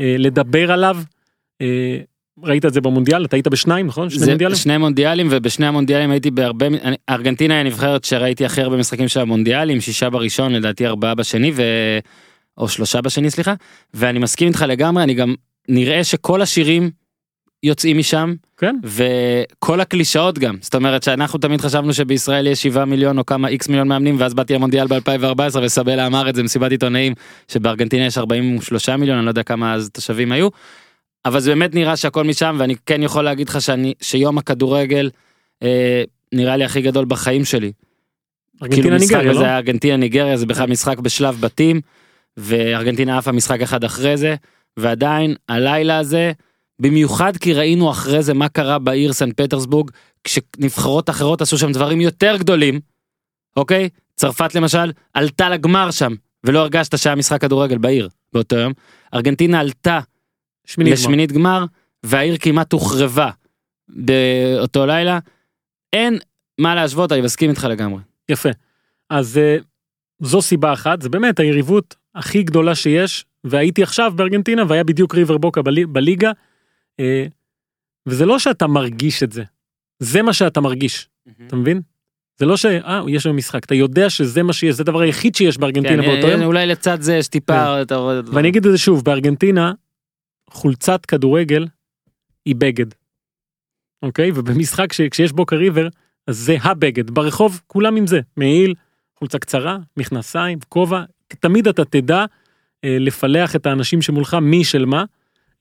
אה, 0.00 0.16
לדבר 0.18 0.72
עליו. 0.72 0.96
אה, 1.60 1.98
ראית 2.42 2.64
את 2.64 2.72
זה 2.72 2.80
במונדיאל, 2.80 3.24
אתה 3.24 3.36
היית 3.36 3.48
בשניים, 3.48 3.86
נכון? 3.86 4.10
שני 4.10 4.26
מונדיאלים? 4.26 4.56
שני 4.56 4.78
מונדיאלים 4.78 5.28
ובשני 5.30 5.66
המונדיאלים 5.66 6.10
הייתי 6.10 6.30
בהרבה 6.30 6.66
אני- 6.66 6.96
ארגנטינה 7.10 7.54
היא 7.54 7.60
הנבחרת 7.60 8.04
שראיתי 8.04 8.44
הכי 8.44 8.62
הרבה 8.62 8.76
משחקים 8.76 9.08
של 9.08 9.20
המונדיאלים 9.20 9.80
שישה 9.80 10.10
בראשון 10.10 10.52
לדעתי 10.52 10.86
ארבעה 10.86 11.14
בשני 11.14 11.52
ו... 11.54 11.62
או 12.58 12.68
שלושה 12.68 13.00
בשני 13.00 13.30
סליחה 13.30 13.54
ואני 13.94 14.18
מסכים 14.18 14.48
איתך 14.48 14.64
לגמרי 14.68 15.02
אני 15.02 15.14
גם 15.14 15.34
נראה 15.68 16.04
שכל 16.04 16.42
השירים 16.42 16.90
יוצאים 17.64 17.98
משם 17.98 18.34
כן. 18.56 18.76
וכל 18.84 19.80
הקלישאות 19.80 20.38
גם 20.38 20.56
זאת 20.60 20.74
אומרת 20.74 21.02
שאנחנו 21.02 21.38
תמיד 21.38 21.60
חשבנו 21.60 21.94
שבישראל 21.94 22.46
יש 22.46 22.62
7 22.62 22.84
מיליון 22.84 23.18
או 23.18 23.26
כמה 23.26 23.48
איקס 23.48 23.68
מיליון 23.68 23.88
מאמנים 23.88 24.16
ואז 24.18 24.34
באתי 24.34 24.54
למונדיאל 24.54 24.86
ב2014 24.86 25.58
וסבלה 25.62 26.06
אמר 26.06 26.28
את 26.28 26.34
זה 26.34 26.42
מסיבת 26.42 26.70
עיתונאים 26.70 27.14
שבארגנטינה 27.48 28.06
יש 28.06 28.18
43 28.18 28.88
מיליון 28.88 29.16
אני 29.18 29.26
לא 29.26 29.30
יודע 29.30 29.42
כמה 29.42 29.74
אז 29.74 29.90
תושבים 29.92 30.32
היו. 30.32 30.48
אבל 31.24 31.40
זה 31.40 31.50
באמת 31.50 31.74
נראה 31.74 31.96
שהכל 31.96 32.24
משם 32.24 32.56
ואני 32.58 32.74
כן 32.86 33.02
יכול 33.02 33.24
להגיד 33.24 33.48
לך 33.48 33.60
שאני 33.60 33.94
שיום 34.00 34.38
הכדורגל 34.38 35.10
אה, 35.62 36.02
נראה 36.32 36.56
לי 36.56 36.64
הכי 36.64 36.82
גדול 36.82 37.04
בחיים 37.04 37.44
שלי. 37.44 37.72
ארגנטינה 38.62 38.82
כאילו 38.82 38.98
ניגריה, 38.98 39.30
הזה 39.30 39.40
לא? 39.40 39.44
היה 39.44 39.56
ארגנטינה 39.56 39.96
ניגריה 39.96 40.36
זה 40.36 40.46
בכלל 40.46 40.66
משחק 40.66 40.98
בשלב 40.98 41.40
בתים 41.40 41.80
וארגנטינה 42.36 43.18
עפה 43.18 43.32
משחק 43.32 43.60
אחד 43.60 43.84
אחרי 43.84 44.16
זה 44.16 44.34
ועדיין 44.76 45.34
הלילה 45.48 45.98
הזה 45.98 46.32
במיוחד 46.80 47.36
כי 47.36 47.52
ראינו 47.52 47.90
אחרי 47.90 48.22
זה 48.22 48.34
מה 48.34 48.48
קרה 48.48 48.78
בעיר 48.78 49.12
סן 49.12 49.32
פטרסבורג 49.32 49.90
כשנבחרות 50.24 51.10
אחרות 51.10 51.42
עשו 51.42 51.58
שם 51.58 51.72
דברים 51.72 52.00
יותר 52.00 52.36
גדולים. 52.38 52.80
אוקיי 53.56 53.88
צרפת 54.16 54.54
למשל 54.54 54.92
עלתה 55.14 55.48
לגמר 55.48 55.90
שם 55.90 56.14
ולא 56.44 56.58
הרגשת 56.58 56.98
שהיה 56.98 57.16
משחק 57.16 57.40
כדורגל 57.40 57.78
בעיר 57.78 58.08
באותו 58.32 58.56
יום 58.56 58.72
ארגנטינה 59.14 59.60
עלתה 59.60 60.00
שמינית 60.66 60.92
גמר. 60.94 61.00
לשמינית 61.02 61.32
גמר 61.32 61.64
והעיר 62.02 62.36
כמעט 62.40 62.72
הוחרבה 62.72 63.30
באותו 63.88 64.86
לילה. 64.86 65.18
אין 65.92 66.18
מה 66.58 66.74
להשוות 66.74 67.12
אני 67.12 67.20
מסכים 67.20 67.50
איתך 67.50 67.64
לגמרי. 67.70 68.00
יפה. 68.28 68.48
אז 69.10 69.38
אה, 69.38 69.56
זו 70.22 70.42
סיבה 70.42 70.72
אחת, 70.72 71.02
זה 71.02 71.08
באמת 71.08 71.40
היריבות 71.40 71.94
הכי 72.14 72.42
גדולה 72.42 72.74
שיש, 72.74 73.24
והייתי 73.44 73.82
עכשיו 73.82 74.12
בארגנטינה 74.16 74.62
והיה 74.68 74.84
בדיוק 74.84 75.14
ריבר 75.14 75.38
בוקה 75.38 75.62
בלי- 75.62 75.86
בליגה, 75.86 76.30
וזה 78.08 78.26
לא 78.26 78.38
שאתה 78.38 78.66
מרגיש 78.66 79.22
את 79.22 79.32
זה, 79.32 79.42
זה 79.98 80.22
מה 80.22 80.32
שאתה 80.32 80.60
מרגיש, 80.60 81.08
אתה 81.46 81.56
מבין? 81.56 81.80
זה 82.38 82.46
לא 82.46 82.56
ש... 82.56 82.66
אה, 82.66 83.02
יש 83.08 83.26
לנו 83.26 83.34
משחק, 83.34 83.64
אתה 83.64 83.74
יודע 83.74 84.10
שזה 84.10 84.42
מה 84.42 84.52
שיש, 84.52 84.74
זה 84.74 84.82
הדבר 84.82 85.00
היחיד 85.00 85.34
שיש 85.34 85.58
בארגנטינה 85.58 86.02
כן, 86.02 86.08
באותו 86.08 86.26
יום. 86.26 86.42
אולי 86.42 86.66
לצד 86.66 87.00
זה 87.00 87.14
יש 87.14 87.28
טיפה 87.28 87.82
אתה 87.82 87.96
רואה 87.96 88.20
דברים. 88.20 88.36
ואני 88.36 88.48
אגיד 88.48 88.66
את 88.66 88.72
זה 88.72 88.78
שוב, 88.78 89.04
בארגנטינה, 89.04 89.72
חולצת 90.50 91.06
כדורגל 91.06 91.66
היא 92.44 92.54
בגד. 92.58 92.86
אוקיי? 94.02 94.30
ובמשחק 94.34 94.92
ש... 94.92 95.00
כשיש 95.00 95.32
בוקה 95.32 95.56
ריבר, 95.56 95.88
אז 96.26 96.38
זה 96.38 96.56
הבגד. 96.62 97.10
ברחוב 97.10 97.60
כולם 97.66 97.96
עם 97.96 98.06
זה. 98.06 98.20
מעיל, 98.36 98.74
חולצה 99.18 99.38
קצרה, 99.38 99.78
מכנסיים, 99.96 100.58
כובע. 100.68 101.02
תמיד 101.28 101.68
אתה 101.68 101.84
תדע 101.84 102.24
אה, 102.84 102.96
לפלח 103.00 103.56
את 103.56 103.66
האנשים 103.66 104.02
שמולך 104.02 104.34
מי 104.34 104.64
של 104.64 104.84
מה. 104.84 105.04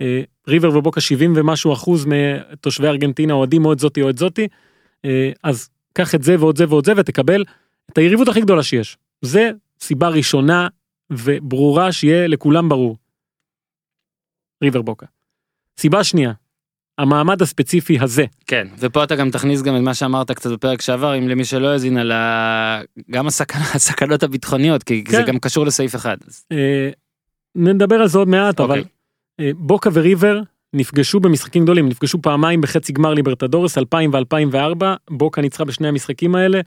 אה, 0.01 0.21
ריבר 0.47 0.77
ובוקה 0.77 1.01
70 1.01 1.33
ומשהו 1.35 1.73
אחוז 1.73 2.05
מתושבי 2.07 2.87
ארגנטינה 2.87 3.33
אוהדים 3.33 3.65
או 3.65 3.73
את 3.73 3.79
זאתי 3.79 4.01
או 4.01 4.09
את 4.09 4.17
זאתי. 4.17 4.47
אה, 5.05 5.31
אז 5.43 5.69
קח 5.93 6.15
את 6.15 6.23
זה 6.23 6.35
ועוד 6.39 6.57
זה 6.57 6.65
ועוד 6.69 6.85
זה 6.85 6.93
ותקבל 6.97 7.43
את 7.91 7.97
היריבות 7.97 8.27
הכי 8.27 8.41
גדולה 8.41 8.63
שיש. 8.63 8.97
זה 9.21 9.51
סיבה 9.81 10.07
ראשונה 10.07 10.67
וברורה 11.11 11.91
שיהיה 11.91 12.27
לכולם 12.27 12.69
ברור. 12.69 12.97
ריבר 14.63 14.81
בוקה. 14.81 15.05
סיבה 15.79 16.03
שנייה, 16.03 16.31
המעמד 16.97 17.41
הספציפי 17.41 17.99
הזה, 17.99 18.25
כן 18.47 18.67
ופה 18.79 19.03
אתה 19.03 19.15
גם 19.15 19.29
תכניס 19.31 19.61
גם 19.61 19.75
את 19.75 19.81
מה 19.81 19.93
שאמרת 19.93 20.31
קצת 20.31 20.51
בפרק 20.51 20.81
שעבר 20.81 21.17
אם 21.17 21.27
למי 21.27 21.45
שלא 21.45 21.67
האזין 21.67 21.97
על 21.97 22.11
ה... 22.11 22.81
גם 23.11 23.27
הסכנה, 23.27 23.63
הסכנות 23.75 24.23
הביטחוניות 24.23 24.83
כי 24.83 25.03
זה 25.09 25.17
כן. 25.17 25.25
גם 25.27 25.39
קשור 25.39 25.65
לסעיף 25.65 25.95
אחד. 25.95 26.17
אז- 26.27 26.45
אה, 26.51 26.89
נדבר 27.55 27.95
על 27.95 28.07
זה 28.07 28.17
עוד 28.17 28.27
מעט, 28.27 28.59
אבל 28.59 28.69
אוקיי. 28.69 28.81
אה, 28.81 28.87
בוקה 29.55 29.89
וריבר 29.93 30.39
נפגשו 30.73 31.19
במשחקים 31.19 31.63
גדולים, 31.63 31.89
נפגשו 31.89 32.21
פעמיים 32.21 32.61
בחצי 32.61 32.93
גמר 32.93 33.13
ליברטדורס 33.13 33.77
2000 33.77 34.11
ו-2004, 34.13 34.83
בוקה 35.09 35.41
ניצחה 35.41 35.65
בשני 35.65 35.87
המשחקים 35.87 36.35
האלה. 36.35 36.61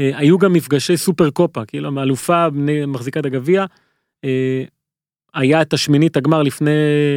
אה, 0.00 0.10
היו 0.14 0.38
גם 0.38 0.52
מפגשי 0.52 0.96
סופר 0.96 1.30
קופה, 1.30 1.64
כאילו 1.64 1.90
האלופה 2.00 2.50
בני- 2.50 2.86
מחזיקת 2.86 3.26
הגביע. 3.26 3.64
אה, 4.24 4.64
היה 5.34 5.62
את 5.62 5.72
השמינית 5.72 6.16
הגמר 6.16 6.42
לפני 6.42 6.70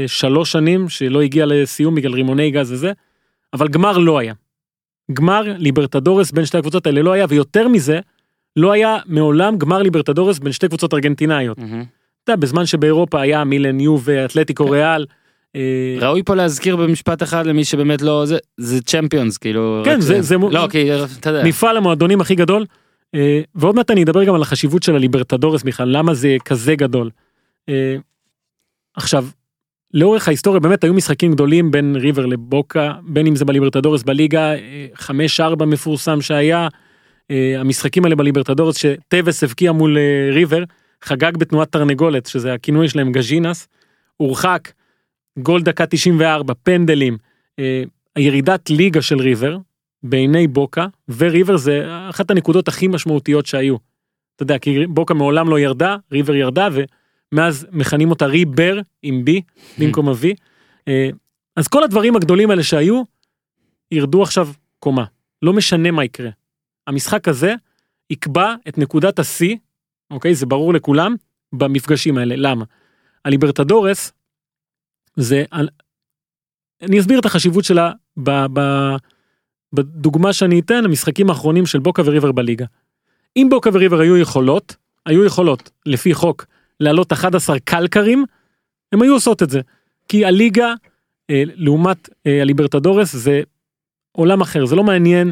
שלוש 0.07 0.51
שנים, 0.51 0.89
שלא 0.89 1.21
הגיע 1.21 1.45
לסיום 1.45 1.95
בגלל 1.95 2.13
רימוני 2.13 2.51
גז 2.51 2.71
וזה, 2.71 2.91
אבל 3.53 3.67
גמר 3.67 3.97
לא 3.97 4.17
היה. 4.19 4.33
גמר 5.13 5.41
ליברטדורס 5.57 6.31
בין 6.31 6.45
שתי 6.45 6.57
הקבוצות 6.57 6.87
האלה 6.87 7.01
לא 7.01 7.11
היה, 7.11 7.25
ויותר 7.29 7.67
מזה, 7.67 7.99
לא 8.55 8.71
היה 8.71 8.97
מעולם 9.05 9.57
גמר 9.57 9.81
ליברטדורס 9.81 10.39
בין 10.39 10.51
שתי 10.51 10.67
קבוצות 10.67 10.93
ארגנטינאיות. 10.93 11.57
מהמם. 11.57 11.83
אתה 12.25 12.33
יודע, 12.33 12.41
בזמן 12.41 12.65
שבאירופה 12.65 13.21
היה 13.21 13.43
מילן 13.43 13.79
יו 13.79 13.97
ואתלטיקו 14.03 14.69
ריאל. 14.69 15.05
אה, 15.55 15.97
ראוי 16.01 16.23
פה 16.23 16.35
להזכיר 16.35 16.75
במשפט 16.75 17.23
אחד 17.23 17.45
למי 17.45 17.63
שבאמת 17.65 18.01
לא 18.01 18.25
זה 18.25 18.37
זה 18.57 18.81
צ'מפיונס 18.81 19.37
כאילו 19.37 19.81
כן, 19.85 20.01
זה- 20.01 20.21
זה 20.21 20.35
לא 20.51 20.67
כי 20.71 20.89
אתה 21.19 21.29
יודע 21.29 21.43
מפעל 21.43 21.77
המועדונים 21.77 22.21
הכי 22.21 22.35
גדול. 22.35 22.65
אה, 23.15 23.41
ועוד 23.55 23.75
מעט 23.75 23.91
אני 23.91 24.03
אדבר 24.03 24.23
גם 24.23 24.35
על 24.35 24.41
החשיבות 24.41 24.83
של 24.83 24.95
הליברטדורס 24.95 25.63
בכלל, 25.63 25.97
למה 25.97 26.13
זה 26.13 26.37
כזה 26.45 26.75
גדול. 26.75 27.09
אה, 27.69 27.95
עכשיו, 28.95 29.25
לאורך 29.93 30.27
ההיסטוריה 30.27 30.59
באמת 30.59 30.83
היו 30.83 30.93
משחקים 30.93 31.31
גדולים 31.33 31.71
בין 31.71 31.95
ריבר 31.95 32.25
לבוקה, 32.25 32.93
בין 33.07 33.27
אם 33.27 33.35
זה 33.35 33.45
בליברטדורס 33.45 34.03
בליגה, 34.03 34.53
אה, 34.53 34.85
5-4 34.95 35.65
מפורסם 35.65 36.21
שהיה, 36.21 36.67
המשחקים 37.57 38.03
האלה 38.05 38.15
בליברטדורס 38.15 38.77
שטווס 38.77 39.43
הבקיע 39.43 39.71
מול 39.71 39.97
ריבר, 40.33 40.63
חגג 41.01 41.37
בתנועת 41.37 41.71
תרנגולת, 41.71 42.25
שזה 42.25 42.53
הכינוי 42.53 42.89
שלהם 42.89 43.11
גז'ינס, 43.11 43.67
הורחק, 44.17 44.71
גול 45.39 45.61
דקה 45.61 45.85
94, 45.85 46.53
פנדלים, 46.63 47.17
אה, 47.59 47.83
הירידת 48.15 48.69
ליגה 48.69 49.01
של 49.01 49.19
ריבר, 49.19 49.57
בעיני 50.03 50.47
בוקה, 50.47 50.87
וריבר 51.17 51.57
זה 51.57 51.85
אחת 52.09 52.31
הנקודות 52.31 52.67
הכי 52.67 52.87
משמעותיות 52.87 53.45
שהיו. 53.45 53.75
אתה 54.35 54.43
יודע, 54.43 54.59
כי 54.59 54.87
בוקה 54.87 55.13
מעולם 55.13 55.49
לא 55.49 55.59
ירדה, 55.59 55.95
ריבר 56.11 56.35
ירדה, 56.35 56.67
מאז 57.31 57.67
מכנים 57.71 58.09
אותה 58.09 58.25
ריבר 58.25 58.79
עם 59.03 59.25
בי 59.25 59.41
במקום 59.77 60.09
ה-V. 60.09 60.25
אה, 60.87 61.09
אז 61.55 61.67
כל 61.67 61.83
הדברים 61.83 62.15
הגדולים 62.15 62.49
האלה 62.49 62.63
שהיו, 62.63 63.03
ירדו 63.91 64.23
עכשיו 64.23 64.49
קומה. 64.79 65.05
לא 65.41 65.53
משנה 65.53 65.91
מה 65.91 66.03
יקרה. 66.03 66.29
המשחק 66.87 67.27
הזה 67.27 67.53
יקבע 68.09 68.55
את 68.67 68.77
נקודת 68.77 69.19
השיא, 69.19 69.55
אוקיי? 70.11 70.35
זה 70.35 70.45
ברור 70.45 70.73
לכולם, 70.73 71.15
במפגשים 71.53 72.17
האלה. 72.17 72.35
למה? 72.37 72.65
הליברטדורס 73.25 74.11
זה... 75.15 75.43
אני 76.81 76.99
אסביר 76.99 77.19
את 77.19 77.25
החשיבות 77.25 77.63
שלה 77.63 77.91
ב, 78.17 78.45
ב, 78.53 78.59
בדוגמה 79.73 80.33
שאני 80.33 80.59
אתן, 80.59 80.85
המשחקים 80.85 81.29
האחרונים 81.29 81.65
של 81.65 81.79
בוקה 81.79 82.01
וריבר 82.05 82.31
בליגה. 82.31 82.65
אם 83.37 83.47
בוקה 83.49 83.69
וריבר 83.73 83.99
היו 83.99 84.17
יכולות, 84.17 84.75
היו 85.05 85.25
יכולות, 85.25 85.69
לפי 85.85 86.13
חוק, 86.13 86.45
לעלות 86.79 87.13
11 87.13 87.59
קלקרים, 87.59 88.25
הם 88.91 89.01
היו 89.01 89.13
עושות 89.13 89.43
את 89.43 89.49
זה. 89.49 89.61
כי 90.07 90.25
הליגה, 90.25 90.73
אה, 91.29 91.43
לעומת 91.45 92.09
אה, 92.27 92.41
הליברטדורס, 92.41 93.15
זה 93.15 93.41
עולם 94.11 94.41
אחר, 94.41 94.65
זה 94.65 94.75
לא 94.75 94.83
מעניין. 94.83 95.31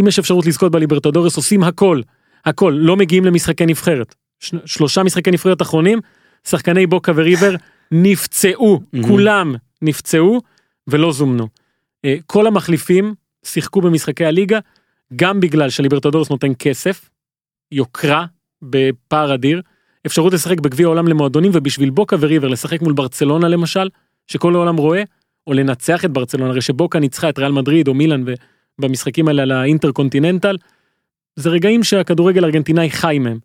אם 0.00 0.08
יש 0.08 0.18
אפשרות 0.18 0.46
לזכות 0.46 0.72
בליברטדורס, 0.72 1.36
עושים 1.36 1.62
הכל, 1.62 2.00
הכל, 2.48 2.74
לא 2.76 2.96
מגיעים 2.96 3.24
למשחקי 3.24 3.66
נבחרת. 3.66 4.14
ש- 4.40 4.54
שלושה 4.64 5.02
משחקי 5.02 5.30
נבחרת 5.30 5.62
אחרונים, 5.62 5.98
שחקני 6.44 6.86
בוקה 6.86 7.12
וריבר 7.14 7.54
נפצעו, 7.92 8.80
כולם 9.02 9.54
נפצעו 9.82 10.40
ולא 10.86 11.12
זומנו. 11.12 11.48
אה, 12.04 12.16
כל 12.26 12.46
המחליפים 12.46 13.14
שיחקו 13.44 13.80
במשחקי 13.80 14.24
הליגה, 14.24 14.58
גם 15.16 15.40
בגלל 15.40 15.70
שליברטדורס 15.70 16.30
נותן 16.30 16.52
כסף, 16.58 17.10
יוקרה 17.72 18.26
בפער 18.62 19.34
אדיר, 19.34 19.62
אפשרות 20.06 20.32
לשחק 20.32 20.60
בגביע 20.60 20.86
העולם 20.86 21.08
למועדונים, 21.08 21.50
ובשביל 21.54 21.90
בוקה 21.90 22.16
וריבר 22.20 22.48
לשחק 22.48 22.82
מול 22.82 22.92
ברצלונה 22.92 23.48
למשל, 23.48 23.88
שכל 24.26 24.54
העולם 24.54 24.76
רואה, 24.76 25.02
או 25.46 25.52
לנצח 25.52 26.04
את 26.04 26.10
ברצלונה, 26.10 26.50
הרי 26.50 26.60
שבוקה 26.60 26.98
ניצחה 26.98 27.28
את 27.28 27.38
ריאל 27.38 27.52
מדריד 27.52 27.88
או 27.88 27.94
מילאן 27.94 28.24
במשחקים 28.80 29.28
האלה 29.28 29.42
על 29.42 29.52
האינטרקונטיננטל, 29.52 30.56
זה 31.38 31.50
רגעים 31.50 31.84
שהכדורגל 31.84 32.44
הארגנטינאי 32.44 32.90
חי 32.90 33.18
מהם. 33.18 33.38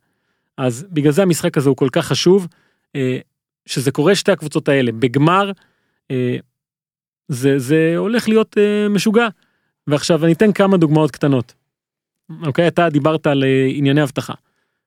אז 0.57 0.85
בגלל 0.91 1.11
זה 1.11 1.21
המשחק 1.21 1.57
הזה 1.57 1.69
הוא 1.69 1.77
כל 1.77 1.89
כך 1.91 2.05
חשוב, 2.05 2.47
אה, 2.95 3.17
שזה 3.65 3.91
קורה 3.91 4.15
שתי 4.15 4.31
הקבוצות 4.31 4.69
האלה, 4.69 4.91
בגמר, 4.91 5.51
אה, 6.11 6.37
זה, 7.27 7.59
זה 7.59 7.93
הולך 7.97 8.29
להיות 8.29 8.57
אה, 8.57 8.89
משוגע. 8.89 9.27
ועכשיו 9.87 10.25
אני 10.25 10.33
אתן 10.33 10.51
כמה 10.51 10.77
דוגמאות 10.77 11.11
קטנות. 11.11 11.53
אוקיי, 12.45 12.67
אתה 12.67 12.89
דיברת 12.89 13.27
על 13.27 13.43
ענייני 13.69 14.03
אבטחה. 14.03 14.33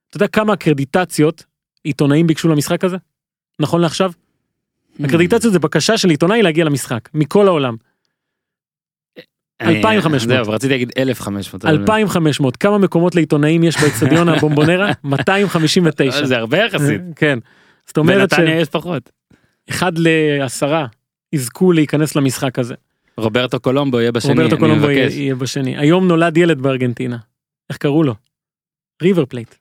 אתה 0.08 0.16
יודע 0.16 0.28
כמה 0.28 0.52
אקרדיטציות 0.54 1.44
עיתונאים 1.84 2.26
ביקשו 2.26 2.48
למשחק 2.48 2.84
הזה? 2.84 2.96
נכון 3.60 3.80
לעכשיו? 3.80 4.12
אקרדיטציות 5.04 5.52
זה 5.52 5.58
בקשה 5.58 5.98
של 5.98 6.10
עיתונאי 6.10 6.42
להגיע 6.42 6.64
למשחק, 6.64 7.08
מכל 7.14 7.46
העולם. 7.46 7.76
אני- 9.60 9.76
2,500. 9.78 10.44
זהו, 10.44 10.52
רציתי 10.54 10.72
להגיד 10.72 10.92
1,500. 10.98 11.64
אבל- 11.64 11.74
2,500, 11.74 12.56
כמה 12.56 12.78
מקומות 12.78 13.14
לעיתונאים 13.14 13.64
יש 13.64 13.76
באצטדיון 13.80 14.28
הבומבונרה? 14.28 14.92
259. 15.04 16.26
זה 16.26 16.36
הרבה 16.36 16.58
יחסית. 16.58 17.00
כן. 17.16 17.38
זאת 17.86 17.98
אומרת 17.98 18.32
בנתניה 18.32 18.60
יש 18.60 18.68
פחות. 18.68 19.10
שאחד 19.70 19.92
לעשרה 19.98 20.86
יזכו 21.32 21.72
להיכנס 21.72 22.16
למשחק 22.16 22.58
הזה. 22.58 22.74
רוברטו 23.16 23.60
קולומבו 23.60 24.00
יהיה 24.00 24.12
בשני, 24.12 24.30
רוברטו 24.32 24.54
אני 24.54 24.60
קולומבו 24.60 24.90
יהיה 24.90 25.34
בשני. 25.34 25.78
היום 25.78 26.08
נולד 26.08 26.36
ילד 26.36 26.60
בארגנטינה. 26.60 27.16
איך 27.70 27.76
קראו 27.78 28.02
לו? 28.02 28.14
ריבר 29.02 29.24
פלייט. 29.24 29.54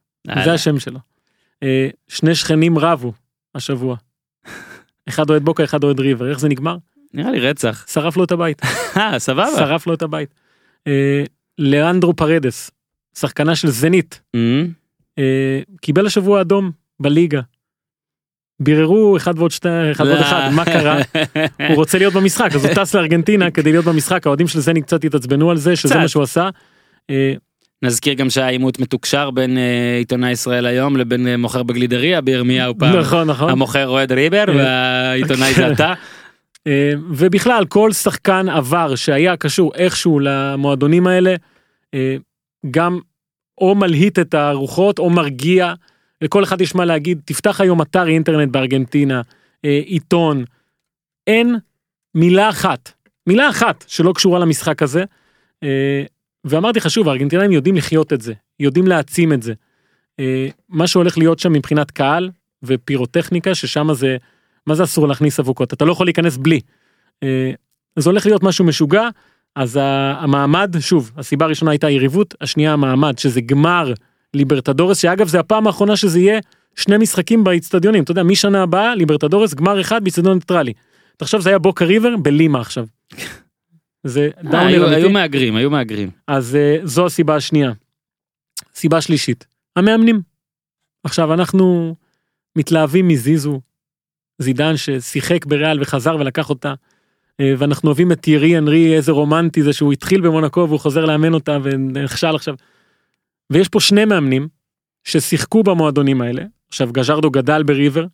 זה 0.43 0.53
השם 0.53 0.79
שלו. 0.79 0.99
אה, 1.63 1.87
שני 2.07 2.35
שכנים 2.35 2.77
רבו 2.77 3.13
השבוע. 3.55 3.95
אחד 5.09 5.29
אוהד 5.29 5.43
בוקה, 5.43 5.63
אחד 5.63 5.83
אוהד 5.83 5.99
ריבר. 5.99 6.29
איך 6.29 6.39
זה 6.39 6.49
נגמר? 6.49 6.77
נראה 7.13 7.31
לי 7.31 7.39
רצח. 7.39 7.85
שרף 7.87 8.17
לו 8.17 8.23
את 8.23 8.31
הבית. 8.31 8.61
אה, 8.97 9.19
סבבה. 9.19 9.47
שרף 9.57 9.87
לו 9.87 9.93
את 9.93 10.01
הבית. 10.01 10.29
אה, 10.87 11.23
לאנדרו 11.57 12.15
פרדס, 12.15 12.71
שחקנה 13.17 13.55
של 13.55 13.67
זנית, 13.67 14.21
אמ, 14.35 14.67
אה, 15.19 15.59
קיבל 15.81 16.05
השבוע 16.05 16.41
אדום 16.41 16.71
בליגה. 16.99 17.41
ביררו 18.59 19.17
אחד 19.17 19.39
ועוד 19.39 19.51
שתי, 19.51 19.69
אחד 19.91 20.05
ועוד 20.05 20.19
לא. 20.19 20.25
אחד, 20.25 20.49
מה 20.53 20.65
קרה? 20.65 20.97
הוא 21.69 21.75
רוצה 21.75 21.97
להיות 21.97 22.13
במשחק, 22.13 22.49
אז 22.55 22.65
הוא 22.65 22.73
טס 22.73 22.95
לארגנטינה 22.95 23.51
כדי 23.51 23.71
להיות 23.71 23.85
במשחק, 23.85 24.25
האוהדים 24.25 24.47
של 24.47 24.59
זני 24.59 24.81
קצת 24.81 25.03
התעצבנו 25.03 25.51
על 25.51 25.57
זה, 25.57 25.75
שזה. 25.75 25.97
מה 25.97 26.07
שהוא 26.07 26.23
עשה. 26.23 26.49
אה, 27.09 27.33
נזכיר 27.81 28.13
גם 28.13 28.29
שהיה 28.29 28.47
עימות 28.47 28.79
מתוקשר 28.79 29.31
בין 29.31 29.57
עיתונאי 29.97 30.31
ישראל 30.31 30.65
היום 30.65 30.97
לבין 30.97 31.35
מוכר 31.35 31.63
בגלידריה 31.63 32.21
בירמיהו 32.21 32.77
פעם. 32.77 32.95
נכון, 32.95 33.27
נכון. 33.27 33.49
המוכר 33.49 33.87
אוהד 33.87 34.11
ריבר 34.11 34.43
והעיתונאי 34.47 35.53
כן. 35.53 35.67
זה 35.67 35.73
אתה. 35.73 35.93
אה, 36.67 36.91
ובכלל, 37.09 37.65
כל 37.65 37.91
שחקן 37.91 38.49
עבר 38.49 38.95
שהיה 38.95 39.37
קשור 39.37 39.75
איכשהו 39.75 40.19
למועדונים 40.19 41.07
האלה, 41.07 41.35
אה, 41.93 42.15
גם 42.71 42.99
או 43.57 43.75
מלהיט 43.75 44.19
את 44.19 44.33
הרוחות 44.33 44.99
או 44.99 45.09
מרגיע, 45.09 45.73
לכל 46.21 46.43
אחד 46.43 46.61
יש 46.61 46.75
מה 46.75 46.85
להגיד, 46.85 47.21
תפתח 47.25 47.61
היום 47.61 47.81
אתר 47.81 48.07
אינטרנט 48.07 48.51
בארגנטינה, 48.51 49.21
אה, 49.65 49.79
עיתון, 49.85 50.43
אין 51.27 51.55
מילה 52.15 52.49
אחת, 52.49 52.91
מילה 53.27 53.49
אחת 53.49 53.83
שלא 53.87 54.13
קשורה 54.15 54.39
למשחק 54.39 54.83
הזה. 54.83 55.03
אה, 55.63 56.03
ואמרתי 56.45 56.79
לך 56.79 56.89
שוב, 56.89 57.07
הארגנטינאים 57.07 57.51
יודעים 57.51 57.75
לחיות 57.75 58.13
את 58.13 58.21
זה, 58.21 58.33
יודעים 58.59 58.87
להעצים 58.87 59.33
את 59.33 59.43
זה. 59.43 59.53
אה, 60.19 60.47
מה 60.69 60.87
שהולך 60.87 61.17
להיות 61.17 61.39
שם 61.39 61.53
מבחינת 61.53 61.91
קהל 61.91 62.29
ופירוטכניקה, 62.63 63.55
ששם 63.55 63.93
זה, 63.93 64.17
מה 64.67 64.75
זה 64.75 64.83
אסור 64.83 65.07
להכניס 65.07 65.39
אבוקות? 65.39 65.73
אתה 65.73 65.85
לא 65.85 65.91
יכול 65.91 66.07
להיכנס 66.07 66.37
בלי. 66.37 66.59
אה, 67.23 67.51
זה 67.99 68.09
הולך 68.09 68.25
להיות 68.25 68.43
משהו 68.43 68.65
משוגע, 68.65 69.09
אז 69.55 69.79
המעמד, 69.81 70.75
שוב, 70.79 71.11
הסיבה 71.17 71.45
הראשונה 71.45 71.71
הייתה 71.71 71.89
יריבות, 71.89 72.33
השנייה 72.41 72.73
המעמד, 72.73 73.17
שזה 73.17 73.41
גמר 73.41 73.93
ליברטדורס, 74.33 74.97
שאגב 74.97 75.27
זה 75.27 75.39
הפעם 75.39 75.67
האחרונה 75.67 75.95
שזה 75.97 76.19
יהיה 76.19 76.39
שני 76.75 76.97
משחקים 76.97 77.43
באיצטדיונים, 77.43 78.03
אתה 78.03 78.11
יודע, 78.11 78.23
משנה 78.23 78.63
הבאה 78.63 78.95
ליברטדורס 78.95 79.53
גמר 79.53 79.81
אחד 79.81 80.03
באיצטדיון 80.03 80.33
ניטרלי. 80.33 80.73
תחשוב 81.17 81.41
זה 81.41 81.49
היה 81.49 81.59
בוקה 81.59 81.85
ריבר 81.85 82.17
בלימה 82.17 82.61
עכשיו. 82.61 82.85
זה 84.03 84.29
אה, 84.37 84.43
דאונר 84.43 84.67
היו- 84.67 84.85
היו 84.87 84.95
אמיתי. 84.97 85.13
מהגרים, 85.13 85.55
היו 85.55 85.69
מהגרים. 85.69 86.09
אז 86.27 86.55
אה, 86.55 86.77
זו 86.83 87.05
הסיבה 87.05 87.35
השנייה. 87.35 87.71
סיבה 88.75 89.01
שלישית, 89.01 89.45
המאמנים. 89.75 90.21
עכשיו 91.03 91.33
אנחנו 91.33 91.95
מתלהבים 92.55 93.07
מזיזו, 93.07 93.59
זידן 94.39 94.77
ששיחק 94.77 95.45
בריאל 95.45 95.81
וחזר 95.81 96.15
ולקח 96.19 96.49
אותה, 96.49 96.73
אה, 97.39 97.53
ואנחנו 97.57 97.89
אוהבים 97.89 98.11
את 98.11 98.27
תיירי 98.27 98.57
אנרי, 98.57 98.95
איזה 98.95 99.11
רומנטי 99.11 99.63
זה 99.63 99.73
שהוא 99.73 99.93
התחיל 99.93 100.21
במונקו 100.21 100.65
והוא 100.67 100.79
חוזר 100.79 101.05
לאמן 101.05 101.33
אותה 101.33 101.57
ונכשל 101.63 102.35
עכשיו. 102.35 102.55
ויש 103.49 103.69
פה 103.69 103.79
שני 103.79 104.05
מאמנים 104.05 104.47
ששיחקו 105.03 105.63
במועדונים 105.63 106.21
האלה, 106.21 106.43
עכשיו 106.67 106.89
גז'רדו 106.91 107.31
גדל 107.31 107.63
בריבר, 107.63 108.05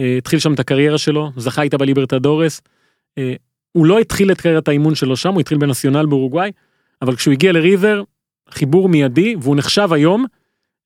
אה, 0.00 0.14
התחיל 0.18 0.38
שם 0.38 0.54
את 0.54 0.60
הקריירה 0.60 0.98
שלו, 0.98 1.30
זכה 1.36 1.62
איתה 1.62 1.78
בליברטדורס, 1.78 2.60
אה, 3.18 3.34
הוא 3.72 3.86
לא 3.86 3.98
התחיל 3.98 4.32
את 4.32 4.40
קריירת 4.40 4.68
האימון 4.68 4.94
שלו 4.94 5.16
שם, 5.16 5.32
הוא 5.32 5.40
התחיל 5.40 5.58
בנציונל 5.58 6.06
באורוגוואי, 6.06 6.50
אבל 7.02 7.16
כשהוא 7.16 7.32
הגיע 7.32 7.52
לריבר, 7.52 8.02
חיבור 8.50 8.88
מיידי, 8.88 9.34
והוא 9.40 9.56
נחשב 9.56 9.92
היום 9.92 10.24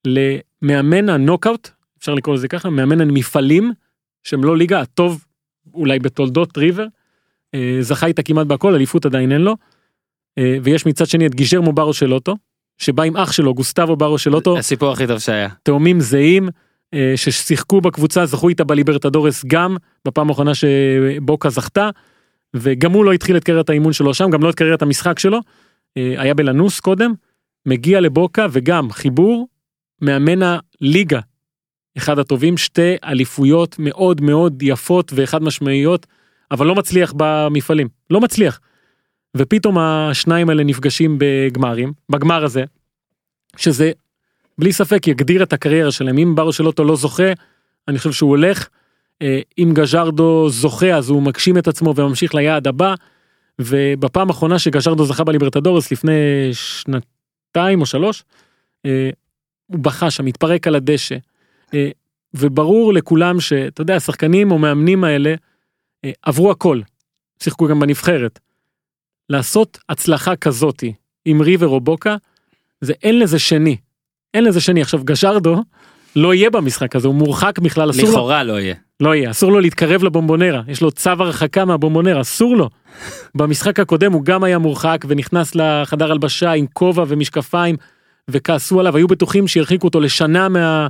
למאמן 0.05 1.09
הנוקאוט, 1.09 1.71
אפשר 1.99 2.15
לקרוא 2.15 2.35
לזה 2.35 2.49
ככה, 2.49 2.71
מאמן 2.71 3.01
המפעלים, 3.01 3.73
שהם 4.25 4.45
לא 4.45 4.57
ליגה, 4.57 4.81
הטוב 4.81 5.25
אולי 5.75 5.99
בתולדות 5.99 6.59
ריבר, 6.59 6.87
אה, 7.55 7.79
זכה 7.81 8.07
איתה 8.07 8.23
כמעט 8.23 8.47
בהכל, 8.47 8.75
אליפות 8.75 9.07
עדיין 9.07 9.33
אין 9.33 9.41
לו, 9.41 9.57
אה, 10.39 10.57
ויש 10.63 10.87
מצד 10.87 11.07
שני 11.07 11.27
את 11.27 11.35
גיז'רמו 11.35 11.73
ברו 11.73 11.95
שלוטו, 11.95 12.37
שבא 12.79 13.03
עם 13.03 13.17
אח 13.17 13.33
שלו, 13.33 13.55
גוסטבו 13.55 13.97
ברו 13.97 14.19
שלוטו, 14.19 14.59
הסיפור 14.59 14.93
הכי 14.93 15.07
טוב 15.07 15.19
שהיה. 15.19 15.49
תאומים 15.63 16.01
זהים, 16.01 16.49
אה, 16.95 17.13
ששיחקו 17.17 17.81
בקבוצה, 17.81 18.27
זכו 18.27 18.49
איתה 18.49 18.65
בליברטדורס 18.65 19.45
גם, 19.47 19.77
בפעם 20.05 20.29
האחרונה 20.29 20.53
שבוקה 20.55 21.51
זכתה, 21.51 21.91
וגם 22.55 22.93
הוא 22.93 23.05
לא 23.05 23.13
התחיל 23.13 23.37
את 23.37 23.45
קריירת 23.45 23.71
האימון 23.71 23.93
שלו 23.93 24.15
שם, 24.15 24.31
גם 24.31 24.43
לא 24.43 24.51
את 24.51 24.55
קריירת 24.55 24.83
המשחק 24.83 25.19
שלו, 25.19 25.41
אה, 25.97 26.15
היה 26.17 26.35
בלנוס 26.35 26.81
קודם, 26.81 27.13
מגיע 27.67 28.01
לבוקה 28.01 28.47
וגם 28.51 28.91
חיבור, 28.91 29.49
מאמן 30.03 30.43
הליגה, 30.43 31.21
אחד 31.97 32.19
הטובים, 32.19 32.57
שתי 32.57 32.97
אליפויות 33.05 33.77
מאוד 33.79 34.21
מאוד 34.21 34.63
יפות 34.63 35.13
וחד 35.15 35.43
משמעיות, 35.43 36.07
אבל 36.51 36.67
לא 36.67 36.75
מצליח 36.75 37.15
במפעלים, 37.17 37.89
לא 38.11 38.21
מצליח. 38.21 38.61
ופתאום 39.37 39.79
השניים 39.79 40.49
האלה 40.51 40.65
נפגשים 40.65 41.17
בגמרים, 41.19 41.93
בגמר 42.09 42.45
הזה, 42.45 42.65
שזה 43.57 43.93
בלי 44.59 44.73
ספק 44.73 45.07
יגדיר 45.07 45.43
את 45.43 45.53
הקריירה 45.53 45.93
שלהם. 45.93 46.19
אם 46.19 46.35
ברו 46.35 46.53
שלוטו 46.53 46.85
לא 46.85 46.97
זוכה, 46.97 47.33
אני 47.89 47.99
חושב 47.99 48.13
שהוא 48.13 48.31
הולך. 48.31 48.69
אה, 49.23 49.41
אם 49.59 49.71
גז'רדו 49.75 50.49
זוכה 50.49 50.97
אז 50.97 51.11
הוא 51.11 51.23
מגשים 51.23 51.59
את 51.59 51.69
עצמו 51.69 51.95
וממשיך 51.97 52.35
ליעד 52.35 52.67
הבא. 52.67 52.95
ובפעם 53.61 54.29
האחרונה 54.29 54.59
שגז'רדו 54.59 55.05
זכה 55.05 55.25
בליברטדורס 55.25 55.93
לפני 55.93 56.51
שנתיים 56.53 57.81
או 57.81 57.87
שלוש, 57.87 58.25
אה, 58.87 59.11
הוא 59.67 59.79
בכה 59.79 60.11
שם, 60.11 60.27
התפרק 60.27 60.67
על 60.67 60.75
הדשא. 60.75 61.17
אה, 61.75 61.91
וברור 62.35 62.95
לכולם 62.95 63.41
שאתה 63.41 63.81
יודע 63.81 63.97
השחקנים 63.97 64.51
או 64.51 64.59
מאמנים 64.59 65.05
האלה 65.05 65.35
אה, 66.05 66.11
עברו 66.23 66.51
הכל. 66.51 66.81
שיחקו 67.43 67.69
גם 67.69 67.81
בנבחרת. 67.81 68.39
לעשות 69.29 69.79
הצלחה 69.89 70.37
כזאתי 70.37 70.93
עם 71.25 71.41
ריבר 71.41 71.69
או 71.69 71.81
בוקה 71.81 72.17
זה 72.81 72.93
אין 73.03 73.19
לזה 73.19 73.39
שני. 73.39 73.77
אין 74.35 74.45
לזה 74.45 74.61
שני 74.61 74.83
עכשיו 74.83 75.05
גשרדו 75.05 75.63
לא 76.17 76.35
יהיה 76.35 76.51
במשחק 76.51 76.97
הזה 76.97 77.09
הוא 77.09 77.15
מורחק 77.15 77.59
בכלל 77.59 77.91
אסור 77.91 78.05
לו 78.05 78.11
לכאורה 78.11 78.45
לא 78.45 78.61
יהיה. 78.61 78.75
לא 79.01 79.15
יהיה 79.15 79.31
אסור 79.31 79.53
לו 79.53 79.61
להתקרב 79.61 80.05
לבומבונרה 80.05 80.63
יש 80.69 80.83
לו 80.83 80.91
צו 80.91 81.11
הרחקה 81.11 81.65
מהבומבונרה 81.65 82.21
אסור 82.21 82.57
לו. 82.57 82.69
במשחק 83.35 83.81
הקודם 83.81 84.13
הוא 84.13 84.25
גם 84.25 84.45
היה 84.45 84.59
מורחק 84.59 85.05
ונכנס 85.09 85.55
לחדר 85.55 86.11
הלבשה 86.11 86.53
עם 86.53 86.67
כובע 86.73 87.05
ומשקפיים 87.09 87.77
וכעסו 88.31 88.81
עליו 88.81 88.97
היו 88.97 89.09
בטוחים 89.09 89.49
שירחיקו 89.49 89.87
אותו 89.87 90.01
לשנה 90.01 90.49
מה... 90.49 90.89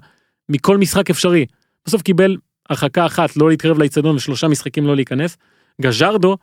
מכל 0.51 0.79
משחק 0.79 1.11
אפשרי. 1.11 1.47
בסוף 1.87 2.03
קיבל 2.03 2.37
הרחקה 2.71 3.07
אחת 3.07 3.37
לא 3.37 3.51
להתקרב 3.51 3.79
לאיצטדיון 3.79 4.17
ושלושה 4.17 4.49
משחקים 4.49 4.87
לא 4.87 4.97
להיכנס. 4.97 5.37
גז'רדו 5.83 6.37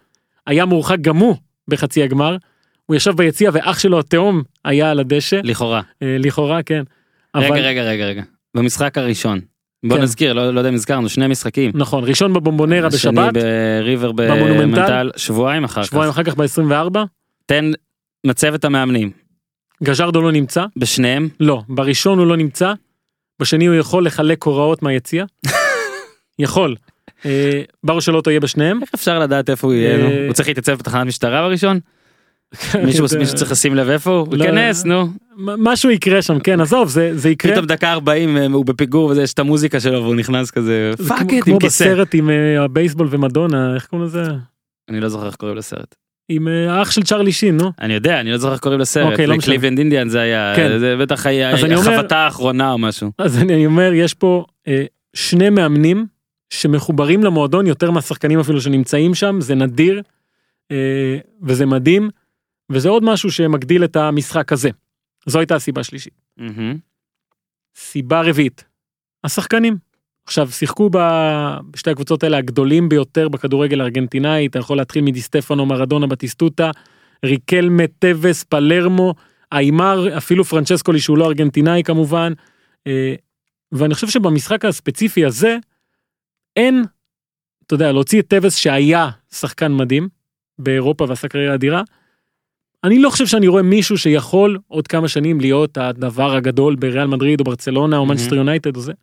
היה 0.47 0.65
מורחק 0.65 0.97
גם 1.01 1.17
הוא 1.17 1.35
בחצי 1.67 2.03
הגמר. 2.03 2.37
הוא 2.85 2.95
ישב 2.95 3.11
ביציע 3.11 3.49
ואח 3.53 3.79
שלו 3.79 3.99
התאום 3.99 4.43
היה 4.65 4.91
על 4.91 4.99
הדשא 4.99 5.39
לכאורה. 5.43 5.81
אה, 6.01 6.17
לכאורה 6.19 6.63
כן. 6.63 6.83
רגע 7.35 7.47
אבל 7.47 7.59
רגע 7.59 7.83
רגע 7.83 8.05
רגע. 8.05 8.23
במשחק 8.55 8.97
הראשון. 8.97 9.39
בוא 9.85 9.97
כן. 9.97 10.03
נזכיר 10.03 10.33
לא 10.33 10.53
לא 10.53 10.59
יודע 10.59 10.69
אם 10.69 10.73
הזכרנו 10.73 11.09
שני 11.09 11.27
משחקים. 11.27 11.71
נכון 11.75 12.03
ראשון 12.03 12.33
בבומבונרה 12.33 12.87
השני 12.87 13.11
בשבת 13.11 13.33
בריבר 13.33 14.11
במונומנטל. 14.11 15.11
שבועיים 15.15 15.63
אחר 15.63 15.81
כך. 15.81 15.87
שבועיים 15.87 16.09
אחר 16.09 16.23
כך 16.23 16.35
ב-24 16.35 16.99
תן 17.45 17.71
מצבת 18.23 18.65
המאמנים 18.65 19.11
גז'רדו 19.83 20.21
לא 20.21 20.31
נמצא 20.31 20.65
בשניהם 20.77 21.29
לא 21.39 21.61
בראשון 21.69 22.19
הוא 22.19 22.27
לא 22.27 22.37
נמצא 22.37 22.73
בשני 23.41 23.65
הוא 23.65 23.75
יכול 23.75 24.05
לחלק 24.05 24.43
הוראות 24.43 24.83
מהיציע. 24.83 25.25
יכול. 26.39 26.75
אה, 27.25 27.61
ברור 27.83 28.01
שלא 28.01 28.21
תהיה 28.21 28.39
בשניהם. 28.39 28.81
איך 28.81 28.89
אפשר 28.95 29.19
לדעת 29.19 29.49
איפה 29.49 29.67
הוא 29.67 29.73
יהיה? 29.73 29.95
אה, 30.07 30.25
הוא 30.25 30.33
צריך 30.33 30.47
להתייצב 30.47 30.73
בתחנת 30.73 31.07
משטרה 31.07 31.41
בראשון 31.47 31.79
מישהו 32.83 33.07
זה- 33.07 33.19
מישהו 33.19 33.35
צריך 33.35 33.51
לשים 33.51 33.75
לב 33.75 33.89
איפה 33.89 34.11
הוא 34.11 34.37
לא, 34.37 34.43
ייכנס 34.45 34.85
נו 34.85 35.07
משהו 35.37 35.89
יקרה 35.91 36.21
שם 36.21 36.39
כן 36.39 36.61
עזוב 36.61 36.89
זה 36.89 37.11
זה 37.17 37.29
יקרה. 37.29 37.51
פתאום 37.51 37.65
דקה 37.65 37.91
40 37.91 38.37
אה, 38.37 38.45
הוא 38.45 38.65
בפיגור 38.65 39.09
וזה 39.09 39.21
יש 39.23 39.33
את 39.33 39.39
המוזיקה 39.39 39.79
שלו 39.79 40.03
והוא 40.03 40.15
נכנס 40.15 40.51
כזה 40.51 40.91
זה 40.97 41.09
פאק 41.09 41.19
כמו- 41.19 41.29
איט 41.29 41.43
כמו 41.43 41.53
עם 41.53 41.59
כיסא. 41.59 41.85
בסרט 41.85 42.13
עם 42.13 42.29
הבייסבול 42.59 43.07
ומדונה 43.11 43.75
איך 43.75 43.85
קוראים 43.85 44.07
לזה 44.07 44.23
אני 44.89 44.99
לא 44.99 45.09
זוכר 45.09 45.25
איך 45.27 45.35
קוראים 45.35 45.57
לסרט. 45.57 45.95
עם 46.29 46.47
אה, 46.47 46.73
האח 46.73 46.91
של 46.91 47.03
צ'רלי 47.03 47.31
שין 47.31 47.57
נו 47.57 47.71
אני 47.79 47.93
יודע 47.93 48.19
אני 48.19 48.31
לא 48.31 48.37
זוכר 48.37 48.53
איך 48.53 48.61
קוראים 48.61 48.79
לסרט. 48.79 49.11
אוקיי, 49.11 49.27
לא 49.27 49.37
משנה. 49.37 49.51
קליבלנד 49.53 49.79
אינדיאן 49.79 50.09
זה 50.09 50.19
היה 50.19 50.53
כן. 50.55 50.79
זה 50.79 50.97
בטח 50.97 51.25
היה 51.25 51.53
החבטה 51.53 52.17
האחרונה 52.17 52.71
או 52.71 52.77
משהו. 52.77 53.11
אז 53.17 53.37
אני 53.37 53.65
אומר 53.65 53.93
יש 53.93 54.13
פה 54.13 54.45
אה, 54.67 54.85
שני 55.13 55.49
מאמנים 55.49 56.05
שמחוברים 56.49 57.23
למועדון 57.23 57.67
יותר 57.67 57.91
מהשחקנים 57.91 58.39
אפילו 58.39 58.61
שנמצאים 58.61 59.15
שם 59.15 59.41
זה 59.41 59.55
נדיר 59.55 60.01
אה, 60.71 61.17
וזה 61.41 61.65
מדהים 61.65 62.09
וזה 62.71 62.89
עוד 62.89 63.03
משהו 63.03 63.31
שמגדיל 63.31 63.83
את 63.83 63.95
המשחק 63.95 64.53
הזה. 64.53 64.69
זו 65.25 65.39
הייתה 65.39 65.55
הסיבה 65.55 65.81
השלישית. 65.81 66.13
סיבה 67.75 68.21
רביעית 68.21 68.63
השחקנים. 69.23 69.86
עכשיו 70.27 70.51
שיחקו 70.51 70.89
בשתי 71.71 71.89
הקבוצות 71.89 72.23
האלה 72.23 72.37
הגדולים 72.37 72.89
ביותר 72.89 73.29
בכדורגל 73.29 73.81
הארגנטינאי 73.81 74.47
אתה 74.47 74.59
יכול 74.59 74.77
להתחיל 74.77 75.03
מדיסטפנו 75.03 75.65
מרדונה 75.65 76.07
בטיסטוטה 76.07 76.71
ריקלמה 77.25 77.83
טווס 77.99 78.43
פלרמו 78.43 79.13
איימר 79.51 80.17
אפילו 80.17 80.43
פרנצ'סקולי 80.43 80.99
שהוא 80.99 81.17
לא 81.17 81.25
ארגנטינאי 81.25 81.83
כמובן. 81.83 82.33
אה, 82.87 83.15
ואני 83.71 83.93
חושב 83.93 84.07
שבמשחק 84.07 84.65
הספציפי 84.65 85.25
הזה 85.25 85.57
אין 86.55 86.83
אתה 87.65 87.73
יודע 87.73 87.91
להוציא 87.91 88.21
את 88.21 88.27
טווס 88.27 88.55
שהיה 88.55 89.09
שחקן 89.33 89.73
מדהים 89.73 90.07
באירופה 90.59 91.05
ועשה 91.09 91.27
קריירה 91.27 91.53
אדירה. 91.53 91.81
אני 92.83 92.99
לא 92.99 93.09
חושב 93.09 93.27
שאני 93.27 93.47
רואה 93.47 93.63
מישהו 93.63 93.97
שיכול 93.97 94.57
עוד 94.67 94.87
כמה 94.87 95.07
שנים 95.07 95.39
להיות 95.41 95.77
הדבר 95.77 96.35
הגדול 96.35 96.75
בריאל 96.75 97.07
מדריד 97.07 97.39
או 97.39 97.45
ברצלונה 97.45 97.97
או. 97.97 98.05
מנצ'סטר 98.05 98.35
יונייטד 98.35 98.75
או 98.75 98.81
זה. 98.81 98.93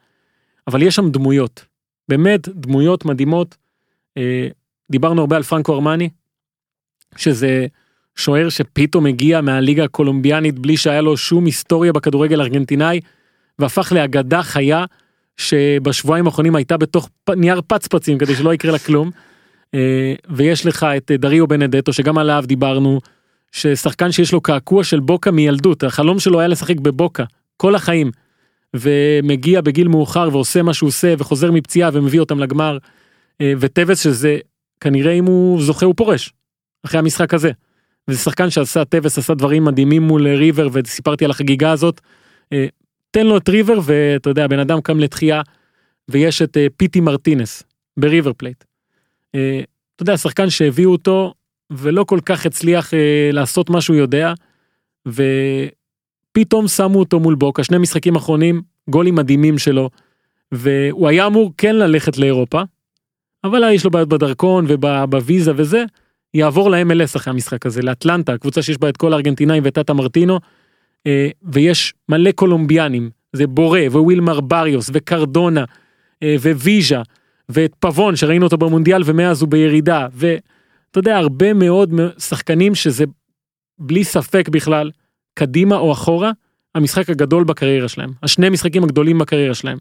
אבל 0.69 0.83
יש 0.83 0.95
שם 0.95 1.11
דמויות. 1.11 1.65
באמת 2.09 2.49
דמויות 2.49 3.05
מדהימות. 3.05 3.57
אה, 4.17 4.49
דיברנו 4.91 5.21
הרבה 5.21 5.37
על 5.37 5.43
פרנקו 5.43 5.75
ארמני. 5.75 6.09
שזה 7.17 7.67
שוער 8.17 8.49
שפתאום 8.49 9.07
הגיע 9.07 9.41
מהליגה 9.41 9.85
הקולומביאנית 9.85 10.59
בלי 10.59 10.77
שהיה 10.77 11.01
לו 11.01 11.17
שום 11.17 11.45
היסטוריה 11.45 11.93
בכדורגל 11.93 12.41
הארגנטינאי 12.41 13.01
והפך 13.59 13.93
לאגדה 13.93 14.43
חיה 14.43 14.85
שבשבועיים 15.37 16.27
האחרונים 16.27 16.57
הייתה 16.57 16.77
בתוך 16.77 17.09
פ- 17.25 17.31
נייר 17.31 17.61
פצפצים 17.67 18.19
כדי 18.19 18.35
שלא 18.35 18.55
יקרה 18.55 18.73
לה 18.73 18.79
כלום. 18.79 19.11
אה, 19.75 20.15
ויש 20.29 20.67
לך 20.67 20.87
את 20.97 21.11
אה, 21.11 21.17
דריו 21.17 21.47
בנדטו 21.47 21.93
שגם 21.93 22.19
עליו 22.19 22.45
דיברנו 22.47 23.01
ששחקן 23.53 24.13
שיש 24.13 24.33
לו 24.33 24.41
קעקוע 24.41 24.85
של 24.85 25.01
בוקה 25.01 25.31
מילדות 25.31 25.85
החלום 25.85 26.19
שלו 26.19 26.41
היה 26.41 26.49
לשחק 26.49 26.81
בבוקה 26.81 27.25
כל 27.57 27.75
החיים. 27.75 28.11
ומגיע 28.75 29.61
בגיל 29.61 29.89
מאוחר 29.89 30.29
ועושה 30.33 30.63
מה 30.63 30.75
שהוא 30.75 30.89
עושה 30.89 31.15
וחוזר 31.19 31.53
מפציעה 31.53 31.91
ומביא 31.93 32.21
אותם 32.21 32.39
לגמר. 32.39 32.79
אה, 33.41 33.53
וטווס 33.59 34.03
שזה 34.03 34.39
כנראה 34.81 35.13
אם 35.13 35.25
הוא 35.25 35.63
זוכה 35.63 35.87
הוא 35.87 35.95
פורש. 35.97 36.33
אחרי 36.87 36.99
המשחק 36.99 37.35
הזה. 37.35 37.51
וזה 38.09 38.19
שחקן 38.19 38.51
שעשה 38.51 38.85
טווס 38.85 39.19
עשה 39.19 39.35
דברים 39.35 39.65
מדהימים 39.65 40.03
מול 40.03 40.29
ריבר 40.29 40.69
וסיפרתי 40.73 41.25
על 41.25 41.31
החגיגה 41.31 41.71
הזאת. 41.71 42.01
אה, 42.53 42.67
תן 43.11 43.27
לו 43.27 43.37
את 43.37 43.49
ריבר 43.49 43.79
ואתה 43.85 44.31
יודע 44.31 44.47
בן 44.47 44.59
אדם 44.59 44.81
קם 44.81 45.01
לתחייה 45.01 45.43
ויש 46.09 46.43
את 46.43 46.57
אה, 46.57 46.67
פיטי 46.77 47.01
מרטינס 47.01 47.63
בריבר 47.97 48.33
פלייט. 48.33 48.65
אתה 49.31 50.03
יודע 50.03 50.17
שחקן 50.17 50.51
שהביאו 50.51 50.93
אותו 50.93 51.35
ולא 51.71 52.05
כל 52.05 52.19
כך 52.25 52.47
הצליח 52.47 52.93
לעשות 53.33 53.71
מה 53.71 53.81
שהוא 53.81 53.97
יודע. 53.97 54.33
ופתאום 56.39 56.69
שמו 56.69 56.99
אותו 56.99 57.21
מול 57.21 57.35
בוקה 57.35 57.65
שני 57.65 57.79
משחקים 57.79 58.17
אחרונים 58.17 58.63
גולים 58.91 59.15
מדהימים 59.15 59.59
שלו. 59.59 59.91
והוא 60.53 61.09
היה 61.09 61.27
אמור 61.27 61.53
כן 61.59 61.77
ללכת 61.77 62.19
לאירופה. 62.19 62.63
אבל 63.45 63.73
יש 63.73 63.85
לו 63.85 63.91
בעיות 63.91 64.09
בדרכון 64.09 64.65
ובוויזה 64.69 65.53
וזה. 65.57 65.85
יעבור 66.35 66.71
ל-MLS 66.71 67.17
אחרי 67.17 67.31
המשחק 67.31 67.67
הזה 67.67 67.83
לאטלנטה 67.83 68.39
קבוצה 68.39 68.63
שיש 68.63 68.79
בה 68.79 68.89
את 68.89 68.97
כל 68.97 69.13
הארגנטינאים 69.13 69.63
וטאטה 69.67 69.93
מרטינו. 69.93 70.41
אה, 71.07 71.29
ויש 71.43 71.95
מלא 72.09 72.31
קולומביאנים 72.33 73.11
זה 73.33 73.47
בורה 73.47 73.81
ווילמר 73.91 74.41
בריוס 74.41 74.91
וקרדונה 74.93 75.65
אה, 76.23 76.37
וויז'ה 76.39 77.03
ואת 77.49 77.75
פבון 77.79 78.17
שראינו 78.17 78.45
אותו 78.45 78.59
במונדיאל 78.59 79.03
ומאז 79.05 79.43
הוא 79.43 79.49
בירידה 79.49 80.07
ואתה 80.13 80.99
יודע 80.99 81.17
הרבה 81.17 81.53
מאוד 81.53 81.95
שחקנים 82.19 82.75
שזה 82.75 83.05
בלי 83.79 84.05
ספק 84.05 84.49
בכלל 84.49 84.91
קדימה 85.35 85.77
או 85.77 85.93
אחורה 85.93 86.31
המשחק 86.75 87.11
הגדול 87.11 87.45
בקריירה 87.45 87.89
שלהם 87.89 88.13
השני 88.23 88.49
משחקים 88.49 88.85
הגדולים 88.85 89.19
בקריירה 89.19 89.55
שלהם. 89.55 89.79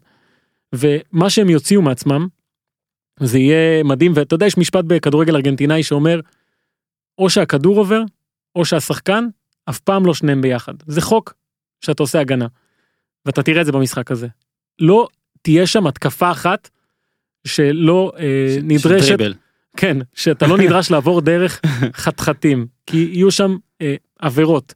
ומה 0.74 1.30
שהם 1.30 1.50
יוציאו 1.50 1.82
מעצמם 1.82 2.26
זה 3.20 3.38
יהיה 3.38 3.82
מדהים 3.82 4.12
ואתה 4.14 4.34
יודע 4.34 4.46
יש 4.46 4.58
משפט 4.58 4.84
בכדורגל 4.84 5.36
ארגנטינאי 5.36 5.82
שאומר 5.82 6.20
או 7.18 7.30
שהכדור 7.30 7.78
עובר 7.78 8.02
או 8.56 8.64
שהשחקן 8.64 9.26
אף 9.70 9.78
פעם 9.78 10.06
לא 10.06 10.14
שניהם 10.14 10.40
ביחד 10.40 10.74
זה 10.86 11.00
חוק 11.00 11.34
שאתה 11.80 12.02
עושה 12.02 12.20
הגנה. 12.20 12.46
ואתה 13.26 13.42
תראה 13.42 13.60
את 13.60 13.66
זה 13.66 13.72
במשחק 13.72 14.10
הזה. 14.10 14.28
לא 14.78 15.08
תהיה 15.42 15.66
שם 15.66 15.86
התקפה 15.86 16.30
אחת 16.30 16.70
שלא 17.46 18.12
אה, 18.18 18.56
נדרשת 18.62 19.08
דריבל. 19.08 19.34
כן 19.76 19.96
שאתה 20.14 20.46
לא 20.46 20.58
נדרש 20.58 20.90
לעבור 20.90 21.20
דרך 21.20 21.60
חתחתים 22.02 22.66
כי 22.86 22.96
יהיו 22.96 23.30
שם 23.30 23.56
אה, 23.82 23.94
עבירות 24.18 24.74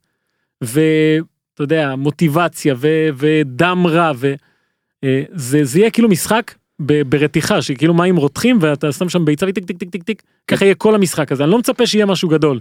ואתה 0.61 1.23
יודע 1.63 1.95
מוטיבציה 1.97 2.75
ו, 2.79 2.89
ודם 3.17 3.85
רע 3.87 4.13
וזה 4.15 5.65
זה 5.65 5.79
יהיה 5.79 5.91
כאילו 5.91 6.09
משחק 6.09 6.55
ב- 6.81 7.03
ברתיחה 7.03 7.63
שכאילו 7.63 7.95
מים 7.95 8.17
רותחים 8.17 8.59
ואתה 8.61 8.93
שם 8.93 9.09
שם 9.09 9.25
ביצה 9.25 9.47
וטיק 9.49 9.65
טיק 9.65 9.79
טיק 9.79 9.91
טיק 9.91 10.03
טיק. 10.03 10.23
ככה 10.49 10.65
יהיה 10.65 10.75
כל 10.75 10.95
המשחק 10.95 11.33
הזה. 11.33 11.45
אני 11.45 11.51
לא 11.51 11.59
מצפה 11.59 11.87
שיהיה 11.87 12.07
משהו 12.07 12.29
גדול. 12.29 12.61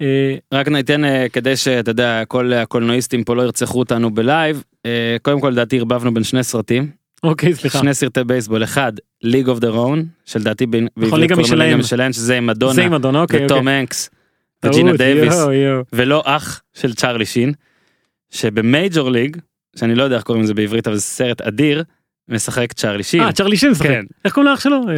אה, 0.00 0.34
רק 0.54 0.68
ניתן 0.68 1.04
אה, 1.04 1.26
כדי 1.32 1.56
שאתה 1.56 1.90
יודע 1.90 2.22
כל 2.28 2.52
הקולנועיסטים 2.52 3.24
פה 3.24 3.34
לא 3.36 3.42
ירצחו 3.42 3.78
אותנו 3.78 4.10
בלייב 4.10 4.62
אה, 4.86 5.16
קודם 5.22 5.40
כל 5.40 5.50
לדעתי 5.50 5.78
ערבבנו 5.78 6.14
בין 6.14 6.24
שני 6.24 6.42
סרטים. 6.42 6.90
אוקיי 7.22 7.54
סליחה. 7.54 7.78
שני 7.78 7.94
סרטי 7.94 8.24
בייסבול. 8.24 8.64
אחד 8.64 8.92
League 9.22 9.48
of 9.48 9.58
Their 9.58 9.68
Own 9.68 10.04
שלדעתי 10.24 10.66
ב- 10.66 10.70
בעברית 10.70 11.12
ליגה 11.20 11.34
קוראים 11.34 11.52
משלהם. 11.52 11.68
ליגה 11.68 11.76
משלהם. 11.76 12.12
שזה 12.12 12.38
עם 12.38 12.46
זה 12.46 12.54
מדונה 12.54 12.82
עם 12.82 12.94
אדון 12.94 13.16
אוקיי 13.16 13.44
וטום 13.44 13.58
אוקיי. 13.58 13.84
וג'ינה 14.64 14.92
דייוויס. 14.92 15.34
ולא 15.92 16.22
אח 16.26 16.62
של 16.74 16.94
צ'רלי 16.94 17.26
שין 17.26 17.52
שב 18.30 18.60
Major 18.60 19.10
League 19.10 19.36
שאני 19.76 19.94
לא 19.94 20.02
יודע 20.02 20.16
איך 20.16 20.24
קוראים 20.24 20.44
לזה 20.44 20.54
בעברית 20.54 20.86
אבל 20.86 20.96
זה 20.96 21.02
סרט 21.02 21.40
אדיר 21.40 21.84
משחק 22.28 22.72
צ'רלי 22.72 23.02
שין 23.02 23.22
אה 23.22 23.32
צ'רלי 23.32 23.56
שין 23.56 23.70
משחק. 23.70 23.86
כן. 23.86 24.04
איך 24.24 24.34
קוראים 24.34 24.50
לאח 24.52 24.60
שלו? 24.60 24.76
אה, 24.88 24.94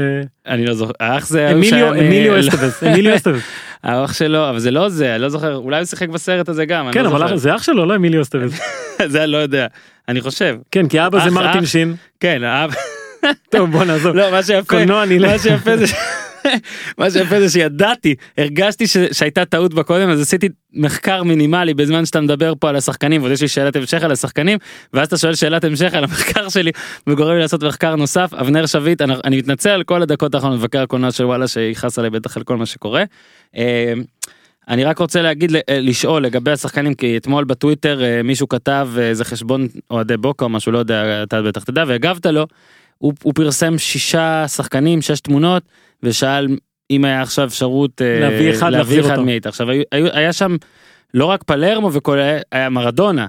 אני 0.55 0.67
לא 0.67 0.75
זוכר 0.75 0.93
האח 1.01 1.27
זה 1.27 1.51
אמיליו 1.53 1.93
אמיליו 1.93 2.41
אסטבס 2.41 2.83
אמיליו 2.85 3.15
אסטבס. 3.17 3.43
האח 3.83 4.13
שלו 4.13 4.51
אבל 4.51 4.59
זה 4.59 4.71
לא 4.71 4.89
זה 4.89 5.15
אני 5.15 5.23
לא 5.23 5.29
זוכר 5.29 5.55
אולי 5.57 5.77
הוא 5.79 5.85
שיחק 5.85 6.09
בסרט 6.09 6.49
הזה 6.49 6.65
גם 6.65 6.91
כן 6.93 7.05
לא 7.05 7.09
אבל 7.17 7.37
זה 7.37 7.55
אח 7.57 7.63
שלו 7.63 7.87
לא 7.87 7.97
אמיליו 7.97 8.23
אסטבס. 8.23 8.61
זה 9.13 9.25
אני 9.25 9.33
לא 9.33 9.37
יודע 9.39 9.67
אני 10.09 10.21
חושב 10.21 10.57
כן 10.71 10.89
כי 10.89 11.07
אבא 11.07 11.25
זה 11.25 11.31
מרטין. 11.31 11.67
שין. 11.67 11.95
כן 12.21 12.43
האב 12.45 12.75
טוב 13.51 13.71
בוא 13.71 13.85
נעזוב. 13.85 14.17
לא, 14.17 14.31
מה 14.31 14.43
שיפה, 14.43 14.67
קולנוע 14.77 15.03
אני 15.03 15.19
לא- 15.19 15.29
מה 15.29 15.39
שיפה 15.39 15.77
זה, 15.77 15.85
מה 16.99 17.11
שיפה 17.11 17.41
זה 17.41 17.49
שידעתי, 17.49 18.15
הרגשתי 18.39 18.87
ש- 18.87 18.97
שהייתה 19.13 19.45
טעות 19.45 19.75
בקודם, 19.75 20.09
אז 20.09 20.21
עשיתי 20.21 20.49
מחקר 20.73 21.23
מינימלי 21.23 21.75
בזמן 21.75 22.07
שאתה 22.07 22.21
מדבר 22.21 22.53
פה 22.61 22.69
על 22.69 22.77
השחקנים, 22.77 23.21
ועוד 23.21 23.33
יש 23.33 23.43
לי 23.43 23.49
שאלת 23.49 23.77
המשך 23.77 24.03
על 24.03 24.13
השחקנים, 24.13 24.59
ואז 24.93 25.07
אתה 25.07 25.17
שואל 25.17 25.35
שאלת 25.35 25.65
המשך 25.65 25.95
על 25.95 26.05
המחקר 26.05 26.49
שלי, 26.49 26.71
וגורם 27.07 27.35
לי 27.35 27.41
לעשות 27.41 27.65
מחקר 27.65 27.97
נוסף. 27.97 28.35
אבנר 28.35 28.67
שביט, 28.67 29.03
אני, 29.03 29.15
אני 29.25 29.37
מתנצל 29.37 29.71
על 29.71 29.83
כל 29.83 30.03
הדקות 30.03 30.35
האחרונות, 30.35 30.59
מבקר 30.59 30.83
הקולנוע 30.83 31.13
של 31.13 31.25
וואלה 31.25 31.49
שיכעס 31.49 31.99
עליי 31.99 32.11
בטח 32.11 32.37
על 32.37 32.43
כל 32.43 32.57
מה 32.57 32.67
שקורה. 32.67 33.05
אה, 33.57 33.93
אני 34.69 34.85
רק 34.85 34.99
רוצה 34.99 35.23
להגיד, 35.23 35.57
אה, 35.57 35.61
לשאול 35.69 36.23
לגבי 36.25 36.51
השחקנים, 36.51 36.95
כי 36.95 37.17
אתמול 37.17 37.45
בטוויטר 37.45 38.03
אה, 38.05 38.23
מישהו 38.23 38.49
כתב 38.49 38.89
אה, 38.99 39.03
איזה 39.03 39.25
חשבון 39.25 39.69
אוהדי 39.91 40.17
בוקה 40.17 40.45
או 40.45 40.51
משהו, 40.51 40.73
לא 40.73 40.79
יודע, 40.79 41.23
אתה 41.23 41.43
בטח 41.43 41.65
תדע, 41.65 41.85
והגבת 41.89 42.27
לו, 42.27 42.47
הוא, 42.99 43.13
הוא 43.23 43.33
פרסם 43.35 43.79
שישה 43.79 44.49
שחקנים, 44.49 45.03
שש 45.03 45.21
תמונות, 45.21 45.63
ושאל 46.05 46.47
אם 46.91 47.05
היה 47.05 47.23
עכשיו 47.23 47.45
אפשרות 47.47 48.03
אה, 48.03 48.21
להביא 48.21 48.51
אחד, 48.51 48.73
להביא 48.73 49.01
אחד 49.01 49.19
היית. 49.29 49.47
עכשיו 49.47 49.71
היו, 49.71 49.83
היו, 49.93 50.07
היה 50.13 50.33
שם 50.33 50.57
לא 51.15 51.25
רק 51.25 51.43
פלרמו 51.43 51.91
וכל, 51.93 52.19
היה 52.53 52.71
מרדונה. 52.71 53.27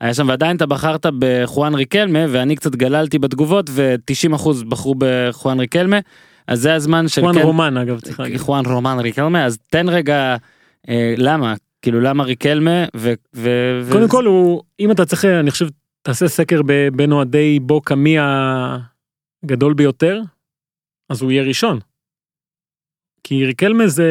היה 0.00 0.14
שם 0.14 0.28
ועדיין 0.28 0.56
אתה 0.56 0.66
בחרת 0.66 1.06
בחואן 1.18 1.74
ריקלמה 1.74 2.18
ואני 2.28 2.56
קצת 2.56 2.76
גללתי 2.76 3.18
בתגובות 3.18 3.70
ו-90% 3.70 4.48
בחרו 4.68 4.94
בחואן 4.98 5.60
ריקלמה. 5.60 5.98
אז 6.46 6.60
זה 6.60 6.74
הזמן 6.74 7.08
של 7.08 7.22
וואן 7.22 7.34
כן, 7.34 7.42
רומן 7.42 7.76
אגב 7.76 8.00
צריך 8.00 8.20
להגיד. 8.20 8.36
חואן 8.36 8.66
רומן 8.66 8.98
ריקלמה 8.98 9.44
אז 9.44 9.58
תן 9.70 9.88
רגע 9.88 10.36
אה, 10.88 11.14
למה 11.16 11.54
כאילו 11.82 12.00
למה 12.00 12.24
ריקלמה 12.24 12.84
ו... 12.96 13.12
ו 13.36 13.50
ו- 13.82 13.92
קודם 13.92 14.08
כל 14.08 14.26
הוא 14.26 14.62
אם 14.80 14.90
אתה 14.90 15.04
צריך 15.04 15.24
אני 15.24 15.50
חושב 15.50 15.68
תעשה 16.02 16.28
סקר 16.28 16.60
בין 16.92 17.12
אוהדי 17.12 17.58
בוקה 17.60 17.94
מי 17.94 18.16
הגדול 19.44 19.74
ביותר 19.74 20.20
אז 21.10 21.22
הוא 21.22 21.30
יהיה 21.30 21.42
ראשון. 21.42 21.78
כי 23.24 23.46
ריקלמה 23.46 23.86
זה 23.86 24.10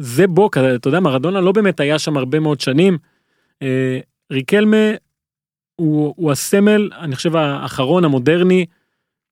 זה 0.00 0.26
בוקה 0.26 0.74
אתה 0.74 0.88
יודע 0.88 1.00
מרדונה 1.00 1.40
לא 1.40 1.52
באמת 1.52 1.80
היה 1.80 1.98
שם 1.98 2.16
הרבה 2.16 2.40
מאוד 2.40 2.60
שנים. 2.60 2.98
אה, 3.62 3.98
ריקלמה 4.30 4.90
הוא, 5.76 6.14
הוא 6.16 6.32
הסמל 6.32 6.90
אני 7.00 7.16
חושב 7.16 7.36
האחרון 7.36 8.04
המודרני 8.04 8.66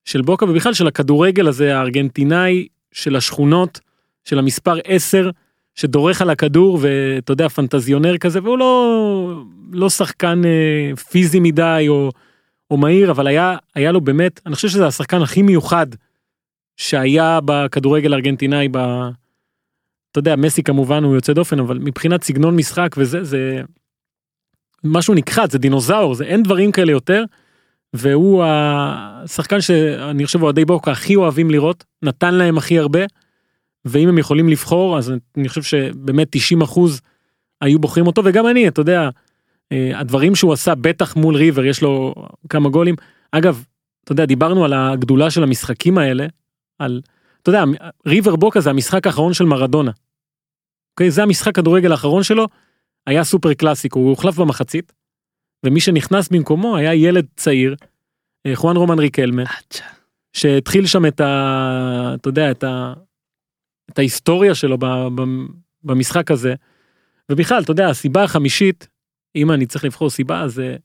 של 0.04 0.22
בוקה 0.22 0.44
ובכלל 0.44 0.74
של 0.74 0.86
הכדורגל 0.86 1.48
הזה 1.48 1.78
הארגנטינאי 1.78 2.66
של 2.92 3.16
השכונות 3.16 3.80
של 4.24 4.38
המספר 4.38 4.76
10 4.84 5.30
שדורך 5.74 6.22
על 6.22 6.30
הכדור 6.30 6.78
ואתה 6.80 7.32
יודע 7.32 7.48
פנטזיונר 7.48 8.18
כזה 8.18 8.40
והוא 8.42 8.58
לא 8.58 9.42
לא 9.72 9.90
שחקן 9.90 10.42
אה, 10.44 10.96
פיזי 10.96 11.40
מדי 11.40 11.84
או, 11.88 12.10
או 12.70 12.76
מהיר 12.76 13.10
אבל 13.10 13.26
היה 13.26 13.56
היה 13.74 13.92
לו 13.92 14.00
באמת 14.00 14.40
אני 14.46 14.54
חושב 14.54 14.68
שזה 14.68 14.86
השחקן 14.86 15.22
הכי 15.22 15.42
מיוחד 15.42 15.86
שהיה 16.76 17.38
בכדורגל 17.44 18.12
הארגנטינאי 18.12 18.68
ב... 18.70 18.76
אתה 20.10 20.18
יודע 20.18 20.36
מסי 20.36 20.62
כמובן 20.62 21.04
הוא 21.04 21.14
יוצא 21.14 21.32
דופן 21.32 21.60
אבל 21.60 21.78
מבחינת 21.78 22.24
סגנון 22.24 22.56
משחק 22.56 22.94
וזה 22.98 23.24
זה 23.24 23.62
משהו 24.84 25.14
נכחד 25.14 25.50
זה 25.50 25.58
דינוזאור 25.58 26.14
זה 26.14 26.24
אין 26.24 26.42
דברים 26.42 26.72
כאלה 26.72 26.92
יותר. 26.92 27.24
והוא 27.94 28.44
השחקן 28.46 29.60
שאני 29.60 30.26
חושב 30.26 30.42
אוהדי 30.42 30.64
בוקה 30.64 30.90
הכי 30.90 31.16
אוהבים 31.16 31.50
לראות 31.50 31.84
נתן 32.02 32.34
להם 32.34 32.58
הכי 32.58 32.78
הרבה. 32.78 33.00
ואם 33.84 34.08
הם 34.08 34.18
יכולים 34.18 34.48
לבחור 34.48 34.98
אז 34.98 35.12
אני 35.36 35.48
חושב 35.48 35.62
שבאמת 35.62 36.28
90 36.30 36.62
אחוז 36.62 37.00
היו 37.60 37.78
בוחרים 37.78 38.06
אותו 38.06 38.22
וגם 38.24 38.46
אני 38.46 38.68
אתה 38.68 38.80
יודע 38.80 39.08
אה, 39.72 39.92
הדברים 39.94 40.34
שהוא 40.34 40.52
עשה 40.52 40.74
בטח 40.74 41.16
מול 41.16 41.36
ריבר 41.36 41.64
יש 41.64 41.82
לו 41.82 42.14
כמה 42.48 42.68
גולים 42.68 42.94
אגב 43.32 43.64
אתה 44.04 44.12
יודע 44.12 44.24
דיברנו 44.24 44.64
על 44.64 44.72
הגדולה 44.72 45.30
של 45.30 45.42
המשחקים 45.42 45.98
האלה 45.98 46.26
על 46.82 47.00
אתה 47.42 47.50
יודע 47.50 47.64
ריבר 48.06 48.36
בוקה 48.36 48.60
זה 48.60 48.70
המשחק 48.70 49.06
האחרון 49.06 49.34
של 49.34 49.44
מרדונה. 49.44 49.90
אוקיי 50.92 51.10
זה 51.10 51.22
המשחק 51.22 51.54
כדורגל 51.54 51.92
האחרון 51.92 52.22
שלו 52.22 52.46
היה 53.06 53.24
סופר 53.24 53.54
קלאסיקו 53.54 53.98
הוא 53.98 54.10
הוחלף 54.10 54.36
במחצית. 54.36 54.92
ומי 55.66 55.80
שנכנס 55.80 56.28
במקומו 56.28 56.76
היה 56.76 56.94
ילד 56.94 57.26
צעיר 57.36 57.76
אה, 58.46 58.56
חואן 58.56 58.76
רומן 58.76 58.98
ריקלמה. 58.98 59.42
שהתחיל 60.32 60.86
שם 60.86 61.06
את 61.06 61.20
ה... 61.20 62.14
אתה 62.14 62.28
יודע, 62.28 62.50
את, 62.50 62.64
ה, 62.64 62.92
את 63.90 63.98
ההיסטוריה 63.98 64.54
שלו 64.54 64.78
ב, 64.78 64.86
ב, 64.86 65.22
במשחק 65.84 66.30
הזה. 66.30 66.54
ובכלל, 67.30 67.62
אתה 67.62 67.70
יודע, 67.70 67.88
הסיבה 67.88 68.22
החמישית, 68.22 68.88
אם 69.36 69.50
אני 69.50 69.66
צריך 69.66 69.84
לבחור 69.84 70.10
סיבה, 70.10 70.48
זה... 70.48 70.76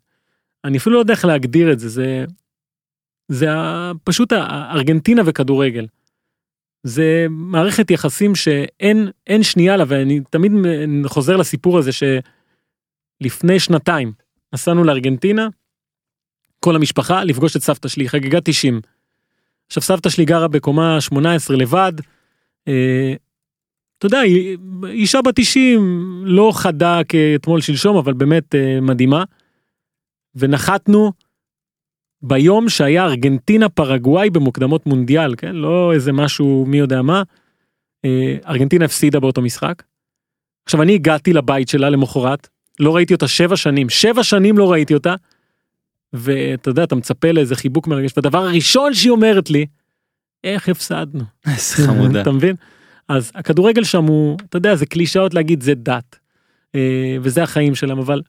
אני 0.64 0.78
אפילו 0.78 0.96
לא 0.96 1.00
יודע 1.00 1.14
איך 1.14 1.26
להגדיר 1.26 1.72
את 1.72 1.80
זה, 1.80 1.90
זה... 1.90 2.26
זה 3.28 3.48
פשוט 4.04 4.34
ארגנטינה 4.74 5.22
וכדורגל. 5.26 5.88
זה 6.84 7.26
מערכת 7.30 7.92
יחסים 7.92 8.36
שאין 8.36 9.10
אין 9.28 9.44
שנייה 9.44 9.78
לה, 9.78 9.84
ואני 9.88 10.20
תמיד 10.30 10.52
חוזר 11.06 11.36
לסיפור 11.36 11.78
הזה 11.78 11.92
שלפני 13.22 13.60
שנתיים 13.60 14.14
נסענו 14.54 14.84
לארגנטינה, 14.84 15.48
כל 16.60 16.76
המשפחה, 16.76 17.24
לפגוש 17.24 17.56
את 17.56 17.62
סבתא 17.62 17.88
שלי, 17.88 18.10
חגיגה 18.10 18.42
90. 18.44 18.82
עכשיו 19.68 19.84
סבתא 19.84 20.10
שלי 20.10 20.26
גרה 20.26 20.48
בקומה 20.48 21.02
18 21.02 21.58
לבד. 21.58 21.94
אה, 22.68 23.14
אתה 23.98 24.06
יודע, 24.06 24.22
אישה 24.88 25.22
בת 25.22 25.34
90, 25.36 26.22
לא 26.26 26.52
חדה 26.56 27.02
כאתמול 27.10 27.62
שלשום, 27.62 27.98
אבל 27.98 28.14
באמת 28.14 28.56
אה, 28.56 28.82
מדהימה. 28.82 29.24
ונחתנו 30.36 31.12
ביום 32.22 32.70
שהיה 32.70 33.06
ארגנטינה 33.06 33.70
פרגוואי 33.70 34.30
במוקדמות 34.30 34.86
מונדיאל, 34.86 35.36
כן? 35.38 35.56
לא 35.56 35.94
איזה 35.94 36.12
משהו 36.12 36.66
מי 36.68 36.78
יודע 36.78 37.02
מה. 37.02 37.24
אה, 38.06 38.38
ארגנטינה 38.48 38.86
הפסידה 38.86 39.20
באותו 39.20 39.42
משחק. 39.42 39.84
עכשיו 40.66 40.82
אני 40.82 40.94
הגעתי 40.94 41.34
לבית 41.34 41.70
שלה 41.70 41.90
למחרת, 41.90 42.48
לא 42.80 42.96
ראיתי 42.96 43.14
אותה 43.14 43.28
שבע 43.28 43.58
שנים, 43.58 43.90
שבע 43.90 44.24
שנים 44.24 44.58
לא 44.58 44.72
ראיתי 44.72 44.94
אותה. 44.94 45.16
ואתה 46.14 46.70
יודע, 46.70 46.84
אתה 46.84 46.96
מצפה 46.96 47.32
לאיזה 47.32 47.56
חיבוק 47.56 47.88
מרגש, 47.88 48.12
והדבר 48.18 48.38
הראשון 48.38 48.94
שהיא 48.94 49.12
אומרת 49.12 49.50
לי, 49.50 49.66
איך 50.44 50.70
הפסדנו. 50.70 51.24
איזה 51.48 51.88
חמודה. 51.88 52.22
אתה 52.22 52.32
מבין? 52.32 52.56
אז 53.10 53.32
הכדורגל 53.36 53.84
שם 53.84 54.04
הוא, 54.04 54.38
אתה 54.50 54.58
יודע, 54.58 54.76
זה 54.76 54.86
קלישאות 54.86 55.34
להגיד 55.34 55.64
זה 55.64 55.74
דת. 55.76 56.20
אה, 56.76 57.18
וזה 57.22 57.44
החיים 57.44 57.76
שלהם, 57.76 58.00
אבל 58.00 58.22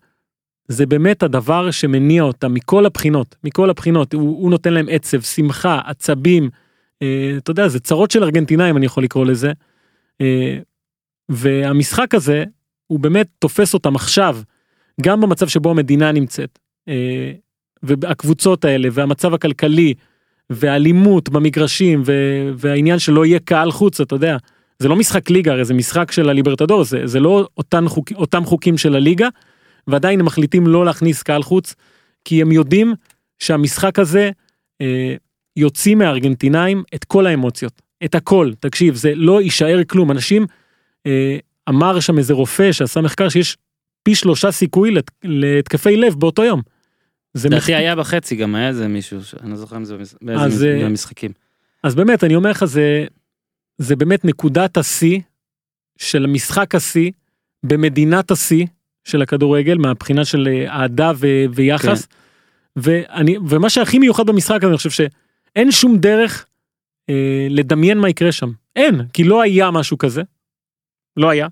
זה 0.68 0.86
באמת 0.86 1.22
הדבר 1.22 1.70
שמניע 1.70 2.22
אותם 2.22 2.54
מכל 2.54 2.86
הבחינות, 2.86 3.36
מכל 3.44 3.70
הבחינות. 3.70 4.14
הוא, 4.14 4.42
הוא 4.42 4.50
נותן 4.50 4.74
להם 4.74 4.86
עצב, 4.90 5.20
שמחה, 5.20 5.80
עצבים. 5.84 6.50
אה, 7.02 7.34
אתה 7.36 7.50
יודע, 7.50 7.68
זה 7.68 7.80
צרות 7.80 8.10
של 8.10 8.24
ארגנטינאים, 8.24 8.76
אני 8.76 8.86
יכול 8.86 9.04
לקרוא 9.04 9.26
לזה. 9.26 9.52
אה, 10.20 10.58
והמשחק 11.28 12.14
הזה, 12.14 12.44
הוא 12.86 13.00
באמת 13.00 13.28
תופס 13.38 13.74
אותם 13.74 13.96
עכשיו, 13.96 14.38
גם 15.00 15.20
במצב 15.20 15.48
שבו 15.48 15.70
המדינה 15.70 16.12
נמצאת. 16.12 16.58
אה, 16.88 17.32
והקבוצות 17.82 18.64
האלה, 18.64 18.88
והמצב 18.92 19.34
הכלכלי, 19.34 19.94
והאלימות 20.50 21.28
במגרשים, 21.28 22.02
ו- 22.06 22.50
והעניין 22.56 22.98
שלא 22.98 23.26
יהיה 23.26 23.38
קהל 23.38 23.70
חוץ, 23.70 24.00
אתה 24.00 24.14
יודע. 24.14 24.36
זה 24.78 24.88
לא 24.88 24.96
משחק 24.96 25.30
ליגה, 25.30 25.52
הרי 25.52 25.64
זה 25.64 25.74
משחק 25.74 26.12
של 26.12 26.28
הליברטדור, 26.28 26.84
זה, 26.84 27.06
זה 27.06 27.20
לא 27.20 27.48
אותן 27.56 27.88
חוק, 27.88 28.12
אותם 28.12 28.44
חוקים 28.44 28.78
של 28.78 28.94
הליגה, 28.94 29.28
ועדיין 29.88 30.20
הם 30.20 30.26
מחליטים 30.26 30.66
לא 30.66 30.84
להכניס 30.84 31.22
קהל 31.22 31.42
חוץ, 31.42 31.74
כי 32.24 32.42
הם 32.42 32.52
יודעים 32.52 32.94
שהמשחק 33.38 33.98
הזה 33.98 34.30
אה, 34.80 35.14
יוציא 35.56 35.94
מהארגנטינאים 35.94 36.82
את 36.94 37.04
כל 37.04 37.26
האמוציות, 37.26 37.82
את 38.04 38.14
הכל, 38.14 38.52
תקשיב, 38.60 38.94
זה 38.94 39.12
לא 39.14 39.42
יישאר 39.42 39.84
כלום, 39.84 40.10
אנשים, 40.10 40.46
אה, 41.06 41.38
אמר 41.68 42.00
שם 42.00 42.18
איזה 42.18 42.34
רופא 42.34 42.72
שעשה 42.72 43.00
מחקר 43.00 43.28
שיש 43.28 43.56
פי 44.02 44.14
שלושה 44.14 44.52
סיכוי 44.52 44.90
לת, 44.90 45.10
להתקפי 45.24 45.96
לב 45.96 46.14
באותו 46.14 46.44
יום. 46.44 46.62
זה 47.34 47.48
לדעתי 47.48 47.74
היה 47.74 47.96
בחצי 47.96 48.36
גם 48.36 48.54
היה 48.54 48.68
איזה 48.68 48.88
מישהו, 48.88 49.24
ש- 49.24 49.34
אני 49.34 49.50
לא 49.50 49.56
זוכר 49.56 49.76
אם 49.76 49.84
זה 49.84 49.96
במש- 49.96 50.00
אז, 50.00 50.18
באיזה 50.22 50.78
אה, 50.82 50.88
משחקים. 50.88 51.32
אז 51.82 51.94
באמת 51.94 52.24
אני 52.24 52.34
אומר 52.36 52.50
לך 52.50 52.64
זה 52.64 53.06
זה 53.78 53.96
באמת 53.96 54.24
נקודת 54.24 54.76
השיא 54.76 55.20
של 55.98 56.26
משחק 56.26 56.74
השיא 56.74 57.10
במדינת 57.62 58.30
השיא 58.30 58.66
של 59.08 59.22
הכדורגל 59.22 59.76
מהבחינה 59.78 60.24
של 60.24 60.48
אה, 60.48 60.70
אהדה 60.80 61.12
ו- 61.16 61.44
ויחס. 61.54 62.06
כן. 62.06 62.12
ואני 62.76 63.36
ומה 63.48 63.70
שהכי 63.70 63.98
מיוחד 63.98 64.26
במשחק 64.26 64.56
הזה 64.62 64.66
אני 64.68 64.76
חושב 64.76 64.90
שאין 64.90 65.70
שום 65.72 65.98
דרך 65.98 66.46
אה, 67.10 67.46
לדמיין 67.50 67.98
מה 67.98 68.08
יקרה 68.08 68.32
שם 68.32 68.50
אין 68.76 69.02
כי 69.12 69.24
לא 69.24 69.42
היה 69.42 69.70
משהו 69.70 69.98
כזה. 69.98 70.22
לא 71.16 71.30
היה. 71.30 71.46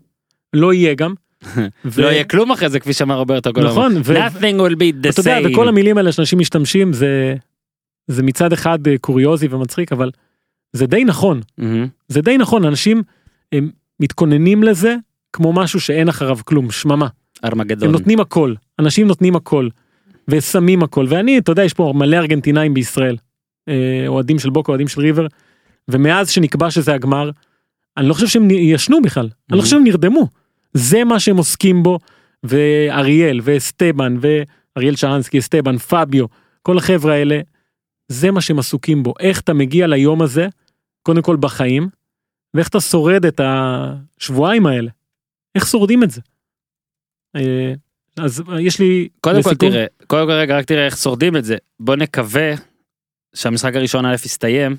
לא 0.53 0.73
יהיה 0.73 0.95
גם. 0.95 1.15
ו- 1.85 2.03
לא 2.03 2.07
יהיה 2.07 2.25
כלום 2.25 2.51
אחרי 2.53 2.69
זה 2.69 2.81
כפי 2.81 2.93
שאמר 2.93 3.17
רוברטו 3.19 3.53
גולומו. 3.53 3.71
נכון, 3.73 3.95
ו- 4.05 4.27
nothing 4.27 4.41
will 4.61 4.77
be 4.77 5.07
the 5.07 5.11
אתה 5.11 5.21
יודע, 5.21 5.39
same. 5.41 5.53
וכל 5.53 5.69
המילים 5.69 5.99
האלה 5.99 6.13
שאנשים 6.13 6.39
משתמשים 6.39 6.93
זה 6.93 7.35
זה 8.07 8.23
מצד 8.23 8.53
אחד 8.53 8.89
אה, 8.89 8.99
קוריוזי 8.99 9.47
ומצחיק 9.51 9.93
אבל 9.93 10.11
זה 10.73 10.87
די 10.87 11.05
נכון 11.05 11.41
מהמם. 11.59 11.89
זה 12.09 12.21
די 12.23 12.39
נכון 12.39 12.65
אנשים 12.65 13.03
הם 13.53 13.71
מתכוננים 14.01 14.63
לזה 14.63 14.97
כמו 15.33 15.53
משהו 15.53 15.81
שאין 15.81 16.09
אחריו 16.09 16.39
כלום 16.45 16.71
שממה 16.71 17.07
ארמגדון. 17.45 17.89
הם 17.89 17.93
נותנים 17.93 18.21
הכל 18.21 18.55
אנשים 18.79 19.07
נותנים 19.07 19.37
הכל 19.37 19.69
ושמים 20.29 20.83
הכל 20.83 21.07
ואני 21.09 21.39
אתה 21.39 21.53
יודע 21.53 21.65
יש 21.65 21.73
פה 21.73 21.93
מלא 21.97 22.17
ארגנטינאים 22.17 22.75
בישראל 22.75 23.17
אה, 23.69 24.05
אוהדים 24.07 24.39
של 24.39 24.51
בוקה, 24.51 24.73
אוהדים 24.73 24.89
של 24.89 25.01
ריבר, 25.01 25.27
ומאז 25.89 26.31
שנקבע 26.31 26.71
שזה 26.71 26.95
הגמר, 26.95 27.31
אני 27.97 28.09
לא 28.09 28.15
חושב 28.15 28.27
שהם 28.27 28.51
ישנו 28.51 29.03
בכלל, 29.03 29.29
אני 29.51 29.57
לא 29.57 29.63
חושב 29.63 29.77
שהם 29.77 29.85
נרדמו. 29.85 30.29
זה 30.75 31.05
מה 31.05 31.21
שהם 31.21 31.37
עוסקים 31.37 31.83
בו, 31.83 31.99
ואריאל, 32.43 33.41
ואסטבן, 33.43 34.17
ואריאל 34.21 34.97
שרנסקי, 34.97 35.39
אסטבן, 35.39 35.79
פביו, 35.79 36.27
כל 36.63 36.79
החבר'ה 36.79 37.15
האלה, 37.15 37.41
זה 38.09 38.31
מה 38.31 38.41
שהם 38.41 38.59
עסוקים 38.59 39.03
בו. 39.03 39.15
איך 39.21 39.41
אתה 39.41 39.55
מגיע 39.55 39.87
ליום 39.87 40.23
הזה, 40.23 40.49
קודם 41.03 41.23
כל 41.23 41.37
בחיים, 41.37 41.89
ואיך 42.55 42.69
אתה 42.69 42.81
שורד 42.81 43.27
את 43.27 43.41
השבועיים 43.45 44.67
האלה. 44.67 44.91
איך 45.55 45.67
שורדים 45.67 46.03
את 46.03 46.11
זה? 46.11 46.21
אה, 47.37 47.73
אז 48.19 48.43
יש 48.61 48.81
לי 48.81 49.09
קודם 49.21 49.43
כל 49.43 49.55
תראה, 49.55 49.87
קודם 50.07 50.27
כל 50.27 50.33
רגע 50.33 50.59
רק 50.59 50.65
תראה 50.65 50.87
איך 50.87 50.97
שורדים 50.97 51.37
את 51.37 51.45
זה. 51.45 51.57
בוא 51.81 51.97
נקווה 51.97 52.53
שהמשחק 53.35 53.75
הראשון 53.77 54.07
א' 54.07 54.15
יסתיים, 54.15 54.77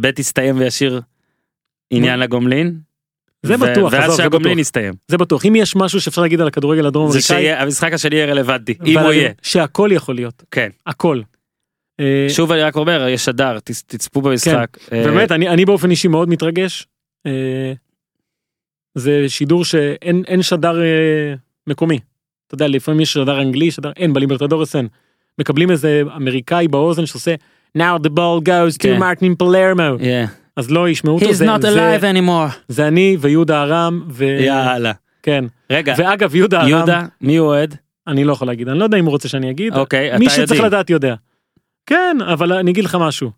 ב' 0.00 0.18
יסתיים 0.18 0.58
וישאיר 0.58 1.00
עניין 1.90 2.20
לגומלין. 2.20 2.78
זה 3.42 3.56
בטוח, 3.56 3.92
ואז 3.92 4.10
זה 4.10 4.16
שהגומלין. 4.16 4.58
יסתיים. 4.58 4.94
זה 5.08 5.16
בטוח. 5.18 5.46
אם 5.46 5.56
יש 5.56 5.76
משהו 5.76 6.00
שאפשר 6.00 6.22
להגיד 6.22 6.40
על 6.40 6.48
הכדורגל 6.48 6.86
הדרום 6.86 7.10
זה 7.10 7.18
אמריקאי, 7.18 7.36
שיהיה, 7.36 7.62
המשחק 7.62 7.92
השני 7.92 8.14
יהיה 8.16 8.26
רלוונטי, 8.26 8.74
אם 8.86 8.98
הוא 8.98 9.12
יהיה. 9.12 9.30
שהכל 9.42 9.90
יכול 9.92 10.14
להיות, 10.14 10.42
כן. 10.50 10.68
הכל. 10.86 11.20
אה, 12.00 12.26
שוב 12.28 12.52
אני 12.52 12.62
רק 12.62 12.76
אומר, 12.76 13.06
יש 13.08 13.28
תצ- 13.58 13.82
תצפו 13.86 14.20
במשחק. 14.22 14.78
אה, 14.92 15.04
באמת, 15.04 15.32
אני, 15.32 15.48
באופן 15.64 15.90
אישי 15.90 16.08
מאוד 16.08 16.28
מתרגש. 16.28 16.86
זה 18.94 19.24
שידור 19.28 19.64
שאין 19.64 20.22
אין 20.26 20.42
שדר 20.42 20.80
מקומי. 21.66 21.98
אתה 22.46 22.54
יודע, 22.54 22.68
לפעמים 22.68 23.00
יש 23.00 23.12
שדר 23.12 23.42
אנגלי, 23.42 23.70
שדר 23.70 23.92
אין, 23.96 24.12
בליברטדורס 24.12 24.76
אין. 24.76 24.88
מקבלים 25.38 25.70
איזה 25.70 26.02
אמריקאי 26.16 26.68
באוזן 26.68 27.06
שעושה 27.06 27.34
Now 27.78 27.98
the 28.02 28.10
ball 28.10 28.40
goes 28.46 28.74
to 28.74 28.82
כן. 28.82 28.98
מרטין 28.98 29.34
פלרמו. 29.34 29.96
yeah. 29.98 30.28
אז 30.56 30.70
לא 30.70 30.88
ישמעו 30.88 31.14
אותו, 31.14 31.30
He's 31.30 31.32
זה, 31.32 31.54
not 31.56 31.60
זה, 31.60 31.96
alive 31.98 32.02
anymore. 32.02 32.54
זה 32.68 32.88
אני 32.88 33.16
ויהודה 33.20 33.62
ארם, 33.62 34.04
ו... 34.10 34.24
יאללה. 34.24 34.92
כן. 35.22 35.44
רגע, 35.70 35.94
ואגב, 35.98 36.34
יהודה 36.34 36.60
ארם, 36.60 36.68
יהודה, 36.68 37.06
מי 37.20 37.36
הוא 37.36 37.48
אוהד? 37.48 37.76
אני 38.06 38.24
לא 38.24 38.32
יכול 38.32 38.48
להגיד, 38.48 38.68
אני 38.68 38.78
לא 38.78 38.84
יודע 38.84 38.98
אם 38.98 39.04
הוא 39.04 39.12
רוצה 39.12 39.28
שאני 39.28 39.50
אגיד. 39.50 39.74
אוקיי, 39.76 40.10
אתה 40.10 40.18
מי 40.18 40.30
שצריך 40.30 40.40
יודעים. 40.50 40.64
לדעת 40.64 40.90
יודע. 40.90 41.14
כן, 41.86 42.16
אבל 42.32 42.52
אני 42.52 42.70
אגיד 42.70 42.84
לך 42.84 42.96
משהו 43.00 43.30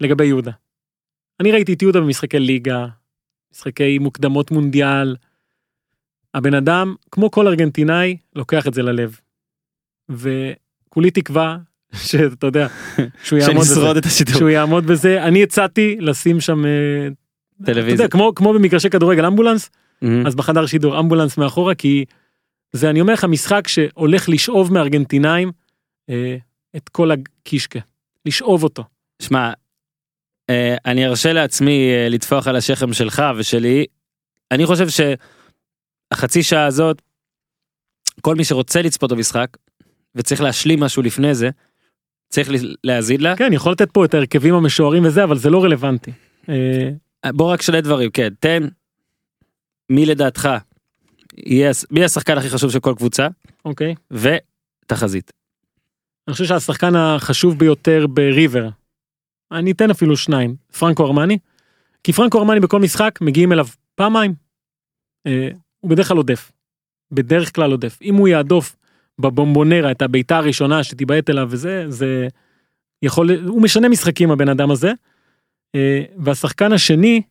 לגבי 0.00 0.24
יהודה. 0.26 0.50
אני 1.40 1.52
ראיתי 1.52 1.72
את 1.72 1.82
יהודה 1.82 2.00
במשחקי 2.00 2.38
ליגה, 2.38 2.86
משחקי 3.54 3.98
מוקדמות 3.98 4.50
מונדיאל. 4.50 5.16
הבן 6.34 6.54
אדם, 6.54 6.94
כמו 7.10 7.30
כל 7.30 7.46
ארגנטינאי, 7.46 8.16
לוקח 8.36 8.66
את 8.66 8.74
זה 8.74 8.82
ללב. 8.82 9.20
וכולי 10.10 11.10
תקווה 11.10 11.56
שאתה 12.06 12.46
יודע, 12.46 12.66
שהוא 13.24 13.38
יעמוד 13.40 13.64
בזה. 13.64 13.98
את 13.98 14.06
השידור. 14.06 14.34
שהוא 14.34 14.48
יעמוד 14.48 14.86
בזה. 14.86 15.24
אני 15.24 15.42
הצעתי 15.42 15.96
לשים 16.00 16.40
שם, 16.40 16.66
אה, 16.66 16.70
אתה 17.62 17.72
טלוויזיה. 17.72 17.92
יודע, 17.92 18.08
כמו, 18.08 18.34
כמו 18.34 18.52
במגרשי 18.52 18.90
כדורגל 18.90 19.26
אמבולנס, 19.26 19.70
מהמם. 20.02 20.26
אז 20.26 20.34
בחדר 20.34 20.66
שידור 20.66 21.00
אמבולנס 21.00 21.38
מאחורה 21.38 21.74
כי 21.74 22.04
זה 22.72 22.90
אני 22.90 23.00
אומר 23.00 23.12
לך 23.12 23.24
משחק 23.24 23.68
שהולך 23.68 24.28
לשאוב 24.28 24.72
מארגנטינאים 24.72 25.52
אה, 26.10 26.36
את 26.76 26.88
כל 26.88 27.10
הקישקה 27.10 27.80
לשאוב 28.26 28.62
אותו. 28.62 28.84
שמע, 29.22 29.52
אה, 30.50 30.76
אני 30.86 31.06
ארשה 31.06 31.32
לעצמי 31.32 31.90
אה, 31.92 32.08
לטפוח 32.08 32.48
על 32.48 32.56
השכם 32.56 32.92
שלך 32.92 33.22
ושלי. 33.36 33.86
אני 34.50 34.66
חושב 34.66 34.88
שהחצי 36.12 36.42
שעה 36.42 36.66
הזאת, 36.66 37.02
כל 38.20 38.34
מי 38.34 38.44
שרוצה 38.44 38.82
לצפות 38.82 39.12
במשחק 39.12 39.56
וצריך 40.14 40.40
להשלים 40.40 40.80
משהו 40.80 41.02
לפני 41.02 41.34
זה, 41.34 41.50
צריך 42.28 42.50
ל- 42.50 42.74
להאזין 42.84 43.20
לה. 43.20 43.36
כן 43.36 43.52
יכול 43.52 43.72
לתת 43.72 43.90
פה 43.90 44.04
את 44.04 44.14
ההרכבים 44.14 44.54
המשוערים 44.54 45.04
וזה 45.04 45.24
אבל 45.24 45.38
זה 45.38 45.50
לא 45.50 45.64
רלוונטי. 45.64 46.12
אה, 46.48 47.32
בוא 47.32 47.52
רק 47.52 47.62
שני 47.62 47.80
דברים, 47.80 48.10
כן, 48.10 48.28
תן 48.40 48.68
מי 49.90 50.06
לדעתך 50.06 50.48
יהיה, 51.36 51.70
מי 51.90 52.04
השחקן 52.04 52.38
הכי 52.38 52.50
חשוב 52.50 52.70
של 52.70 52.80
כל 52.80 52.94
קבוצה 52.96 53.28
אוקיי. 53.64 53.94
ותחזית. 54.10 55.32
אני 56.28 56.32
חושב 56.32 56.44
שהשחקן 56.44 56.96
החשוב 56.96 57.58
ביותר 57.58 58.06
בריבר. 58.06 58.68
אני 59.52 59.72
אתן 59.72 59.90
אפילו 59.90 60.16
שניים 60.16 60.56
פרנקו 60.78 61.06
ארמני. 61.06 61.38
כי 62.04 62.12
פרנקו 62.12 62.38
ארמני 62.38 62.60
בכל 62.60 62.80
משחק 62.80 63.18
מגיעים 63.20 63.52
אליו 63.52 63.66
פעמיים. 63.94 64.34
אה, 65.84 65.88
הוא 65.88 65.90
בדרך 65.90 66.08
כלל 66.08 66.16
עודף. 66.16 66.52
בדרך 67.12 67.54
כלל 67.54 67.70
עודף. 67.70 67.98
אם 68.02 68.14
הוא 68.14 68.28
יהדוף 68.28 68.76
בבומבונרה 69.18 69.90
את 69.90 70.02
הבעיטה 70.02 70.38
הראשונה 70.38 70.84
שתיבעט 70.84 71.30
אליו 71.30 71.48
וזה 71.50 71.84
זה 71.88 72.28
יכול 73.02 73.30
הוא 73.46 73.62
משנה 73.62 73.88
משחקים 73.88 74.30
הבן 74.30 74.48
אדם 74.48 74.70
הזה. 74.70 74.92
אה, 75.74 76.02
והשחקן 76.16 76.72
השני 76.72 77.22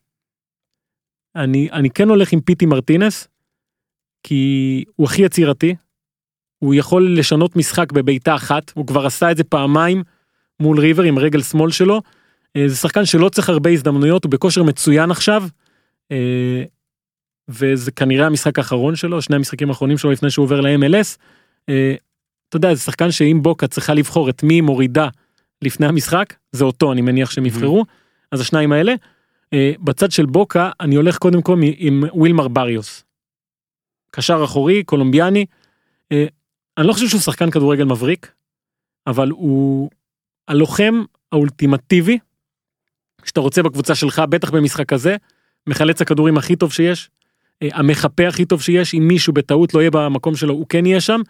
אני 1.35 1.69
אני 1.71 1.89
כן 1.89 2.09
הולך 2.09 2.33
עם 2.33 2.41
פיטי 2.41 2.65
מרטינס. 2.65 3.27
כי 4.23 4.83
הוא 4.95 5.07
הכי 5.07 5.21
יצירתי. 5.21 5.75
הוא 6.59 6.73
יכול 6.73 7.17
לשנות 7.17 7.55
משחק 7.55 7.91
בבעיטה 7.91 8.35
אחת 8.35 8.71
הוא 8.75 8.87
כבר 8.87 9.05
עשה 9.05 9.31
את 9.31 9.37
זה 9.37 9.43
פעמיים 9.43 10.03
מול 10.59 10.79
ריבר 10.79 11.03
עם 11.03 11.19
רגל 11.19 11.41
שמאל 11.41 11.71
שלו. 11.71 12.01
אה, 12.55 12.67
זה 12.67 12.75
שחקן 12.75 13.05
שלא 13.05 13.29
צריך 13.29 13.49
הרבה 13.49 13.69
הזדמנויות 13.69 14.23
הוא 14.23 14.31
בכושר 14.31 14.63
מצוין 14.63 15.11
עכשיו. 15.11 15.43
וזה 17.49 17.91
כנראה 17.91 18.25
המשחק 18.25 18.57
האחרון 18.57 18.95
שלו 18.95 19.21
שני 19.21 19.35
המשחקים 19.35 19.69
האחרונים 19.69 19.97
שלו 19.97 20.11
לפני 20.11 20.29
שהוא 20.29 20.43
עובר 20.43 20.61
ל-MLS. 20.61 21.17
אה, 21.69 21.95
אתה 22.49 22.57
יודע 22.57 22.73
זה 22.73 22.81
שחקן 22.81 23.11
שאם 23.11 23.39
בוקה 23.41 23.67
צריכה 23.67 23.93
לבחור 23.93 24.29
את 24.29 24.43
מי 24.43 24.53
היא 24.53 24.61
מורידה 24.61 25.07
לפני 25.61 25.85
המשחק 25.85 26.33
זה 26.51 26.63
אותו 26.63 26.91
אני 26.91 27.01
מניח 27.01 27.31
שהם 27.31 27.45
יבחרו 27.45 27.85
אז 28.31 28.41
השניים 28.41 28.71
האלה. 28.71 28.93
אה, 29.53 29.71
בצד 29.79 30.11
של 30.11 30.25
בוקה 30.25 30.71
אני 30.79 30.95
הולך 30.95 31.17
קודם 31.17 31.41
כל 31.41 31.59
עם 31.77 32.03
ווילמר 32.13 32.47
בריוס. 32.47 33.03
קשר 34.11 34.43
אחורי 34.43 34.83
קולומביאני. 34.83 35.45
אה, 36.11 36.25
אני 36.77 36.87
לא 36.87 36.93
חושב 36.93 37.07
שהוא 37.07 37.21
שחקן 37.21 37.51
כדורגל 37.51 37.83
מבריק 37.83 38.31
אבל 39.07 39.29
הוא 39.29 39.89
הלוחם 40.47 41.03
האולטימטיבי 41.31 42.19
שאתה 43.25 43.39
רוצה 43.39 43.63
בקבוצה 43.63 43.95
שלך 43.95 44.19
בטח 44.29 44.51
במשחק 44.51 44.85
כזה 44.85 45.15
מחלץ 45.67 46.01
הכדורים 46.01 46.37
הכי 46.37 46.55
טוב 46.55 46.71
שיש. 46.71 47.09
אה, 47.61 47.67
המחפה 47.73 48.27
הכי 48.27 48.45
טוב 48.45 48.61
שיש 48.61 48.93
אם 48.93 49.07
מישהו 49.07 49.33
בטעות 49.33 49.73
לא 49.73 49.79
יהיה 49.79 49.91
במקום 49.91 50.35
שלו 50.35 50.53
הוא 50.53 50.65
כן 50.69 50.85
יהיה 50.85 51.01
שם. 51.01 51.21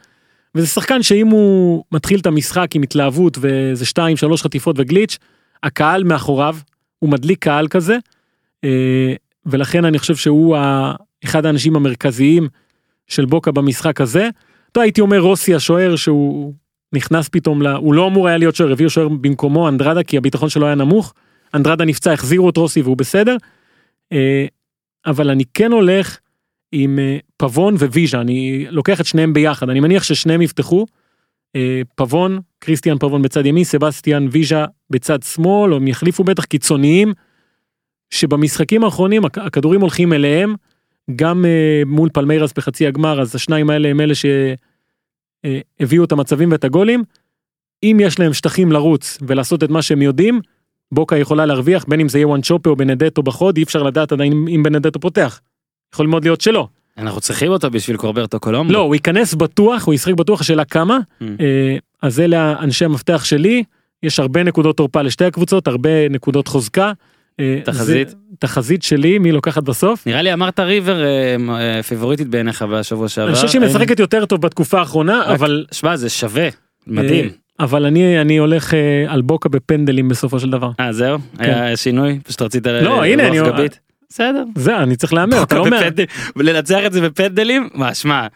וזה 0.55 0.67
שחקן 0.67 1.03
שאם 1.03 1.27
הוא 1.27 1.83
מתחיל 1.91 2.19
את 2.19 2.25
המשחק 2.25 2.75
עם 2.75 2.81
התלהבות 2.81 3.37
ואיזה 3.41 3.85
שתיים 3.85 4.17
שלוש 4.17 4.43
חטיפות 4.43 4.75
וגליץ' 4.79 5.17
הקהל 5.63 6.03
מאחוריו 6.03 6.55
הוא 6.99 7.09
מדליק 7.09 7.39
קהל 7.39 7.67
כזה. 7.67 7.97
אה, 8.63 9.13
ולכן 9.45 9.85
אני 9.85 9.99
חושב 9.99 10.15
שהוא 10.15 10.57
אחד 11.23 11.45
האנשים 11.45 11.75
המרכזיים 11.75 12.47
של 13.07 13.25
בוקה 13.25 13.51
במשחק 13.51 14.01
הזה. 14.01 14.29
אתה 14.71 14.81
הייתי 14.81 15.01
אומר 15.01 15.19
רוסי 15.19 15.55
השוער 15.55 15.95
שהוא 15.95 16.53
נכנס 16.93 17.29
פתאום 17.29 17.61
ל... 17.61 17.67
הוא 17.67 17.93
לא 17.93 18.07
אמור 18.07 18.27
היה 18.27 18.37
להיות 18.37 18.55
שוער 18.55 18.71
הביאו 18.71 18.89
שוער 18.89 19.07
במקומו 19.07 19.69
אנדרדה 19.69 20.03
כי 20.03 20.17
הביטחון 20.17 20.49
שלו 20.49 20.65
היה 20.65 20.75
נמוך. 20.75 21.13
אנדרדה 21.53 21.85
נפצע 21.85 22.13
החזירו 22.13 22.49
את 22.49 22.57
רוסי 22.57 22.81
והוא 22.81 22.97
בסדר. 22.97 23.37
אבל 25.05 25.29
אני 25.29 25.43
כן 25.53 25.71
הולך 25.71 26.19
עם 26.71 26.99
אה, 26.99 27.17
פבון 27.37 27.75
וויז'ה 27.75 28.21
אני 28.21 28.65
לוקח 28.69 29.01
את 29.01 29.05
שניהם 29.05 29.33
ביחד 29.33 29.69
אני 29.69 29.79
מניח 29.79 30.03
ששניהם 30.03 30.41
יפתחו. 30.41 30.85
אה, 31.55 31.81
פבון 31.95 32.39
קריסטיאן 32.59 32.97
פבון 32.97 33.21
בצד 33.21 33.45
ימין 33.45 33.63
סבסטיאן 33.63 34.27
ויז'ה 34.31 34.65
בצד 34.89 35.23
שמאל 35.23 35.73
הם 35.73 35.87
יחליפו 35.87 36.23
בטח 36.23 36.45
קיצוניים. 36.45 37.13
שבמשחקים 38.09 38.83
האחרונים 38.83 39.25
הכ- 39.25 39.41
הכדורים 39.41 39.81
הולכים 39.81 40.13
אליהם 40.13 40.55
גם 41.15 41.45
אה, 41.45 41.81
מול 41.85 42.09
פלמיירס 42.13 42.53
בחצי 42.53 42.87
הגמר 42.87 43.21
אז 43.21 43.35
השניים 43.35 43.69
האלה 43.69 43.89
הם 43.89 44.01
אלה 44.01 44.13
שהביאו 44.15 46.03
את 46.03 46.11
המצבים 46.11 46.51
ואת 46.51 46.63
הגולים. 46.63 47.03
אם 47.83 47.97
יש 48.01 48.19
להם 48.19 48.33
שטחים 48.33 48.71
לרוץ 48.71 49.17
ולעשות 49.27 49.63
את 49.63 49.69
מה 49.69 49.81
שהם 49.81 50.01
יודעים 50.01 50.41
בוקה 50.93 51.17
יכולה 51.17 51.45
להרוויח 51.45 51.85
בין 51.87 51.99
אם 51.99 52.09
זה 52.09 52.17
יהיה 52.17 52.27
וואנצ'ופה 52.27 52.69
או 52.69 52.75
בנדטו 52.75 53.23
בחוד 53.23 53.57
אי 53.57 53.63
אפשר 53.63 53.83
לדעת 53.83 54.11
עדיין 54.11 54.33
אם- 54.49 54.63
בנדטו 54.63 54.99
פותח. 54.99 55.39
יכול 55.93 56.07
מאוד 56.07 56.23
להיות 56.23 56.41
שלא. 56.41 56.67
אנחנו 56.97 57.21
צריכים 57.21 57.51
אותו 57.51 57.69
בשביל 57.71 57.97
רוברטו 57.97 58.39
קולומבו. 58.39 58.73
לא 58.73 58.79
הוא 58.79 58.95
ייכנס 58.95 59.33
בטוח 59.33 59.85
הוא 59.85 59.93
ישחק 59.93 60.13
בטוח 60.13 60.41
השאלה 60.41 60.65
כמה 60.65 60.97
ממ. 61.21 61.23
אה, 61.39 61.77
אז 62.01 62.19
אלה 62.19 62.59
אנשי 62.59 62.85
המפתח 62.85 63.23
שלי 63.23 63.63
יש 64.03 64.19
הרבה 64.19 64.43
נקודות 64.43 64.77
תורפה 64.77 65.01
לשתי 65.01 65.25
הקבוצות 65.25 65.67
הרבה 65.67 66.09
נקודות 66.09 66.47
חוזקה. 66.47 66.91
אה, 67.39 67.59
תחזית? 67.63 68.09
זה- 68.09 68.15
תחזית 68.39 68.83
שלי 68.83 69.17
מי 69.19 69.31
לוקחת 69.31 69.63
בסוף. 69.63 70.07
נראה 70.07 70.21
לי 70.21 70.33
אמרת 70.33 70.59
ריבר 70.59 71.03
אה, 71.03 71.83
פיבוריטית 71.83 72.27
בעיניך 72.27 72.61
בשבוע 72.61 73.09
שעבר. 73.09 73.27
אני 73.27 73.35
חושב 73.35 73.47
שהיא 73.47 73.61
משחקת 73.61 73.99
יותר 73.99 74.25
טוב 74.25 74.41
בתקופה 74.41 74.79
האחרונה 74.79 75.33
אבל 75.33 75.65
שמע 75.71 75.95
זה 75.95 76.09
שווה. 76.09 76.47
מדהים. 76.87 77.29
אבל 77.63 77.85
אני 77.85 78.21
אני 78.21 78.37
הולך 78.37 78.73
אה, 78.73 78.79
על 79.07 79.21
בוקה 79.21 79.49
בפנדלים 79.49 80.09
בסופו 80.09 80.39
של 80.39 80.49
דבר. 80.49 80.71
אה 80.79 80.93
זהו? 80.93 81.17
היה 81.39 81.77
שינוי? 81.77 82.19
פשוט 82.23 82.41
רצית 82.41 82.63
כן. 82.67 82.83
לא, 82.83 83.03
הנה, 83.05 83.27
אני-? 83.27 83.37
בסדר. 84.09 84.43
זה 84.55 84.77
אני 84.77 84.95
צריך 84.95 85.13
להמר 85.13 85.43
לנצח 86.35 86.79
את 86.85 86.93
זה 86.93 87.01
בפנדלים? 87.01 87.69
מה 87.73 87.93
שמע. 87.93 88.27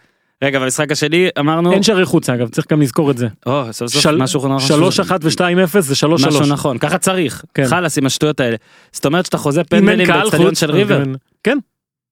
רגע, 0.44 0.58
במשחק 0.60 0.92
השני 0.92 1.28
אמרנו, 1.38 1.72
אין 1.72 1.82
שערי 1.82 2.04
חוץ 2.04 2.30
אגב, 2.30 2.48
צריך 2.48 2.66
גם 2.70 2.80
לזכור 2.82 3.10
את 3.10 3.18
זה. 3.18 3.28
או, 3.46 3.62
סוף 3.72 3.90
סוף 3.92 4.02
של- 4.02 4.16
משהו 4.16 4.40
נכון. 4.40 4.60
שלוש 4.60 5.00
אחת 5.00 5.20
ושתיים 5.24 5.58
אפס 5.58 5.84
זה 5.84 5.94
שלוש 5.94 6.20
משהו 6.24 6.32
שלוש. 6.38 6.48
נכון, 6.50 6.78
ככה 6.78 6.98
צריך, 6.98 7.44
כן. 7.54 7.64
חלאס 7.66 7.98
עם 7.98 8.06
השטויות 8.06 8.40
האלה. 8.40 8.56
זאת 8.92 9.06
אומרת 9.06 9.26
שאתה 9.26 9.38
חוזה 9.38 9.64
פנדלים 9.64 10.06
באצטדיון 10.08 10.54
של 10.54 10.70
ריבר. 10.70 11.02
כן. 11.44 11.58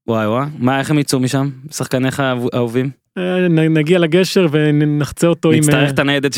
וואי 0.08 0.26
וואי, 0.26 0.46
מה, 0.58 0.78
איך 0.78 0.90
הם 0.90 0.98
יצאו 0.98 1.20
משם? 1.20 1.50
שחקניך 1.72 2.20
האהוב- 2.20 2.48
האהובים? 2.52 2.90
אה, 3.18 3.48
נגיע 3.48 3.98
לגשר 3.98 4.46
ונחצה 4.50 5.26
אותו 5.26 5.50
עם... 5.50 5.62
אה. 5.72 5.84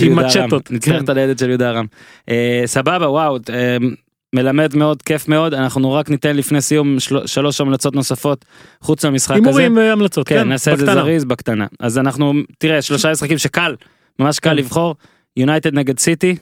מצ'טות, 0.09 0.71
נצטרך 0.71 0.97
כן. 0.97 1.05
את 1.05 1.09
הניידת 1.09 1.39
של 1.39 1.49
יהודה 1.49 1.71
רם. 1.71 1.87
אה, 2.31 2.63
סבבה, 2.67 3.11
וואו, 3.11 3.39
מלמד 4.35 4.77
מאוד, 4.77 5.03
כיף 5.03 5.29
מאוד, 5.29 5.55
אנחנו 5.55 5.93
רק 5.93 6.11
ניתן 6.11 6.37
לפני 6.37 6.61
סיום 6.61 7.01
של- 7.01 7.27
שלוש 7.27 7.61
המלצות 7.61 7.95
נוספות 7.95 8.45
חוץ 8.81 9.05
מהמשחק 9.05 9.37
הזה. 9.37 9.61
הימורים 9.61 9.79
המלצות, 9.79 10.29
כן, 10.29 10.39
כן, 10.43 10.49
נעשה 10.49 10.73
את 10.73 10.79
זה. 10.79 10.85
זריז 10.87 11.25
בקטנה. 11.25 11.67
אז 11.81 11.99
אנחנו, 11.99 12.33
תראה, 12.59 12.83
שלושה 12.83 13.13
משחקים 13.13 13.39
שקל, 13.39 13.75
ממש 14.19 14.39
קל 14.39 14.51
כן. 14.51 14.57
לבחור. 14.57 14.95
יונייטד 15.37 15.75
נגד 15.75 15.99
סיטי. 15.99 16.37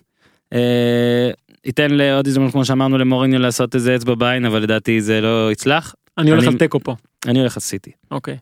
ייתן 1.66 1.90
לעוד 1.90 2.26
הזדמנות, 2.26 2.52
כמו 2.52 2.64
שאמרנו, 2.64 2.98
למוריניו 2.98 3.38
לעשות 3.38 3.74
איזה 3.74 3.96
אצבע 3.96 4.14
בעין, 4.14 4.44
אבל 4.44 4.62
לדעתי 4.62 5.00
זה 5.00 5.20
לא 5.20 5.52
יצלח. 5.52 5.94
אני 6.18 6.30
הולך 6.30 6.46
על 6.46 6.58
תיקו 6.58 6.80
פה. 6.80 6.94
אני 7.26 7.38
הולך 7.40 7.56
על 7.56 7.60
סיטי. 7.60 7.90
אוקיי. 8.10 8.36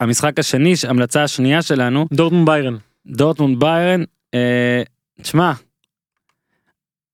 המשחק 0.00 0.38
השני, 0.38 0.74
המלצה 0.88 1.22
השנייה 1.22 1.62
שלנו, 1.62 2.06
דורטמונד 2.12 2.46
ביירן. 2.46 2.76
דורטמונד 3.06 3.60
ביירן, 3.60 4.04
אה, 4.34 4.82
תשמע, 5.22 5.52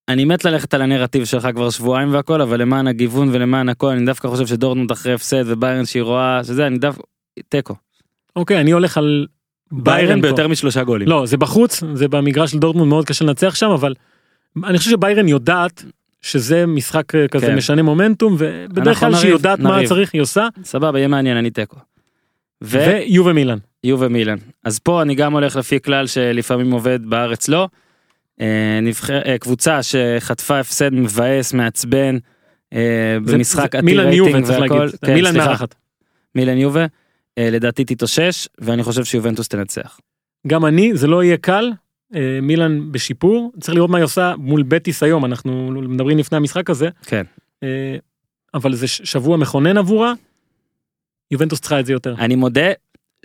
אני 0.09 0.25
מת 0.25 0.45
ללכת 0.45 0.75
על 0.75 0.83
הנרטיב 0.83 1.25
שלך 1.25 1.49
כבר 1.55 1.71
שבועיים 1.71 2.15
והכל, 2.15 2.43
אבל 2.43 2.61
למען 2.61 2.87
הגיוון 2.87 3.29
ולמען 3.33 3.69
הכל, 3.69 3.91
אני 3.91 4.07
דווקא 4.07 4.29
חושב 4.29 4.47
שדורטמונד 4.47 4.91
אחרי 4.91 5.13
הפסד 5.13 5.45
וביירן 5.47 5.85
שהיא 5.85 6.03
רואה, 6.03 6.45
שזה, 6.45 6.67
אני 6.67 6.79
דווקא, 6.79 7.03
תיקו. 7.49 7.75
אוקיי, 8.37 8.61
אני 8.61 8.71
הולך 8.71 8.99
על 8.99 9.27
ביירן. 9.73 10.21
ביותר 10.21 10.49
משלושה 10.49 10.85
גולים. 10.85 11.09
לא, 11.09 11.27
זה 11.27 11.37
בחוץ, 11.37 11.83
זה 11.95 12.09
במגרש 12.09 12.51
של 12.51 12.59
דורטמונד 12.59 12.89
מאוד 12.89 13.05
קשה 13.05 13.25
לנצח 13.25 13.55
שם, 13.55 13.71
אבל 13.71 13.95
אני 14.65 14.79
חושב 14.79 14.91
שביירן 14.91 15.29
יודעת 15.29 15.85
שזה 16.21 16.67
משחק 16.67 17.15
אה, 17.15 17.29
כזה 17.29 17.47
כן. 17.47 17.57
משנה 17.57 17.83
מומנטום, 17.83 18.37
ובדרך 18.39 19.01
כלל 19.01 19.13
שהיא 19.13 19.21
נריב, 19.21 19.33
יודעת 19.33 19.59
מה. 19.59 19.79
צריך 19.87 20.13
היא 20.13 20.23
עושה, 20.23 20.49
סבבה, 20.65 20.99
יהיה 20.99 21.09
מעניין, 21.09 21.37
אני 21.37 21.51
תיקו. 21.51 21.77
ויו 22.63 23.25
ומילן. 23.25 23.59
ויו 23.85 24.01
ומילן. 24.01 24.37
אז 24.65 24.79
פה 24.79 25.03
אני 25.03 25.15
גם 25.15 25.33
הולך 25.33 25.57
לפי 25.57 25.81
כלל 25.81 26.07
שלפעמים 26.07 26.71
עובד 26.71 27.07
בארץ 27.07 27.49
לא. 27.49 27.69
אה, 28.41 28.79
נבחר, 28.83 29.21
אה, 29.27 29.39
קבוצה 29.39 29.81
שחטפה 29.83 30.59
הפסד 30.59 30.95
מבאס, 30.95 31.53
מעצבן, 31.53 32.17
אה, 32.73 33.17
במשחק 33.27 33.75
עתיר 33.75 33.81
מילן 33.81 34.07
רייטינג 34.07 34.35
יובה 34.35 34.47
צריך 34.47 34.61
והכל. 34.61 34.75
להגיד, 34.75 34.97
כן, 35.05 35.15
מילן 35.15 35.31
סליחה, 35.31 35.47
מארחת. 35.47 35.75
מילן 36.35 36.59
יובה. 36.59 36.87
לדעתי 37.39 37.85
תתאושש, 37.85 38.49
ואני 38.59 38.83
חושב 38.83 39.05
שיובנטוס 39.05 39.49
תנצח. 39.49 40.01
גם 40.47 40.67
אני, 40.67 40.97
זה 40.97 41.07
לא 41.07 41.25
יהיה 41.25 41.37
קל, 41.37 41.73
מילן 42.43 42.93
בשיפור, 42.93 43.53
צריך 43.61 43.75
לראות 43.75 43.91
מה 43.91 43.99
היא 43.99 44.05
עושה 44.05 44.35
מול 44.39 44.63
בטיס 44.63 45.03
היום, 45.03 45.25
אנחנו 45.25 45.71
מדברים 45.71 46.19
לפני 46.19 46.37
המשחק 46.37 46.71
הזה, 46.71 46.89
כן. 47.07 47.23
אבל 48.55 48.75
זה 48.75 48.87
שבוע 48.89 49.37
מכונן 49.37 49.77
עבורה, 49.77 50.13
יובנטוס 51.31 51.61
צריכה 51.61 51.81
את 51.81 51.87
זה 51.87 51.93
יותר. 51.93 52.15
אני 52.19 52.35
מודה 52.35 52.73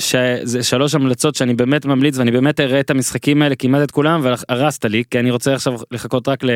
שזה 0.01 0.63
שלוש 0.63 0.95
המלצות 0.95 1.35
שאני 1.35 1.53
באמת 1.53 1.85
ממליץ 1.85 2.17
ואני 2.17 2.31
באמת 2.31 2.59
אראה 2.59 2.79
את 2.79 2.89
המשחקים 2.89 3.41
האלה 3.41 3.55
כמעט 3.55 3.83
את 3.83 3.91
כולם 3.91 4.21
והרסת 4.23 4.85
לי 4.85 5.03
כי 5.11 5.19
אני 5.19 5.31
רוצה 5.31 5.53
עכשיו 5.53 5.73
לחכות 5.91 6.27
רק 6.27 6.43
ל... 6.43 6.49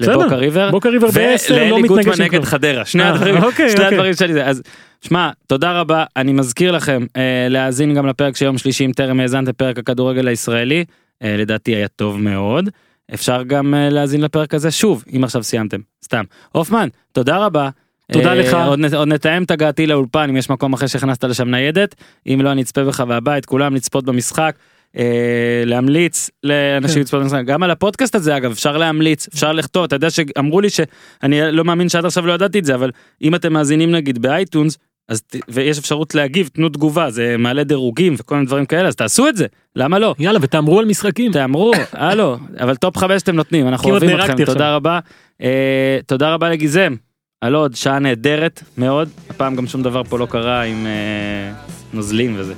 לבוקה 0.00 0.36
ריבר. 0.36 0.70
בוקר 0.70 0.88
ריבר 0.88 1.10
בעשר 1.10 1.54
לא 1.54 1.60
ולאלי 1.60 1.82
מתנגש 1.82 2.20
נגד. 2.20 2.44
חדרה 2.44 2.84
שני 2.84 3.02
אה, 3.02 3.08
הדברים 3.08 3.36
אוקיי, 3.36 3.70
שני 3.70 3.80
אוקיי. 3.80 3.86
הדברים 3.86 4.14
שלי 4.14 4.32
זה 4.32 4.46
אז 4.46 4.62
שמע 5.00 5.30
תודה 5.46 5.80
רבה 5.80 6.04
אני 6.16 6.32
מזכיר 6.32 6.72
לכם 6.72 7.06
אה, 7.16 7.46
להאזין 7.50 7.94
גם 7.94 8.06
לפרק 8.06 8.36
של 8.36 8.44
יום 8.44 8.58
שלישי 8.58 8.86
אם 8.86 8.92
טרם 8.92 9.20
האזנתם 9.20 9.52
פרק 9.52 9.78
הכדורגל 9.78 10.28
הישראלי 10.28 10.84
אה, 11.22 11.36
לדעתי 11.36 11.74
היה 11.74 11.88
טוב 11.88 12.20
מאוד 12.20 12.68
אפשר 13.14 13.42
גם 13.42 13.74
אה, 13.74 13.90
להאזין 13.90 14.20
לפרק 14.20 14.54
הזה 14.54 14.70
שוב 14.70 15.04
אם 15.16 15.24
עכשיו 15.24 15.42
סיימתם 15.42 15.80
סתם 16.04 16.24
הופמן 16.52 16.88
תודה 17.12 17.36
רבה. 17.36 17.68
תודה 18.12 18.28
אה, 18.28 18.34
לך. 18.34 18.56
עוד, 18.94 19.08
נתאם 19.08 19.42
את 19.42 19.50
הגעתי 19.50 19.86
לאולפן 19.86 20.28
אם 20.28 20.36
יש 20.36 20.50
מקום 20.50 20.72
אחרי 20.72 20.88
שהכנסת 20.88 21.24
לשם 21.24 21.48
ניידת 21.48 21.94
אם 22.26 22.40
לא 22.40 22.52
אני 22.52 22.62
אצפה 22.62 22.84
בך 22.84 23.04
והבית 23.08 23.46
כולם 23.46 23.74
לצפות 23.74 24.04
במשחק. 24.04 24.56
אה, 24.98 25.62
להמליץ 25.66 26.30
לאנשים 26.44 26.94
כן. 26.94 27.00
לצפות 27.00 27.22
במשחק 27.22 27.44
גם 27.44 27.62
על 27.62 27.70
הפודקאסט 27.70 28.14
הזה 28.14 28.36
אגב 28.36 28.50
אפשר 28.50 28.76
להמליץ 28.76 29.28
אפשר 29.34 29.52
לכתוב 29.52 29.84
אתה 29.84 29.96
יודע 29.96 30.10
שאמרו 30.10 30.60
לי 30.60 30.70
שאני 30.70 31.40
לא 31.52 31.64
מאמין 31.64 31.88
שעד 31.88 32.04
עכשיו 32.04 32.26
לא 32.26 32.32
ידעתי 32.32 32.58
את 32.58 32.64
זה 32.64 32.74
אבל 32.74 32.90
אם 33.22 33.34
אתם 33.34 33.52
מאזינים 33.52 33.90
נגיד 33.90 34.18
ב 34.22 34.30
iTunes 34.30 34.78
אז 35.08 35.22
ויש 35.48 35.78
אפשרות 35.78 36.14
להגיב 36.14 36.48
תנו 36.52 36.68
תגובה 36.68 37.10
זה 37.10 37.36
מעלה 37.38 37.64
דירוגים 37.64 38.14
וכל 38.18 38.34
מיני 38.34 38.46
דברים 38.46 38.66
כאלה 38.66 38.88
אז 38.88 38.96
תעשו 38.96 39.28
את 39.28 39.36
זה 39.36 39.46
למה 39.76 39.98
לא 39.98 40.14
יאללה 40.18 40.38
ותהמרו 40.42 40.78
על 40.78 40.84
משחקים. 40.84 41.32
תאמרו 41.32 41.72
הלו 41.92 42.36
אבל 42.60 42.76
טופ 42.76 42.96
חמש 42.96 43.22
אתם 43.22 43.36
נותנים 43.36 43.68
אנחנו 43.68 43.90
אוהבים 43.90 44.20
אתכם. 44.20 44.44
תודה 44.44 44.74
רבה 44.74 44.98
אה, 45.42 45.98
תודה 46.06 46.34
רבה 46.34 46.50
לגיזם 46.50 46.94
על 47.40 47.54
עוד 47.54 47.74
שעה 47.74 47.98
נהדרת 47.98 48.62
מאוד 48.78 49.08
הפעם 49.30 49.56
גם 49.56 49.66
שום 49.66 49.82
דבר 49.82 50.04
פה 50.04 50.18
לא 50.18 50.26
קרה 50.26 50.62
עם 50.62 50.86
אה, 50.86 51.52
נוזלים 51.92 52.34
וזה. 52.38 52.54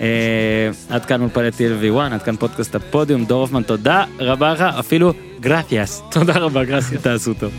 אה, 0.00 0.70
עד 0.90 1.04
כאן 1.04 1.20
אולפני 1.20 1.48
TLV1 1.48 2.12
עד 2.12 2.22
כאן 2.22 2.36
פודקאסט 2.36 2.74
הפודיום 2.74 3.24
דור 3.24 3.40
הופמן 3.40 3.62
תודה 3.62 4.04
רבה 4.18 4.52
לך 4.52 4.60
אפילו 4.60 5.12
גרטיאס 5.40 6.02
תודה 6.12 6.38
רבה, 6.38 6.64
גרסיה. 6.64 6.98
תעשו 7.00 7.34
טוב. 7.34 7.52